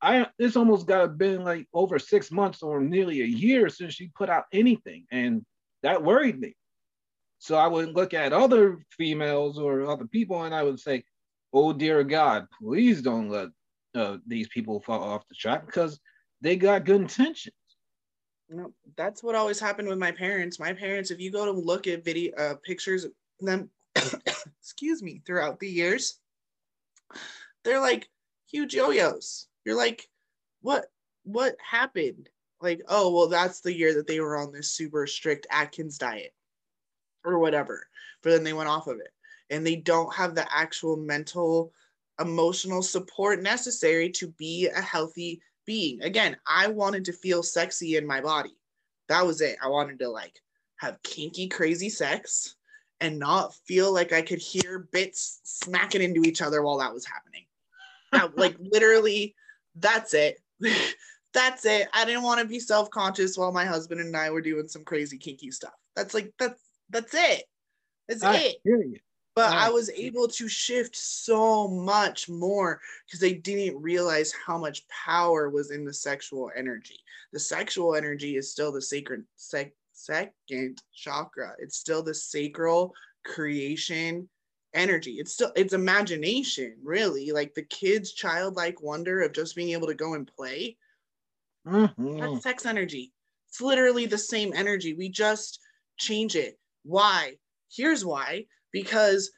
I 0.04 0.26
it's 0.38 0.56
almost 0.56 0.86
got 0.86 1.16
been 1.16 1.44
like 1.44 1.66
over 1.72 1.98
six 1.98 2.30
months 2.30 2.62
or 2.62 2.80
nearly 2.80 3.22
a 3.22 3.26
year 3.26 3.70
since 3.70 3.94
she 3.94 4.08
put 4.08 4.28
out 4.28 4.44
anything, 4.52 5.06
and 5.10 5.46
that 5.82 6.02
worried 6.02 6.38
me. 6.38 6.54
So 7.38 7.56
I 7.56 7.66
would 7.66 7.94
look 7.94 8.12
at 8.12 8.34
other 8.34 8.80
females 8.90 9.58
or 9.58 9.86
other 9.86 10.06
people, 10.06 10.42
and 10.42 10.54
I 10.54 10.62
would 10.62 10.78
say, 10.78 11.04
"Oh 11.54 11.72
dear 11.72 12.04
God, 12.04 12.48
please 12.60 13.00
don't 13.00 13.30
let 13.30 13.48
uh, 13.94 14.18
these 14.26 14.48
people 14.48 14.80
fall 14.80 15.02
off 15.02 15.28
the 15.28 15.34
track 15.34 15.66
because 15.66 16.00
they 16.40 16.56
got 16.56 16.84
good 16.84 17.02
intentions." 17.02 17.54
No, 18.50 18.72
that's 18.96 19.22
what 19.22 19.34
always 19.34 19.58
happened 19.58 19.88
with 19.88 19.98
my 19.98 20.12
parents. 20.12 20.60
My 20.60 20.72
parents, 20.72 21.10
if 21.10 21.18
you 21.18 21.32
go 21.32 21.44
to 21.46 21.50
look 21.50 21.86
at 21.86 22.04
video 22.04 22.34
uh, 22.36 22.54
pictures 22.62 23.04
of 23.04 23.12
them 23.40 23.70
excuse 24.60 25.02
me, 25.02 25.22
throughout 25.24 25.60
the 25.60 25.68
years, 25.68 26.18
they're 27.64 27.80
like 27.80 28.08
huge 28.50 28.74
yo-yos. 28.74 29.46
You're 29.64 29.76
like, 29.76 30.08
what 30.60 30.86
what 31.24 31.56
happened? 31.58 32.28
Like, 32.60 32.82
oh, 32.88 33.14
well, 33.14 33.28
that's 33.28 33.60
the 33.60 33.76
year 33.76 33.94
that 33.94 34.06
they 34.06 34.20
were 34.20 34.36
on 34.36 34.52
this 34.52 34.70
super 34.70 35.06
strict 35.06 35.46
Atkins 35.50 35.98
diet 35.98 36.32
or 37.24 37.38
whatever. 37.38 37.86
But 38.22 38.30
then 38.30 38.44
they 38.44 38.52
went 38.52 38.68
off 38.68 38.86
of 38.86 38.98
it. 39.00 39.12
And 39.50 39.66
they 39.66 39.76
don't 39.76 40.14
have 40.14 40.34
the 40.34 40.46
actual 40.54 40.96
mental, 40.96 41.72
emotional 42.20 42.82
support 42.82 43.42
necessary 43.42 44.10
to 44.10 44.28
be 44.28 44.68
a 44.68 44.80
healthy 44.80 45.40
being. 45.66 46.02
Again, 46.02 46.36
I 46.46 46.68
wanted 46.68 47.04
to 47.06 47.12
feel 47.12 47.42
sexy 47.42 47.96
in 47.96 48.06
my 48.06 48.20
body. 48.20 48.56
That 49.08 49.26
was 49.26 49.40
it. 49.40 49.56
I 49.62 49.68
wanted 49.68 49.98
to 50.00 50.08
like 50.08 50.40
have 50.76 51.02
kinky, 51.02 51.48
crazy 51.48 51.88
sex 51.88 52.56
and 53.00 53.18
not 53.18 53.54
feel 53.66 53.92
like 53.92 54.12
I 54.12 54.22
could 54.22 54.38
hear 54.38 54.88
bits 54.92 55.40
smacking 55.44 56.02
into 56.02 56.22
each 56.22 56.42
other 56.42 56.62
while 56.62 56.78
that 56.78 56.94
was 56.94 57.06
happening. 57.06 57.44
like 58.36 58.56
literally, 58.60 59.34
that's 59.76 60.14
it. 60.14 60.40
that's 61.34 61.66
it. 61.66 61.88
I 61.92 62.04
didn't 62.04 62.22
want 62.22 62.40
to 62.40 62.46
be 62.46 62.60
self-conscious 62.60 63.36
while 63.36 63.52
my 63.52 63.64
husband 63.64 64.00
and 64.00 64.16
I 64.16 64.30
were 64.30 64.40
doing 64.40 64.68
some 64.68 64.84
crazy 64.84 65.18
kinky 65.18 65.50
stuff. 65.50 65.74
That's 65.96 66.14
like 66.14 66.32
that's 66.38 66.60
that's 66.90 67.14
it. 67.14 67.44
That's 68.08 68.22
I 68.22 68.36
it. 68.36 68.56
But 69.34 69.52
I, 69.52 69.68
was 69.68 69.90
able 69.90 70.28
to 70.28 70.48
shift 70.48 70.94
so 70.94 71.66
much 71.66 72.28
more 72.28 72.80
because 73.04 73.24
I 73.24 73.32
didn't 73.32 73.82
realize 73.82 74.32
how 74.46 74.56
much 74.56 74.86
power 74.88 75.50
was 75.50 75.72
in 75.72 75.84
the 75.84 75.92
sexual 75.92 76.52
energy. 76.56 77.00
The 77.32 77.40
sexual 77.40 77.96
energy 77.96 78.36
is 78.36 78.52
still 78.52 78.70
the 78.70 78.80
sacred 78.80 79.24
sec- 79.34 79.74
second 79.92 80.82
chakra. 80.94 81.54
It's 81.58 81.76
still 81.76 82.02
the 82.02 82.14
sacral 82.14 82.94
creation 83.24 84.28
energy. 84.72 85.14
It's 85.14 85.32
still 85.32 85.52
it's 85.56 85.72
imagination, 85.72 86.76
really. 86.82 87.32
Like 87.32 87.54
the 87.54 87.62
kid's 87.62 88.12
childlike 88.12 88.80
wonder 88.82 89.22
of 89.22 89.32
just 89.32 89.56
being 89.56 89.70
able 89.70 89.88
to 89.88 89.94
go 89.94 90.14
and 90.14 90.30
play. 90.36 90.76
Mm-hmm. 91.66 92.18
That's 92.20 92.42
sex 92.42 92.66
energy. 92.66 93.12
It's 93.48 93.60
literally 93.60 94.06
the 94.06 94.18
same 94.18 94.52
energy. 94.54 94.94
We 94.94 95.08
just 95.08 95.60
change 95.96 96.36
it. 96.36 96.58
Why? 96.84 97.38
Here's 97.74 98.04
why. 98.04 98.46
Because 98.74 99.30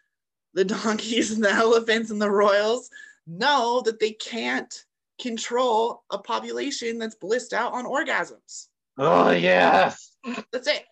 the 0.55 0.65
donkeys 0.83 1.31
and 1.31 1.45
the 1.45 1.53
elephants 1.53 2.11
and 2.11 2.21
the 2.21 2.31
royals 2.31 2.91
know 3.29 3.83
that 3.85 4.01
they 4.01 4.11
can't 4.13 4.85
control 5.21 6.03
a 6.11 6.19
population 6.19 6.99
that's 6.99 7.15
blissed 7.15 7.53
out 7.53 7.73
on 7.73 7.85
orgasms. 7.85 8.67
Oh 8.99 9.31
yes. 9.31 10.13
That's 10.51 10.67
it. 10.67 10.85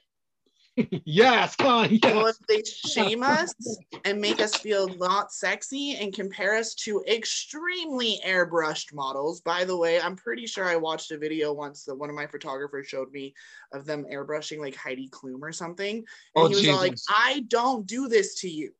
Yes, 0.77 1.55
come 1.57 1.67
on. 1.69 1.89
Yes. 1.91 2.15
Well, 2.15 2.27
if 2.27 2.39
they 2.49 2.63
shame 2.65 3.23
us 3.23 3.55
and 4.05 4.21
make 4.21 4.41
us 4.41 4.57
feel 4.57 4.89
not 4.97 5.33
sexy 5.33 5.97
and 5.97 6.13
compare 6.13 6.57
us 6.57 6.75
to 6.77 7.03
extremely 7.09 8.21
airbrushed 8.27 8.93
models. 8.93 9.41
By 9.41 9.65
the 9.65 9.77
way, 9.77 10.01
I'm 10.01 10.17
pretty 10.17 10.47
sure 10.47 10.65
I 10.65 10.77
watched 10.77 11.13
a 11.13 11.19
video 11.19 11.53
once 11.53 11.85
that 11.85 11.95
one 11.95 12.11
of 12.11 12.17
my 12.17 12.27
photographers 12.27 12.89
showed 12.89 13.13
me 13.13 13.35
of 13.73 13.87
them 13.87 14.05
airbrushing 14.13 14.59
like 14.59 14.75
Heidi 14.75 15.09
Klum 15.09 15.43
or 15.43 15.53
something. 15.53 15.99
And 15.99 16.07
oh, 16.37 16.49
he 16.49 16.55
was 16.55 16.63
Jesus. 16.63 16.75
all 16.75 16.81
like, 16.81 16.97
I 17.09 17.45
don't 17.49 17.87
do 17.87 18.09
this 18.09 18.41
to 18.41 18.49
you. 18.49 18.73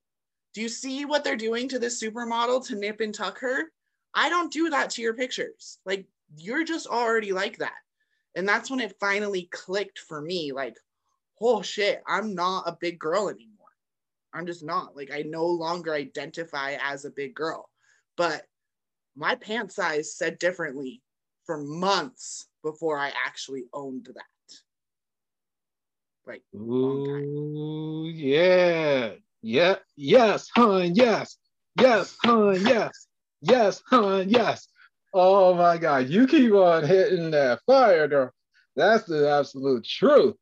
Do 0.53 0.63
you 0.63 0.69
see 0.69 1.05
what 1.05 1.25
they're 1.25 1.37
doing 1.37 1.69
to 1.69 1.79
this 1.79 2.03
supermodel 2.03 2.67
to 2.67 2.77
nip 2.77 3.01
and 3.01 3.15
tuck 3.15 3.39
her? 3.41 3.71
I 4.15 4.29
don't 4.29 4.53
do 4.53 4.71
that 4.71 4.91
to 4.91 5.03
your 5.03 5.15
pictures. 5.15 5.79
Like, 5.85 6.07
you're 6.37 6.65
just 6.65 6.87
already 6.87 7.33
like 7.33 7.59
that. 7.59 7.73
And 8.37 8.49
that's 8.49 8.71
when 8.71 8.81
it 8.81 8.97
finally 8.99 9.49
clicked 9.53 10.01
for 10.01 10.21
me 10.21 10.53
like, 10.53 10.77
oh 11.41 11.63
shit, 11.63 12.03
I'm 12.07 12.35
not 12.35 12.65
a 12.67 12.77
big 12.81 12.99
girl 12.99 13.29
anymore. 13.29 13.51
I'm 14.33 14.47
just 14.47 14.65
not. 14.65 14.97
Like, 14.97 15.11
I 15.13 15.23
no 15.23 15.47
longer 15.47 15.95
identify 15.95 16.77
as 16.83 17.05
a 17.05 17.11
big 17.11 17.35
girl. 17.35 17.69
But 18.17 18.43
my 19.17 19.37
pant 19.37 19.73
size 19.73 20.17
said 20.17 20.39
differently 20.39 21.03
for 21.47 21.59
months 21.59 22.49
before 22.63 22.99
I 22.99 23.13
actually 23.27 23.65
owned 23.73 24.07
that. 24.07 24.57
Like, 26.27 26.43
Ooh, 26.55 28.11
yeah. 28.13 29.13
Yeah. 29.43 29.77
Yes, 29.97 30.49
hun. 30.57 30.95
Yes. 30.95 31.37
Yes, 31.79 32.17
hun. 32.25 32.67
Yes. 32.67 33.07
Yes, 33.43 33.83
hun. 33.89 34.29
Yes. 34.29 34.67
Oh 35.13 35.55
my 35.55 35.79
God, 35.79 36.09
you 36.09 36.27
keep 36.27 36.53
on 36.55 36.85
hitting 36.85 37.31
that 37.31 37.61
fire, 37.67 38.09
girl. 38.09 38.31
That's 38.75 39.05
the 39.05 39.31
absolute 39.31 39.85
truth. 39.85 40.35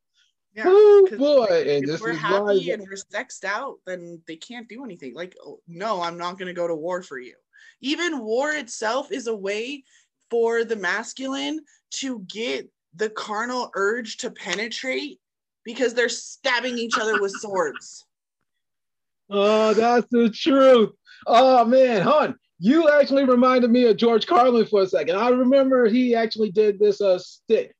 Yeah, 0.54 0.68
Ooh, 0.68 1.08
boy, 1.16 1.64
and 1.66 1.88
if 1.88 2.00
we're 2.00 2.12
happy 2.12 2.72
and 2.72 2.82
we're 2.82 2.96
sexed 2.96 3.44
out, 3.44 3.78
then 3.86 4.20
they 4.26 4.36
can't 4.36 4.68
do 4.68 4.84
anything. 4.84 5.14
Like, 5.14 5.34
oh, 5.42 5.60
no, 5.66 6.02
I'm 6.02 6.18
not 6.18 6.38
going 6.38 6.48
to 6.48 6.52
go 6.52 6.68
to 6.68 6.74
war 6.74 7.02
for 7.02 7.18
you. 7.18 7.34
Even 7.80 8.20
war 8.20 8.52
itself 8.52 9.10
is 9.10 9.28
a 9.28 9.34
way 9.34 9.82
for 10.30 10.64
the 10.64 10.76
masculine 10.76 11.60
to 11.92 12.20
get 12.28 12.68
the 12.94 13.08
carnal 13.08 13.70
urge 13.74 14.18
to 14.18 14.30
penetrate 14.30 15.20
because 15.64 15.94
they're 15.94 16.10
stabbing 16.10 16.76
each 16.76 16.98
other 16.98 17.20
with 17.20 17.32
swords. 17.32 18.04
Oh, 19.34 19.72
that's 19.72 20.06
the 20.10 20.28
truth. 20.28 20.90
Oh 21.26 21.64
man, 21.64 22.02
hon, 22.02 22.34
you 22.58 22.90
actually 22.90 23.24
reminded 23.24 23.70
me 23.70 23.84
of 23.86 23.96
George 23.96 24.26
Carlin 24.26 24.66
for 24.66 24.82
a 24.82 24.86
second. 24.86 25.16
I 25.16 25.30
remember 25.30 25.88
he 25.88 26.14
actually 26.14 26.50
did 26.50 26.78
this 26.78 27.00
uh 27.00 27.18
stick 27.18 27.74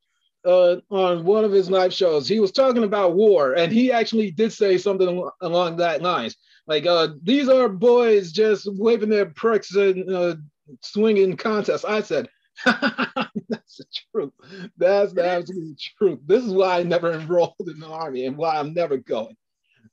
uh 0.45 0.77
on 0.91 1.25
one 1.25 1.45
of 1.45 1.53
his 1.53 1.71
live 1.71 1.93
shows. 1.93 2.29
He 2.29 2.41
was 2.41 2.53
talking 2.53 2.85
about 2.85 3.15
war, 3.15 3.55
and 3.55 3.73
he 3.73 3.93
actually 3.93 4.31
did 4.31 4.53
say 4.53 4.79
something 4.79 5.29
along 5.41 5.77
that 5.77 6.03
lines. 6.03 6.37
Like, 6.67 6.87
uh, 6.87 7.09
these 7.23 7.49
are 7.49 7.69
boys 7.69 8.33
just 8.33 8.69
waving 8.73 9.09
their 9.09 9.27
pricks 9.27 9.75
and 9.75 10.09
uh, 10.13 10.37
swinging 10.81 11.37
contests. 11.37 11.85
I 11.85 12.03
said, 12.03 12.29
that's 12.65 13.77
the 13.79 13.85
truth. 14.13 14.33
That's 14.77 15.13
the 15.13 15.27
absolute 15.27 15.81
truth. 15.99 16.21
This 16.25 16.45
is 16.45 16.53
why 16.53 16.79
I 16.79 16.83
never 16.85 17.13
enrolled 17.13 17.55
in 17.67 17.81
the 17.81 17.89
army 17.89 18.27
and 18.27 18.37
why 18.37 18.57
I'm 18.57 18.75
never 18.75 18.97
going. 18.97 19.37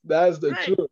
That's 0.04 0.38
the 0.40 0.52
right. 0.52 0.66
truth. 0.66 0.90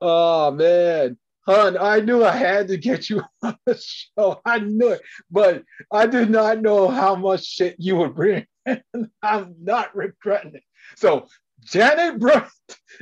Oh 0.00 0.50
man, 0.50 1.16
Hun, 1.46 1.76
I 1.76 2.00
knew 2.00 2.24
I 2.24 2.32
had 2.32 2.68
to 2.68 2.76
get 2.76 3.10
you 3.10 3.22
on 3.42 3.56
the 3.66 3.76
show. 3.76 4.40
I 4.44 4.58
knew 4.58 4.88
it, 4.88 5.02
but 5.30 5.64
I 5.90 6.06
did 6.06 6.30
not 6.30 6.60
know 6.60 6.88
how 6.88 7.14
much 7.14 7.44
shit 7.44 7.76
you 7.78 7.96
would 7.96 8.14
bring. 8.14 8.46
I'm 9.22 9.54
not 9.60 9.94
regretting 9.94 10.54
it. 10.54 10.62
So, 10.96 11.26
Janet 11.60 12.18
Brent, 12.18 12.48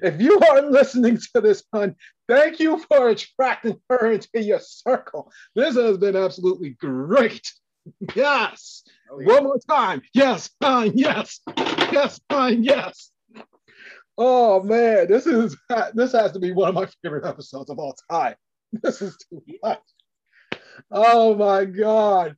if 0.02 0.20
you 0.20 0.38
are 0.40 0.62
listening 0.62 1.18
to 1.34 1.40
this, 1.40 1.64
hun, 1.72 1.96
thank 2.28 2.60
you 2.60 2.78
for 2.88 3.08
attracting 3.08 3.80
her 3.88 4.12
into 4.12 4.42
your 4.42 4.60
circle. 4.60 5.32
This 5.54 5.76
has 5.76 5.98
been 5.98 6.16
absolutely 6.16 6.70
great. 6.70 7.50
Yes. 8.14 8.82
Oh, 9.10 9.20
yeah. 9.20 9.26
One 9.34 9.44
more 9.44 9.60
time. 9.68 10.02
Yes, 10.12 10.50
fine, 10.60 10.92
yes. 10.94 11.40
Yes, 11.56 12.20
fine, 12.28 12.62
yes. 12.62 13.10
Oh 14.22 14.62
man, 14.62 15.08
this 15.08 15.26
is 15.26 15.56
this 15.94 16.12
has 16.12 16.32
to 16.32 16.38
be 16.38 16.52
one 16.52 16.68
of 16.68 16.74
my 16.74 16.86
favorite 17.02 17.24
episodes 17.24 17.70
of 17.70 17.78
all 17.78 17.96
time. 18.10 18.34
This 18.82 19.02
is 19.02 19.16
too 19.16 19.42
much. 19.64 19.80
Oh 20.92 21.34
my 21.34 21.64
god. 21.64 22.36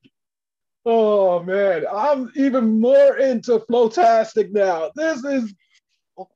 Oh 0.84 1.42
man, 1.42 1.84
I'm 1.92 2.32
even 2.34 2.80
more 2.80 3.16
into 3.16 3.60
Flotastic 3.60 4.50
now. 4.50 4.90
This 4.96 5.24
is 5.24 5.54
woo. 6.16 6.26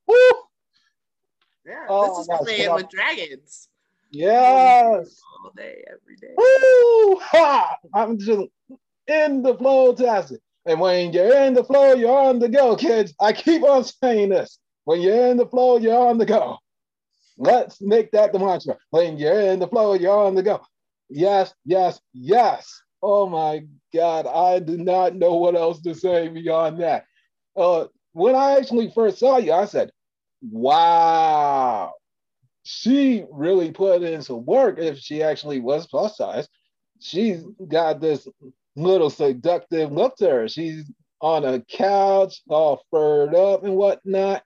Yeah, 1.64 1.86
oh, 1.88 2.18
this 2.18 2.28
is 2.28 2.46
playing 2.46 2.74
with 2.74 2.88
dragons. 2.88 3.68
Yes. 4.10 5.20
All 5.42 5.50
day, 5.56 5.84
every 5.88 6.16
day. 6.16 6.32
Woo! 6.36 7.18
Ha! 7.20 7.76
I'm 7.92 8.18
just 8.18 8.48
in 9.08 9.42
the 9.42 9.56
Flotastic. 9.56 10.38
And 10.64 10.80
when 10.80 11.12
you're 11.12 11.36
in 11.44 11.54
the 11.54 11.64
flow, 11.64 11.94
you're 11.94 12.18
on 12.18 12.38
the 12.38 12.48
go, 12.48 12.76
kids. 12.76 13.14
I 13.20 13.32
keep 13.32 13.62
on 13.62 13.84
saying 13.84 14.30
this. 14.30 14.58
When 14.84 15.00
you're 15.00 15.28
in 15.28 15.36
the 15.36 15.46
flow, 15.46 15.78
you're 15.78 16.08
on 16.08 16.18
the 16.18 16.26
go. 16.26 16.58
Let's 17.38 17.80
make 17.80 18.12
that 18.12 18.32
the 18.32 18.38
mantra. 18.38 18.76
When 18.90 19.18
you're 19.18 19.40
in 19.40 19.58
the 19.58 19.68
flow, 19.68 19.94
you're 19.94 20.26
on 20.26 20.34
the 20.34 20.42
go. 20.42 20.62
Yes, 21.08 21.54
yes, 21.64 22.00
yes. 22.12 22.82
Oh 23.02 23.28
my 23.28 23.64
God, 23.94 24.26
I 24.26 24.58
do 24.58 24.76
not 24.76 25.14
know 25.14 25.34
what 25.34 25.54
else 25.54 25.80
to 25.82 25.94
say 25.94 26.28
beyond 26.28 26.80
that. 26.80 27.04
Uh, 27.56 27.86
when 28.12 28.34
I 28.34 28.56
actually 28.56 28.90
first 28.90 29.18
saw 29.18 29.38
you, 29.38 29.52
I 29.52 29.66
said, 29.66 29.90
wow, 30.42 31.92
she 32.62 33.24
really 33.30 33.70
put 33.70 34.02
in 34.02 34.22
some 34.22 34.44
work 34.44 34.78
if 34.78 34.98
she 34.98 35.22
actually 35.22 35.60
was 35.60 35.86
plus 35.86 36.16
size. 36.16 36.48
She's 37.00 37.44
got 37.68 38.00
this 38.00 38.26
little 38.74 39.10
seductive 39.10 39.92
look 39.92 40.16
to 40.16 40.28
her. 40.28 40.48
She's 40.48 40.90
on 41.20 41.44
a 41.44 41.60
couch, 41.60 42.42
all 42.48 42.82
furred 42.90 43.34
up 43.34 43.64
and 43.64 43.76
whatnot. 43.76 44.42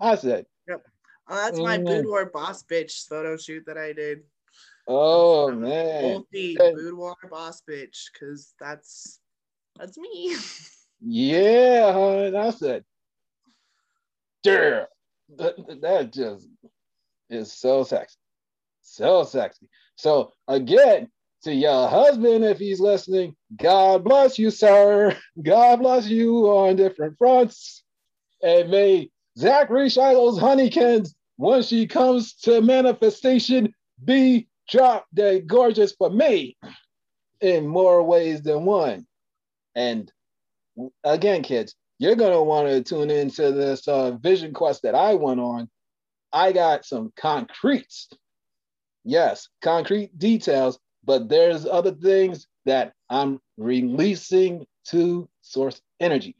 I 0.00 0.16
said, 0.16 0.46
Yep. 0.68 0.82
Oh, 1.28 1.34
that's 1.34 1.58
my 1.58 1.78
mm. 1.78 1.86
boudoir 1.86 2.26
boss 2.26 2.62
bitch 2.62 3.06
photo 3.08 3.36
shoot 3.36 3.64
that 3.66 3.78
I 3.78 3.92
did. 3.92 4.20
Oh 4.88 5.50
man. 5.50 6.02
Multi 6.02 6.56
boudoir 6.56 7.16
boss 7.30 7.62
bitch, 7.68 8.10
because 8.12 8.54
that's 8.60 9.20
that's 9.78 9.98
me. 9.98 10.36
yeah, 11.00 11.92
hon. 11.92 12.36
I 12.36 12.50
said, 12.50 12.84
damn. 14.42 14.86
That, 15.36 15.80
that 15.82 16.12
just 16.12 16.46
is 17.28 17.52
so 17.52 17.82
sexy. 17.82 18.16
So 18.82 19.24
sexy. 19.24 19.68
So 19.96 20.32
again, 20.46 21.10
to 21.42 21.52
your 21.52 21.88
husband, 21.88 22.44
if 22.44 22.58
he's 22.58 22.80
listening, 22.80 23.34
God 23.56 24.04
bless 24.04 24.38
you, 24.38 24.50
sir. 24.50 25.16
God 25.42 25.80
bless 25.80 26.06
you 26.06 26.46
on 26.46 26.76
different 26.76 27.18
fronts. 27.18 27.82
And 28.42 28.70
may 28.70 29.10
Zachary 29.38 29.88
Shiloh's 29.88 30.38
Honeykins, 30.38 31.14
when 31.36 31.62
she 31.62 31.86
comes 31.86 32.34
to 32.42 32.60
manifestation, 32.60 33.74
be 34.04 34.48
drop 34.68 35.06
dead 35.14 35.46
gorgeous 35.46 35.92
for 35.92 36.10
me 36.10 36.56
in 37.40 37.66
more 37.66 38.02
ways 38.02 38.42
than 38.42 38.64
one. 38.64 39.06
And 39.74 40.10
again, 41.04 41.42
kids, 41.42 41.74
you're 41.98 42.16
gonna 42.16 42.42
want 42.42 42.68
to 42.68 42.82
tune 42.82 43.10
into 43.10 43.52
this 43.52 43.86
uh, 43.88 44.12
vision 44.12 44.52
quest 44.52 44.82
that 44.82 44.94
I 44.94 45.14
went 45.14 45.40
on. 45.40 45.68
I 46.32 46.52
got 46.52 46.84
some 46.84 47.12
concretes, 47.16 48.08
yes, 49.04 49.48
concrete 49.62 50.18
details 50.18 50.78
but 51.06 51.28
there's 51.28 51.64
other 51.64 51.92
things 51.92 52.48
that 52.66 52.92
I'm 53.08 53.40
releasing 53.56 54.66
to 54.88 55.28
source 55.40 55.80
energy. 56.00 56.36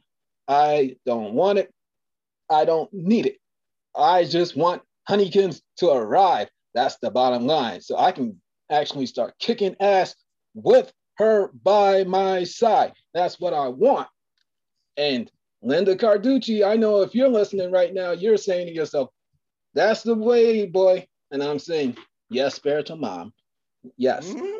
I 0.47 0.97
don't 1.05 1.33
want 1.33 1.57
it. 1.57 1.73
I 2.49 2.65
don't 2.65 2.93
need 2.93 3.25
it. 3.25 3.37
I 3.95 4.25
just 4.25 4.55
want 4.55 4.81
Honeykins 5.09 5.61
to 5.77 5.89
arrive. 5.89 6.49
That's 6.77 6.97
the 6.97 7.09
bottom 7.09 7.47
line. 7.47 7.81
So 7.81 7.97
I 7.97 8.11
can 8.11 8.39
actually 8.69 9.07
start 9.07 9.33
kicking 9.39 9.75
ass 9.79 10.15
with 10.53 10.93
her 11.17 11.49
by 11.63 12.03
my 12.03 12.43
side. 12.43 12.93
That's 13.15 13.39
what 13.39 13.55
I 13.55 13.67
want. 13.67 14.07
And 14.95 15.31
Linda 15.63 15.95
Carducci, 15.95 16.63
I 16.63 16.75
know 16.75 17.01
if 17.01 17.15
you're 17.15 17.29
listening 17.29 17.71
right 17.71 17.91
now, 17.95 18.11
you're 18.11 18.37
saying 18.37 18.67
to 18.67 18.73
yourself, 18.75 19.09
that's 19.73 20.03
the 20.03 20.13
way, 20.13 20.67
boy. 20.67 21.07
And 21.31 21.41
I'm 21.41 21.57
saying, 21.57 21.97
yes, 22.29 22.53
spiritual 22.53 22.97
mom. 22.97 23.33
Yes, 23.97 24.27
mm-hmm. 24.27 24.59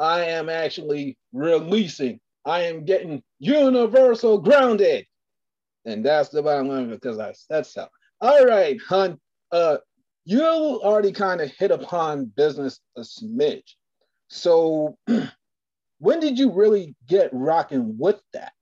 I 0.00 0.24
am 0.24 0.48
actually 0.48 1.16
releasing. 1.32 2.18
I 2.44 2.62
am 2.62 2.84
getting 2.84 3.22
universal 3.38 4.38
grounded. 4.38 5.06
And 5.84 6.04
that's 6.04 6.30
the 6.30 6.42
bottom 6.42 6.66
line 6.66 6.90
because 6.90 7.20
I 7.20 7.32
said 7.32 7.64
so. 7.64 7.86
All 8.20 8.44
right, 8.44 8.76
hun. 8.88 9.20
Uh, 9.52 9.76
you 10.24 10.42
already 10.42 11.12
kind 11.12 11.40
of 11.40 11.50
hit 11.50 11.70
upon 11.70 12.26
business 12.26 12.80
a 12.96 13.00
smidge. 13.00 13.74
So 14.28 14.96
when 15.98 16.20
did 16.20 16.38
you 16.38 16.50
really 16.50 16.94
get 17.06 17.30
rocking 17.32 17.98
with 17.98 18.20
that? 18.32 18.52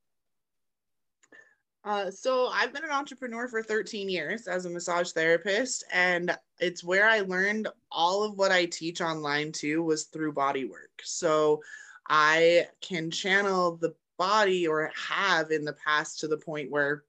Uh, 1.84 2.10
so 2.10 2.46
I've 2.46 2.72
been 2.72 2.84
an 2.84 2.90
entrepreneur 2.90 3.48
for 3.48 3.62
13 3.62 4.08
years 4.08 4.46
as 4.46 4.66
a 4.66 4.70
massage 4.70 5.10
therapist, 5.10 5.84
and 5.92 6.36
it's 6.60 6.84
where 6.84 7.08
I 7.08 7.20
learned 7.20 7.66
all 7.90 8.22
of 8.22 8.38
what 8.38 8.52
I 8.52 8.66
teach 8.66 9.00
online 9.00 9.50
too 9.50 9.82
was 9.82 10.04
through 10.04 10.32
body 10.32 10.64
work. 10.64 10.90
So 11.02 11.60
I 12.08 12.68
can 12.80 13.10
channel 13.10 13.76
the 13.76 13.94
body 14.16 14.68
or 14.68 14.92
have 14.94 15.50
in 15.50 15.64
the 15.64 15.72
past 15.72 16.20
to 16.20 16.28
the 16.28 16.36
point 16.36 16.70
where 16.70 17.02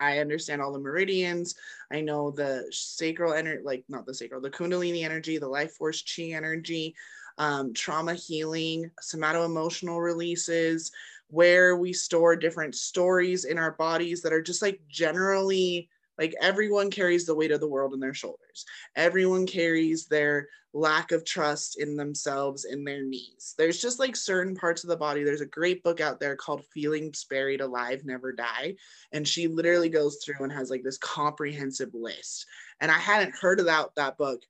I 0.00 0.18
understand 0.18 0.62
all 0.62 0.72
the 0.72 0.78
meridians. 0.78 1.54
I 1.90 2.00
know 2.00 2.30
the 2.30 2.66
sacral 2.70 3.32
energy, 3.32 3.62
like 3.64 3.84
not 3.88 4.06
the 4.06 4.14
sacral, 4.14 4.40
the 4.40 4.50
kundalini 4.50 5.04
energy, 5.04 5.38
the 5.38 5.48
life 5.48 5.72
force 5.72 6.02
chi 6.02 6.30
energy, 6.34 6.94
um, 7.38 7.72
trauma 7.74 8.14
healing, 8.14 8.90
somato 9.00 9.44
emotional 9.44 10.00
releases, 10.00 10.92
where 11.28 11.76
we 11.76 11.92
store 11.92 12.36
different 12.36 12.74
stories 12.74 13.44
in 13.44 13.58
our 13.58 13.72
bodies 13.72 14.22
that 14.22 14.32
are 14.32 14.42
just 14.42 14.62
like 14.62 14.80
generally 14.88 15.88
like 16.18 16.34
everyone 16.40 16.90
carries 16.90 17.26
the 17.26 17.34
weight 17.34 17.52
of 17.52 17.60
the 17.60 17.68
world 17.68 17.94
in 17.94 18.00
their 18.00 18.14
shoulders. 18.14 18.64
Everyone 18.96 19.46
carries 19.46 20.06
their 20.06 20.48
lack 20.74 21.12
of 21.12 21.24
trust 21.24 21.80
in 21.80 21.96
themselves 21.96 22.64
in 22.64 22.84
their 22.84 23.02
knees. 23.02 23.54
There's 23.56 23.80
just 23.80 23.98
like 23.98 24.16
certain 24.16 24.54
parts 24.54 24.84
of 24.84 24.90
the 24.90 24.96
body. 24.96 25.24
There's 25.24 25.40
a 25.40 25.46
great 25.46 25.82
book 25.82 26.00
out 26.00 26.20
there 26.20 26.36
called 26.36 26.64
Feelings 26.66 27.24
Buried 27.28 27.60
Alive 27.60 28.02
Never 28.04 28.32
Die. 28.32 28.74
And 29.12 29.26
she 29.26 29.48
literally 29.48 29.88
goes 29.88 30.18
through 30.22 30.42
and 30.44 30.52
has 30.52 30.70
like 30.70 30.82
this 30.82 30.98
comprehensive 30.98 31.94
list. 31.94 32.46
And 32.80 32.90
I 32.90 32.98
hadn't 32.98 33.34
heard 33.34 33.60
about 33.60 33.94
that 33.94 34.18
book. 34.18 34.42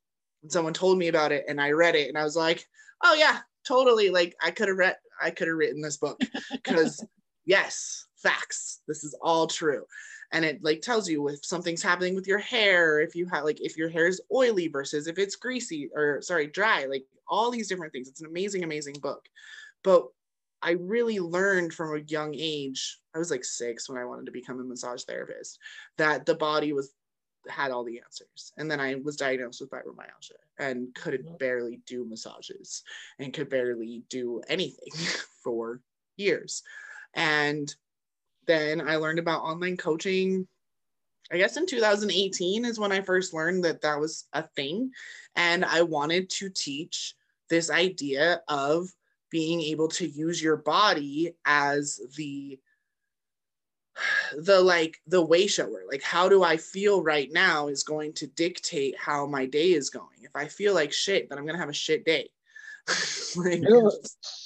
And 0.43 0.51
someone 0.51 0.73
told 0.73 0.97
me 0.97 1.07
about 1.07 1.31
it 1.31 1.45
and 1.47 1.59
I 1.61 1.71
read 1.71 1.95
it 1.95 2.09
and 2.09 2.17
I 2.17 2.23
was 2.23 2.35
like, 2.35 2.65
oh 3.03 3.13
yeah, 3.13 3.39
totally. 3.65 4.09
Like 4.09 4.35
I 4.41 4.51
could 4.51 4.67
have 4.67 4.77
read 4.77 4.97
I 5.21 5.31
could 5.31 5.47
have 5.47 5.57
written 5.57 5.81
this 5.81 5.97
book 5.97 6.19
because 6.51 7.03
yes, 7.45 8.07
facts. 8.21 8.81
This 8.87 9.03
is 9.03 9.17
all 9.21 9.47
true. 9.47 9.85
And 10.31 10.45
it 10.45 10.63
like 10.63 10.81
tells 10.81 11.09
you 11.09 11.27
if 11.29 11.43
something's 11.43 11.81
happening 11.81 12.15
with 12.15 12.27
your 12.27 12.37
hair, 12.37 12.99
if 12.99 13.15
you 13.15 13.25
have 13.27 13.43
like 13.43 13.61
if 13.61 13.77
your 13.77 13.89
hair 13.89 14.07
is 14.07 14.21
oily 14.33 14.67
versus 14.67 15.07
if 15.07 15.17
it's 15.17 15.35
greasy 15.35 15.89
or 15.95 16.21
sorry, 16.21 16.47
dry, 16.47 16.85
like 16.85 17.05
all 17.27 17.51
these 17.51 17.67
different 17.67 17.93
things. 17.93 18.07
It's 18.07 18.21
an 18.21 18.27
amazing, 18.27 18.63
amazing 18.63 18.95
book. 19.01 19.27
But 19.83 20.07
I 20.61 20.71
really 20.71 21.19
learned 21.19 21.73
from 21.73 21.95
a 21.95 22.01
young 22.01 22.35
age. 22.35 22.99
I 23.15 23.17
was 23.19 23.31
like 23.31 23.45
six 23.45 23.89
when 23.89 23.97
I 23.97 24.05
wanted 24.05 24.25
to 24.25 24.31
become 24.31 24.59
a 24.59 24.63
massage 24.63 25.03
therapist. 25.03 25.57
That 25.97 26.25
the 26.25 26.35
body 26.35 26.73
was 26.73 26.93
had 27.47 27.71
all 27.71 27.83
the 27.83 28.01
answers. 28.03 28.51
And 28.57 28.69
then 28.69 28.79
I 28.79 28.95
was 28.95 29.15
diagnosed 29.15 29.61
with 29.61 29.69
fibromyalgia 29.69 30.37
and 30.59 30.93
could 30.93 31.25
barely 31.39 31.81
do 31.85 32.05
massages 32.05 32.83
and 33.17 33.33
could 33.33 33.49
barely 33.49 34.03
do 34.09 34.41
anything 34.47 34.91
for 35.43 35.81
years. 36.17 36.63
And 37.13 37.73
then 38.49 38.81
I 38.81 38.95
learned 38.95 39.19
about 39.19 39.43
online 39.43 39.77
coaching. 39.77 40.47
I 41.31 41.37
guess 41.37 41.55
in 41.55 41.67
2018 41.67 42.65
is 42.65 42.79
when 42.79 42.91
I 42.91 43.01
first 43.01 43.31
learned 43.31 43.63
that 43.63 43.81
that 43.81 43.99
was 43.99 44.27
a 44.33 44.43
thing. 44.55 44.91
And 45.35 45.63
I 45.63 45.83
wanted 45.83 46.31
to 46.31 46.49
teach 46.49 47.13
this 47.49 47.69
idea 47.69 48.41
of 48.47 48.89
being 49.29 49.61
able 49.61 49.87
to 49.89 50.07
use 50.07 50.41
your 50.41 50.57
body 50.57 51.35
as 51.45 52.01
the 52.17 52.59
the 54.37 54.59
like 54.61 54.97
the 55.07 55.21
way 55.21 55.45
shower 55.45 55.83
like 55.91 56.01
how 56.01 56.29
do 56.29 56.41
i 56.41 56.55
feel 56.55 57.03
right 57.03 57.33
now 57.33 57.67
is 57.67 57.83
going 57.83 58.13
to 58.13 58.27
dictate 58.27 58.95
how 58.97 59.25
my 59.25 59.45
day 59.45 59.73
is 59.73 59.89
going 59.89 60.19
if 60.21 60.33
i 60.35 60.47
feel 60.47 60.73
like 60.73 60.93
shit 60.93 61.27
then 61.27 61.37
i'm 61.37 61.43
going 61.43 61.55
to 61.55 61.59
have 61.59 61.67
a 61.67 61.73
shit 61.73 62.05
day 62.05 62.29
like 63.35 63.61
yeah. 63.61 63.89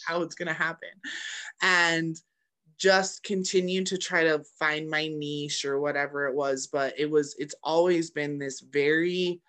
how 0.08 0.24
it's 0.24 0.34
going 0.34 0.48
to 0.48 0.54
happen 0.56 0.90
and 1.62 2.20
just 2.84 3.24
continue 3.24 3.82
to 3.82 3.98
try 3.98 4.24
to 4.26 4.44
find 4.60 4.90
my 4.90 5.08
niche 5.08 5.64
or 5.64 5.80
whatever 5.80 6.28
it 6.28 6.36
was 6.36 6.68
but 6.68 6.94
it 7.00 7.10
was 7.10 7.34
it's 7.40 7.56
always 7.64 8.12
been 8.12 8.38
this 8.38 8.60
very 8.60 9.42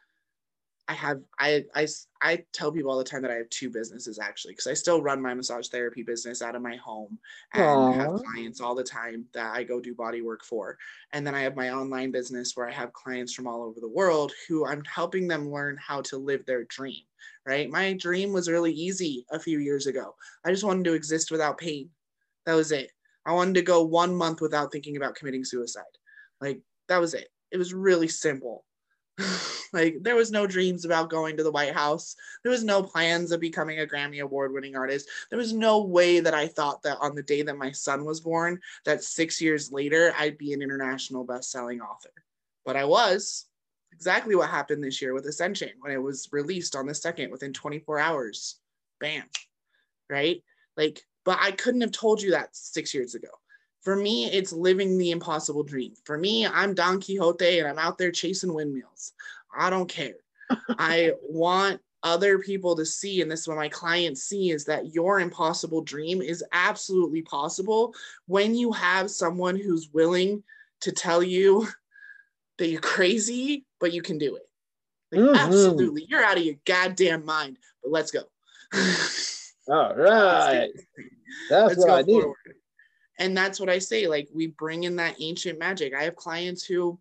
I 0.87 0.93
have 0.93 1.23
I 1.39 1.65
I 1.75 1.89
I 2.21 2.45
tell 2.53 2.71
people 2.71 2.91
all 2.91 2.99
the 2.99 3.05
time 3.05 3.23
that 3.23 3.31
I 3.31 3.37
have 3.37 3.49
two 3.49 3.71
businesses 3.71 4.19
actually 4.19 4.53
because 4.53 4.67
I 4.67 4.75
still 4.75 5.03
run 5.03 5.23
my 5.23 5.33
massage 5.33 5.69
therapy 5.69 6.03
business 6.03 6.43
out 6.43 6.55
of 6.55 6.61
my 6.63 6.77
home 6.77 7.19
and 7.55 7.89
Aww. 7.89 7.95
have 7.95 8.11
clients 8.13 8.61
all 8.61 8.75
the 8.75 8.85
time 8.85 9.27
that 9.33 9.55
I 9.55 9.65
go 9.65 9.81
do 9.81 9.95
body 9.95 10.21
work 10.21 10.45
for. 10.45 10.77
And 11.13 11.27
then 11.27 11.35
I 11.35 11.41
have 11.41 11.57
my 11.57 11.71
online 11.71 12.11
business 12.11 12.55
where 12.55 12.69
I 12.69 12.73
have 12.73 12.93
clients 12.93 13.33
from 13.33 13.47
all 13.47 13.63
over 13.63 13.81
the 13.81 13.89
world 13.89 14.33
who 14.47 14.67
I'm 14.67 14.85
helping 14.85 15.27
them 15.27 15.51
learn 15.51 15.79
how 15.79 16.03
to 16.03 16.19
live 16.19 16.45
their 16.45 16.65
dream, 16.65 17.05
right? 17.47 17.71
My 17.71 17.95
dream 17.95 18.33
was 18.35 18.51
really 18.51 18.73
easy 18.73 19.25
a 19.33 19.41
few 19.41 19.61
years 19.61 19.87
ago. 19.87 20.15
I 20.45 20.51
just 20.51 20.65
wanted 20.65 20.85
to 20.85 20.93
exist 20.93 21.31
without 21.31 21.57
pain. 21.57 21.89
That 22.45 22.55
was 22.55 22.73
it. 22.73 22.93
I 23.27 23.33
wanted 23.33 23.55
to 23.55 23.63
go 23.63 23.83
1 23.83 24.15
month 24.15 24.41
without 24.41 24.73
thinking 24.73 24.97
about 24.97 25.15
committing 25.15 25.45
suicide. 25.45 25.85
Like 26.41 26.61
that 26.89 27.01
was 27.01 27.15
it. 27.15 27.29
It 27.51 27.59
was 27.59 27.73
really 27.73 28.09
simple 28.09 28.65
like 29.73 29.97
there 30.01 30.17
was 30.17 30.31
no 30.31 30.47
dreams 30.47 30.85
about 30.85 31.11
going 31.11 31.37
to 31.37 31.43
the 31.43 31.51
White 31.51 31.73
House. 31.73 32.17
There 32.43 32.51
was 32.51 32.65
no 32.65 32.83
plans 32.83 33.31
of 33.31 33.41
becoming 33.41 33.81
a 33.81 33.87
Grammy 33.87 34.21
award 34.21 34.53
winning 34.53 34.77
artist. 34.77 35.09
There 35.31 35.39
was 35.39 35.53
no 35.53 35.83
way 35.83 36.21
that 36.21 36.35
I 36.35 36.49
thought 36.49 36.83
that 36.83 36.99
on 37.01 37.15
the 37.15 37.23
day 37.23 37.43
that 37.43 37.57
my 37.57 37.71
son 37.71 38.05
was 38.05 38.21
born, 38.21 38.61
that 38.85 39.05
6 39.05 39.41
years 39.41 39.71
later 39.71 40.13
I'd 40.19 40.39
be 40.39 40.53
an 40.53 40.63
international 40.63 41.25
best-selling 41.25 41.81
author. 41.81 42.13
But 42.65 42.77
I 42.77 42.85
was. 42.85 43.47
Exactly 43.93 44.35
what 44.35 44.51
happened 44.51 44.83
this 44.83 45.01
year 45.01 45.15
with 45.15 45.27
Ascension 45.27 45.71
when 45.79 45.93
it 45.93 46.03
was 46.03 46.29
released 46.33 46.75
on 46.75 46.87
the 46.87 46.95
second 46.95 47.31
within 47.31 47.53
24 47.53 48.01
hours. 48.01 48.59
Bam. 48.99 49.23
Right? 50.11 50.43
Like 50.77 51.01
but 51.25 51.39
I 51.41 51.53
couldn't 51.53 51.81
have 51.81 51.93
told 51.93 52.23
you 52.23 52.31
that 52.33 52.55
6 52.55 52.95
years 52.95 53.15
ago. 53.15 53.29
For 53.83 53.97
me, 53.97 54.27
it's 54.31 54.53
living 54.53 54.97
the 54.97 55.11
impossible 55.11 55.63
dream. 55.63 55.93
For 56.05 56.17
me, 56.17 56.47
I'm 56.47 56.75
Don 56.75 57.01
Quixote 57.01 57.59
and 57.59 57.69
I'm 57.69 57.79
out 57.79 57.99
there 57.99 58.11
chasing 58.11 58.55
windmills. 58.55 59.13
I 59.55 59.69
don't 59.69 59.89
care. 59.89 60.15
I 60.79 61.13
want 61.23 61.81
other 62.03 62.39
people 62.39 62.77
to 62.77 62.85
see, 62.85 63.23
and 63.23 63.31
this 63.31 63.41
is 63.41 63.49
what 63.49 63.57
my 63.57 63.69
clients 63.69 64.23
see, 64.23 64.51
is 64.51 64.65
that 64.67 64.95
your 64.95 65.21
impossible 65.21 65.83
dream 65.83 66.21
is 66.23 66.45
absolutely 66.53 67.23
possible 67.23 67.95
when 68.27 68.55
you 68.55 68.73
have 68.73 69.11
someone 69.11 69.57
who's 69.57 69.91
willing 69.93 70.43
to 70.81 70.93
tell 70.93 71.23
you 71.23 71.67
that 72.59 72.69
you're 72.69 72.81
crazy, 72.81 73.65
but 73.81 73.93
you 73.93 74.03
can 74.03 74.19
do 74.19 74.37
it. 74.37 74.49
Like, 75.13 75.21
mm-hmm. 75.21 75.37
Absolutely. 75.37 76.07
You're 76.09 76.25
out 76.25 76.39
of 76.39 76.45
your 76.45 76.57
goddamn 76.65 77.25
mind, 77.25 77.59
but 77.83 77.91
let's 77.91 78.11
go. 78.11 78.23
All 79.69 79.95
right. 79.97 80.71
That's 81.51 81.77
let's 81.77 81.79
what 81.79 81.91
I 81.91 82.03
need. 82.03 82.21
Forward. 82.21 82.37
And 83.19 83.37
that's 83.37 83.61
what 83.61 83.69
i 83.69 83.79
say 83.79 84.09
like 84.09 84.29
we 84.35 84.49
bring 84.49 84.85
in 84.85 84.97
that 84.97 85.15
ancient 85.21 85.59
magic. 85.59 85.95
I 85.95 86.03
have 86.03 86.17
clients 86.17 86.65
who 86.65 86.99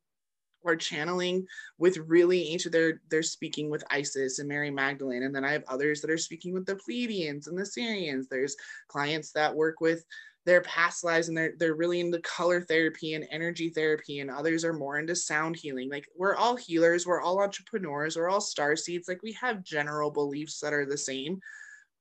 are 0.64 0.76
channeling 0.76 1.45
with 1.78 1.97
really 1.97 2.49
ancient 2.49 2.72
they're 2.72 3.01
they're 3.09 3.24
speaking 3.24 3.70
with 3.70 3.84
isis 3.89 4.39
and 4.39 4.47
mary 4.47 4.72
magdalene 4.72 5.24
and 5.24 5.36
then 5.36 5.43
i 5.43 5.51
have 5.51 5.66
others 5.68 5.99
that 5.99 6.09
are 6.09 6.18
speaking 6.18 6.53
with 6.53 6.66
the 6.66 6.76
pleiadians 6.76 7.47
and 7.47 7.57
the 7.57 7.64
sirians 7.64 8.30
there's 8.30 8.55
clients 8.88 9.34
that 9.34 9.53
work 9.53 9.82
with 9.82 10.05
their 10.45 10.61
past 10.61 11.03
lives 11.03 11.28
and 11.30 11.38
they're 11.38 11.53
they're 11.57 11.76
really 11.76 11.99
into 11.99 12.20
color 12.20 12.61
therapy 12.61 13.14
and 13.14 13.26
energy 13.32 13.70
therapy 13.70 14.20
and 14.20 14.30
others 14.30 14.66
are 14.66 14.74
more 14.74 14.99
into 14.99 15.16
sound 15.16 15.55
healing. 15.55 15.89
Like 15.89 16.07
we're 16.18 16.36
all 16.36 16.55
healers 16.55 17.07
we're 17.07 17.22
all 17.22 17.41
entrepreneurs 17.41 18.18
we're 18.18 18.30
all 18.30 18.41
star 18.41 18.76
seeds. 18.76 19.07
Like 19.07 19.24
we 19.24 19.32
have 19.34 19.64
general 19.64 20.11
beliefs 20.11 20.59
that 20.59 20.74
are 20.74 20.86
the 20.86 20.97
same 20.97 21.39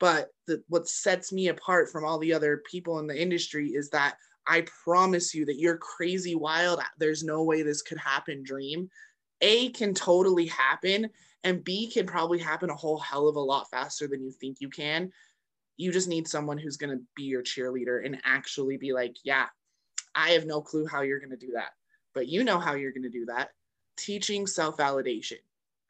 but 0.02 0.30
the, 0.48 0.60
what 0.68 0.88
sets 0.88 1.32
me 1.32 1.46
apart 1.46 1.88
from 1.88 2.04
all 2.04 2.18
the 2.18 2.32
other 2.32 2.60
people 2.68 2.98
in 2.98 3.06
the 3.06 3.22
industry 3.22 3.68
is 3.68 3.88
that 3.90 4.16
I 4.48 4.66
promise 4.82 5.32
you 5.32 5.44
that 5.44 5.60
you're 5.60 5.76
crazy 5.76 6.34
wild. 6.34 6.80
There's 6.98 7.22
no 7.22 7.44
way 7.44 7.62
this 7.62 7.82
could 7.82 7.98
happen. 7.98 8.42
Dream 8.42 8.90
A 9.42 9.68
can 9.68 9.94
totally 9.94 10.46
happen, 10.46 11.08
and 11.44 11.62
B 11.62 11.88
can 11.88 12.04
probably 12.04 12.40
happen 12.40 12.68
a 12.68 12.74
whole 12.74 12.98
hell 12.98 13.28
of 13.28 13.36
a 13.36 13.40
lot 13.40 13.70
faster 13.70 14.08
than 14.08 14.24
you 14.24 14.32
think 14.32 14.56
you 14.58 14.68
can. 14.68 15.12
You 15.76 15.92
just 15.92 16.08
need 16.08 16.26
someone 16.26 16.58
who's 16.58 16.76
going 16.76 16.98
to 16.98 17.04
be 17.14 17.22
your 17.22 17.44
cheerleader 17.44 18.04
and 18.04 18.20
actually 18.24 18.78
be 18.78 18.92
like, 18.92 19.14
yeah, 19.22 19.46
I 20.16 20.30
have 20.30 20.46
no 20.46 20.60
clue 20.62 20.84
how 20.84 21.02
you're 21.02 21.20
going 21.20 21.30
to 21.30 21.36
do 21.36 21.52
that, 21.54 21.74
but 22.12 22.26
you 22.26 22.42
know 22.42 22.58
how 22.58 22.74
you're 22.74 22.90
going 22.90 23.04
to 23.04 23.08
do 23.08 23.26
that. 23.26 23.50
Teaching 23.96 24.48
self 24.48 24.78
validation. 24.78 25.38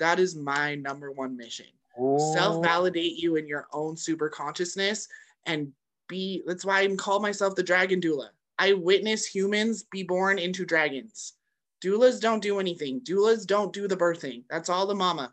That 0.01 0.19
is 0.19 0.37
my 0.37 0.75
number 0.75 1.11
one 1.11 1.35
mission 1.35 1.67
Oh. 1.99 2.35
self 2.35 2.65
validate 2.65 3.17
you 3.17 3.37
in 3.37 3.47
your 3.47 3.67
own 3.73 3.97
super 3.97 4.29
consciousness 4.29 5.09
and 5.47 5.73
be 6.09 6.43
that's 6.47 6.65
why 6.65 6.81
I'm 6.81 6.97
call 6.97 7.21
myself 7.21 7.55
the 7.55 7.63
dragon 7.63 8.01
doula. 8.01 8.29
I 8.59 8.75
witness 8.75 9.27
humans 9.27 9.85
be 9.85 10.03
born 10.03 10.39
into 10.39 10.65
dragons. 10.65 11.35
Doulas 11.83 12.21
don't 12.21 12.43
do 12.43 12.61
anything. 12.61 13.01
Doulas 13.01 13.47
don't 13.47 13.73
do 13.73 13.89
the 13.89 13.97
birthing. 13.97 14.45
That's 14.49 14.69
all 14.69 14.87
the 14.87 14.95
mama. 14.95 15.33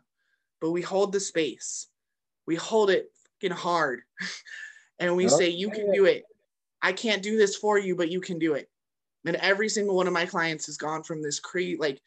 But 0.60 0.72
we 0.72 0.82
hold 0.82 1.12
the 1.12 1.20
space. 1.20 1.86
We 2.46 2.56
hold 2.56 2.90
it 2.90 3.12
fucking 3.40 3.56
hard. 3.56 4.02
and 4.98 5.14
we 5.14 5.26
okay. 5.26 5.34
say, 5.34 5.48
you 5.48 5.70
can 5.70 5.92
do 5.92 6.06
it. 6.06 6.24
I 6.82 6.92
can't 6.92 7.22
do 7.22 7.36
this 7.36 7.56
for 7.56 7.78
you, 7.78 7.94
but 7.94 8.10
you 8.10 8.20
can 8.20 8.38
do 8.38 8.54
it. 8.54 8.68
And 9.26 9.36
every 9.36 9.68
single 9.68 9.94
one 9.94 10.06
of 10.06 10.12
my 10.12 10.26
clients 10.26 10.66
has 10.66 10.76
gone 10.76 11.02
from 11.02 11.22
this 11.22 11.38
cre 11.38 11.76
like 11.78 12.00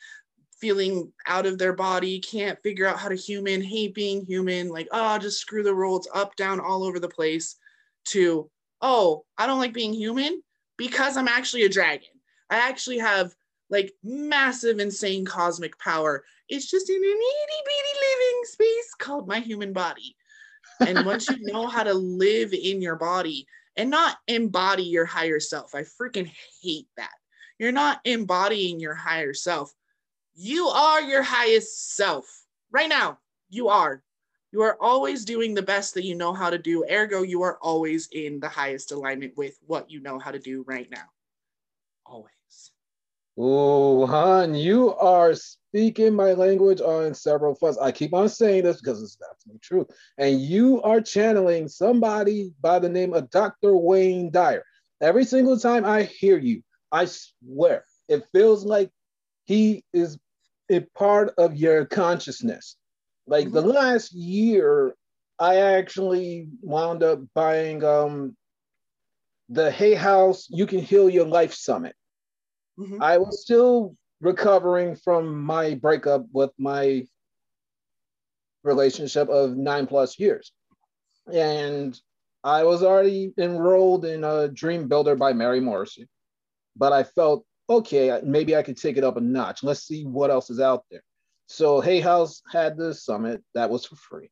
feeling 0.63 1.11
out 1.27 1.45
of 1.45 1.57
their 1.57 1.73
body, 1.73 2.21
can't 2.21 2.57
figure 2.63 2.87
out 2.87 2.97
how 2.97 3.09
to 3.09 3.17
human, 3.17 3.61
hate 3.61 3.93
being 3.93 4.23
human, 4.23 4.69
like, 4.69 4.87
oh, 4.93 5.17
just 5.17 5.37
screw 5.37 5.61
the 5.61 5.75
rules, 5.75 6.07
up, 6.13 6.37
down, 6.37 6.61
all 6.61 6.85
over 6.85 7.01
the 7.01 7.09
place, 7.09 7.57
to, 8.05 8.49
oh, 8.81 9.25
I 9.37 9.45
don't 9.45 9.59
like 9.59 9.73
being 9.73 9.93
human 9.93 10.41
because 10.77 11.17
I'm 11.17 11.27
actually 11.27 11.63
a 11.63 11.69
dragon. 11.69 12.07
I 12.49 12.59
actually 12.59 12.99
have 12.99 13.35
like 13.69 13.91
massive, 14.05 14.79
insane 14.79 15.25
cosmic 15.25 15.77
power. 15.79 16.23
It's 16.47 16.71
just 16.71 16.89
in 16.89 16.95
an 16.95 17.03
itty 17.03 17.61
bitty 17.65 17.99
living 17.99 18.41
space 18.45 18.93
called 18.97 19.27
my 19.27 19.39
human 19.39 19.73
body. 19.73 20.15
And 20.79 21.05
once 21.05 21.29
you 21.29 21.39
know 21.41 21.67
how 21.67 21.83
to 21.83 21.93
live 21.93 22.53
in 22.53 22.81
your 22.81 22.95
body 22.95 23.47
and 23.75 23.89
not 23.89 24.15
embody 24.29 24.83
your 24.83 25.05
higher 25.05 25.41
self, 25.41 25.75
I 25.75 25.81
freaking 25.81 26.31
hate 26.61 26.87
that. 26.95 27.11
You're 27.59 27.73
not 27.73 27.99
embodying 28.05 28.79
your 28.79 28.95
higher 28.95 29.33
self 29.33 29.73
you 30.35 30.67
are 30.67 31.01
your 31.01 31.23
highest 31.23 31.95
self. 31.95 32.25
Right 32.71 32.89
now, 32.89 33.19
you 33.49 33.69
are. 33.69 34.03
You 34.51 34.61
are 34.61 34.77
always 34.79 35.25
doing 35.25 35.53
the 35.53 35.61
best 35.61 35.93
that 35.95 36.05
you 36.05 36.15
know 36.15 36.33
how 36.33 36.49
to 36.49 36.57
do. 36.57 36.85
Ergo, 36.89 37.23
you 37.23 37.41
are 37.41 37.57
always 37.61 38.07
in 38.11 38.39
the 38.39 38.49
highest 38.49 38.91
alignment 38.91 39.35
with 39.35 39.57
what 39.65 39.89
you 39.89 39.99
know 39.99 40.19
how 40.19 40.31
to 40.31 40.39
do 40.39 40.63
right 40.67 40.89
now. 40.91 41.05
Always. 42.05 42.29
Oh, 43.35 44.05
hon, 44.05 44.53
you 44.53 44.93
are 44.93 45.33
speaking 45.33 46.13
my 46.13 46.33
language 46.33 46.81
on 46.81 47.15
several 47.15 47.55
fronts. 47.55 47.79
I 47.79 47.91
keep 47.91 48.13
on 48.13 48.29
saying 48.29 48.63
this 48.63 48.79
because 48.79 49.01
it's 49.01 49.17
absolutely 49.27 49.59
true. 49.59 49.87
And 50.19 50.39
you 50.39 50.83
are 50.83 51.01
channeling 51.01 51.67
somebody 51.67 52.53
by 52.61 52.77
the 52.77 52.89
name 52.89 53.13
of 53.15 53.31
Dr. 53.31 53.75
Wayne 53.75 54.29
Dyer. 54.29 54.63
Every 55.01 55.25
single 55.25 55.57
time 55.57 55.83
I 55.83 56.03
hear 56.03 56.37
you, 56.37 56.61
I 56.91 57.05
swear, 57.05 57.83
it 58.07 58.23
feels 58.31 58.65
like 58.65 58.91
he 59.45 59.83
is 59.93 60.19
a 60.73 60.81
part 60.97 61.33
of 61.37 61.55
your 61.55 61.85
consciousness. 61.85 62.75
Like 63.27 63.45
mm-hmm. 63.45 63.55
the 63.55 63.61
last 63.61 64.13
year, 64.13 64.95
I 65.39 65.55
actually 65.57 66.47
wound 66.61 67.03
up 67.03 67.19
buying 67.33 67.83
um, 67.83 68.35
the 69.49 69.71
Hay 69.71 69.93
House 69.93 70.47
You 70.49 70.65
Can 70.65 70.79
Heal 70.79 71.09
Your 71.09 71.25
Life 71.25 71.53
Summit. 71.53 71.95
Mm-hmm. 72.77 73.01
I 73.01 73.17
was 73.17 73.41
still 73.41 73.95
recovering 74.21 74.95
from 74.95 75.43
my 75.43 75.75
breakup 75.75 76.25
with 76.31 76.51
my 76.57 77.05
relationship 78.63 79.29
of 79.29 79.55
nine 79.55 79.87
plus 79.87 80.17
years. 80.17 80.51
And 81.31 81.99
I 82.43 82.63
was 82.63 82.83
already 82.83 83.33
enrolled 83.37 84.05
in 84.05 84.23
a 84.23 84.47
Dream 84.47 84.87
Builder 84.87 85.15
by 85.15 85.33
Mary 85.33 85.59
Morrissey, 85.59 86.07
but 86.75 86.91
I 86.91 87.03
felt 87.03 87.45
okay, 87.69 88.19
maybe 88.23 88.55
I 88.55 88.63
could 88.63 88.77
take 88.77 88.97
it 88.97 89.03
up 89.03 89.17
a 89.17 89.21
notch. 89.21 89.63
Let's 89.63 89.87
see 89.87 90.03
what 90.03 90.31
else 90.31 90.49
is 90.49 90.59
out 90.59 90.85
there. 90.91 91.03
So 91.47 91.81
Hay 91.81 91.99
House 91.99 92.41
had 92.51 92.77
the 92.77 92.93
summit 92.93 93.43
that 93.53 93.69
was 93.69 93.85
for 93.85 93.95
free. 93.95 94.29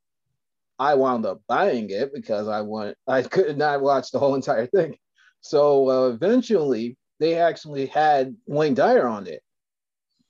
I 0.80 0.96
wound 0.96 1.26
up 1.26 1.42
buying 1.48 1.90
it 1.92 2.14
because 2.14 2.48
I 2.48 2.62
want 2.62 2.98
I 3.08 3.22
could 3.22 3.58
not 3.58 3.82
watch 3.82 4.12
the 4.12 4.20
whole 4.20 4.36
entire 4.36 4.66
thing. 4.66 4.98
So 5.42 5.90
uh, 5.90 6.08
eventually, 6.10 6.98
they 7.20 7.36
actually 7.36 7.86
had 7.86 8.36
Wayne 8.48 8.74
Dyer 8.74 9.08
on 9.08 9.28
it, 9.28 9.44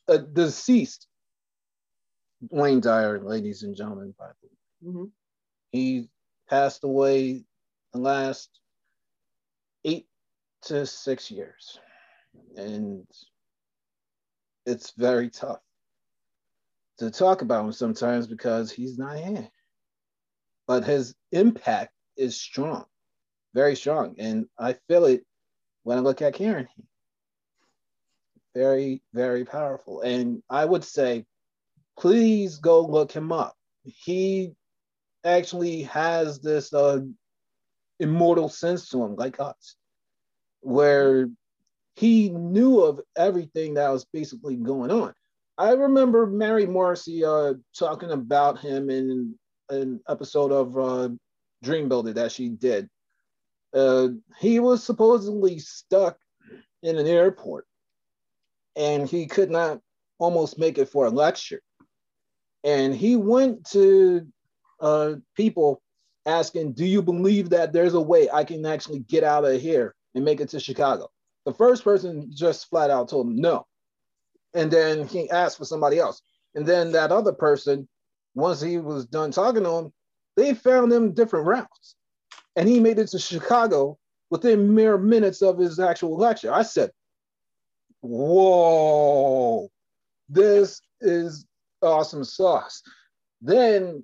a 0.08 0.18
deceased 0.18 1.08
Wayne 2.50 2.82
Dyer, 2.82 3.20
ladies 3.22 3.64
and 3.64 3.76
gentlemen. 3.76 4.14
Mm-hmm. 4.84 5.06
He 5.72 6.10
passed 6.50 6.84
away 6.84 7.44
the 7.94 8.00
last 8.00 8.50
eight 9.86 10.08
to 10.64 10.86
six 10.86 11.30
years, 11.30 11.80
and 12.56 13.06
it's 14.66 14.94
very 14.98 15.30
tough 15.30 15.60
to 17.00 17.10
talk 17.10 17.42
about 17.42 17.66
him 17.66 17.72
sometimes 17.72 18.28
because 18.28 18.72
he's 18.72 18.98
not 18.98 19.18
here. 19.18 19.50
But 20.68 20.84
his 20.84 21.16
impact 21.32 21.92
is 22.16 22.40
strong 22.40 22.86
very 23.54 23.76
strong. 23.76 24.16
And 24.18 24.48
I 24.58 24.76
feel 24.88 25.06
it 25.06 25.26
when 25.84 25.98
I 25.98 26.02
look 26.02 26.22
at 26.22 26.34
Karen. 26.34 26.68
Very, 28.56 29.02
very 29.14 29.46
powerful. 29.46 30.02
And 30.02 30.44
I 30.50 30.66
would 30.66 30.84
say, 30.84 31.26
please 31.98 32.58
go 32.58 32.82
look 32.82 33.12
him 33.12 33.32
up. 33.32 33.56
He 33.84 34.52
actually 35.24 35.84
has 35.84 36.40
this 36.40 36.74
uh, 36.74 37.00
immortal 38.00 38.50
sense 38.50 38.90
to 38.90 39.04
him, 39.04 39.16
like 39.16 39.40
us, 39.40 39.76
where 40.62 41.30
he 41.96 42.30
knew 42.30 42.80
of 42.80 43.02
everything 43.18 43.76
that 43.76 43.90
was 43.90 44.06
basically 44.06 44.56
going 44.56 44.92
on. 44.92 45.14
I 45.58 45.72
remember 45.74 46.26
Mary 46.26 46.66
Morrissey 46.66 47.24
uh, 47.24 47.54
talking 47.78 48.12
about 48.12 48.60
him 48.60 48.90
in 48.90 49.36
an 49.70 50.00
episode 50.10 50.52
of 50.52 50.78
uh, 50.78 51.10
Dream 51.64 51.90
Builder 51.90 52.14
that 52.14 52.32
she 52.32 52.50
did 52.50 52.90
uh, 53.74 54.10
he 54.40 54.60
was 54.60 54.84
supposedly 54.84 55.60
stuck 55.60 56.18
in 56.84 56.98
an 56.98 57.08
airport 57.08 57.66
and 58.76 59.08
he 59.08 59.28
could 59.28 59.50
not 59.50 59.80
almost 60.20 60.60
make 60.60 60.78
it 60.78 60.90
for 60.90 61.06
a 61.06 61.10
lecture. 61.10 61.62
And 62.64 62.94
he 62.96 63.16
went 63.16 63.66
to 63.72 64.28
uh, 64.80 65.14
people 65.36 65.82
asking, 66.26 66.74
Do 66.74 66.86
you 66.86 67.02
believe 67.02 67.50
that 67.50 67.74
there's 67.74 67.94
a 67.94 68.02
way 68.02 68.30
I 68.30 68.44
can 68.44 68.66
actually 68.66 69.00
get 69.00 69.24
out 69.24 69.46
of 69.46 69.60
here 69.60 69.96
and 70.14 70.24
make 70.24 70.42
it 70.42 70.50
to 70.50 70.60
Chicago? 70.60 71.10
The 71.46 71.54
first 71.54 71.84
person 71.84 72.30
just 72.34 72.70
flat 72.70 72.90
out 72.90 73.10
told 73.10 73.28
him 73.28 73.38
no. 73.38 73.66
And 74.54 74.70
then 74.70 75.08
he 75.08 75.30
asked 75.30 75.58
for 75.58 75.66
somebody 75.66 75.98
else. 76.00 76.22
And 76.56 76.66
then 76.66 76.92
that 76.92 77.12
other 77.12 77.34
person, 77.34 77.88
once 78.36 78.62
he 78.62 78.78
was 78.78 79.06
done 79.06 79.32
talking 79.32 79.64
to 79.64 79.70
him, 79.70 79.94
they 80.36 80.54
found 80.54 80.92
him 80.92 81.14
different 81.14 81.48
routes 81.48 81.96
and 82.56 82.68
he 82.68 82.80
made 82.80 83.00
it 83.00 83.08
to 83.08 83.20
Chicago 83.20 83.98
within 84.30 84.74
mere 84.74 84.98
minutes 84.98 85.42
of 85.42 85.58
his 85.58 85.80
actual 85.80 86.18
lecture. 86.18 86.54
I 86.54 86.64
said, 86.64 86.92
Whoa, 88.02 89.70
this 90.30 90.82
is 91.02 91.46
awesome 91.82 92.24
sauce. 92.24 92.82
Then, 93.42 94.04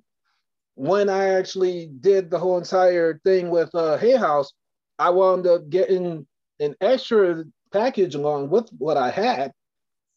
when 0.74 1.08
I 1.08 1.30
actually 1.30 1.90
did 2.00 2.30
the 2.30 2.38
whole 2.38 2.58
entire 2.58 3.20
thing 3.24 3.50
with 3.50 3.74
uh, 3.74 3.96
Hay 3.98 4.16
House, 4.16 4.52
I 4.98 5.10
wound 5.10 5.46
up 5.46 5.68
getting 5.68 6.26
an 6.60 6.74
extra 6.80 7.44
package 7.72 8.14
along 8.14 8.50
with 8.50 8.68
what 8.78 8.96
I 8.96 9.10
had. 9.10 9.52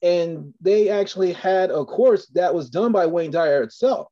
And 0.01 0.53
they 0.61 0.89
actually 0.89 1.33
had 1.33 1.69
a 1.69 1.85
course 1.85 2.25
that 2.33 2.55
was 2.55 2.69
done 2.69 2.91
by 2.91 3.05
Wayne 3.05 3.31
Dyer 3.31 3.61
itself 3.61 4.07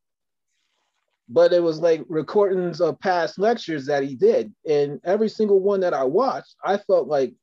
but 1.29 1.53
it 1.53 1.61
was 1.61 1.79
like 1.79 2.03
recordings 2.09 2.81
of 2.81 2.99
past 2.99 3.37
lectures 3.37 3.85
that 3.85 4.03
he 4.03 4.15
did. 4.15 4.51
And 4.67 4.99
every 5.03 5.29
single 5.29 5.59
one 5.59 5.79
that 5.81 5.93
I 5.93 6.03
watched, 6.03 6.55
I 6.63 6.77
felt 6.77 7.07
like, 7.07 7.33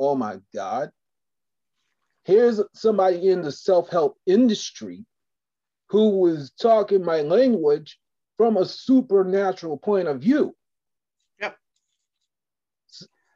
oh 0.00 0.16
my 0.16 0.38
God, 0.52 0.90
here's 2.24 2.60
somebody 2.74 3.28
in 3.28 3.40
the 3.40 3.52
self 3.52 3.88
help 3.88 4.18
industry 4.26 5.06
who 5.90 6.18
was 6.18 6.50
talking 6.60 7.04
my 7.04 7.20
language 7.20 7.98
from 8.36 8.56
a 8.56 8.64
supernatural 8.64 9.78
point 9.78 10.08
of 10.08 10.20
view. 10.20 10.54
Yep. 11.40 11.56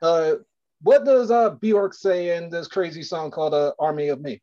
Uh, 0.03 0.35
what 0.83 1.05
does 1.05 1.31
uh, 1.31 1.51
Bjork 1.51 1.95
say 1.95 2.37
in 2.37 2.51
this 2.51 2.67
crazy 2.67 3.03
song 3.03 3.31
called 3.31 3.55
uh, 3.55 3.73
Army 3.79 4.09
of 4.09 4.21
Me? 4.21 4.41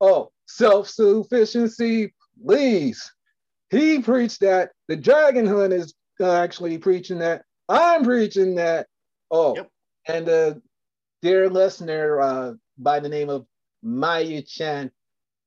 Oh, 0.00 0.30
self 0.46 0.88
sufficiency, 0.88 2.12
please. 2.44 3.10
He 3.70 4.00
preached 4.00 4.40
that. 4.40 4.70
The 4.88 4.96
Dragon 4.96 5.46
Hunt 5.46 5.72
is 5.72 5.94
uh, 6.20 6.32
actually 6.34 6.76
preaching 6.78 7.18
that. 7.20 7.44
I'm 7.68 8.04
preaching 8.04 8.54
that. 8.56 8.86
Oh, 9.30 9.56
yep. 9.56 9.70
and 10.06 10.28
uh, 10.28 10.54
dear 11.22 11.48
listener 11.48 12.20
uh, 12.20 12.52
by 12.76 13.00
the 13.00 13.08
name 13.08 13.30
of 13.30 13.46
Mayu 13.84 14.46
Chan, 14.46 14.90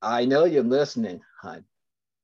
I 0.02 0.26
know 0.26 0.46
you're 0.46 0.64
listening, 0.64 1.22
hon. 1.42 1.64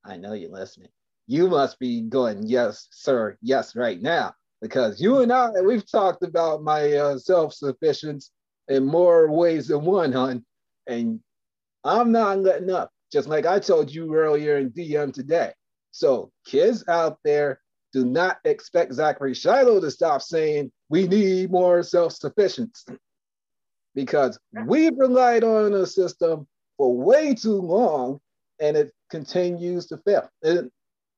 I 0.04 0.18
know 0.18 0.34
you're 0.34 0.50
listening. 0.50 0.90
You 1.28 1.48
must 1.48 1.80
be 1.80 2.02
going, 2.02 2.44
yes, 2.48 2.88
sir, 2.92 3.38
yes, 3.42 3.76
right 3.76 4.02
now, 4.02 4.34
because 4.62 5.02
you 5.02 5.20
and 5.20 5.32
I, 5.32 5.50
we've 5.62 5.90
talked 5.90 6.24
about 6.24 6.64
my 6.64 6.94
uh, 6.94 7.18
self-sufficiency 7.18 8.30
in 8.68 8.86
more 8.86 9.32
ways 9.32 9.68
than 9.68 9.84
one, 9.84 10.12
hon. 10.12 10.46
And 10.88 11.20
I'm 11.84 12.12
not 12.12 12.40
letting 12.40 12.70
up, 12.70 12.92
just 13.12 13.28
like 13.28 13.46
I 13.46 13.60
told 13.60 13.92
you 13.92 14.14
earlier 14.14 14.58
in 14.58 14.72
DM 14.72 15.14
today. 15.14 15.52
So 15.92 16.32
kids 16.46 16.84
out 16.88 17.18
there, 17.24 17.60
do 17.94 18.06
not 18.06 18.38
expect 18.46 18.94
Zachary 18.94 19.34
Shiloh 19.34 19.82
to 19.82 19.92
stop 19.92 20.22
saying 20.22 20.72
we 20.90 21.08
need 21.08 21.52
more 21.52 21.84
self-sufficiency 21.84 22.96
because 23.96 24.40
we've 24.66 24.98
relied 24.98 25.44
on 25.44 25.74
a 25.74 25.86
system 25.86 26.48
for 26.78 26.96
way 26.96 27.34
too 27.34 27.60
long 27.60 28.20
and 28.62 28.78
it 28.78 28.92
continues 29.10 29.88
to 29.88 29.98
fail. 29.98 30.30
And 30.44 30.72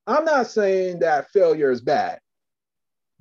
I'm 0.08 0.26
not 0.26 0.48
saying 0.48 1.00
that 1.00 1.30
failure 1.32 1.72
is 1.72 1.82
bad, 1.82 2.20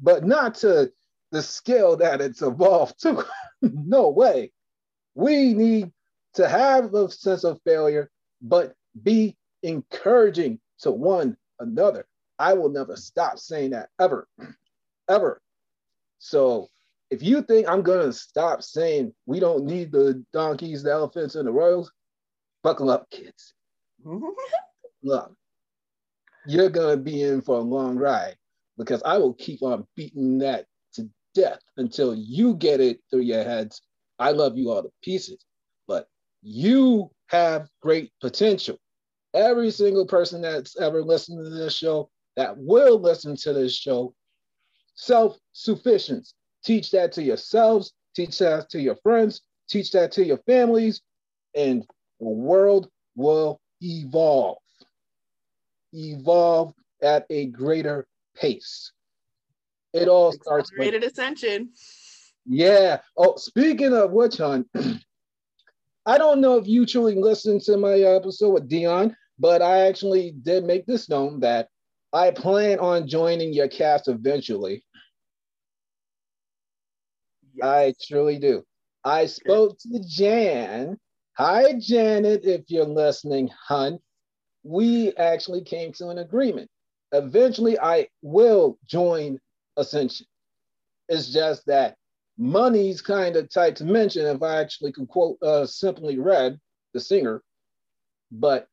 but 0.03 0.25
not 0.25 0.57
to 0.57 0.93
the 1.31 1.43
scale 1.43 1.97
that 1.97 2.21
it's 2.21 2.43
evolved 2.43 3.01
to. 3.03 3.25
no 3.63 4.09
way. 4.09 4.53
We 5.15 5.55
need 5.55 5.93
to 6.35 6.49
have 6.49 6.93
a 6.93 7.09
sense 7.09 7.45
of 7.45 7.61
failure, 7.65 8.11
but 8.43 8.75
be 9.03 9.37
encouraging 9.63 10.59
to 10.81 10.91
one 10.91 11.37
another. 11.61 12.07
I 12.39 12.55
will 12.55 12.71
never 12.71 12.97
stop 12.97 13.39
saying 13.39 13.71
that 13.71 13.91
ever, 14.01 14.27
ever. 15.09 15.41
So 16.19 16.69
if 17.11 17.23
you 17.23 17.43
think 17.43 17.69
I'm 17.69 17.83
gonna 17.83 18.13
stop 18.13 18.63
saying 18.63 19.15
we 19.27 19.39
don't 19.39 19.65
need 19.65 19.93
the 19.93 20.25
donkeys, 20.33 20.83
the 20.83 20.91
elephants, 20.91 21.37
and 21.37 21.47
the 21.47 21.53
royals, 21.53 21.93
buckle 22.63 22.91
up, 22.91 23.09
kids. 23.11 23.55
Look, 25.03 25.35
you're 26.47 26.71
gonna 26.71 26.97
be 26.97 27.23
in 27.23 27.43
for 27.43 27.59
a 27.59 27.63
long 27.63 27.97
ride 27.97 28.37
because 28.85 29.03
I 29.05 29.19
will 29.19 29.35
keep 29.35 29.63
on 29.63 29.87
beating 29.97 30.39
that 30.39 30.67
to 30.95 31.09
death 31.35 31.61
until 31.77 32.15
you 32.15 32.55
get 32.55 32.81
it 32.81 33.01
through 33.11 33.21
your 33.23 33.45
heads. 33.45 33.83
I 34.19 34.33
love 34.33 34.57
you 34.57 34.71
all 34.71 34.83
to 34.83 34.93
pieces, 35.03 35.45
but 35.89 36.07
you 36.43 37.11
have 37.29 37.69
great 37.81 38.13
potential 38.21 38.79
every 39.35 39.71
single 39.71 40.07
person 40.07 40.43
that's 40.43 40.79
ever 40.79 41.03
listened 41.03 41.45
to 41.45 41.51
this 41.51 41.75
show, 41.75 42.11
that 42.37 42.57
will 42.57 43.01
listen 43.01 43.37
to 43.37 43.53
this 43.53 43.75
show, 43.75 44.15
self 44.95 45.39
sufficiency. 45.53 46.33
Teach 46.65 46.91
that 46.93 47.13
to 47.13 47.23
yourselves, 47.23 47.93
teach 48.15 48.39
that 48.39 48.71
to 48.71 48.81
your 48.81 48.97
friends, 48.97 49.43
teach 49.69 49.91
that 49.93 50.13
to 50.13 50.25
your 50.25 50.39
families, 50.47 51.03
and 51.55 51.85
the 52.21 52.29
world 52.29 52.89
will 53.17 53.61
evolve. 53.81 54.59
Evolve 55.93 56.73
at 57.03 57.27
a 57.31 57.47
greater 57.47 58.07
pace. 58.35 58.93
It 59.93 60.09
all 60.09 60.33
starts 60.33 60.71
with 60.77 61.03
ascension. 61.03 61.71
Yeah. 62.47 63.01
Oh, 63.17 63.37
speaking 63.37 63.95
of 63.95 64.13
which, 64.13 64.39
hon, 64.39 64.65
I 66.07 66.19
don't 66.19 66.41
know 66.41 66.57
if 66.57 66.67
you 66.67 66.87
truly 66.87 67.15
listened 67.15 67.61
to 67.63 67.77
my 67.77 67.95
episode 67.99 68.51
with 68.51 68.69
Dion, 68.69 69.17
but 69.39 69.63
I 69.63 69.87
actually 69.87 70.33
did 70.43 70.65
make 70.65 70.87
this 70.87 71.09
known 71.09 71.41
that 71.41 71.69
I 72.13 72.31
plan 72.31 72.79
on 72.79 73.07
joining 73.07 73.53
your 73.53 73.69
cast 73.69 74.09
eventually. 74.09 74.85
Yes. 77.55 77.65
I 77.65 77.95
truly 78.07 78.39
do. 78.39 78.65
I 79.05 79.27
spoke 79.27 79.79
to 79.79 80.03
Jan. 80.07 80.99
Hi, 81.39 81.75
Janet, 81.79 82.45
if 82.45 82.63
you're 82.69 82.85
listening, 82.85 83.51
hun. 83.67 83.99
We 84.65 85.13
actually 85.17 85.63
came 85.63 85.93
to 85.95 86.09
an 86.09 86.19
agreement. 86.19 86.71
Eventually, 87.13 87.79
I 87.79 88.09
will 88.23 88.79
join 88.87 89.39
Ascension. 89.77 90.27
It's 91.09 91.33
just 91.33 91.67
that 91.67 91.97
money's 92.39 93.03
kind 93.03 93.37
of 93.37 93.53
tight 93.53 93.77
to 93.77 93.85
mention 93.85 94.27
if 94.27 94.43
I 94.43 94.61
actually 94.61 94.93
can 94.93 95.07
quote 95.07 95.37
uh, 95.43 95.67
Simply 95.67 96.19
Red, 96.19 96.59
the 96.95 97.01
singer. 97.01 97.43
But 98.31 98.67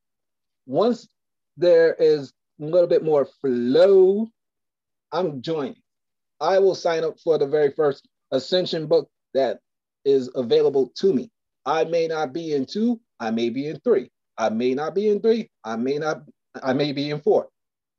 once 0.66 1.08
there 1.56 1.94
is 1.94 2.32
a 2.60 2.64
little 2.64 2.88
bit 2.88 3.04
more 3.04 3.26
flow, 3.40 4.28
I'm 5.12 5.42
joining. 5.42 5.76
I 6.40 6.58
will 6.58 6.74
sign 6.74 7.04
up 7.04 7.18
for 7.20 7.36
the 7.36 7.46
very 7.46 7.72
first 7.72 8.08
Ascension 8.32 8.86
book 8.86 9.10
that 9.34 9.58
is 10.04 10.30
available 10.34 10.92
to 10.96 11.12
me. 11.12 11.30
I 11.66 11.84
may 11.84 12.06
not 12.06 12.32
be 12.32 12.54
in 12.54 12.64
two, 12.64 13.00
I 13.18 13.30
may 13.30 13.50
be 13.50 13.66
in 13.66 13.78
three. 13.80 14.10
I 14.38 14.48
may 14.48 14.74
not 14.74 14.94
be 14.94 15.10
in 15.10 15.20
three, 15.20 15.50
I 15.64 15.76
may 15.76 15.98
not, 15.98 16.22
I 16.62 16.72
may 16.72 16.92
be 16.92 17.10
in 17.10 17.20
four. 17.20 17.48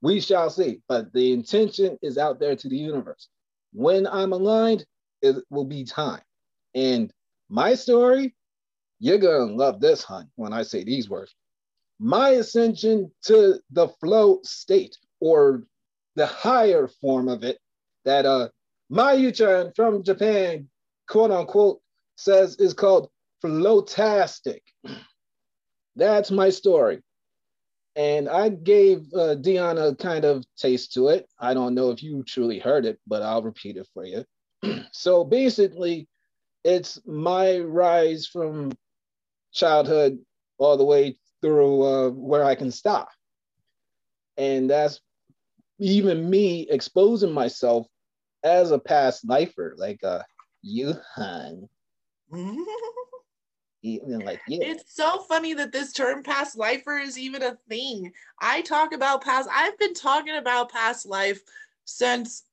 We 0.02 0.20
shall 0.20 0.50
see. 0.50 0.80
But 0.88 1.12
the 1.12 1.32
intention 1.32 1.98
is 2.02 2.18
out 2.18 2.38
there 2.38 2.56
to 2.56 2.68
the 2.68 2.76
universe. 2.76 3.28
When 3.72 4.06
I'm 4.06 4.32
aligned, 4.32 4.84
it 5.22 5.36
will 5.48 5.64
be 5.64 5.84
time. 5.84 6.20
And 6.74 7.12
my 7.48 7.74
story, 7.74 8.34
you're 8.98 9.18
gonna 9.18 9.52
love 9.52 9.80
this, 9.80 10.02
hun, 10.02 10.28
when 10.34 10.52
I 10.52 10.62
say 10.62 10.84
these 10.84 11.08
words. 11.08 11.34
My 11.98 12.30
ascension 12.30 13.10
to 13.22 13.60
the 13.70 13.88
flow 14.00 14.40
state 14.42 14.98
or 15.20 15.64
the 16.16 16.26
higher 16.26 16.88
form 16.88 17.28
of 17.28 17.44
it 17.44 17.58
that 18.04 18.26
uh 18.26 18.48
Mayuchan 18.90 19.74
from 19.74 20.02
Japan, 20.02 20.68
quote 21.08 21.30
unquote, 21.30 21.80
says 22.16 22.56
is 22.56 22.74
called 22.74 23.08
flowtastic. 23.42 24.60
That's 25.96 26.30
my 26.30 26.50
story. 26.50 27.02
And 27.94 28.28
I 28.28 28.48
gave 28.48 29.12
uh, 29.12 29.34
Dion 29.34 29.76
a 29.76 29.94
kind 29.94 30.24
of 30.24 30.44
taste 30.56 30.94
to 30.94 31.08
it. 31.08 31.28
I 31.38 31.52
don't 31.52 31.74
know 31.74 31.90
if 31.90 32.02
you 32.02 32.22
truly 32.22 32.58
heard 32.58 32.86
it, 32.86 32.98
but 33.06 33.22
I'll 33.22 33.42
repeat 33.42 33.76
it 33.76 33.86
for 33.92 34.04
you. 34.04 34.24
so 34.92 35.24
basically, 35.24 36.08
it's 36.64 37.00
my 37.06 37.58
rise 37.58 38.26
from 38.26 38.72
childhood 39.52 40.18
all 40.58 40.76
the 40.76 40.84
way 40.84 41.18
through 41.42 41.82
uh, 41.82 42.10
where 42.10 42.44
I 42.44 42.54
can 42.54 42.70
stop. 42.70 43.08
And 44.38 44.70
that's 44.70 45.00
even 45.78 46.30
me 46.30 46.66
exposing 46.70 47.32
myself 47.32 47.86
as 48.42 48.70
a 48.70 48.78
past 48.78 49.28
lifer, 49.28 49.74
like 49.76 50.02
uh, 50.02 50.22
you, 50.62 50.94
hun. 51.14 51.68
Even 53.82 54.20
like 54.20 54.40
yeah. 54.46 54.58
It's 54.62 54.94
so 54.94 55.20
funny 55.22 55.54
that 55.54 55.72
this 55.72 55.92
term 55.92 56.22
past 56.22 56.56
lifer 56.56 56.98
is 56.98 57.18
even 57.18 57.42
a 57.42 57.58
thing. 57.68 58.12
I 58.40 58.62
talk 58.62 58.92
about 58.92 59.24
past, 59.24 59.48
I've 59.52 59.78
been 59.78 59.94
talking 59.94 60.36
about 60.36 60.70
past 60.70 61.04
life 61.04 61.40
since 61.84 62.44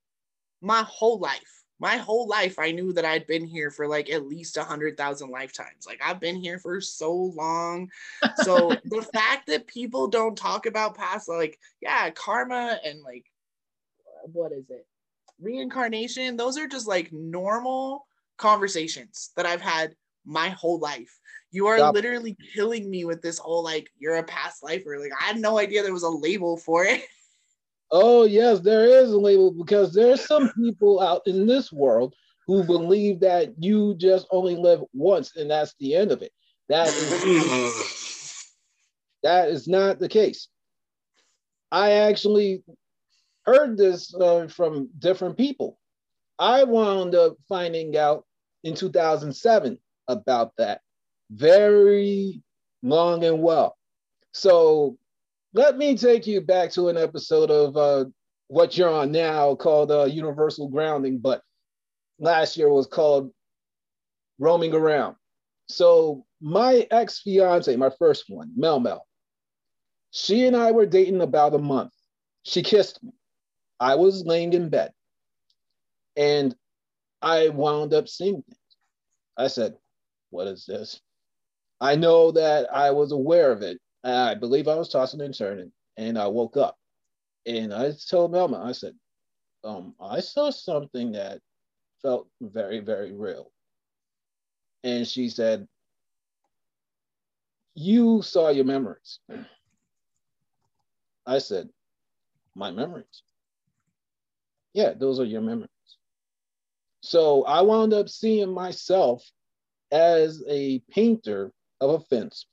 my 0.62 0.84
whole 0.84 1.20
life. 1.20 1.64
My 1.82 1.96
whole 1.96 2.28
life, 2.28 2.60
I 2.60 2.72
knew 2.72 2.92
that 2.94 3.06
I'd 3.06 3.26
been 3.26 3.46
here 3.46 3.72
for 3.72 3.88
like 3.88 4.10
at 4.10 4.28
least 4.28 4.58
a 4.58 4.64
hundred 4.64 4.98
thousand 4.98 5.30
lifetimes. 5.30 5.86
Like 5.88 6.02
I've 6.04 6.20
been 6.20 6.36
here 6.36 6.60
for 6.60 6.82
so 6.82 7.14
long. 7.14 7.90
So 8.36 8.76
the 8.86 9.08
fact 9.14 9.48
that 9.48 9.68
people 9.68 10.08
don't 10.08 10.38
talk 10.38 10.66
about 10.66 10.98
past, 10.98 11.30
like, 11.30 11.58
yeah, 11.80 12.10
karma 12.10 12.80
and 12.84 13.02
like, 13.02 13.26
what 14.24 14.52
is 14.52 14.70
it? 14.70 14.86
Reincarnation, 15.40 16.36
those 16.36 16.58
are 16.58 16.68
just 16.68 16.88
like 16.88 17.14
normal 17.14 18.08
conversations 18.38 19.32
that 19.38 19.46
I've 19.46 19.62
had 19.62 19.96
my 20.26 20.50
whole 20.50 20.80
life. 20.80 21.20
You 21.52 21.68
are 21.68 21.78
Stop. 21.78 21.96
literally 21.96 22.38
killing 22.54 22.90
me 22.90 23.06
with 23.06 23.22
this 23.22 23.40
whole 23.40 23.64
like 23.64 23.90
you're 23.98 24.18
a 24.18 24.24
past 24.24 24.64
lifer. 24.64 24.98
Like 25.00 25.12
I 25.20 25.26
had 25.26 25.40
no 25.40 25.58
idea 25.58 25.82
there 25.82 25.94
was 25.94 26.04
a 26.04 26.10
label 26.10 26.58
for 26.58 26.86
it. 26.86 27.02
Oh 27.92 28.26
yes, 28.26 28.60
there 28.60 28.86
is 28.86 29.12
a 29.12 29.18
label 29.18 29.50
because 29.52 29.96
there's 29.96 30.24
some 30.24 30.52
people 30.54 31.00
out 31.02 31.24
in 31.26 31.48
this 31.48 31.72
world 31.72 32.14
who 32.46 32.64
believe 32.64 33.20
that 33.22 33.54
you 33.58 33.96
just 33.96 34.28
only 34.30 34.56
live 34.56 34.84
once 34.94 35.36
and 35.36 35.50
that's 35.50 35.74
the 35.80 35.96
end 35.96 36.12
of 36.12 36.22
it. 36.22 36.32
That 36.68 36.88
is 36.90 38.54
that 39.24 39.50
is 39.50 39.68
not 39.68 39.98
the 39.98 40.08
case. 40.08 40.50
I 41.72 41.94
actually 41.94 42.64
heard 43.46 43.76
this 43.76 44.14
uh, 44.14 44.48
from 44.48 44.90
different 45.00 45.36
people. 45.36 45.80
I 46.38 46.66
wound 46.66 47.16
up 47.16 47.38
finding 47.48 47.98
out 47.98 48.26
in 48.64 48.76
2007 48.76 49.80
about 50.10 50.52
that 50.58 50.82
very 51.32 52.42
long 52.84 53.24
and 53.24 53.42
well. 53.42 53.78
So 54.34 54.98
let 55.54 55.78
me 55.78 55.96
take 55.96 56.28
you 56.28 56.42
back 56.42 56.72
to 56.72 56.90
an 56.90 56.98
episode 56.98 57.50
of 57.50 57.78
uh, 57.78 58.06
what 58.48 58.78
you're 58.78 58.90
on 58.90 59.12
now 59.12 59.56
called 59.56 59.92
uh, 59.92 60.06
Universal 60.06 60.70
Grounding, 60.70 61.20
but 61.20 61.42
last 62.20 62.58
year 62.58 62.70
was 62.70 62.88
called 62.88 63.32
Roaming 64.40 64.74
Around. 64.74 65.16
So 65.68 66.26
my 66.42 66.88
ex 66.92 67.22
fiance, 67.22 67.76
my 67.76 67.92
first 67.98 68.26
one, 68.28 68.52
Mel 68.56 68.80
Mel, 68.80 69.06
she 70.12 70.46
and 70.46 70.56
I 70.56 70.72
were 70.72 70.86
dating 70.86 71.22
about 71.22 71.54
a 71.54 71.60
month. 71.60 71.94
She 72.44 72.64
kissed 72.64 73.04
me. 73.04 73.12
I 73.80 73.96
was 73.96 74.26
laying 74.26 74.54
in 74.54 74.70
bed 74.70 74.92
and 76.18 76.56
I 77.22 77.50
wound 77.50 77.94
up 77.94 78.08
seeing 78.08 78.42
things. 78.42 78.58
I 79.38 79.48
said, 79.48 79.76
What 80.30 80.48
is 80.48 80.66
this? 80.66 81.02
I 81.82 81.96
know 81.96 82.32
that 82.32 82.74
I 82.74 82.92
was 82.92 83.12
aware 83.12 83.52
of 83.52 83.62
it. 83.62 83.80
I 84.04 84.36
believe 84.36 84.68
I 84.68 84.76
was 84.76 84.90
tossing 84.90 85.22
and 85.22 85.36
turning, 85.36 85.72
and 85.98 86.18
I 86.18 86.28
woke 86.28 86.58
up. 86.58 86.78
And 87.46 87.74
I 87.74 87.92
told 88.10 88.32
Mel 88.32 88.48
Mel, 88.48 88.62
I 88.62 88.74
said, 88.74 88.94
um, 89.64 89.96
I 90.00 90.20
saw 90.20 90.50
something 90.50 91.14
that 91.14 91.40
felt 92.02 92.28
very, 92.42 92.80
very 92.80 93.12
real. 93.12 93.52
And 94.84 95.08
she 95.08 95.30
said, 95.30 95.68
You 97.76 98.22
saw 98.22 98.50
your 98.50 98.66
memories. 98.66 99.20
I 101.26 101.40
said, 101.40 101.70
My 102.56 102.72
memories. 102.72 103.24
Yeah, 104.74 104.94
those 104.94 105.20
are 105.20 105.26
your 105.26 105.42
memories. 105.42 105.70
So 107.02 107.44
I 107.46 107.62
wound 107.62 107.94
up 107.94 108.10
seeing 108.10 108.54
myself 108.54 109.30
as 109.92 110.44
a 110.48 110.80
painter 110.90 111.52
of 111.82 111.90
a 111.92 112.00
fence. 112.00 112.46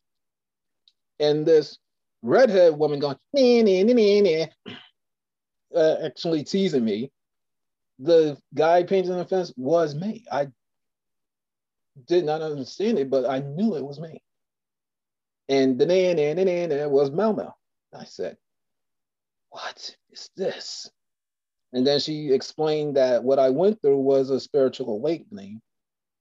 And 1.18 1.46
this 1.46 1.78
redhead 2.22 2.76
woman 2.76 2.98
going, 2.98 3.16
nah, 3.32 3.62
nah, 3.62 3.82
nah, 3.82 4.46
nah, 4.64 5.80
uh, 5.80 5.96
actually 6.04 6.44
teasing 6.44 6.84
me. 6.84 7.10
The 7.98 8.38
guy 8.54 8.82
painting 8.82 9.16
the 9.16 9.24
fence 9.24 9.52
was 9.56 9.94
me. 9.94 10.24
I 10.30 10.48
did 12.06 12.24
not 12.24 12.42
understand 12.42 12.98
it, 12.98 13.10
but 13.10 13.28
I 13.28 13.40
knew 13.40 13.74
it 13.76 13.84
was 13.84 13.98
me. 13.98 14.20
And 15.48 15.78
the 15.78 15.86
na 15.86 16.12
na 16.12 16.34
na 16.34 16.66
na 16.66 16.88
was 16.88 17.10
Mel 17.10 17.32
Mel. 17.32 17.56
I 17.94 18.04
said, 18.04 18.36
What 19.50 19.96
is 20.10 20.30
this? 20.36 20.90
And 21.72 21.86
then 21.86 22.00
she 22.00 22.32
explained 22.32 22.96
that 22.96 23.22
what 23.22 23.38
I 23.38 23.50
went 23.50 23.80
through 23.80 23.98
was 23.98 24.30
a 24.30 24.40
spiritual 24.40 24.90
awakening. 24.90 25.60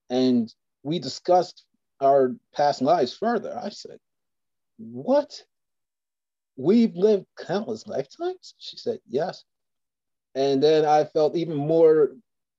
And 0.10 0.54
we 0.86 1.00
discussed 1.00 1.66
our 2.00 2.36
past 2.54 2.82
lives 2.82 3.12
further. 3.12 3.60
I 3.62 3.70
said, 3.70 3.98
What? 4.78 5.42
We've 6.58 6.96
lived 6.96 7.26
countless 7.38 7.88
lifetimes? 7.88 8.54
She 8.60 8.78
said, 8.78 9.00
Yes. 9.10 9.44
And 10.36 10.62
then 10.62 10.86
I 10.86 11.06
felt 11.06 11.36
even 11.36 11.56
more 11.56 12.12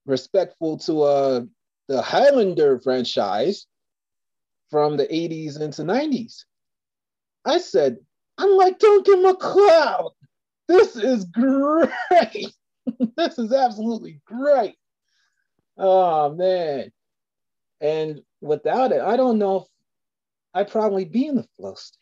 respectful 0.07 0.79
to 0.79 1.03
uh, 1.03 1.41
the 1.87 2.03
Highlander 2.03 2.81
franchise 2.81 3.67
from 4.71 4.97
the 4.97 5.07
80s 5.07 5.61
into 5.61 5.83
90s. 5.83 6.45
I 7.45 7.59
said, 7.59 7.99
I'm 8.39 8.57
like 8.57 8.81
Duncan 8.81 9.23
MacLeod. 9.23 10.13
This 10.67 10.97
is 10.97 11.27
great. 11.27 12.53
this 13.17 13.39
is 13.39 13.53
absolutely 13.53 14.21
great. 14.27 14.75
Oh 15.79 16.35
man. 16.35 16.91
And 17.81 18.23
without 18.41 18.93
it, 18.93 19.01
I 19.01 19.17
don't 19.17 19.39
know 19.39 19.57
if 19.57 19.65
I'd 20.55 20.71
probably 20.71 21.05
be 21.05 21.27
in 21.27 21.37
the 21.37 21.47
flow 21.57 21.75
state. 21.75 21.99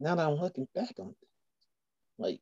Now 0.00 0.14
that 0.14 0.26
I'm 0.26 0.34
looking 0.34 0.66
back 0.74 0.94
on 0.98 1.10
it. 1.10 1.28
Like 2.18 2.40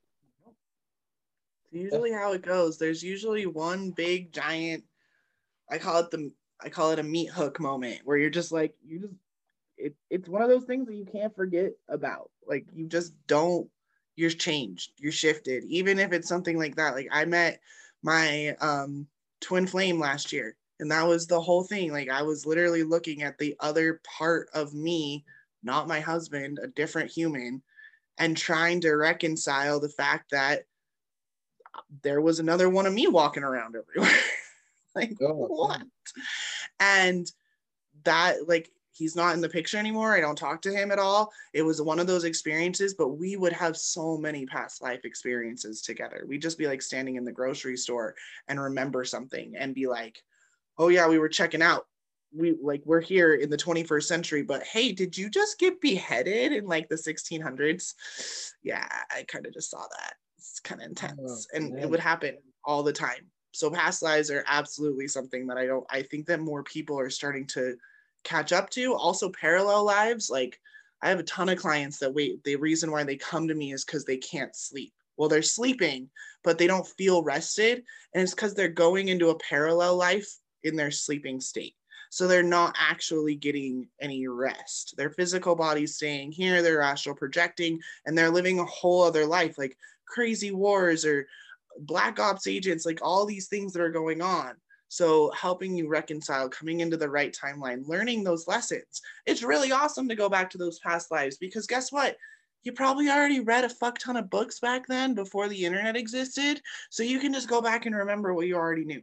usually 1.71 2.13
how 2.13 2.33
it 2.33 2.43
goes. 2.43 2.79
There's 2.79 3.03
usually 3.03 3.47
one 3.47 3.91
big 3.91 4.33
giant, 4.33 4.85
I 5.71 5.79
call 5.79 6.01
it 6.01 6.11
the 6.11 6.33
I 6.61 6.71
call 6.71 6.91
it 6.91 6.99
a 6.99 7.05
meat 7.05 7.31
hook 7.31 7.61
moment 7.61 8.01
where 8.05 8.17
you're 8.17 8.31
just 8.31 8.51
like, 8.51 8.75
you 8.85 9.01
just 9.01 9.15
it, 9.77 9.95
it's 10.11 10.29
one 10.29 10.43
of 10.43 10.49
those 10.49 10.65
things 10.65 10.89
that 10.89 10.97
you 10.97 11.05
can't 11.05 11.35
forget 11.35 11.73
about. 11.89 12.31
Like 12.47 12.67
you 12.75 12.87
just 12.87 13.13
don't 13.27 13.69
you're 14.17 14.31
changed, 14.31 14.93
you're 14.99 15.13
shifted. 15.13 15.65
Even 15.65 15.99
if 15.99 16.13
it's 16.13 16.29
something 16.29 16.59
like 16.59 16.77
that. 16.77 16.95
Like 16.95 17.09
I 17.13 17.25
met 17.25 17.61
my 18.03 18.57
um 18.61 19.07
twin 19.41 19.67
flame 19.67 20.01
last 20.01 20.33
year 20.33 20.57
and 20.81 20.91
that 20.91 21.07
was 21.07 21.27
the 21.27 21.41
whole 21.41 21.65
thing. 21.65 21.93
Like 21.93 22.09
I 22.09 22.23
was 22.23 22.47
literally 22.47 22.83
looking 22.83 23.23
at 23.23 23.39
the 23.39 23.57
other 23.61 24.01
part 24.05 24.49
of 24.55 24.75
me, 24.75 25.25
not 25.63 25.89
my 25.89 26.01
husband, 26.01 26.59
a 26.63 26.69
different 26.69 27.11
human, 27.11 27.63
and 28.19 28.37
trying 28.37 28.81
to 28.83 28.93
reconcile 28.93 29.81
the 29.81 29.89
fact 29.89 30.31
that 30.31 30.65
there 32.03 32.21
was 32.21 32.41
another 32.41 32.69
one 32.69 32.87
of 32.87 32.95
me 32.95 33.07
walking 33.07 33.43
around 33.43 33.77
everywhere. 33.77 34.19
like 34.95 35.17
Oh, 35.21 35.47
what? 35.47 35.83
And 36.81 37.31
that 38.05 38.49
like 38.49 38.71
he's 38.93 39.15
not 39.15 39.35
in 39.35 39.41
the 39.41 39.49
picture 39.49 39.79
anymore. 39.79 40.15
I 40.15 40.21
don't 40.21 40.37
talk 40.37 40.61
to 40.63 40.73
him 40.73 40.91
at 40.91 40.99
all. 40.99 41.33
It 41.53 41.63
was 41.63 41.81
one 41.81 42.01
of 42.01 42.09
those 42.09 42.25
experiences, 42.25 42.95
but 42.95 43.11
we 43.11 43.37
would 43.37 43.53
have 43.53 43.77
so 43.77 44.17
many 44.17 44.45
past 44.45 44.83
life 44.83 45.05
experiences 45.05 45.83
together. 45.83 46.25
We'd 46.27 46.43
just 46.43 46.59
be 46.59 46.67
like 46.67 46.83
standing 46.83 47.15
in 47.15 47.25
the 47.25 47.33
grocery 47.33 47.77
store 47.77 48.17
and 48.49 48.61
remember 48.61 49.05
something 49.05 49.55
and 49.57 49.75
be 49.75 49.87
like, 49.87 50.23
oh 50.79 50.89
yeah, 50.89 51.09
we 51.09 51.19
were 51.19 51.29
checking 51.29 51.63
out. 51.63 51.87
We 52.37 52.57
like 52.63 52.83
we're 52.85 53.01
here 53.01 53.35
in 53.35 53.49
the 53.49 53.57
21st 53.57 54.03
century, 54.05 54.43
but 54.43 54.63
hey, 54.63 54.93
did 54.93 55.17
you 55.17 55.31
just 55.31 55.59
get 55.59 55.81
beheaded 55.81 56.53
in 56.53 56.67
like 56.67 56.89
the 56.89 56.95
1600s? 56.95 57.95
Yeah, 58.63 58.87
I 59.11 59.25
kind 59.25 59.47
of 59.47 59.55
just 59.55 59.71
saw 59.71 59.81
that. 59.81 60.15
It's 60.37 60.61
kind 60.61 60.83
of 60.83 60.87
oh, 60.87 60.91
intense. 60.91 61.49
and 61.55 61.79
it 61.79 61.89
would 61.89 62.01
happen 62.01 62.37
all 62.65 62.83
the 62.83 62.93
time. 62.93 63.31
So 63.53 63.71
past 63.71 64.03
lives 64.03 64.31
are 64.31 64.45
absolutely 64.47 65.09
something 65.09 65.47
that 65.47 65.57
I 65.57 65.67
don't 65.67 65.87
I 65.91 66.03
think 66.03 66.27
that 66.27 66.41
more 66.41 66.63
people 66.63 66.99
are 66.99 67.11
starting 67.11 67.47
to 67.49 67.77
catch 68.25 68.53
up 68.53 68.69
to. 68.71 68.95
Also 68.95 69.31
parallel 69.31 69.85
lives, 69.85 70.29
like 70.29 70.61
I 71.03 71.09
have 71.09 71.21
a 71.21 71.25
ton 71.25 71.49
of 71.49 71.59
clients 71.59 71.99
that 71.99 72.13
wait, 72.13 72.45
the 72.45 72.57
reason 72.57 72.91
why 72.91 73.05
they 73.05 73.17
come 73.17 73.49
to 73.49 73.55
me 73.55 73.73
is 73.73 73.85
because 73.85 74.05
they 74.05 74.19
can't 74.19 74.55
sleep. 74.55 74.93
Well, 75.17 75.29
they're 75.29 75.43
sleeping, 75.43 76.11
but 76.45 76.59
they 76.59 76.67
don't 76.67 76.87
feel 76.87 77.23
rested. 77.23 77.85
And 78.15 78.23
it's 78.23 78.35
because 78.35 78.55
they're 78.55 78.69
going 78.69 79.09
into 79.09 79.31
a 79.31 79.39
parallel 79.39 79.97
life 79.97 80.29
in 80.65 80.77
their 80.77 80.91
sleeping 80.91 81.41
state. 81.41 81.75
So 82.11 82.27
they're 82.27 82.43
not 82.43 82.75
actually 82.79 83.35
getting 83.35 83.89
any 84.01 84.27
rest. 84.27 84.95
Their 84.97 85.11
physical 85.11 85.55
body's 85.55 85.97
staying 85.97 86.33
here, 86.33 86.63
they're 86.63 86.81
astral 86.81 87.15
projecting, 87.15 87.81
and 88.07 88.17
they're 88.17 88.31
living 88.31 88.59
a 88.59 88.65
whole 88.65 89.03
other 89.03 89.27
life, 89.27 89.59
like 89.59 89.77
crazy 90.07 90.51
wars 90.51 91.05
or 91.05 91.27
black 91.81 92.19
ops 92.19 92.47
agents, 92.47 92.87
like 92.87 93.01
all 93.03 93.27
these 93.27 93.49
things 93.49 93.73
that 93.73 93.83
are 93.83 93.91
going 93.91 94.23
on. 94.23 94.55
So 94.89 95.31
helping 95.33 95.77
you 95.77 95.87
reconcile, 95.87 96.49
coming 96.49 96.81
into 96.81 96.97
the 96.97 97.11
right 97.11 97.37
timeline, 97.39 97.87
learning 97.87 98.25
those 98.25 98.49
lessons. 98.49 99.03
It's 99.27 99.43
really 99.43 99.71
awesome 99.71 100.09
to 100.09 100.17
go 100.17 100.31
back 100.31 100.49
to 100.51 100.59
those 100.59 100.79
past 100.79 101.11
lives 101.11 101.37
because 101.37 101.67
guess 101.67 101.93
what? 101.93 102.17
You 102.65 102.73
probably 102.73 103.09
already 103.09 103.41
read 103.41 103.65
a 103.65 103.69
fuck 103.69 103.99
ton 103.99 104.17
of 104.17 104.31
books 104.31 104.61
back 104.61 104.87
then 104.87 105.15
before 105.15 105.49
the 105.49 105.65
internet 105.65 105.97
existed. 105.97 106.61
So 106.91 107.03
you 107.03 107.21
can 107.21 107.33
just 107.35 107.49
go 107.49 107.61
back 107.61 107.87
and 107.87 107.95
remember 107.95 108.33
what 108.33 108.47
you 108.47 108.57
already 108.57 108.85
knew 108.85 109.03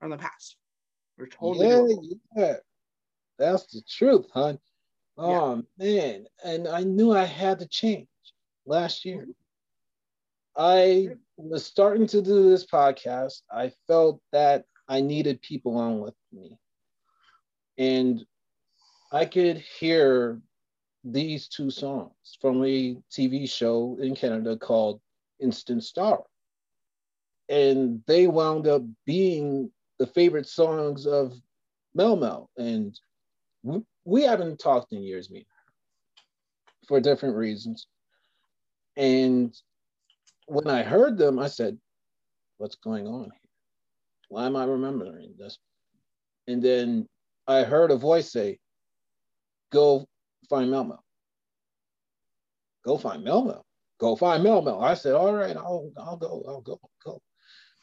from 0.00 0.10
the 0.10 0.18
past. 0.18 0.56
We're 1.18 1.26
totally 1.26 1.66
yeah, 1.66 1.74
doable. 1.74 2.18
yeah. 2.36 2.54
That's 3.38 3.66
the 3.66 3.82
truth, 3.88 4.26
hon. 4.32 4.58
Yeah. 5.18 5.24
Oh 5.24 5.62
man. 5.78 6.26
And 6.44 6.68
I 6.68 6.82
knew 6.82 7.12
I 7.12 7.24
had 7.24 7.58
to 7.60 7.68
change 7.68 8.08
last 8.66 9.04
year. 9.04 9.22
Mm-hmm. 9.22 9.30
I 10.58 11.08
was 11.36 11.64
starting 11.64 12.06
to 12.08 12.22
do 12.22 12.48
this 12.48 12.66
podcast. 12.66 13.42
I 13.50 13.72
felt 13.86 14.20
that 14.32 14.64
I 14.88 15.00
needed 15.00 15.42
people 15.42 15.76
on 15.76 16.00
with 16.00 16.14
me. 16.32 16.58
And 17.78 18.24
I 19.12 19.26
could 19.26 19.58
hear 19.58 20.40
these 21.04 21.48
two 21.48 21.70
songs 21.70 22.38
from 22.40 22.64
a 22.64 22.96
TV 23.10 23.48
show 23.48 23.98
in 24.00 24.14
Canada 24.14 24.56
called 24.56 25.00
Instant 25.40 25.84
Star. 25.84 26.22
And 27.48 28.02
they 28.06 28.26
wound 28.26 28.66
up 28.66 28.82
being 29.04 29.70
the 29.98 30.06
favorite 30.06 30.46
songs 30.46 31.06
of 31.06 31.34
Mel 31.94 32.16
Mel. 32.16 32.50
And 32.56 32.98
we, 33.62 33.80
we 34.04 34.22
haven't 34.22 34.58
talked 34.58 34.92
in 34.92 35.02
years, 35.02 35.30
me 35.30 35.46
for 36.86 37.00
different 37.00 37.36
reasons. 37.36 37.86
And 38.96 39.54
when 40.46 40.68
I 40.68 40.82
heard 40.82 41.18
them, 41.18 41.38
I 41.38 41.48
said, 41.48 41.78
What's 42.58 42.76
going 42.76 43.06
on 43.06 43.24
here? 43.24 43.50
Why 44.28 44.46
am 44.46 44.56
I 44.56 44.64
remembering 44.64 45.34
this? 45.38 45.58
And 46.46 46.62
then 46.62 47.06
I 47.46 47.64
heard 47.64 47.90
a 47.90 47.96
voice 47.96 48.32
say, 48.32 48.58
Go 49.72 50.06
find 50.48 50.70
Mel 50.70 50.84
Mel. 50.84 51.04
Go 52.84 52.96
find 52.96 53.24
Mel 53.24 53.44
Mel. 53.44 53.66
Go 53.98 54.16
find 54.16 54.42
Mel 54.42 54.62
Mel. 54.62 54.82
I 54.82 54.94
said, 54.94 55.14
All 55.14 55.34
right, 55.34 55.56
I'll, 55.56 55.90
I'll 55.98 56.16
go, 56.16 56.44
I'll 56.48 56.60
go, 56.60 56.80
I'll 56.82 57.12
go. 57.12 57.22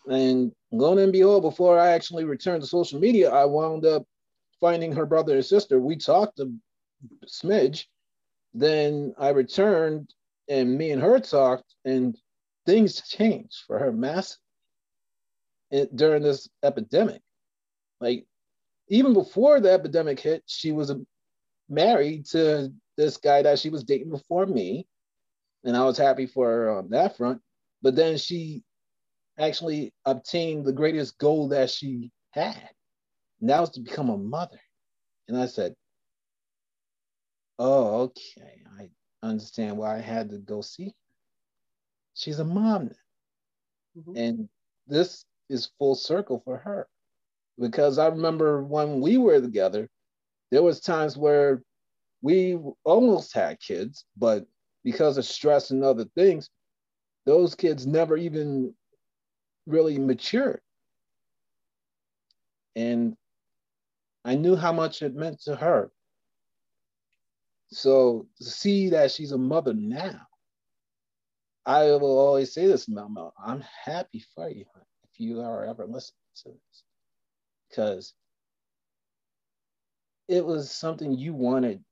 And 0.08 0.52
lo 0.72 0.98
and 0.98 1.12
behold, 1.12 1.44
before 1.44 1.80
I 1.80 1.92
actually 1.92 2.26
returned 2.26 2.62
to 2.62 2.68
social 2.68 3.00
media, 3.00 3.32
I 3.32 3.46
wound 3.46 3.86
up 3.86 4.04
finding 4.60 4.92
her 4.94 5.06
brother 5.06 5.36
and 5.36 5.46
sister. 5.46 5.80
We 5.80 5.96
talked 5.96 6.40
a 6.40 6.52
smidge. 7.26 7.86
Then 8.54 9.14
I 9.18 9.30
returned 9.30 10.14
and 10.50 10.78
me 10.78 10.92
and 10.92 11.02
her 11.02 11.20
talked, 11.20 11.76
and 11.86 12.18
things 12.66 13.02
changed 13.02 13.64
for 13.66 13.80
her 13.80 13.92
massively 13.92 14.40
during 15.96 16.22
this 16.22 16.50
epidemic. 16.64 17.22
Like, 18.00 18.26
even 18.90 19.14
before 19.14 19.60
the 19.60 19.72
epidemic 19.72 20.20
hit, 20.20 20.44
she 20.46 20.72
was 20.72 20.94
married 21.70 22.26
to 22.28 22.72
this 22.98 23.18
guy 23.18 23.42
that 23.42 23.60
she 23.60 23.70
was 23.70 23.84
dating 23.84 24.10
before 24.10 24.46
me. 24.46 24.86
And 25.64 25.78
I 25.78 25.86
was 25.86 25.98
happy 25.98 26.26
for 26.26 26.48
her 26.48 26.78
on 26.78 26.90
that 26.90 27.16
front. 27.18 27.42
But 27.82 27.96
then 27.96 28.18
she 28.18 28.64
actually 29.38 29.94
obtained 30.06 30.66
the 30.66 30.74
greatest 30.74 31.18
goal 31.18 31.50
that 31.50 31.70
she 31.70 32.12
had. 32.32 32.70
And 33.42 33.50
that 33.50 33.60
was 33.62 33.72
to 33.72 33.82
become 33.82 34.10
a 34.10 34.18
mother. 34.18 34.60
And 35.28 35.38
I 35.38 35.46
said, 35.46 35.76
Oh, 37.60 38.02
okay. 38.04 38.64
I 38.80 38.90
understand 39.22 39.78
why 39.78 39.96
I 39.98 40.02
had 40.02 40.30
to 40.32 40.38
go 40.38 40.62
see. 40.62 40.94
She's 42.16 42.40
a 42.40 42.46
mom 42.46 42.86
now. 42.86 44.02
Mhm. 44.02 44.18
And 44.18 44.50
this 44.88 45.26
is 45.50 45.72
full 45.78 45.96
circle 45.96 46.42
for 46.46 46.58
her. 46.58 46.88
Because 47.60 47.98
I 48.00 48.08
remember 48.08 48.64
when 48.64 49.02
we 49.02 49.18
were 49.18 49.40
together, 49.40 49.90
there 50.52 50.64
was 50.64 50.80
times 50.80 51.18
where 51.18 51.64
we 52.22 52.60
almost 52.84 53.34
had 53.34 53.60
kids, 53.60 54.06
but 54.18 54.48
because 54.84 55.18
of 55.18 55.26
stress 55.26 55.72
and 55.72 55.84
other 55.84 56.06
things, 56.16 56.50
those 57.26 57.56
kids 57.56 57.86
never 57.88 58.18
even 58.18 58.76
really 59.66 59.98
matured. 59.98 60.62
And 62.76 63.16
I 64.26 64.36
knew 64.36 64.56
how 64.56 64.74
much 64.74 65.02
it 65.02 65.16
meant 65.16 65.42
to 65.44 65.56
her. 65.56 65.92
So 67.70 68.28
to 68.38 68.44
see 68.44 68.90
that 68.90 69.12
she's 69.12 69.32
a 69.32 69.38
mother 69.38 69.74
now, 69.74 70.22
I 71.66 71.84
will 71.84 72.18
always 72.18 72.54
say 72.54 72.68
this, 72.68 72.88
Mel. 72.90 73.34
I'm 73.44 73.64
happy 73.86 74.24
for 74.36 74.50
you 74.50 74.66
if 75.04 75.20
you 75.20 75.42
are 75.42 75.66
ever 75.66 75.86
listening 75.86 76.20
to 76.44 76.50
this, 76.50 76.84
because 77.70 78.14
it 80.28 80.46
was 80.46 80.72
something 80.72 81.18
you 81.18 81.34
wanted 81.34 81.84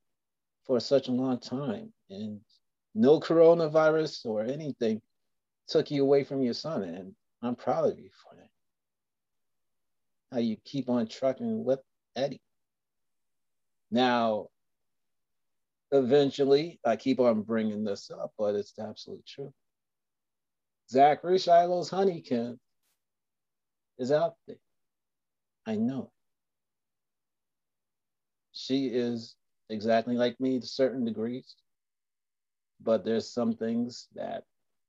for 0.66 0.78
such 0.78 1.08
a 1.08 1.12
long 1.12 1.38
time, 1.38 1.92
and 2.10 2.40
no 2.94 3.18
coronavirus 3.18 4.26
or 4.26 4.42
anything 4.42 5.00
took 5.68 5.90
you 5.90 6.02
away 6.02 6.22
from 6.24 6.42
your 6.42 6.54
son, 6.54 6.82
and 6.82 7.14
I'm 7.42 7.56
proud 7.56 7.90
of 7.90 7.98
you 7.98 8.10
for 8.22 8.36
that. 8.36 8.48
How 10.30 10.38
you 10.38 10.56
keep 10.64 10.88
on 10.88 11.08
trucking 11.08 11.64
with 11.64 11.80
Eddie. 12.14 12.40
Now, 13.90 14.48
eventually, 15.90 16.80
I 16.84 16.96
keep 16.96 17.20
on 17.20 17.42
bringing 17.42 17.84
this 17.84 18.10
up, 18.10 18.32
but 18.38 18.54
it's 18.54 18.72
the 18.72 18.84
absolute 18.84 19.26
truth. 19.26 19.52
Zachary 20.90 21.38
Shiloh's 21.38 21.90
Honeycomb 21.90 22.58
is 23.98 24.12
out 24.12 24.34
there. 24.46 24.56
I 25.66 25.76
know. 25.76 26.10
She 28.52 28.86
is 28.86 29.36
exactly 29.68 30.16
like 30.16 30.38
me 30.40 30.60
to 30.60 30.66
certain 30.66 31.04
degrees, 31.04 31.56
but 32.80 33.04
there's 33.04 33.32
some 33.32 33.54
things 33.54 34.08
that 34.14 34.44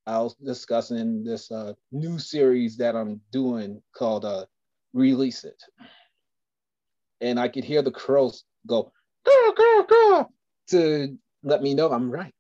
I'll 0.06 0.36
discussing 0.44 1.24
this 1.24 1.52
uh, 1.52 1.74
new 1.92 2.20
series 2.20 2.78
that 2.78 2.96
I'm 2.96 3.22
doing 3.32 3.82
called 3.96 4.26
uh, 4.26 4.46
Release 4.94 5.46
It. 5.46 5.62
And 7.22 7.40
I 7.40 7.48
could 7.48 7.64
hear 7.64 7.82
the 7.82 7.92
crows 7.92 8.44
go, 8.68 8.92
girl, 9.26 9.54
girl, 9.56 9.84
girl, 9.84 10.34
to 10.72 11.18
let 11.44 11.62
me 11.62 11.74
know 11.74 11.92
I'm 11.92 12.12
right. 12.12 12.34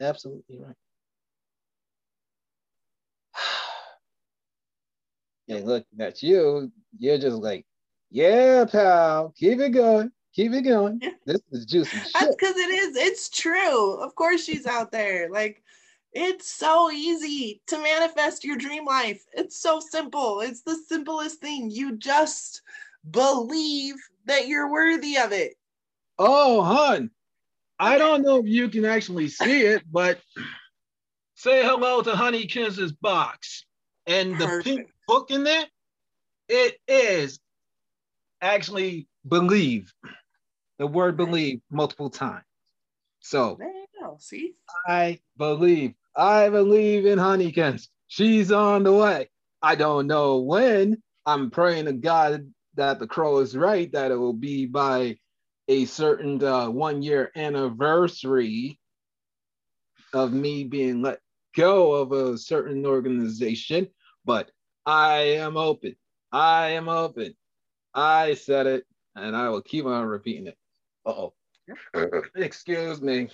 Absolutely 0.00 0.60
right. 0.60 0.76
And 5.48 5.66
looking 5.66 6.00
at 6.00 6.22
you, 6.22 6.70
you're 6.98 7.18
just 7.18 7.38
like, 7.38 7.66
yeah, 8.10 8.64
pal, 8.64 9.34
keep 9.36 9.58
it 9.58 9.70
going, 9.70 10.12
keep 10.34 10.52
it 10.52 10.62
going. 10.62 11.00
This 11.24 11.40
is 11.50 11.66
juicy 11.66 11.96
That's 12.14 12.34
because 12.36 12.56
it 12.56 12.70
is. 12.70 12.96
It's 12.96 13.28
true. 13.28 13.94
Of 13.94 14.14
course, 14.14 14.44
she's 14.44 14.66
out 14.66 14.92
there. 14.92 15.30
Like, 15.30 15.62
it's 16.12 16.48
so 16.48 16.90
easy 16.90 17.62
to 17.68 17.78
manifest 17.78 18.44
your 18.44 18.56
dream 18.56 18.84
life. 18.84 19.24
It's 19.32 19.60
so 19.60 19.80
simple. 19.80 20.40
It's 20.40 20.62
the 20.62 20.76
simplest 20.88 21.40
thing. 21.40 21.70
You 21.70 21.96
just 21.96 22.62
believe 23.10 23.94
that 24.26 24.46
you're 24.46 24.70
worthy 24.70 25.16
of 25.16 25.32
it. 25.32 25.54
Oh, 26.18 26.62
hun, 26.62 27.10
I 27.78 27.98
don't 27.98 28.22
know 28.22 28.38
if 28.38 28.46
you 28.46 28.68
can 28.68 28.84
actually 28.84 29.28
see 29.28 29.62
it, 29.62 29.82
but 29.90 30.20
say 31.34 31.64
hello 31.64 32.02
to 32.02 32.14
Honey 32.14 32.46
Kiss's 32.46 32.92
box 32.92 33.64
and 34.06 34.38
the 34.38 34.60
pink 34.62 34.88
book 35.08 35.30
in 35.30 35.44
there. 35.44 35.64
it 36.48 36.76
is 36.86 37.40
actually 38.40 39.08
believe. 39.26 39.92
The 40.82 40.88
word 40.88 41.16
believe 41.16 41.60
multiple 41.70 42.10
times. 42.10 42.42
So 43.20 43.54
There 43.56 43.68
you 43.68 43.86
go. 44.00 44.16
See? 44.18 44.54
I 44.88 45.20
believe. 45.38 45.94
I 46.16 46.48
believe 46.48 47.06
in 47.06 47.20
Honeykins. 47.20 47.86
She's 48.08 48.50
on 48.50 48.82
the 48.82 48.92
way. 48.92 49.30
I 49.62 49.76
don't 49.76 50.08
know 50.08 50.38
when. 50.38 51.00
I'm 51.24 51.52
praying 51.52 51.84
to 51.84 51.92
God 51.92 52.52
that 52.74 52.98
the 52.98 53.06
crow 53.06 53.38
is 53.38 53.56
right, 53.56 53.92
that 53.92 54.10
it 54.10 54.16
will 54.16 54.32
be 54.32 54.66
by 54.66 55.18
a 55.68 55.84
certain 55.84 56.42
uh, 56.42 56.68
one 56.68 57.00
year 57.00 57.30
anniversary 57.36 58.80
of 60.12 60.32
me 60.32 60.64
being 60.64 61.00
let 61.00 61.20
go 61.54 61.92
of 61.92 62.10
a 62.10 62.36
certain 62.36 62.84
organization. 62.84 63.86
But 64.24 64.50
I 64.84 65.18
am 65.36 65.56
open. 65.56 65.94
I 66.32 66.70
am 66.70 66.88
open. 66.88 67.36
I 67.94 68.34
said 68.34 68.66
it, 68.66 68.84
and 69.14 69.36
I 69.36 69.48
will 69.50 69.62
keep 69.62 69.86
on 69.86 70.06
repeating 70.06 70.48
it. 70.48 70.56
Uh-oh. 71.06 71.32
Excuse 72.34 73.00
me. 73.00 73.28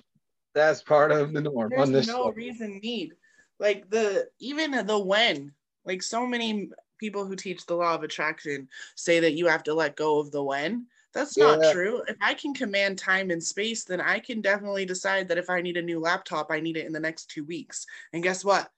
That's 0.55 0.83
part 0.83 1.13
of 1.13 1.33
the 1.33 1.41
norm 1.41 1.73
on 1.79 1.93
There's 1.93 2.07
this 2.07 2.07
no 2.09 2.25
show. 2.25 2.33
reason 2.33 2.79
need. 2.83 3.15
Like 3.59 3.89
the 3.91 4.29
even 4.39 4.87
the 4.87 4.99
when. 4.99 5.53
Like 5.85 6.03
so 6.03 6.27
many 6.27 6.71
people 6.99 7.25
who 7.25 7.37
teach 7.37 7.65
the 7.65 7.75
law 7.75 7.95
of 7.95 8.03
attraction 8.03 8.69
say 8.95 9.21
that 9.21 9.35
you 9.35 9.47
have 9.47 9.63
to 9.65 9.75
let 9.75 9.97
go 9.97 10.19
of 10.19 10.31
the 10.31 10.43
when. 10.43 10.87
That's 11.15 11.39
not 11.39 11.73
true. 11.73 12.03
If 12.07 12.17
I 12.21 12.35
can 12.35 12.53
command 12.53 12.99
time 12.99 13.31
and 13.31 13.43
space, 13.43 13.85
then 13.85 14.01
I 14.01 14.19
can 14.19 14.41
definitely 14.41 14.85
decide 14.85 15.27
that 15.29 15.39
if 15.39 15.49
I 15.49 15.63
need 15.63 15.77
a 15.77 15.83
new 15.83 15.99
laptop, 15.99 16.51
I 16.51 16.61
need 16.61 16.77
it 16.77 16.87
in 16.87 16.93
the 16.93 17.01
next 17.01 17.31
two 17.31 17.45
weeks. 17.45 17.87
And 18.13 18.23
guess 18.23 18.45
what? 18.45 18.71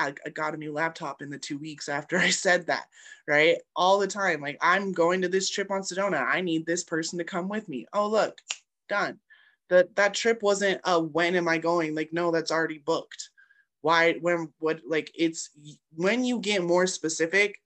I, 0.00 0.14
I 0.26 0.30
got 0.30 0.54
a 0.54 0.58
new 0.58 0.72
laptop 0.72 1.22
in 1.22 1.30
the 1.30 1.38
two 1.38 1.58
weeks 1.58 1.88
after 1.88 2.18
I 2.18 2.30
said 2.30 2.66
that, 2.66 2.86
right? 3.28 3.58
All 3.76 3.98
the 3.98 4.06
time. 4.06 4.40
Like, 4.40 4.58
I'm 4.60 4.92
going 4.92 5.22
to 5.22 5.28
this 5.28 5.50
trip 5.50 5.70
on 5.70 5.82
Sedona. 5.82 6.26
I 6.26 6.40
need 6.40 6.66
this 6.66 6.84
person 6.84 7.18
to 7.18 7.24
come 7.24 7.48
with 7.48 7.68
me. 7.68 7.86
Oh, 7.92 8.08
look, 8.08 8.40
done. 8.88 9.18
That 9.68 9.94
that 9.96 10.14
trip 10.14 10.42
wasn't 10.42 10.80
a 10.84 11.00
when 11.00 11.36
am 11.36 11.46
I 11.46 11.58
going? 11.58 11.94
Like, 11.94 12.12
no, 12.12 12.32
that's 12.32 12.50
already 12.50 12.78
booked. 12.78 13.30
Why 13.82 14.14
when 14.14 14.52
what 14.58 14.80
like 14.86 15.12
it's 15.14 15.50
when 15.94 16.24
you 16.24 16.40
get 16.40 16.62
more 16.64 16.88
specific, 16.88 17.60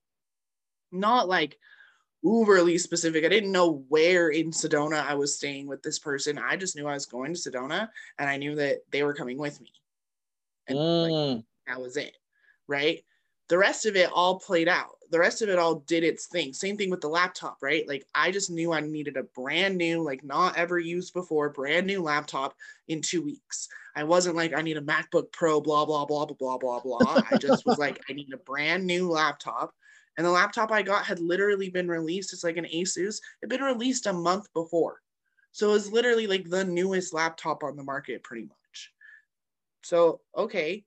not 0.93 1.29
like 1.29 1.59
uberly 2.25 2.81
specific. 2.81 3.25
I 3.25 3.29
didn't 3.29 3.53
know 3.53 3.85
where 3.89 4.31
in 4.31 4.51
Sedona 4.51 5.05
I 5.05 5.15
was 5.15 5.37
staying 5.37 5.67
with 5.67 5.83
this 5.83 5.99
person. 5.99 6.39
I 6.39 6.57
just 6.57 6.75
knew 6.77 6.87
I 6.87 6.95
was 6.95 7.07
going 7.07 7.35
to 7.35 7.39
Sedona 7.39 7.89
and 8.19 8.29
I 8.29 8.39
knew 8.39 8.55
that 8.57 8.79
they 8.91 9.03
were 9.03 9.15
coming 9.15 9.39
with 9.39 9.61
me. 9.61 9.73
And 10.67 10.79
like, 10.79 11.13
Mm, 11.13 11.45
that 11.67 11.81
was 11.81 11.97
it, 11.97 12.17
right? 12.69 13.05
The 13.49 13.59
rest 13.59 13.87
of 13.87 13.97
it 13.97 14.11
all 14.13 14.39
played 14.41 14.69
out. 14.69 14.97
The 15.11 15.19
rest 15.19 15.43
of 15.43 15.49
it 15.49 15.59
all 15.59 15.77
did 15.87 16.03
its 16.03 16.27
thing. 16.27 16.53
Same 16.53 16.77
thing 16.77 16.91
with 16.91 17.01
the 17.01 17.09
laptop, 17.09 17.59
right? 17.63 17.87
Like 17.87 18.05
I 18.15 18.31
just 18.31 18.51
knew 18.51 18.73
I 18.73 18.81
needed 18.81 19.17
a 19.17 19.23
brand 19.23 19.77
new, 19.77 20.03
like 20.03 20.25
not 20.25 20.57
ever 20.57 20.79
used 20.79 21.13
before, 21.13 21.51
brand 21.51 21.87
new 21.87 22.03
laptop 22.03 22.55
in 22.89 23.03
two 23.03 23.23
weeks. 23.23 23.69
I 23.95 24.05
wasn't 24.05 24.37
like 24.37 24.55
I 24.55 24.63
need 24.63 24.77
a 24.77 24.83
MacBook 24.83 25.31
Pro, 25.31 25.61
blah 25.61 25.85
blah 25.85 26.05
blah 26.05 26.25
blah 26.25 26.37
blah 26.37 26.59
blah 26.59 26.81
blah. 26.81 27.23
I 27.31 27.37
just 27.37 27.67
was 27.67 27.79
like 27.79 28.01
I 28.09 28.15
need 28.15 28.33
a 28.33 28.39
brand 28.39 28.87
new 28.87 29.11
laptop. 29.11 29.73
And 30.17 30.27
the 30.27 30.31
laptop 30.31 30.73
I 30.73 30.83
got 30.83 31.05
had 31.05 31.21
literally 31.21 31.71
been 31.71 31.89
released. 31.89 32.33
It's 32.33 32.45
like 32.45 32.57
an 32.57 32.67
Asus. 32.73 33.21
It'd 33.43 33.51
been 33.51 33.63
released 33.63 34.07
a 34.07 34.13
month 34.13 34.53
before. 34.55 35.01
So 35.53 35.71
it 35.71 35.73
was 35.73 35.93
literally 35.93 36.27
like 36.27 36.49
the 36.49 36.65
newest 36.65 37.13
laptop 37.13 37.63
on 37.63 37.77
the 37.77 37.85
market, 37.85 38.23
pretty 38.23 38.45
much. 38.45 38.93
So 39.83 40.21
okay, 40.37 40.85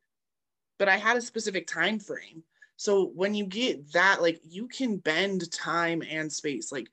but 0.78 0.90
I 0.90 0.98
had 0.98 1.18
a 1.18 1.22
specific 1.22 1.68
time 1.68 2.00
frame. 2.00 2.44
So 2.76 3.06
when 3.16 3.34
you 3.34 3.46
get 3.46 3.92
that, 3.94 4.22
like 4.22 4.40
you 4.44 4.68
can 4.68 4.98
bend 4.98 5.52
time 5.52 6.04
and 6.08 6.32
space. 6.32 6.72
Like 6.72 6.90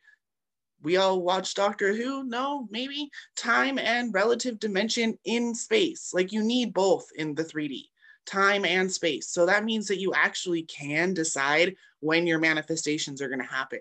we 0.83 0.97
all 0.97 1.23
watch 1.23 1.55
Doctor 1.55 1.95
Who? 1.95 2.25
No, 2.25 2.69
maybe 2.71 3.11
time 3.37 3.79
and 3.79 4.13
relative 4.13 4.59
dimension 4.59 5.19
in 5.25 5.55
space. 5.55 6.13
Like 6.13 6.33
you 6.33 6.43
need 6.43 6.73
both 6.73 7.09
in 7.17 7.35
the 7.35 7.45
3D, 7.45 7.85
time 8.27 8.65
and 8.65 8.91
space. 8.91 9.29
So 9.29 9.47
that 9.47 9.65
means 9.65 9.89
that 9.89 10.01
you 10.01 10.13
actually 10.15 10.63
can 10.63 11.15
decide 11.15 11.77
when 12.01 12.27
your 12.27 12.39
manifestations 12.39 13.23
are 13.23 13.29
going 13.29 13.41
to 13.41 13.47
happen. 13.47 13.81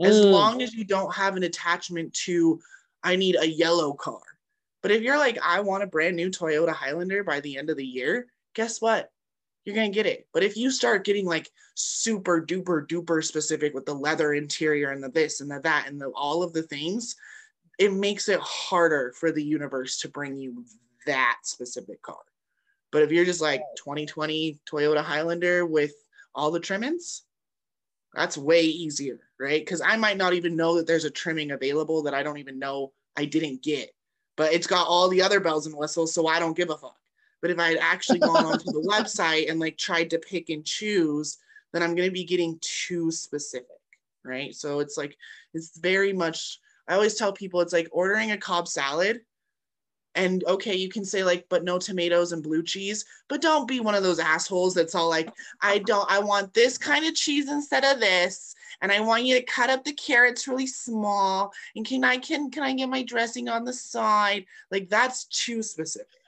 As 0.00 0.18
long 0.24 0.62
as 0.62 0.74
you 0.74 0.84
don't 0.84 1.14
have 1.14 1.36
an 1.36 1.44
attachment 1.44 2.12
to, 2.24 2.60
I 3.04 3.14
need 3.14 3.36
a 3.36 3.46
yellow 3.46 3.92
car. 3.92 4.20
But 4.82 4.90
if 4.90 5.00
you're 5.00 5.18
like, 5.18 5.38
I 5.40 5.60
want 5.60 5.84
a 5.84 5.86
brand 5.86 6.16
new 6.16 6.28
Toyota 6.28 6.72
Highlander 6.72 7.22
by 7.22 7.38
the 7.38 7.56
end 7.56 7.70
of 7.70 7.76
the 7.76 7.86
year, 7.86 8.26
guess 8.54 8.80
what? 8.80 9.11
You're 9.64 9.76
going 9.76 9.92
to 9.92 9.94
get 9.94 10.06
it. 10.06 10.26
But 10.32 10.42
if 10.42 10.56
you 10.56 10.70
start 10.70 11.04
getting 11.04 11.26
like 11.26 11.50
super 11.74 12.42
duper 12.42 12.86
duper 12.86 13.24
specific 13.24 13.74
with 13.74 13.86
the 13.86 13.94
leather 13.94 14.34
interior 14.34 14.90
and 14.90 15.02
the 15.02 15.08
this 15.08 15.40
and 15.40 15.50
the 15.50 15.60
that 15.60 15.86
and 15.88 16.00
the, 16.00 16.08
all 16.08 16.42
of 16.42 16.52
the 16.52 16.62
things, 16.62 17.16
it 17.78 17.92
makes 17.92 18.28
it 18.28 18.40
harder 18.40 19.12
for 19.16 19.30
the 19.30 19.42
universe 19.42 19.98
to 19.98 20.08
bring 20.08 20.36
you 20.36 20.64
that 21.06 21.38
specific 21.44 22.02
car. 22.02 22.18
But 22.90 23.02
if 23.02 23.10
you're 23.10 23.24
just 23.24 23.40
like 23.40 23.62
2020 23.78 24.60
Toyota 24.70 25.02
Highlander 25.02 25.64
with 25.64 25.92
all 26.34 26.50
the 26.50 26.60
trimmings, 26.60 27.22
that's 28.14 28.36
way 28.36 28.62
easier, 28.62 29.20
right? 29.40 29.60
Because 29.60 29.80
I 29.80 29.96
might 29.96 30.18
not 30.18 30.34
even 30.34 30.56
know 30.56 30.76
that 30.76 30.86
there's 30.86 31.06
a 31.06 31.10
trimming 31.10 31.52
available 31.52 32.02
that 32.02 32.14
I 32.14 32.22
don't 32.22 32.38
even 32.38 32.58
know 32.58 32.92
I 33.16 33.24
didn't 33.24 33.62
get, 33.62 33.90
but 34.36 34.52
it's 34.52 34.66
got 34.66 34.86
all 34.86 35.08
the 35.08 35.22
other 35.22 35.40
bells 35.40 35.66
and 35.66 35.76
whistles, 35.76 36.12
so 36.12 36.26
I 36.26 36.38
don't 36.38 36.56
give 36.56 36.70
a 36.70 36.76
fuck. 36.76 36.96
But 37.42 37.50
if 37.50 37.58
I 37.58 37.70
had 37.70 37.78
actually 37.78 38.20
gone 38.20 38.46
onto 38.46 38.70
the 38.70 38.88
website 38.88 39.50
and 39.50 39.58
like 39.58 39.76
tried 39.76 40.10
to 40.10 40.18
pick 40.18 40.48
and 40.48 40.64
choose, 40.64 41.38
then 41.72 41.82
I'm 41.82 41.96
going 41.96 42.08
to 42.08 42.14
be 42.14 42.24
getting 42.24 42.56
too 42.60 43.10
specific, 43.10 43.66
right? 44.24 44.54
So 44.54 44.78
it's 44.78 44.96
like, 44.96 45.16
it's 45.52 45.76
very 45.76 46.12
much, 46.12 46.60
I 46.86 46.94
always 46.94 47.16
tell 47.16 47.32
people 47.32 47.60
it's 47.60 47.72
like 47.72 47.88
ordering 47.90 48.30
a 48.30 48.38
Cobb 48.38 48.68
salad. 48.68 49.22
And 50.14 50.44
okay, 50.44 50.76
you 50.76 50.88
can 50.88 51.04
say 51.04 51.24
like, 51.24 51.46
but 51.48 51.64
no 51.64 51.78
tomatoes 51.78 52.32
and 52.32 52.42
blue 52.42 52.62
cheese, 52.62 53.06
but 53.28 53.40
don't 53.40 53.66
be 53.66 53.80
one 53.80 53.94
of 53.94 54.02
those 54.02 54.18
assholes 54.20 54.74
that's 54.74 54.94
all 54.94 55.08
like, 55.08 55.32
I 55.62 55.78
don't, 55.78 56.08
I 56.10 56.20
want 56.20 56.54
this 56.54 56.78
kind 56.78 57.06
of 57.06 57.14
cheese 57.14 57.50
instead 57.50 57.84
of 57.84 57.98
this. 57.98 58.54
And 58.82 58.92
I 58.92 59.00
want 59.00 59.24
you 59.24 59.34
to 59.36 59.44
cut 59.44 59.70
up 59.70 59.84
the 59.84 59.94
carrots 59.94 60.46
really 60.46 60.66
small. 60.66 61.52
And 61.74 61.84
can 61.84 62.04
I, 62.04 62.18
can, 62.18 62.50
can 62.50 62.62
I 62.62 62.74
get 62.74 62.88
my 62.88 63.02
dressing 63.02 63.48
on 63.48 63.64
the 63.64 63.72
side? 63.72 64.44
Like 64.70 64.88
that's 64.88 65.24
too 65.24 65.62
specific 65.62 66.21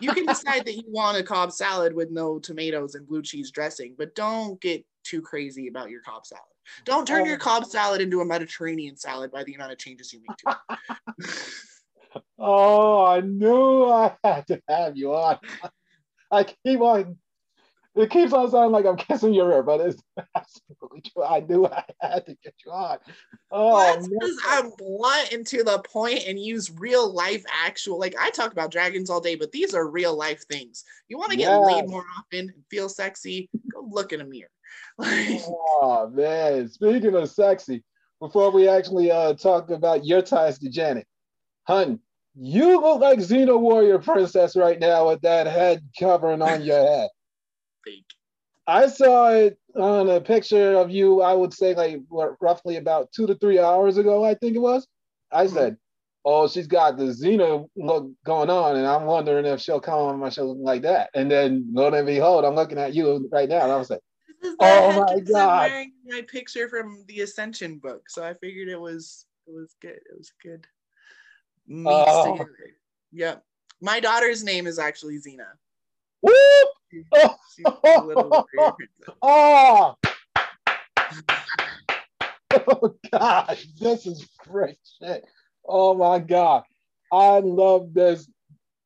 you 0.00 0.12
can 0.12 0.26
decide 0.26 0.64
that 0.64 0.76
you 0.76 0.84
want 0.86 1.18
a 1.18 1.22
Cobb 1.22 1.52
salad 1.52 1.94
with 1.94 2.10
no 2.10 2.38
tomatoes 2.38 2.94
and 2.94 3.06
blue 3.06 3.22
cheese 3.22 3.50
dressing, 3.50 3.94
but 3.96 4.14
don't 4.14 4.60
get 4.60 4.84
too 5.04 5.20
crazy 5.20 5.68
about 5.68 5.90
your 5.90 6.02
Cobb 6.02 6.26
salad. 6.26 6.44
Don't 6.84 7.06
turn 7.06 7.26
your 7.26 7.36
oh. 7.36 7.38
Cobb 7.38 7.66
salad 7.66 8.00
into 8.00 8.20
a 8.20 8.24
Mediterranean 8.24 8.96
salad 8.96 9.32
by 9.32 9.44
the 9.44 9.54
amount 9.54 9.72
of 9.72 9.78
changes 9.78 10.12
you 10.12 10.20
make 10.26 10.36
to 10.38 10.58
it. 10.70 11.28
Oh, 12.38 13.04
I 13.04 13.20
knew 13.20 13.84
I 13.84 14.16
had 14.22 14.46
to 14.48 14.60
have 14.68 14.96
you 14.96 15.14
on. 15.14 15.38
I 16.30 16.44
keep 16.44 16.80
on. 16.80 17.16
It 17.94 18.10
keeps 18.10 18.32
on 18.32 18.50
sounding 18.50 18.72
like 18.72 18.86
I'm 18.86 18.96
kissing 18.96 19.34
your 19.34 19.52
ear, 19.52 19.62
but 19.62 19.80
it's 19.80 20.02
absolutely 20.34 21.02
true. 21.02 21.24
I 21.24 21.40
knew 21.40 21.66
I 21.66 21.84
had 22.00 22.24
to 22.26 22.34
get 22.42 22.54
you 22.64 22.72
on. 22.72 22.98
Oh, 23.50 23.76
that's 23.76 24.08
because 24.08 24.38
I'm 24.48 24.70
blunt 24.78 25.32
and 25.32 25.46
to 25.48 25.62
the 25.62 25.78
point 25.80 26.24
and 26.26 26.38
use 26.38 26.70
real 26.70 27.12
life 27.12 27.44
actual. 27.62 27.98
Like 27.98 28.14
I 28.18 28.30
talk 28.30 28.52
about 28.52 28.70
dragons 28.70 29.10
all 29.10 29.20
day, 29.20 29.34
but 29.34 29.52
these 29.52 29.74
are 29.74 29.86
real 29.86 30.16
life 30.16 30.42
things. 30.48 30.84
You 31.08 31.18
want 31.18 31.32
to 31.32 31.36
get 31.36 31.50
Yes. 31.50 31.66
laid 31.66 31.90
more 31.90 32.04
often 32.18 32.48
and 32.48 32.64
feel 32.70 32.88
sexy? 32.88 33.50
Go 33.70 33.86
look 33.90 34.12
in 34.12 34.22
a 34.22 34.24
mirror. 34.24 34.48
Oh 35.74 36.08
man. 36.12 36.68
Speaking 36.68 37.14
of 37.14 37.28
sexy, 37.28 37.82
before 38.20 38.50
we 38.50 38.68
actually 38.68 39.10
uh 39.10 39.34
talk 39.34 39.70
about 39.70 40.06
your 40.06 40.22
ties 40.22 40.58
to 40.60 40.70
Janet, 40.70 41.06
hun, 41.64 41.98
you 42.34 42.80
look 42.80 43.00
like 43.00 43.18
Xena 43.18 43.58
Warrior 43.58 43.98
Princess 43.98 44.56
right 44.56 44.78
now 44.78 45.08
with 45.08 45.20
that 45.22 45.46
head 45.46 45.82
covering 45.98 46.40
on 46.40 46.62
your 46.62 46.78
head. 46.86 47.10
Fake. 47.84 48.06
I 48.66 48.86
saw 48.86 49.30
it 49.30 49.58
on 49.74 50.08
a 50.08 50.20
picture 50.20 50.74
of 50.74 50.90
you, 50.90 51.20
I 51.20 51.32
would 51.34 51.52
say 51.52 51.74
like 51.74 52.00
what, 52.08 52.36
roughly 52.40 52.76
about 52.76 53.10
two 53.12 53.26
to 53.26 53.34
three 53.34 53.58
hours 53.58 53.96
ago, 53.96 54.24
I 54.24 54.34
think 54.34 54.54
it 54.54 54.60
was. 54.60 54.86
I 55.30 55.46
Mhm. 55.46 55.52
said, 55.52 55.76
Oh, 56.24 56.46
she's 56.46 56.68
got 56.68 56.96
the 56.96 57.06
Xena 57.06 57.68
look 57.74 58.12
going 58.24 58.48
on, 58.48 58.76
and 58.76 58.86
I'm 58.86 59.06
wondering 59.06 59.44
if 59.44 59.60
she'll 59.60 59.80
come 59.80 59.98
on 59.98 60.20
my 60.20 60.28
show 60.28 60.46
like 60.52 60.82
that. 60.82 61.10
And 61.14 61.28
then 61.28 61.68
lo 61.72 61.92
and 61.92 62.06
behold, 62.06 62.44
I'm 62.44 62.54
looking 62.54 62.78
at 62.78 62.94
you 62.94 63.28
right 63.32 63.48
now, 63.48 63.62
and 63.62 63.72
I 63.72 63.76
was 63.76 63.90
like, 63.90 63.98
This 64.40 64.50
is 64.52 64.56
Oh 64.60 64.92
my 64.92 65.18
God. 65.18 65.58
wearing 65.70 65.92
my 66.06 66.22
picture 66.22 66.68
from 66.68 67.04
the 67.08 67.22
Ascension 67.22 67.78
book, 67.78 68.08
so 68.08 68.22
I 68.22 68.34
figured 68.34 68.68
it 68.68 68.80
was 68.80 69.26
it 69.48 69.52
was 69.52 69.74
good. 69.80 69.96
It 69.96 70.16
was 70.16 70.32
good. 70.40 70.64
Oh. 71.84 72.32
together. 72.36 72.76
Yep. 73.12 73.44
My 73.80 73.98
daughter's 73.98 74.44
name 74.44 74.68
is 74.68 74.78
actually 74.78 75.18
Xena. 75.18 75.46
Whoop! 76.20 76.68
Oh, 77.14 77.36
She's 77.56 77.66
a 77.66 78.04
little 78.04 78.46
princess. 78.54 79.14
oh, 79.22 79.94
oh 82.52 82.94
God, 83.10 83.58
this 83.80 84.06
is 84.06 84.28
great 84.38 84.78
shit. 85.00 85.24
Oh 85.66 85.94
my 85.94 86.18
God. 86.18 86.64
I 87.12 87.40
love 87.40 87.92
this 87.92 88.28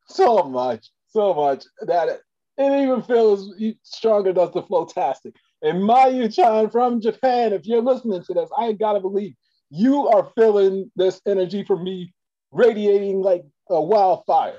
so 0.08 0.42
much, 0.44 0.90
so 1.08 1.34
much 1.34 1.64
that 1.82 2.08
it, 2.08 2.20
it 2.58 2.82
even 2.82 3.02
feels 3.02 3.54
stronger 3.82 4.32
than 4.32 4.50
the 4.52 4.62
Flowtastic. 4.62 5.34
And 5.62 5.78
Mayu-chan 5.82 6.70
from 6.70 7.00
Japan, 7.00 7.52
if 7.52 7.66
you're 7.66 7.82
listening 7.82 8.22
to 8.24 8.34
this, 8.34 8.50
I 8.56 8.72
gotta 8.72 9.00
believe 9.00 9.34
you 9.70 10.08
are 10.08 10.30
feeling 10.36 10.90
this 10.96 11.20
energy 11.26 11.64
from 11.64 11.84
me 11.84 12.12
radiating 12.52 13.20
like 13.20 13.44
a 13.70 13.80
wildfire. 13.80 14.58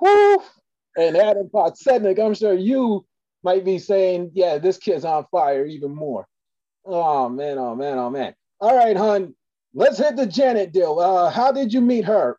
Woo! 0.00 0.38
And 0.98 1.16
Adam 1.16 1.48
Potsednik, 1.48 2.18
I'm 2.18 2.34
sure 2.34 2.54
you 2.54 3.06
might 3.44 3.64
be 3.64 3.78
saying, 3.78 4.32
yeah, 4.34 4.58
this 4.58 4.78
kid's 4.78 5.04
on 5.04 5.26
fire 5.30 5.64
even 5.64 5.94
more. 5.94 6.26
Oh 6.84 7.28
man, 7.28 7.56
oh 7.56 7.76
man, 7.76 7.98
oh 7.98 8.10
man. 8.10 8.34
All 8.60 8.76
right, 8.76 8.96
hon, 8.96 9.32
let's 9.72 9.98
hit 9.98 10.16
the 10.16 10.26
Janet 10.26 10.72
deal. 10.72 10.98
Uh, 10.98 11.30
how 11.30 11.52
did 11.52 11.72
you 11.72 11.80
meet 11.80 12.04
her? 12.04 12.36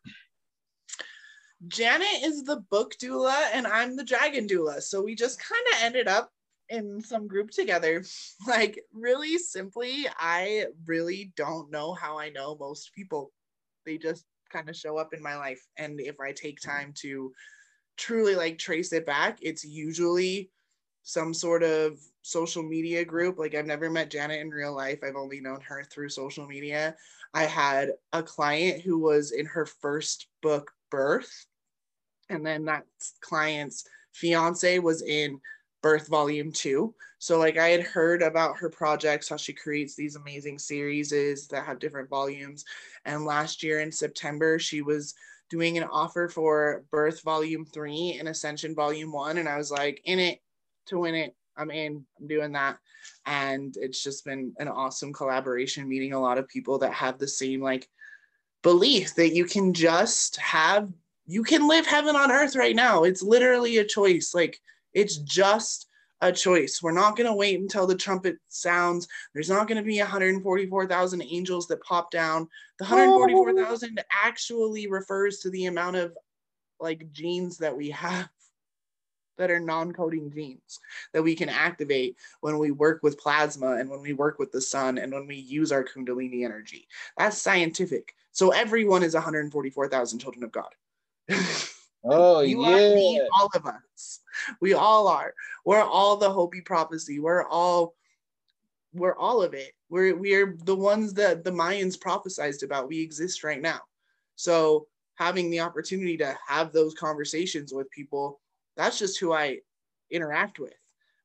Janet 1.68 2.22
is 2.22 2.42
the 2.42 2.62
book 2.70 2.94
doula 3.02 3.34
and 3.54 3.66
I'm 3.66 3.96
the 3.96 4.04
dragon 4.04 4.46
doula. 4.46 4.82
So 4.82 5.02
we 5.02 5.14
just 5.14 5.40
kind 5.42 5.64
of 5.72 5.82
ended 5.82 6.06
up 6.06 6.30
in 6.68 7.00
some 7.00 7.26
group 7.26 7.50
together. 7.50 8.04
Like, 8.46 8.82
really 8.92 9.38
simply, 9.38 10.06
I 10.18 10.66
really 10.84 11.32
don't 11.34 11.70
know 11.70 11.94
how 11.94 12.18
I 12.18 12.28
know 12.28 12.56
most 12.60 12.92
people. 12.94 13.32
They 13.86 13.96
just 13.96 14.26
kind 14.52 14.68
of 14.68 14.76
show 14.76 14.98
up 14.98 15.14
in 15.14 15.22
my 15.22 15.36
life. 15.36 15.64
And 15.78 15.98
if 15.98 16.20
I 16.20 16.32
take 16.32 16.60
time 16.60 16.92
to 17.02 17.32
truly 18.00 18.34
like 18.34 18.56
trace 18.56 18.92
it 18.94 19.04
back, 19.04 19.38
it's 19.42 19.64
usually 19.64 20.50
some 21.02 21.34
sort 21.34 21.62
of 21.62 22.00
social 22.22 22.62
media 22.62 23.04
group. 23.04 23.38
Like 23.38 23.54
I've 23.54 23.66
never 23.66 23.90
met 23.90 24.10
Janet 24.10 24.40
in 24.40 24.48
real 24.48 24.74
life. 24.74 25.00
I've 25.02 25.16
only 25.16 25.40
known 25.40 25.60
her 25.60 25.84
through 25.84 26.08
social 26.08 26.46
media. 26.46 26.96
I 27.34 27.44
had 27.44 27.90
a 28.14 28.22
client 28.22 28.80
who 28.80 28.98
was 28.98 29.32
in 29.32 29.44
her 29.46 29.66
first 29.66 30.28
book, 30.42 30.72
Birth. 30.90 31.46
And 32.30 32.44
then 32.44 32.64
that 32.64 32.84
client's 33.20 33.86
fiance 34.12 34.78
was 34.78 35.02
in 35.02 35.38
Birth 35.82 36.08
Volume 36.08 36.52
2. 36.52 36.94
So 37.18 37.38
like 37.38 37.58
I 37.58 37.68
had 37.68 37.82
heard 37.82 38.22
about 38.22 38.56
her 38.56 38.70
projects, 38.70 39.28
how 39.28 39.36
she 39.36 39.52
creates 39.52 39.94
these 39.94 40.16
amazing 40.16 40.58
series 40.58 41.10
that 41.10 41.66
have 41.66 41.78
different 41.78 42.08
volumes. 42.08 42.64
And 43.04 43.26
last 43.26 43.62
year 43.62 43.80
in 43.80 43.92
September, 43.92 44.58
she 44.58 44.80
was 44.80 45.14
doing 45.50 45.76
an 45.76 45.84
offer 45.84 46.28
for 46.28 46.84
Birth 46.90 47.22
Volume 47.22 47.66
3 47.66 48.16
and 48.18 48.28
Ascension 48.28 48.74
Volume 48.74 49.12
1. 49.12 49.38
And 49.38 49.48
I 49.48 49.58
was 49.58 49.70
like, 49.70 50.00
in 50.04 50.18
it 50.18 50.40
to 50.86 50.98
win 50.98 51.14
it. 51.14 51.34
I'm 51.56 51.70
in, 51.70 52.06
I'm 52.18 52.26
doing 52.26 52.52
that. 52.52 52.78
And 53.26 53.76
it's 53.78 54.02
just 54.02 54.24
been 54.24 54.54
an 54.58 54.68
awesome 54.68 55.12
collaboration, 55.12 55.88
meeting 55.88 56.12
a 56.12 56.20
lot 56.20 56.38
of 56.38 56.48
people 56.48 56.78
that 56.78 56.92
have 56.94 57.18
the 57.18 57.28
same 57.28 57.60
like 57.60 57.88
belief 58.62 59.14
that 59.16 59.34
you 59.34 59.44
can 59.44 59.74
just 59.74 60.36
have, 60.36 60.88
you 61.26 61.42
can 61.42 61.68
live 61.68 61.86
heaven 61.86 62.16
on 62.16 62.30
earth 62.30 62.56
right 62.56 62.76
now. 62.76 63.02
It's 63.02 63.22
literally 63.22 63.78
a 63.78 63.84
choice. 63.84 64.32
Like 64.34 64.60
it's 64.94 65.16
just 65.16 65.86
a 66.20 66.32
choice. 66.32 66.80
We're 66.82 66.92
not 66.92 67.16
going 67.16 67.26
to 67.26 67.34
wait 67.34 67.58
until 67.58 67.86
the 67.86 67.94
trumpet 67.94 68.36
sounds. 68.48 69.08
There's 69.32 69.48
not 69.48 69.68
going 69.68 69.78
to 69.78 69.84
be 69.84 69.98
144,000 69.98 71.22
angels 71.22 71.66
that 71.68 71.82
pop 71.82 72.10
down. 72.10 72.48
The 72.78 72.84
144,000 72.84 74.02
actually 74.12 74.86
refers 74.86 75.38
to 75.40 75.50
the 75.50 75.66
amount 75.66 75.96
of 75.96 76.16
like 76.78 77.10
genes 77.12 77.58
that 77.58 77.76
we 77.76 77.90
have 77.90 78.28
that 79.38 79.50
are 79.50 79.60
non-coding 79.60 80.30
genes 80.30 80.80
that 81.14 81.22
we 81.22 81.34
can 81.34 81.48
activate 81.48 82.16
when 82.40 82.58
we 82.58 82.70
work 82.70 83.02
with 83.02 83.18
plasma 83.18 83.76
and 83.76 83.88
when 83.88 84.02
we 84.02 84.12
work 84.12 84.38
with 84.38 84.52
the 84.52 84.60
sun 84.60 84.98
and 84.98 85.12
when 85.12 85.26
we 85.26 85.36
use 85.36 85.72
our 85.72 85.84
kundalini 85.84 86.44
energy. 86.44 86.86
That's 87.16 87.38
scientific. 87.38 88.14
So 88.32 88.50
everyone 88.50 89.02
is 89.02 89.14
144,000 89.14 90.18
children 90.18 90.44
of 90.44 90.52
God. 90.52 90.74
Oh 92.04 92.40
you 92.40 92.64
yeah. 92.66 92.94
Me, 92.94 93.20
all 93.38 93.50
of 93.54 93.66
us. 93.66 94.20
We 94.60 94.72
all 94.74 95.06
are. 95.08 95.34
We're 95.64 95.82
all 95.82 96.16
the 96.16 96.30
Hopi 96.30 96.60
prophecy. 96.60 97.20
We're 97.20 97.46
all 97.46 97.94
we're 98.92 99.16
all 99.16 99.42
of 99.42 99.54
it. 99.54 99.72
We're 99.88 100.16
we're 100.16 100.56
the 100.64 100.76
ones 100.76 101.14
that 101.14 101.44
the 101.44 101.50
Mayans 101.50 101.98
prophesized 101.98 102.62
about. 102.62 102.88
We 102.88 103.00
exist 103.00 103.44
right 103.44 103.60
now. 103.60 103.80
So 104.36 104.86
having 105.16 105.50
the 105.50 105.60
opportunity 105.60 106.16
to 106.16 106.36
have 106.46 106.72
those 106.72 106.94
conversations 106.94 107.74
with 107.74 107.90
people, 107.90 108.40
that's 108.76 108.98
just 108.98 109.18
who 109.18 109.32
I 109.32 109.58
interact 110.10 110.58
with. 110.58 110.74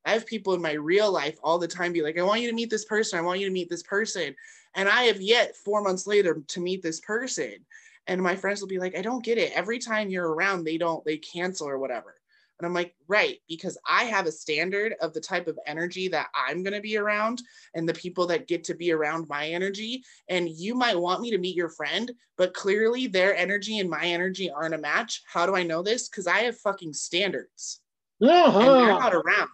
I 0.03 0.11
have 0.11 0.27
people 0.27 0.53
in 0.53 0.61
my 0.61 0.73
real 0.73 1.11
life 1.11 1.37
all 1.41 1.57
the 1.57 1.67
time 1.67 1.93
be 1.93 2.03
like, 2.03 2.19
I 2.19 2.21
want 2.21 2.41
you 2.41 2.49
to 2.49 2.55
meet 2.55 2.69
this 2.69 2.85
person. 2.85 3.17
I 3.17 3.23
want 3.23 3.39
you 3.39 3.47
to 3.47 3.53
meet 3.53 3.69
this 3.69 3.81
person. 3.81 4.35
And 4.75 4.87
I 4.87 5.03
have 5.03 5.21
yet 5.21 5.55
four 5.55 5.81
months 5.81 6.05
later 6.05 6.43
to 6.45 6.59
meet 6.59 6.83
this 6.83 6.99
person 6.99 7.65
and 8.07 8.21
my 8.21 8.35
friends 8.35 8.61
will 8.61 8.67
be 8.67 8.79
like 8.79 8.97
i 8.97 9.01
don't 9.01 9.23
get 9.23 9.37
it 9.37 9.51
every 9.53 9.79
time 9.79 10.09
you're 10.09 10.33
around 10.33 10.63
they 10.63 10.77
don't 10.77 11.03
they 11.05 11.17
cancel 11.17 11.67
or 11.67 11.77
whatever 11.77 12.15
and 12.59 12.65
i'm 12.65 12.73
like 12.73 12.93
right 13.07 13.39
because 13.47 13.77
i 13.89 14.03
have 14.03 14.25
a 14.25 14.31
standard 14.31 14.95
of 15.01 15.13
the 15.13 15.21
type 15.21 15.47
of 15.47 15.59
energy 15.65 16.07
that 16.07 16.27
i'm 16.35 16.63
going 16.63 16.73
to 16.73 16.81
be 16.81 16.97
around 16.97 17.41
and 17.73 17.87
the 17.87 17.93
people 17.93 18.25
that 18.27 18.47
get 18.47 18.63
to 18.63 18.73
be 18.73 18.91
around 18.91 19.27
my 19.27 19.47
energy 19.47 20.03
and 20.29 20.49
you 20.49 20.75
might 20.75 20.99
want 20.99 21.21
me 21.21 21.31
to 21.31 21.37
meet 21.37 21.55
your 21.55 21.69
friend 21.69 22.11
but 22.37 22.53
clearly 22.53 23.07
their 23.07 23.35
energy 23.35 23.79
and 23.79 23.89
my 23.89 24.03
energy 24.03 24.49
aren't 24.49 24.75
a 24.75 24.79
match 24.79 25.21
how 25.31 25.45
do 25.45 25.55
i 25.55 25.63
know 25.63 25.81
this 25.81 26.09
because 26.09 26.27
i 26.27 26.39
have 26.39 26.57
fucking 26.57 26.93
standards 26.93 27.81
uh-huh. 28.21 28.59
and 28.59 28.67
they're 28.67 28.99
not 28.99 29.13
around 29.13 29.49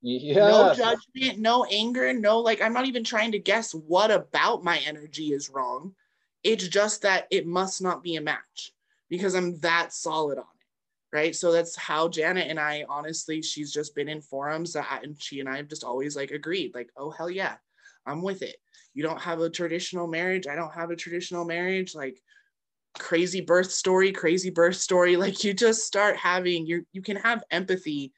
yeah. 0.00 0.34
No 0.34 0.74
judgment, 0.74 1.38
no 1.38 1.64
anger, 1.64 2.12
no 2.12 2.38
like 2.38 2.62
I'm 2.62 2.72
not 2.72 2.86
even 2.86 3.04
trying 3.04 3.32
to 3.32 3.38
guess 3.38 3.72
what 3.72 4.10
about 4.10 4.62
my 4.62 4.78
energy 4.86 5.32
is 5.32 5.50
wrong. 5.50 5.94
It's 6.42 6.68
just 6.68 7.02
that 7.02 7.26
it 7.30 7.46
must 7.46 7.82
not 7.82 8.02
be 8.02 8.16
a 8.16 8.20
match 8.20 8.72
because 9.08 9.34
I'm 9.34 9.58
that 9.60 9.92
solid 9.92 10.38
on 10.38 10.44
it. 10.44 11.16
Right. 11.16 11.34
So 11.34 11.52
that's 11.52 11.74
how 11.74 12.08
Janet 12.08 12.48
and 12.50 12.60
I, 12.60 12.84
honestly, 12.86 13.40
she's 13.40 13.72
just 13.72 13.94
been 13.94 14.10
in 14.10 14.20
forums 14.20 14.74
that 14.74 14.86
I, 14.90 14.98
and 14.98 15.20
she 15.20 15.40
and 15.40 15.48
I 15.48 15.56
have 15.56 15.68
just 15.68 15.82
always 15.82 16.14
like 16.14 16.32
agreed, 16.32 16.72
like, 16.74 16.90
oh, 16.98 17.10
hell 17.10 17.30
yeah, 17.30 17.54
I'm 18.04 18.20
with 18.20 18.42
it. 18.42 18.56
You 18.92 19.02
don't 19.02 19.20
have 19.20 19.40
a 19.40 19.48
traditional 19.48 20.06
marriage. 20.06 20.46
I 20.46 20.54
don't 20.54 20.74
have 20.74 20.90
a 20.90 20.96
traditional 20.96 21.46
marriage. 21.46 21.94
Like, 21.94 22.20
crazy 22.98 23.40
birth 23.40 23.70
story, 23.70 24.12
crazy 24.12 24.50
birth 24.50 24.76
story. 24.76 25.16
Like, 25.18 25.44
you 25.44 25.54
just 25.54 25.86
start 25.86 26.16
having 26.16 26.66
your, 26.66 26.82
you 26.92 27.00
can 27.00 27.16
have 27.16 27.42
empathy 27.50 28.12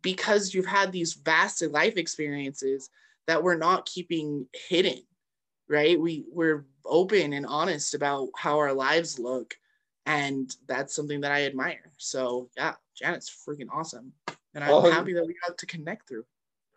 because 0.00 0.54
you've 0.54 0.66
had 0.66 0.92
these 0.92 1.14
vast 1.14 1.62
life 1.62 1.96
experiences 1.96 2.88
that 3.26 3.42
we're 3.42 3.56
not 3.56 3.86
keeping 3.86 4.46
hidden 4.68 5.02
right 5.68 5.98
we 5.98 6.24
we're 6.30 6.64
open 6.84 7.32
and 7.32 7.46
honest 7.46 7.94
about 7.94 8.28
how 8.36 8.58
our 8.58 8.72
lives 8.72 9.18
look 9.18 9.54
and 10.06 10.56
that's 10.66 10.94
something 10.94 11.20
that 11.20 11.32
i 11.32 11.44
admire 11.44 11.90
so 11.96 12.48
yeah 12.56 12.74
janet's 12.94 13.30
freaking 13.30 13.68
awesome 13.72 14.12
and 14.54 14.62
i'm 14.62 14.70
oh, 14.70 14.90
happy 14.90 15.14
that 15.14 15.26
we 15.26 15.34
got 15.46 15.56
to 15.56 15.66
connect 15.66 16.08
through 16.08 16.24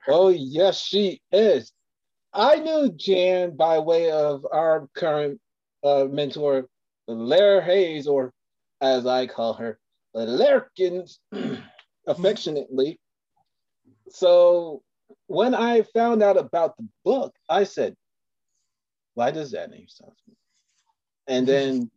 her. 0.06 0.14
oh 0.14 0.30
yes 0.30 0.80
she 0.80 1.22
is 1.32 1.72
i 2.34 2.56
knew 2.56 2.90
jan 2.94 3.56
by 3.56 3.80
way 3.80 4.12
of 4.12 4.46
our 4.52 4.88
current 4.96 5.40
uh, 5.84 6.06
mentor 6.06 6.68
Blair 7.08 7.62
Hayes, 7.62 8.08
or 8.08 8.34
as 8.82 9.06
I 9.06 9.28
call 9.28 9.54
her, 9.54 9.80
Larkins, 10.14 11.20
affectionately. 12.08 13.00
So 14.10 14.82
when 15.28 15.56
I 15.56 15.82
found 15.82 16.22
out 16.22 16.38
about 16.38 16.78
the 16.78 16.88
book, 17.04 17.34
I 17.50 17.64
said, 17.64 17.96
why 19.18 19.32
does 19.32 19.50
that 19.50 19.72
name 19.72 19.88
sound 19.88 20.12
familiar? 20.24 20.38
And 21.28 21.48
then 21.48 21.92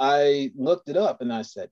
I 0.00 0.50
looked 0.56 0.88
it 0.88 0.96
up 0.96 1.20
and 1.20 1.32
I 1.32 1.42
said, 1.42 1.70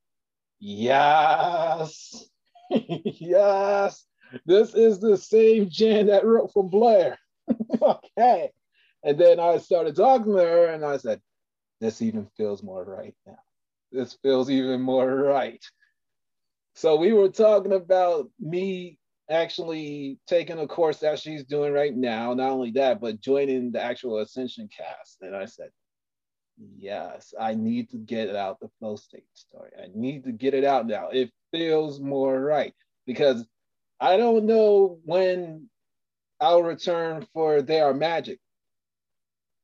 yes, 0.61 2.25
yes, 2.71 4.07
this 4.47 4.75
is 4.75 5.01
the 5.01 5.17
same 5.17 5.69
Jan 5.69 6.07
that 6.07 6.25
wrote 6.25 6.53
for 6.53 6.63
Blair. 6.63 7.19
okay. 7.83 8.51
And 9.03 9.19
then 9.19 9.41
I 9.41 9.59
started 9.59 9.97
talking 9.97 10.33
to 10.33 10.39
her 10.39 10.67
and 10.67 10.85
I 10.85 10.99
said, 10.99 11.21
this 11.81 12.01
even 12.01 12.29
feels 12.37 12.63
more 12.63 12.85
right 12.85 13.17
now. 13.27 13.39
This 13.91 14.17
feels 14.23 14.49
even 14.51 14.81
more 14.83 15.13
right. 15.13 15.65
So 16.77 16.95
we 16.95 17.13
were 17.13 17.29
talking 17.29 17.73
about 17.73 18.31
me 18.39 18.99
actually 19.31 20.19
taking 20.27 20.59
a 20.59 20.67
course 20.67 20.99
that 20.99 21.19
she's 21.19 21.45
doing 21.45 21.73
right 21.73 21.95
now. 21.95 22.35
Not 22.35 22.51
only 22.51 22.71
that, 22.73 23.01
but 23.01 23.21
joining 23.21 23.73
the 23.73 23.83
actual 23.83 24.19
Ascension 24.19 24.69
cast. 24.77 25.19
And 25.23 25.35
I 25.35 25.47
said, 25.47 25.71
yes, 26.77 27.35
I 27.39 27.55
need 27.55 27.91
to 27.91 27.99
get 27.99 28.35
out 28.35 28.61
the 28.61 28.71
flow 28.79 28.97
state 28.97 29.25
story. 29.35 29.71
I 29.79 29.87
need 29.95 30.25
to 30.25 30.33
get 30.33 30.55
it 30.55 30.65
out 30.65 30.87
now. 30.87 31.09
It 31.11 31.31
feels 31.51 32.01
more 32.01 32.41
right 32.41 32.75
because 33.07 33.45
I 34.01 34.17
don't 34.17 34.47
know 34.47 34.99
when 35.05 35.69
I'll 36.41 36.63
return 36.63 37.27
for 37.33 37.63
They 37.63 37.81
Are 37.81 37.95
Magic. 37.95 38.39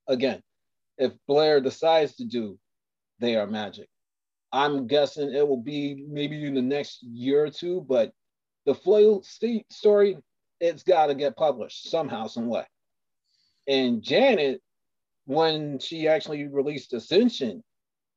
Again, 0.08 0.42
if 0.98 1.12
Blair 1.28 1.60
decides 1.60 2.16
to 2.16 2.24
do 2.24 2.58
They 3.20 3.36
Are 3.36 3.46
Magic, 3.46 3.88
I'm 4.52 4.86
guessing 4.86 5.32
it 5.32 5.46
will 5.46 5.62
be 5.62 6.04
maybe 6.08 6.44
in 6.44 6.54
the 6.54 6.62
next 6.62 7.02
year 7.02 7.44
or 7.44 7.50
two, 7.50 7.84
but 7.88 8.12
the 8.66 9.20
state 9.22 9.72
story, 9.72 10.18
it's 10.60 10.82
got 10.82 11.06
to 11.06 11.14
get 11.14 11.36
published 11.36 11.90
somehow, 11.90 12.26
some 12.26 12.48
way. 12.48 12.64
And 13.66 14.02
Janet, 14.02 14.60
when 15.26 15.78
she 15.78 16.08
actually 16.08 16.46
released 16.46 16.92
Ascension, 16.92 17.62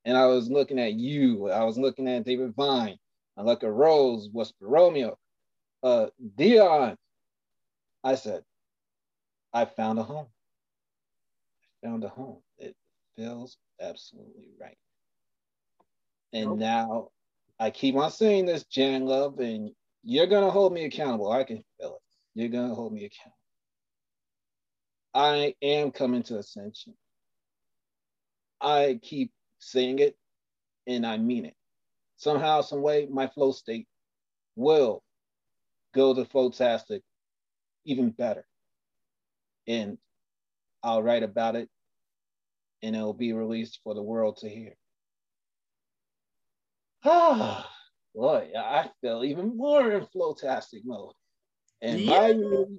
and 0.05 0.17
I 0.17 0.27
was 0.27 0.49
looking 0.49 0.79
at 0.79 0.93
you, 0.93 1.49
I 1.49 1.63
was 1.63 1.77
looking 1.77 2.07
at 2.07 2.25
David 2.25 2.53
Vine, 2.55 2.97
I 3.37 3.41
look 3.41 3.63
at 3.63 3.71
Rose, 3.71 4.29
Whisper 4.31 4.67
Romeo, 4.67 5.17
uh, 5.83 6.07
Dion, 6.35 6.97
I 8.03 8.15
said, 8.15 8.43
I 9.53 9.65
found 9.65 9.99
a 9.99 10.03
home. 10.03 10.27
I 11.63 11.87
found 11.87 12.03
a 12.03 12.09
home. 12.09 12.37
It 12.57 12.75
feels 13.15 13.57
absolutely 13.81 14.49
right. 14.59 14.77
And 16.33 16.51
nope. 16.51 16.59
now 16.59 17.09
I 17.59 17.71
keep 17.71 17.95
on 17.95 18.11
saying 18.11 18.45
this, 18.45 18.65
Jan 18.65 19.05
Love, 19.05 19.39
and 19.39 19.71
you're 20.05 20.27
gonna 20.27 20.51
hold 20.51 20.71
me 20.71 20.85
accountable. 20.85 21.31
I 21.31 21.43
can 21.43 21.63
feel 21.79 21.95
it. 21.95 22.39
You're 22.39 22.49
gonna 22.49 22.75
hold 22.75 22.93
me 22.93 23.05
accountable. 23.05 23.35
I 25.15 25.55
am 25.61 25.91
coming 25.91 26.21
to 26.23 26.37
ascension. 26.37 26.93
I 28.61 28.99
keep 29.01 29.31
saying 29.59 29.99
it 29.99 30.15
and 30.85 31.05
I 31.05 31.17
mean 31.17 31.45
it. 31.45 31.55
Somehow, 32.17 32.61
some 32.61 32.81
way, 32.81 33.07
my 33.09 33.27
flow 33.27 33.51
state 33.51 33.87
will 34.55 35.03
go 35.93 36.13
to 36.13 36.23
Flowtastic 36.23 37.01
even 37.85 38.11
better. 38.11 38.45
And 39.67 39.97
I'll 40.83 41.01
write 41.01 41.23
about 41.23 41.55
it 41.55 41.67
and 42.83 42.95
it'll 42.95 43.13
be 43.13 43.33
released 43.33 43.79
for 43.83 43.95
the 43.95 44.03
world 44.03 44.37
to 44.37 44.49
hear. 44.49 44.75
Ah, 47.07 47.74
boy, 48.15 48.49
I 48.57 48.89
feel 49.01 49.23
even 49.23 49.57
more 49.57 49.91
in 49.91 50.05
Flowtastic 50.07 50.81
mode. 50.85 51.13
And 51.81 51.99
yes. 51.99 52.35
Mayu, 52.35 52.77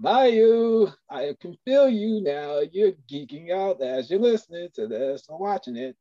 Mayu, 0.00 0.94
I 1.10 1.34
can 1.40 1.56
feel 1.64 1.88
you 1.88 2.20
now. 2.20 2.60
You're 2.70 2.92
geeking 3.10 3.50
out 3.50 3.80
as 3.80 4.10
you're 4.10 4.20
listening 4.20 4.68
to 4.74 4.86
this 4.86 5.28
and 5.28 5.38
watching 5.38 5.76
it. 5.76 5.96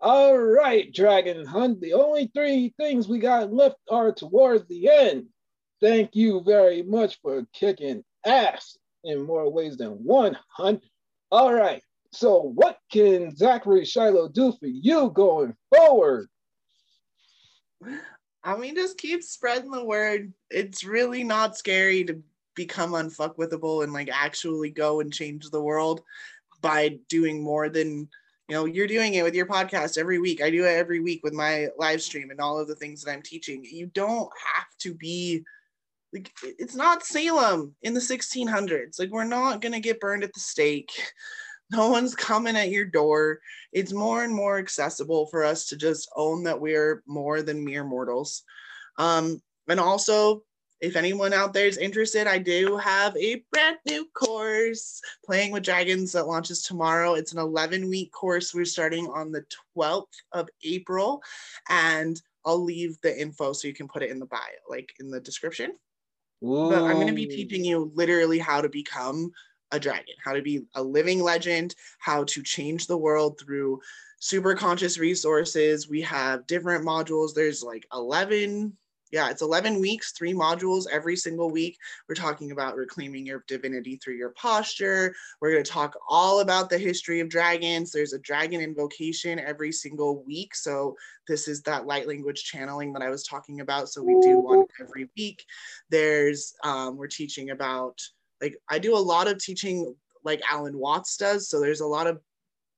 All 0.00 0.36
right, 0.36 0.92
Dragon 0.92 1.46
Hunt. 1.46 1.80
The 1.80 1.94
only 1.94 2.30
three 2.34 2.74
things 2.78 3.08
we 3.08 3.18
got 3.18 3.52
left 3.52 3.76
are 3.90 4.12
towards 4.12 4.66
the 4.66 4.90
end. 4.90 5.26
Thank 5.80 6.14
you 6.14 6.42
very 6.44 6.82
much 6.82 7.18
for 7.22 7.46
kicking 7.52 8.04
ass 8.26 8.76
in 9.04 9.24
more 9.24 9.50
ways 9.50 9.76
than 9.76 9.92
one, 10.04 10.36
Hunt. 10.50 10.82
All 11.30 11.54
right. 11.54 11.82
So, 12.12 12.40
what 12.40 12.78
can 12.90 13.34
Zachary 13.34 13.84
Shiloh 13.84 14.28
do 14.28 14.52
for 14.52 14.66
you 14.66 15.10
going 15.10 15.54
forward? 15.74 16.28
I 18.44 18.56
mean, 18.56 18.76
just 18.76 18.98
keep 18.98 19.22
spreading 19.22 19.70
the 19.70 19.84
word. 19.84 20.32
It's 20.50 20.84
really 20.84 21.24
not 21.24 21.56
scary 21.56 22.04
to 22.04 22.22
become 22.54 22.92
unfuckwithable 22.92 23.84
and 23.84 23.92
like 23.92 24.08
actually 24.12 24.70
go 24.70 25.00
and 25.00 25.12
change 25.12 25.50
the 25.50 25.62
world 25.62 26.02
by 26.62 26.98
doing 27.08 27.42
more 27.42 27.68
than 27.68 28.08
you 28.48 28.54
know 28.54 28.64
you're 28.64 28.86
doing 28.86 29.14
it 29.14 29.24
with 29.24 29.34
your 29.34 29.46
podcast 29.46 29.98
every 29.98 30.18
week. 30.18 30.42
I 30.42 30.50
do 30.50 30.64
it 30.64 30.76
every 30.76 31.00
week 31.00 31.20
with 31.22 31.32
my 31.32 31.68
live 31.76 32.00
stream 32.00 32.30
and 32.30 32.40
all 32.40 32.58
of 32.58 32.68
the 32.68 32.76
things 32.76 33.02
that 33.02 33.12
i'm 33.12 33.22
teaching. 33.22 33.64
You 33.64 33.86
don't 33.86 34.30
have 34.54 34.68
to 34.80 34.94
be 34.94 35.44
like 36.12 36.32
it's 36.42 36.74
not 36.74 37.04
salem 37.04 37.74
in 37.82 37.92
the 37.92 38.00
1600s 38.00 38.98
like 38.98 39.10
we're 39.10 39.24
not 39.24 39.60
going 39.60 39.72
to 39.72 39.80
get 39.80 40.00
burned 40.00 40.22
at 40.22 40.32
the 40.32 40.40
stake 40.40 40.92
no 41.70 41.88
one's 41.88 42.14
coming 42.14 42.56
at 42.56 42.70
your 42.70 42.84
door 42.84 43.40
it's 43.72 43.92
more 43.92 44.24
and 44.24 44.34
more 44.34 44.58
accessible 44.58 45.26
for 45.26 45.44
us 45.44 45.66
to 45.66 45.76
just 45.76 46.08
own 46.16 46.42
that 46.44 46.60
we're 46.60 47.02
more 47.06 47.42
than 47.42 47.64
mere 47.64 47.84
mortals 47.84 48.44
um 48.98 49.40
and 49.68 49.80
also 49.80 50.42
if 50.80 50.96
anyone 50.96 51.32
out 51.32 51.52
there 51.52 51.66
is 51.66 51.78
interested, 51.78 52.26
I 52.26 52.38
do 52.38 52.76
have 52.76 53.16
a 53.16 53.42
brand 53.50 53.78
new 53.86 54.06
course, 54.14 55.00
Playing 55.24 55.52
with 55.52 55.62
Dragons, 55.62 56.12
that 56.12 56.26
launches 56.26 56.62
tomorrow. 56.62 57.14
It's 57.14 57.32
an 57.32 57.38
11 57.38 57.88
week 57.88 58.12
course. 58.12 58.52
We're 58.52 58.66
starting 58.66 59.06
on 59.06 59.32
the 59.32 59.44
12th 59.76 60.04
of 60.32 60.48
April, 60.64 61.22
and 61.68 62.20
I'll 62.44 62.62
leave 62.62 62.98
the 63.02 63.18
info 63.18 63.52
so 63.52 63.68
you 63.68 63.74
can 63.74 63.88
put 63.88 64.02
it 64.02 64.10
in 64.10 64.18
the 64.18 64.26
bio, 64.26 64.40
like 64.68 64.92
in 65.00 65.10
the 65.10 65.20
description. 65.20 65.72
Ooh. 66.44 66.68
But 66.68 66.82
I'm 66.82 66.96
going 66.96 67.06
to 67.06 67.14
be 67.14 67.26
teaching 67.26 67.64
you 67.64 67.90
literally 67.94 68.38
how 68.38 68.60
to 68.60 68.68
become 68.68 69.32
a 69.72 69.80
dragon, 69.80 70.14
how 70.24 70.32
to 70.32 70.42
be 70.42 70.62
a 70.74 70.82
living 70.82 71.22
legend, 71.22 71.74
how 71.98 72.24
to 72.24 72.42
change 72.42 72.86
the 72.86 72.96
world 72.96 73.38
through 73.40 73.80
super 74.20 74.54
conscious 74.54 74.98
resources. 74.98 75.88
We 75.88 76.02
have 76.02 76.46
different 76.46 76.84
modules. 76.84 77.34
There's 77.34 77.62
like 77.62 77.86
11 77.92 78.76
yeah, 79.12 79.30
it's 79.30 79.42
11 79.42 79.80
weeks, 79.80 80.12
three 80.12 80.34
modules 80.34 80.86
every 80.90 81.16
single 81.16 81.50
week. 81.50 81.78
We're 82.08 82.16
talking 82.16 82.50
about 82.50 82.76
reclaiming 82.76 83.24
your 83.24 83.44
divinity 83.46 83.96
through 83.96 84.16
your 84.16 84.30
posture. 84.30 85.14
We're 85.40 85.52
going 85.52 85.64
to 85.64 85.70
talk 85.70 85.96
all 86.08 86.40
about 86.40 86.70
the 86.70 86.78
history 86.78 87.20
of 87.20 87.28
dragons. 87.28 87.92
There's 87.92 88.14
a 88.14 88.18
dragon 88.18 88.60
invocation 88.60 89.38
every 89.38 89.70
single 89.70 90.24
week. 90.24 90.56
So, 90.56 90.96
this 91.28 91.46
is 91.46 91.62
that 91.62 91.86
light 91.86 92.08
language 92.08 92.42
channeling 92.44 92.92
that 92.94 93.02
I 93.02 93.10
was 93.10 93.24
talking 93.24 93.60
about. 93.60 93.88
So, 93.88 94.02
we 94.02 94.18
do 94.20 94.40
one 94.40 94.66
every 94.80 95.08
week. 95.16 95.44
There's, 95.88 96.54
um, 96.64 96.96
we're 96.96 97.06
teaching 97.06 97.50
about, 97.50 98.00
like, 98.40 98.56
I 98.68 98.78
do 98.78 98.96
a 98.96 98.98
lot 98.98 99.28
of 99.28 99.38
teaching 99.38 99.94
like 100.24 100.42
Alan 100.50 100.78
Watts 100.78 101.16
does. 101.16 101.48
So, 101.48 101.60
there's 101.60 101.80
a 101.80 101.86
lot 101.86 102.06
of 102.06 102.20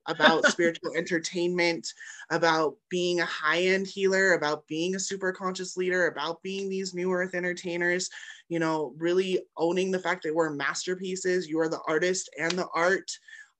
about 0.08 0.46
spiritual 0.50 0.94
entertainment, 0.96 1.86
about 2.30 2.76
being 2.88 3.20
a 3.20 3.26
high 3.26 3.62
end 3.62 3.86
healer, 3.86 4.32
about 4.32 4.66
being 4.66 4.96
a 4.96 5.00
super 5.00 5.32
conscious 5.32 5.76
leader, 5.76 6.06
about 6.06 6.42
being 6.42 6.68
these 6.68 6.94
new 6.94 7.12
earth 7.12 7.34
entertainers, 7.34 8.10
you 8.48 8.58
know, 8.58 8.94
really 8.98 9.40
owning 9.56 9.90
the 9.90 9.98
fact 9.98 10.24
that 10.24 10.34
we're 10.34 10.50
masterpieces, 10.50 11.48
you 11.48 11.60
are 11.60 11.68
the 11.68 11.80
artist 11.86 12.30
and 12.38 12.52
the 12.52 12.68
art, 12.74 13.10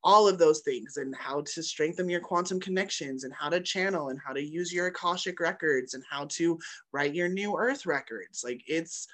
all 0.03 0.29
of 0.29 0.39
those 0.39 0.61
things, 0.61 0.97
and 0.97 1.15
how 1.15 1.43
to 1.43 1.63
strengthen 1.63 2.09
your 2.09 2.21
quantum 2.21 2.59
connections, 2.59 3.25
and 3.25 3.33
how 3.35 3.49
to 3.49 3.61
channel, 3.61 4.09
and 4.09 4.19
how 4.25 4.33
to 4.33 4.43
use 4.43 4.73
your 4.73 4.87
Akashic 4.87 5.41
records, 5.41 5.95
and 5.95 6.05
how 6.09 6.27
to 6.31 6.59
write 6.93 7.15
your 7.15 7.29
new 7.29 7.57
earth 7.57 7.85
records. 7.87 8.43
Like 8.45 8.63
it's, 8.67 9.07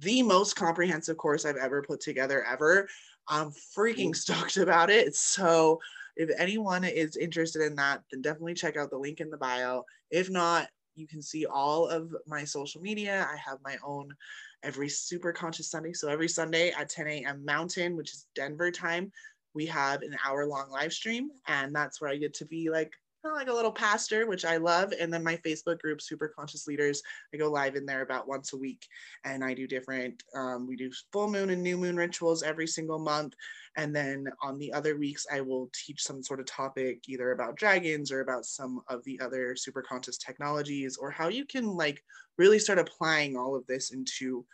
the 0.00 0.22
most 0.22 0.54
comprehensive 0.54 1.16
course 1.16 1.44
I've 1.44 1.56
ever 1.56 1.82
put 1.82 2.00
together 2.00 2.44
ever. 2.44 2.88
I'm 3.28 3.50
freaking 3.50 4.14
stoked 4.16 4.56
about 4.56 4.90
it. 4.90 5.14
So 5.14 5.80
if 6.16 6.30
anyone 6.38 6.84
is 6.84 7.16
interested 7.16 7.62
in 7.62 7.76
that, 7.76 8.02
then 8.10 8.22
definitely 8.22 8.54
check 8.54 8.76
out 8.76 8.90
the 8.90 8.98
link 8.98 9.20
in 9.20 9.30
the 9.30 9.36
bio. 9.36 9.84
If 10.10 10.30
not, 10.30 10.68
you 10.96 11.06
can 11.06 11.22
see 11.22 11.46
all 11.46 11.86
of 11.86 12.14
my 12.26 12.44
social 12.44 12.80
media. 12.80 13.26
I 13.30 13.36
have 13.36 13.58
my 13.64 13.76
own 13.84 14.08
every 14.64 14.88
super 14.88 15.32
conscious 15.32 15.70
Sunday. 15.70 15.92
So 15.92 16.08
every 16.08 16.28
Sunday 16.28 16.72
at 16.72 16.90
10 16.90 17.06
a.m. 17.06 17.44
Mountain, 17.44 17.96
which 17.96 18.12
is 18.12 18.26
Denver 18.34 18.72
time, 18.72 19.12
we 19.54 19.66
have 19.66 20.02
an 20.02 20.16
hour 20.26 20.46
long 20.46 20.70
live 20.70 20.92
stream. 20.92 21.30
And 21.46 21.74
that's 21.74 22.00
where 22.00 22.10
I 22.10 22.16
get 22.16 22.34
to 22.34 22.46
be 22.46 22.68
like 22.68 22.92
kind 23.22 23.34
of 23.34 23.38
like 23.38 23.48
a 23.48 23.56
little 23.56 23.72
pastor, 23.72 24.26
which 24.26 24.44
I 24.44 24.56
love. 24.56 24.92
And 24.98 25.12
then 25.12 25.24
my 25.24 25.36
Facebook 25.36 25.80
group, 25.80 26.00
Super 26.00 26.28
Conscious 26.28 26.66
Leaders, 26.66 27.02
I 27.34 27.36
go 27.36 27.50
live 27.50 27.74
in 27.74 27.86
there 27.86 28.02
about 28.02 28.28
once 28.28 28.52
a 28.52 28.56
week. 28.56 28.86
And 29.24 29.44
I 29.44 29.54
do 29.54 29.66
different, 29.66 30.22
um, 30.34 30.66
we 30.66 30.76
do 30.76 30.90
full 31.12 31.30
moon 31.30 31.50
and 31.50 31.62
new 31.62 31.76
moon 31.76 31.96
rituals 31.96 32.42
every 32.42 32.66
single 32.66 32.98
month. 32.98 33.34
And 33.76 33.94
then 33.94 34.28
on 34.42 34.58
the 34.58 34.72
other 34.72 34.96
weeks, 34.96 35.26
I 35.32 35.40
will 35.40 35.70
teach 35.72 36.02
some 36.02 36.22
sort 36.22 36.40
of 36.40 36.46
topic 36.46 37.08
either 37.08 37.32
about 37.32 37.56
dragons 37.56 38.10
or 38.12 38.20
about 38.20 38.44
some 38.44 38.80
of 38.88 39.04
the 39.04 39.20
other 39.20 39.56
super 39.56 39.82
conscious 39.82 40.18
technologies 40.18 40.96
or 40.96 41.10
how 41.10 41.28
you 41.28 41.44
can 41.44 41.76
like 41.76 42.02
really 42.38 42.58
start 42.58 42.78
applying 42.78 43.36
all 43.36 43.54
of 43.54 43.66
this 43.66 43.90
into 43.90 44.44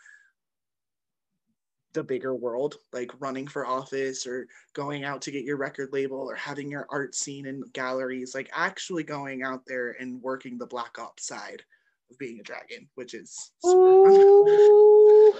the 1.95 2.03
bigger 2.03 2.35
world, 2.35 2.75
like 2.93 3.11
running 3.19 3.47
for 3.47 3.65
office 3.65 4.27
or 4.27 4.47
going 4.73 5.03
out 5.03 5.21
to 5.23 5.31
get 5.31 5.43
your 5.43 5.57
record 5.57 5.89
label 5.91 6.19
or 6.19 6.35
having 6.35 6.69
your 6.69 6.85
art 6.91 7.15
seen 7.15 7.47
in 7.47 7.63
galleries, 7.73 8.35
like 8.35 8.49
actually 8.53 9.03
going 9.03 9.41
out 9.41 9.63
there 9.65 9.95
and 9.99 10.21
working 10.21 10.57
the 10.57 10.67
black 10.67 10.99
ops 10.99 11.25
side 11.25 11.63
of 12.11 12.17
being 12.19 12.39
a 12.39 12.43
dragon, 12.43 12.87
which 12.93 13.15
is 13.15 13.51
oh 13.63 15.33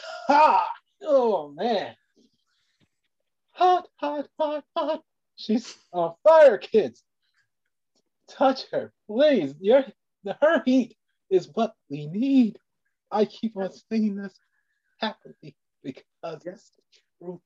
man 1.55 1.95
hot, 3.55 3.87
hot, 3.95 4.27
hot, 4.37 4.63
hot. 4.75 5.01
She's 5.35 5.75
on 5.91 6.13
fire, 6.23 6.57
kids. 6.57 7.03
Touch 8.29 8.65
her, 8.71 8.93
please. 9.07 9.53
Your, 9.59 9.85
her 10.41 10.61
heat 10.65 10.95
is 11.29 11.49
what 11.53 11.73
we 11.89 12.07
need. 12.07 12.57
I 13.11 13.25
keep 13.25 13.57
on 13.57 13.71
saying 13.91 14.15
this 14.15 14.33
happily 14.99 15.55
truth. 16.33 17.39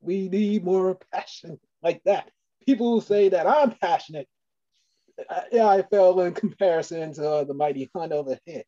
We 0.00 0.28
need 0.28 0.64
more 0.64 0.98
passion 1.12 1.58
like 1.82 2.02
that. 2.04 2.30
People 2.66 2.94
who 2.94 3.00
say 3.00 3.28
that 3.30 3.46
I'm 3.46 3.72
passionate, 3.72 4.28
uh, 5.28 5.40
yeah, 5.52 5.66
I 5.66 5.82
fell 5.82 6.20
in 6.20 6.34
comparison 6.34 7.12
to 7.14 7.28
uh, 7.28 7.44
the 7.44 7.54
mighty 7.54 7.90
hunt 7.94 8.12
overhead. 8.12 8.64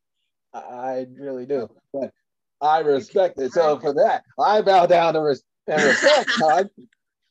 I, 0.53 0.59
I 0.59 1.07
really 1.19 1.47
do, 1.47 1.69
but 1.93 2.13
I 2.61 2.81
respect 2.81 3.39
it. 3.39 3.53
So 3.53 3.79
for 3.79 3.95
that, 3.95 4.23
I 4.39 4.63
bow 4.63 4.87
down 4.87 5.15
to 5.15 5.21
res- 5.21 5.43
and 5.67 5.85
respect, 5.85 6.31
Todd. 6.39 6.71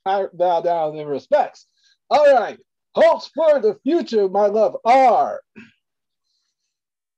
I 0.06 0.28
bow 0.34 0.62
down 0.62 0.96
in 0.98 1.08
respects. 1.08 1.66
All 2.10 2.32
right. 2.34 2.60
Hopes 2.94 3.30
for 3.34 3.60
the 3.60 3.78
future, 3.84 4.30
my 4.30 4.46
love, 4.46 4.78
are. 4.86 5.42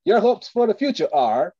Your 0.05 0.19
hopes 0.19 0.47
for 0.47 0.67
the 0.67 0.73
future 0.73 1.09
are. 1.13 1.53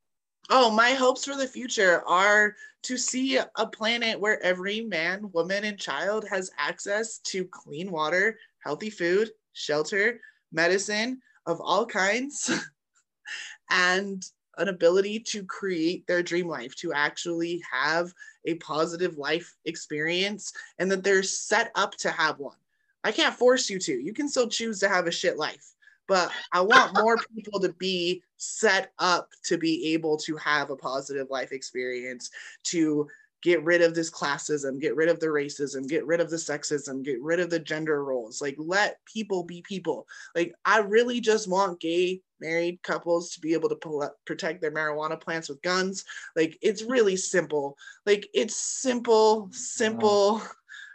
Oh, 0.50 0.70
my 0.70 0.92
hopes 0.92 1.24
for 1.24 1.36
the 1.36 1.46
future 1.46 2.02
are 2.06 2.56
to 2.84 2.96
see 2.96 3.36
a 3.36 3.66
planet 3.66 4.20
where 4.20 4.42
every 4.42 4.80
man, 4.80 5.30
woman, 5.32 5.64
and 5.64 5.78
child 5.78 6.26
has 6.30 6.50
access 6.58 7.18
to 7.18 7.44
clean 7.46 7.90
water, 7.90 8.38
healthy 8.60 8.90
food, 8.90 9.30
shelter, 9.52 10.20
medicine 10.52 11.20
of 11.46 11.60
all 11.60 11.84
kinds, 11.84 12.50
and 13.70 14.24
an 14.58 14.68
ability 14.68 15.20
to 15.20 15.44
create 15.44 16.06
their 16.06 16.22
dream 16.22 16.48
life, 16.48 16.74
to 16.76 16.92
actually 16.92 17.62
have 17.70 18.12
a 18.46 18.54
positive 18.56 19.16
life 19.16 19.56
experience 19.64 20.52
and 20.78 20.90
that 20.90 21.04
they're 21.04 21.22
set 21.22 21.70
up 21.74 21.96
to 21.96 22.10
have 22.10 22.38
one. 22.38 22.56
I 23.04 23.12
can't 23.12 23.34
force 23.34 23.70
you 23.70 23.78
to. 23.80 23.92
You 23.92 24.12
can 24.12 24.28
still 24.28 24.48
choose 24.48 24.80
to 24.80 24.88
have 24.88 25.06
a 25.06 25.12
shit 25.12 25.36
life, 25.36 25.74
but 26.08 26.32
I 26.52 26.62
want 26.62 26.96
more 26.98 27.18
people 27.34 27.60
to 27.60 27.72
be 27.74 28.22
set 28.38 28.92
up 28.98 29.28
to 29.44 29.58
be 29.58 29.92
able 29.92 30.16
to 30.18 30.36
have 30.36 30.70
a 30.70 30.76
positive 30.76 31.28
life 31.30 31.52
experience, 31.52 32.30
to 32.64 33.06
get 33.42 33.62
rid 33.62 33.82
of 33.82 33.94
this 33.94 34.10
classism, 34.10 34.80
get 34.80 34.96
rid 34.96 35.08
of 35.08 35.20
the 35.20 35.26
racism, 35.26 35.88
get 35.88 36.04
rid 36.06 36.20
of 36.20 36.30
the 36.30 36.36
sexism, 36.36 37.04
get 37.04 37.20
rid 37.22 37.38
of 37.38 37.50
the 37.50 37.58
gender 37.58 38.04
roles. 38.04 38.42
Like, 38.42 38.56
let 38.58 38.98
people 39.04 39.44
be 39.44 39.62
people. 39.62 40.06
Like, 40.34 40.54
I 40.64 40.78
really 40.80 41.20
just 41.20 41.48
want 41.48 41.80
gay 41.80 42.20
married 42.40 42.82
couples 42.82 43.30
to 43.30 43.40
be 43.40 43.52
able 43.52 43.68
to 43.68 44.10
protect 44.24 44.60
their 44.60 44.72
marijuana 44.72 45.20
plants 45.20 45.48
with 45.48 45.62
guns. 45.62 46.04
Like, 46.34 46.58
it's 46.62 46.82
really 46.82 47.16
simple. 47.16 47.76
Like, 48.06 48.28
it's 48.34 48.56
simple, 48.56 49.50
simple, 49.52 50.34
wow. 50.34 50.46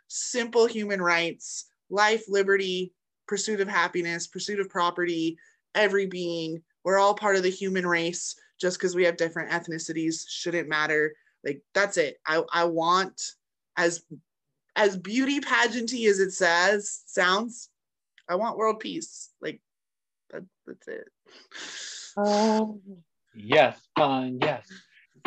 simple 0.08 0.66
human 0.66 1.02
rights, 1.02 1.66
life, 1.90 2.24
liberty, 2.28 2.94
pursuit 3.28 3.62
of 3.62 3.68
happiness, 3.68 4.28
pursuit 4.28 4.60
of 4.60 4.70
property, 4.70 5.38
every 5.76 6.06
being. 6.06 6.62
We're 6.84 7.00
all 7.00 7.16
part 7.16 7.36
of 7.36 7.44
the 7.44 7.50
human 7.50 7.86
race. 7.88 8.36
Just 8.60 8.78
because 8.78 8.96
we 8.96 9.04
have 9.04 9.18
different 9.18 9.52
ethnicities 9.52 10.24
shouldn't 10.28 10.70
matter 10.70 11.14
like 11.44 11.62
that's 11.74 11.98
it. 11.98 12.18
I, 12.26 12.42
I 12.52 12.64
want 12.66 13.22
as 13.78 14.04
as 14.76 14.98
beauty 14.98 15.40
pageanty 15.40 16.08
as 16.10 16.20
it 16.20 16.32
says 16.32 17.04
sounds, 17.06 17.70
I 18.28 18.36
want 18.36 18.58
world 18.58 18.80
peace. 18.80 19.30
Like 19.42 19.62
that, 20.32 20.44
that's 20.66 20.88
it. 20.88 21.08
Um, 22.16 22.80
yes, 23.36 23.80
fine, 23.98 24.40
yes, 24.42 24.68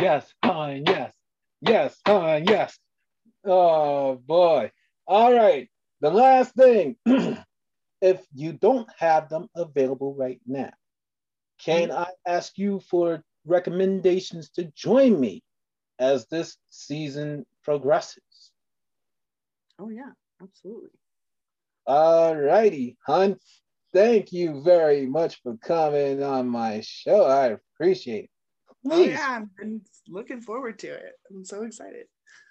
yes, 0.00 0.32
fine, 0.42 0.84
yes, 0.86 1.12
yes, 1.60 1.96
fine, 2.04 2.44
yes. 2.46 2.78
Oh 3.44 4.16
boy. 4.16 4.72
All 5.06 5.32
right. 5.32 5.68
The 6.00 6.10
last 6.10 6.54
thing, 6.54 6.96
if 8.06 8.24
you 8.34 8.52
don't 8.52 8.88
have 8.98 9.28
them 9.28 9.48
available 9.54 10.14
right 10.14 10.40
now, 10.46 10.72
can. 11.58 11.90
I 11.90 12.08
ask 12.26 12.56
you 12.58 12.80
for 12.80 13.22
recommendations 13.44 14.50
to 14.50 14.64
join 14.76 15.18
me 15.18 15.42
as 15.98 16.26
this 16.26 16.56
season 16.70 17.46
progresses. 17.64 18.22
Oh, 19.78 19.88
yeah, 19.88 20.12
absolutely. 20.42 20.90
All 21.86 22.36
righty, 22.36 22.96
Hun. 23.06 23.36
Thank 23.92 24.32
you 24.32 24.62
very 24.62 25.06
much 25.06 25.40
for 25.42 25.56
coming 25.56 26.22
on 26.22 26.48
my 26.48 26.80
show. 26.82 27.24
I 27.24 27.56
appreciate 27.76 28.24
it. 28.24 28.30
Oh, 28.68 28.90
Please. 28.90 29.08
Oh, 29.08 29.10
yeah, 29.10 29.40
I'm 29.60 29.80
looking 30.08 30.40
forward 30.40 30.78
to 30.80 30.88
it. 30.88 31.12
I'm 31.30 31.44
so 31.44 31.62
excited. 31.62 32.06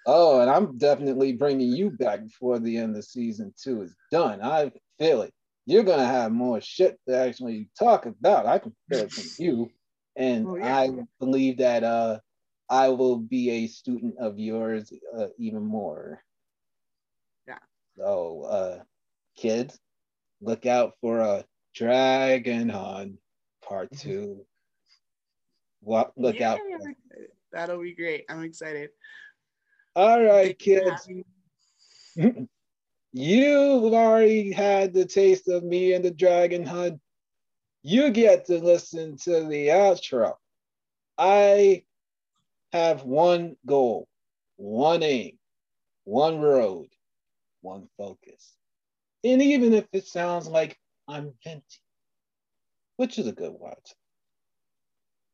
Oh, 0.06 0.40
and 0.40 0.50
I'm 0.50 0.76
definitely 0.78 1.32
bringing 1.32 1.72
you 1.72 1.90
back 1.90 2.24
before 2.24 2.58
the 2.58 2.76
end 2.76 2.96
of 2.96 3.04
season 3.04 3.52
two 3.60 3.82
is 3.82 3.94
done. 4.10 4.40
I 4.42 4.72
feel 4.98 5.22
it. 5.22 5.32
You're 5.66 5.82
going 5.82 5.98
to 5.98 6.06
have 6.06 6.32
more 6.32 6.60
shit 6.60 6.98
to 7.08 7.16
actually 7.16 7.68
talk 7.78 8.06
about. 8.06 8.46
I 8.46 8.58
can 8.58 8.74
it 8.90 9.12
from 9.12 9.24
you. 9.44 9.70
And 10.14 10.46
oh, 10.46 10.56
yeah. 10.56 10.76
I 10.76 10.90
believe 11.18 11.58
that 11.58 11.84
uh, 11.84 12.20
I 12.70 12.88
will 12.88 13.18
be 13.18 13.50
a 13.50 13.66
student 13.66 14.14
of 14.18 14.38
yours 14.38 14.92
uh, 15.16 15.26
even 15.38 15.64
more. 15.64 16.22
Yeah. 17.46 17.58
So, 17.98 18.42
uh, 18.42 18.82
kids, 19.36 19.78
look 20.40 20.66
out 20.66 20.94
for 21.00 21.18
a 21.18 21.44
Dragon 21.74 22.68
Hunt 22.68 23.18
Part 23.62 23.90
mm-hmm. 23.90 24.08
Two. 24.08 24.46
What? 25.80 26.12
Look 26.16 26.40
yeah, 26.40 26.52
out! 26.52 26.60
That'll 27.52 27.80
be 27.80 27.94
great. 27.94 28.24
I'm 28.28 28.42
excited. 28.42 28.90
All 29.94 30.22
right, 30.22 30.58
kids. 30.58 31.08
You've 33.18 33.94
already 33.94 34.52
had 34.52 34.92
the 34.92 35.06
taste 35.06 35.48
of 35.48 35.64
me 35.64 35.94
and 35.94 36.04
the 36.04 36.10
Dragon 36.10 36.66
Hunt. 36.66 37.00
You 37.82 38.10
get 38.10 38.44
to 38.44 38.58
listen 38.58 39.16
to 39.24 39.42
the 39.44 39.68
outro. 39.68 40.34
I 41.16 41.84
have 42.74 43.04
one 43.04 43.56
goal, 43.64 44.06
one 44.56 45.02
aim, 45.02 45.38
one 46.04 46.40
road, 46.40 46.88
one 47.62 47.88
focus. 47.96 48.52
And 49.24 49.40
even 49.40 49.72
if 49.72 49.86
it 49.94 50.06
sounds 50.06 50.46
like 50.46 50.78
I'm 51.08 51.32
venting, 51.42 51.62
which 52.98 53.18
is 53.18 53.26
a 53.26 53.32
good 53.32 53.54
word, 53.54 53.76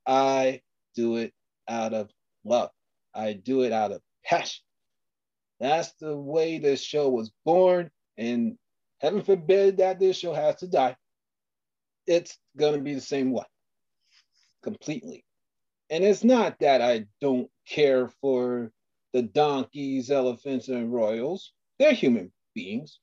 I 0.06 0.60
do 0.94 1.16
it 1.16 1.32
out 1.66 1.94
of 1.94 2.10
love. 2.44 2.70
I 3.12 3.32
do 3.32 3.62
it 3.62 3.72
out 3.72 3.90
of 3.90 4.02
passion. 4.24 4.62
That's 5.62 5.92
the 6.00 6.16
way 6.16 6.58
this 6.58 6.82
show 6.82 7.08
was 7.08 7.30
born. 7.44 7.92
And 8.18 8.58
heaven 9.00 9.22
forbid 9.22 9.76
that 9.76 10.00
this 10.00 10.18
show 10.18 10.34
has 10.34 10.56
to 10.56 10.66
die. 10.66 10.96
It's 12.04 12.36
going 12.56 12.74
to 12.74 12.80
be 12.80 12.94
the 12.94 13.00
same 13.00 13.30
way, 13.30 13.44
completely. 14.64 15.24
And 15.88 16.02
it's 16.02 16.24
not 16.24 16.58
that 16.58 16.82
I 16.82 17.06
don't 17.20 17.48
care 17.64 18.08
for 18.08 18.72
the 19.12 19.22
donkeys, 19.22 20.10
elephants, 20.10 20.66
and 20.66 20.92
royals. 20.92 21.52
They're 21.78 21.92
human 21.92 22.32
beings. 22.56 22.98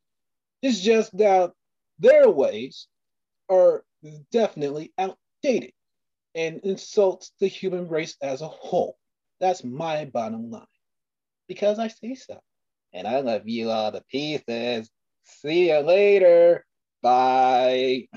It's 0.61 0.81
just 0.81 1.17
that 1.17 1.51
their 1.97 2.29
ways 2.29 2.87
are 3.49 3.85
definitely 4.33 4.91
outdated 4.97 5.71
and 6.35 6.59
insults 6.65 7.31
the 7.39 7.47
human 7.47 7.87
race 7.87 8.17
as 8.21 8.41
a 8.41 8.49
whole. 8.49 8.97
That's 9.39 9.63
my 9.63 10.03
bottom 10.03 10.51
line. 10.51 10.65
Because 11.47 11.79
I 11.79 11.87
say 11.87 12.15
so. 12.15 12.41
And 12.93 13.07
I 13.07 13.19
love 13.19 13.47
you 13.47 13.69
all 13.69 13.91
the 13.91 14.03
pieces. 14.09 14.89
See 15.23 15.69
you 15.69 15.79
later. 15.79 16.65
Bye. 17.01 18.07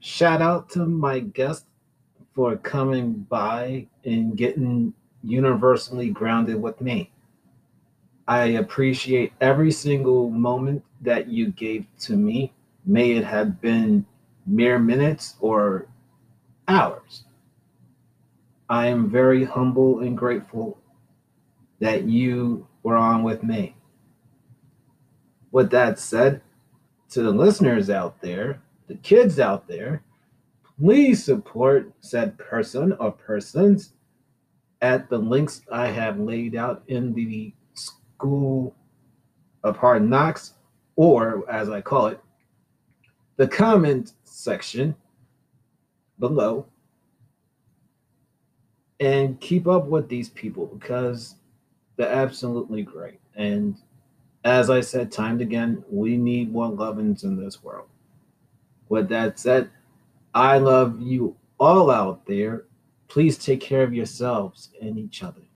Shout 0.00 0.40
out 0.40 0.70
to 0.70 0.86
my 0.86 1.20
guest 1.20 1.66
for 2.34 2.56
coming 2.56 3.12
by 3.28 3.86
and 4.04 4.36
getting 4.36 4.94
universally 5.22 6.08
grounded 6.10 6.60
with 6.60 6.80
me. 6.80 7.10
I 8.26 8.44
appreciate 8.44 9.32
every 9.40 9.72
single 9.72 10.30
moment 10.30 10.84
that 11.02 11.28
you 11.28 11.50
gave 11.50 11.86
to 12.00 12.16
me. 12.16 12.52
May 12.86 13.12
it 13.12 13.24
have 13.24 13.60
been 13.60 14.06
mere 14.46 14.78
minutes 14.78 15.34
or 15.40 15.86
hours. 16.68 17.24
I 18.70 18.86
am 18.86 19.10
very 19.10 19.42
humble 19.42 19.98
and 19.98 20.16
grateful 20.16 20.78
that 21.80 22.04
you 22.04 22.68
were 22.84 22.96
on 22.96 23.24
with 23.24 23.42
me. 23.42 23.74
With 25.50 25.70
that 25.72 25.98
said, 25.98 26.40
to 27.08 27.22
the 27.22 27.32
listeners 27.32 27.90
out 27.90 28.22
there, 28.22 28.62
the 28.86 28.94
kids 28.94 29.40
out 29.40 29.66
there, 29.66 30.04
please 30.78 31.24
support 31.24 31.92
said 32.00 32.38
person 32.38 32.92
or 33.00 33.10
persons 33.10 33.94
at 34.80 35.10
the 35.10 35.18
links 35.18 35.62
I 35.72 35.88
have 35.88 36.20
laid 36.20 36.54
out 36.54 36.84
in 36.86 37.12
the 37.12 37.52
School 37.74 38.76
of 39.64 39.78
Hard 39.78 40.08
Knocks, 40.08 40.54
or 40.94 41.44
as 41.50 41.68
I 41.68 41.80
call 41.80 42.06
it, 42.06 42.20
the 43.36 43.48
comment 43.48 44.12
section 44.22 44.94
below. 46.20 46.66
And 49.00 49.40
keep 49.40 49.66
up 49.66 49.86
with 49.86 50.08
these 50.08 50.28
people 50.28 50.66
because 50.66 51.36
they're 51.96 52.08
absolutely 52.08 52.82
great. 52.82 53.20
And 53.34 53.76
as 54.44 54.70
I 54.70 54.80
said 54.80 55.10
time 55.10 55.32
and 55.32 55.40
again, 55.40 55.84
we 55.90 56.16
need 56.16 56.52
more 56.52 56.70
lovins 56.70 57.24
in 57.24 57.42
this 57.42 57.62
world. 57.62 57.88
With 58.88 59.08
that 59.08 59.38
said, 59.38 59.70
I 60.34 60.58
love 60.58 61.00
you 61.00 61.36
all 61.58 61.90
out 61.90 62.26
there. 62.26 62.64
Please 63.08 63.38
take 63.38 63.60
care 63.60 63.82
of 63.82 63.94
yourselves 63.94 64.70
and 64.80 64.98
each 64.98 65.22
other. 65.22 65.40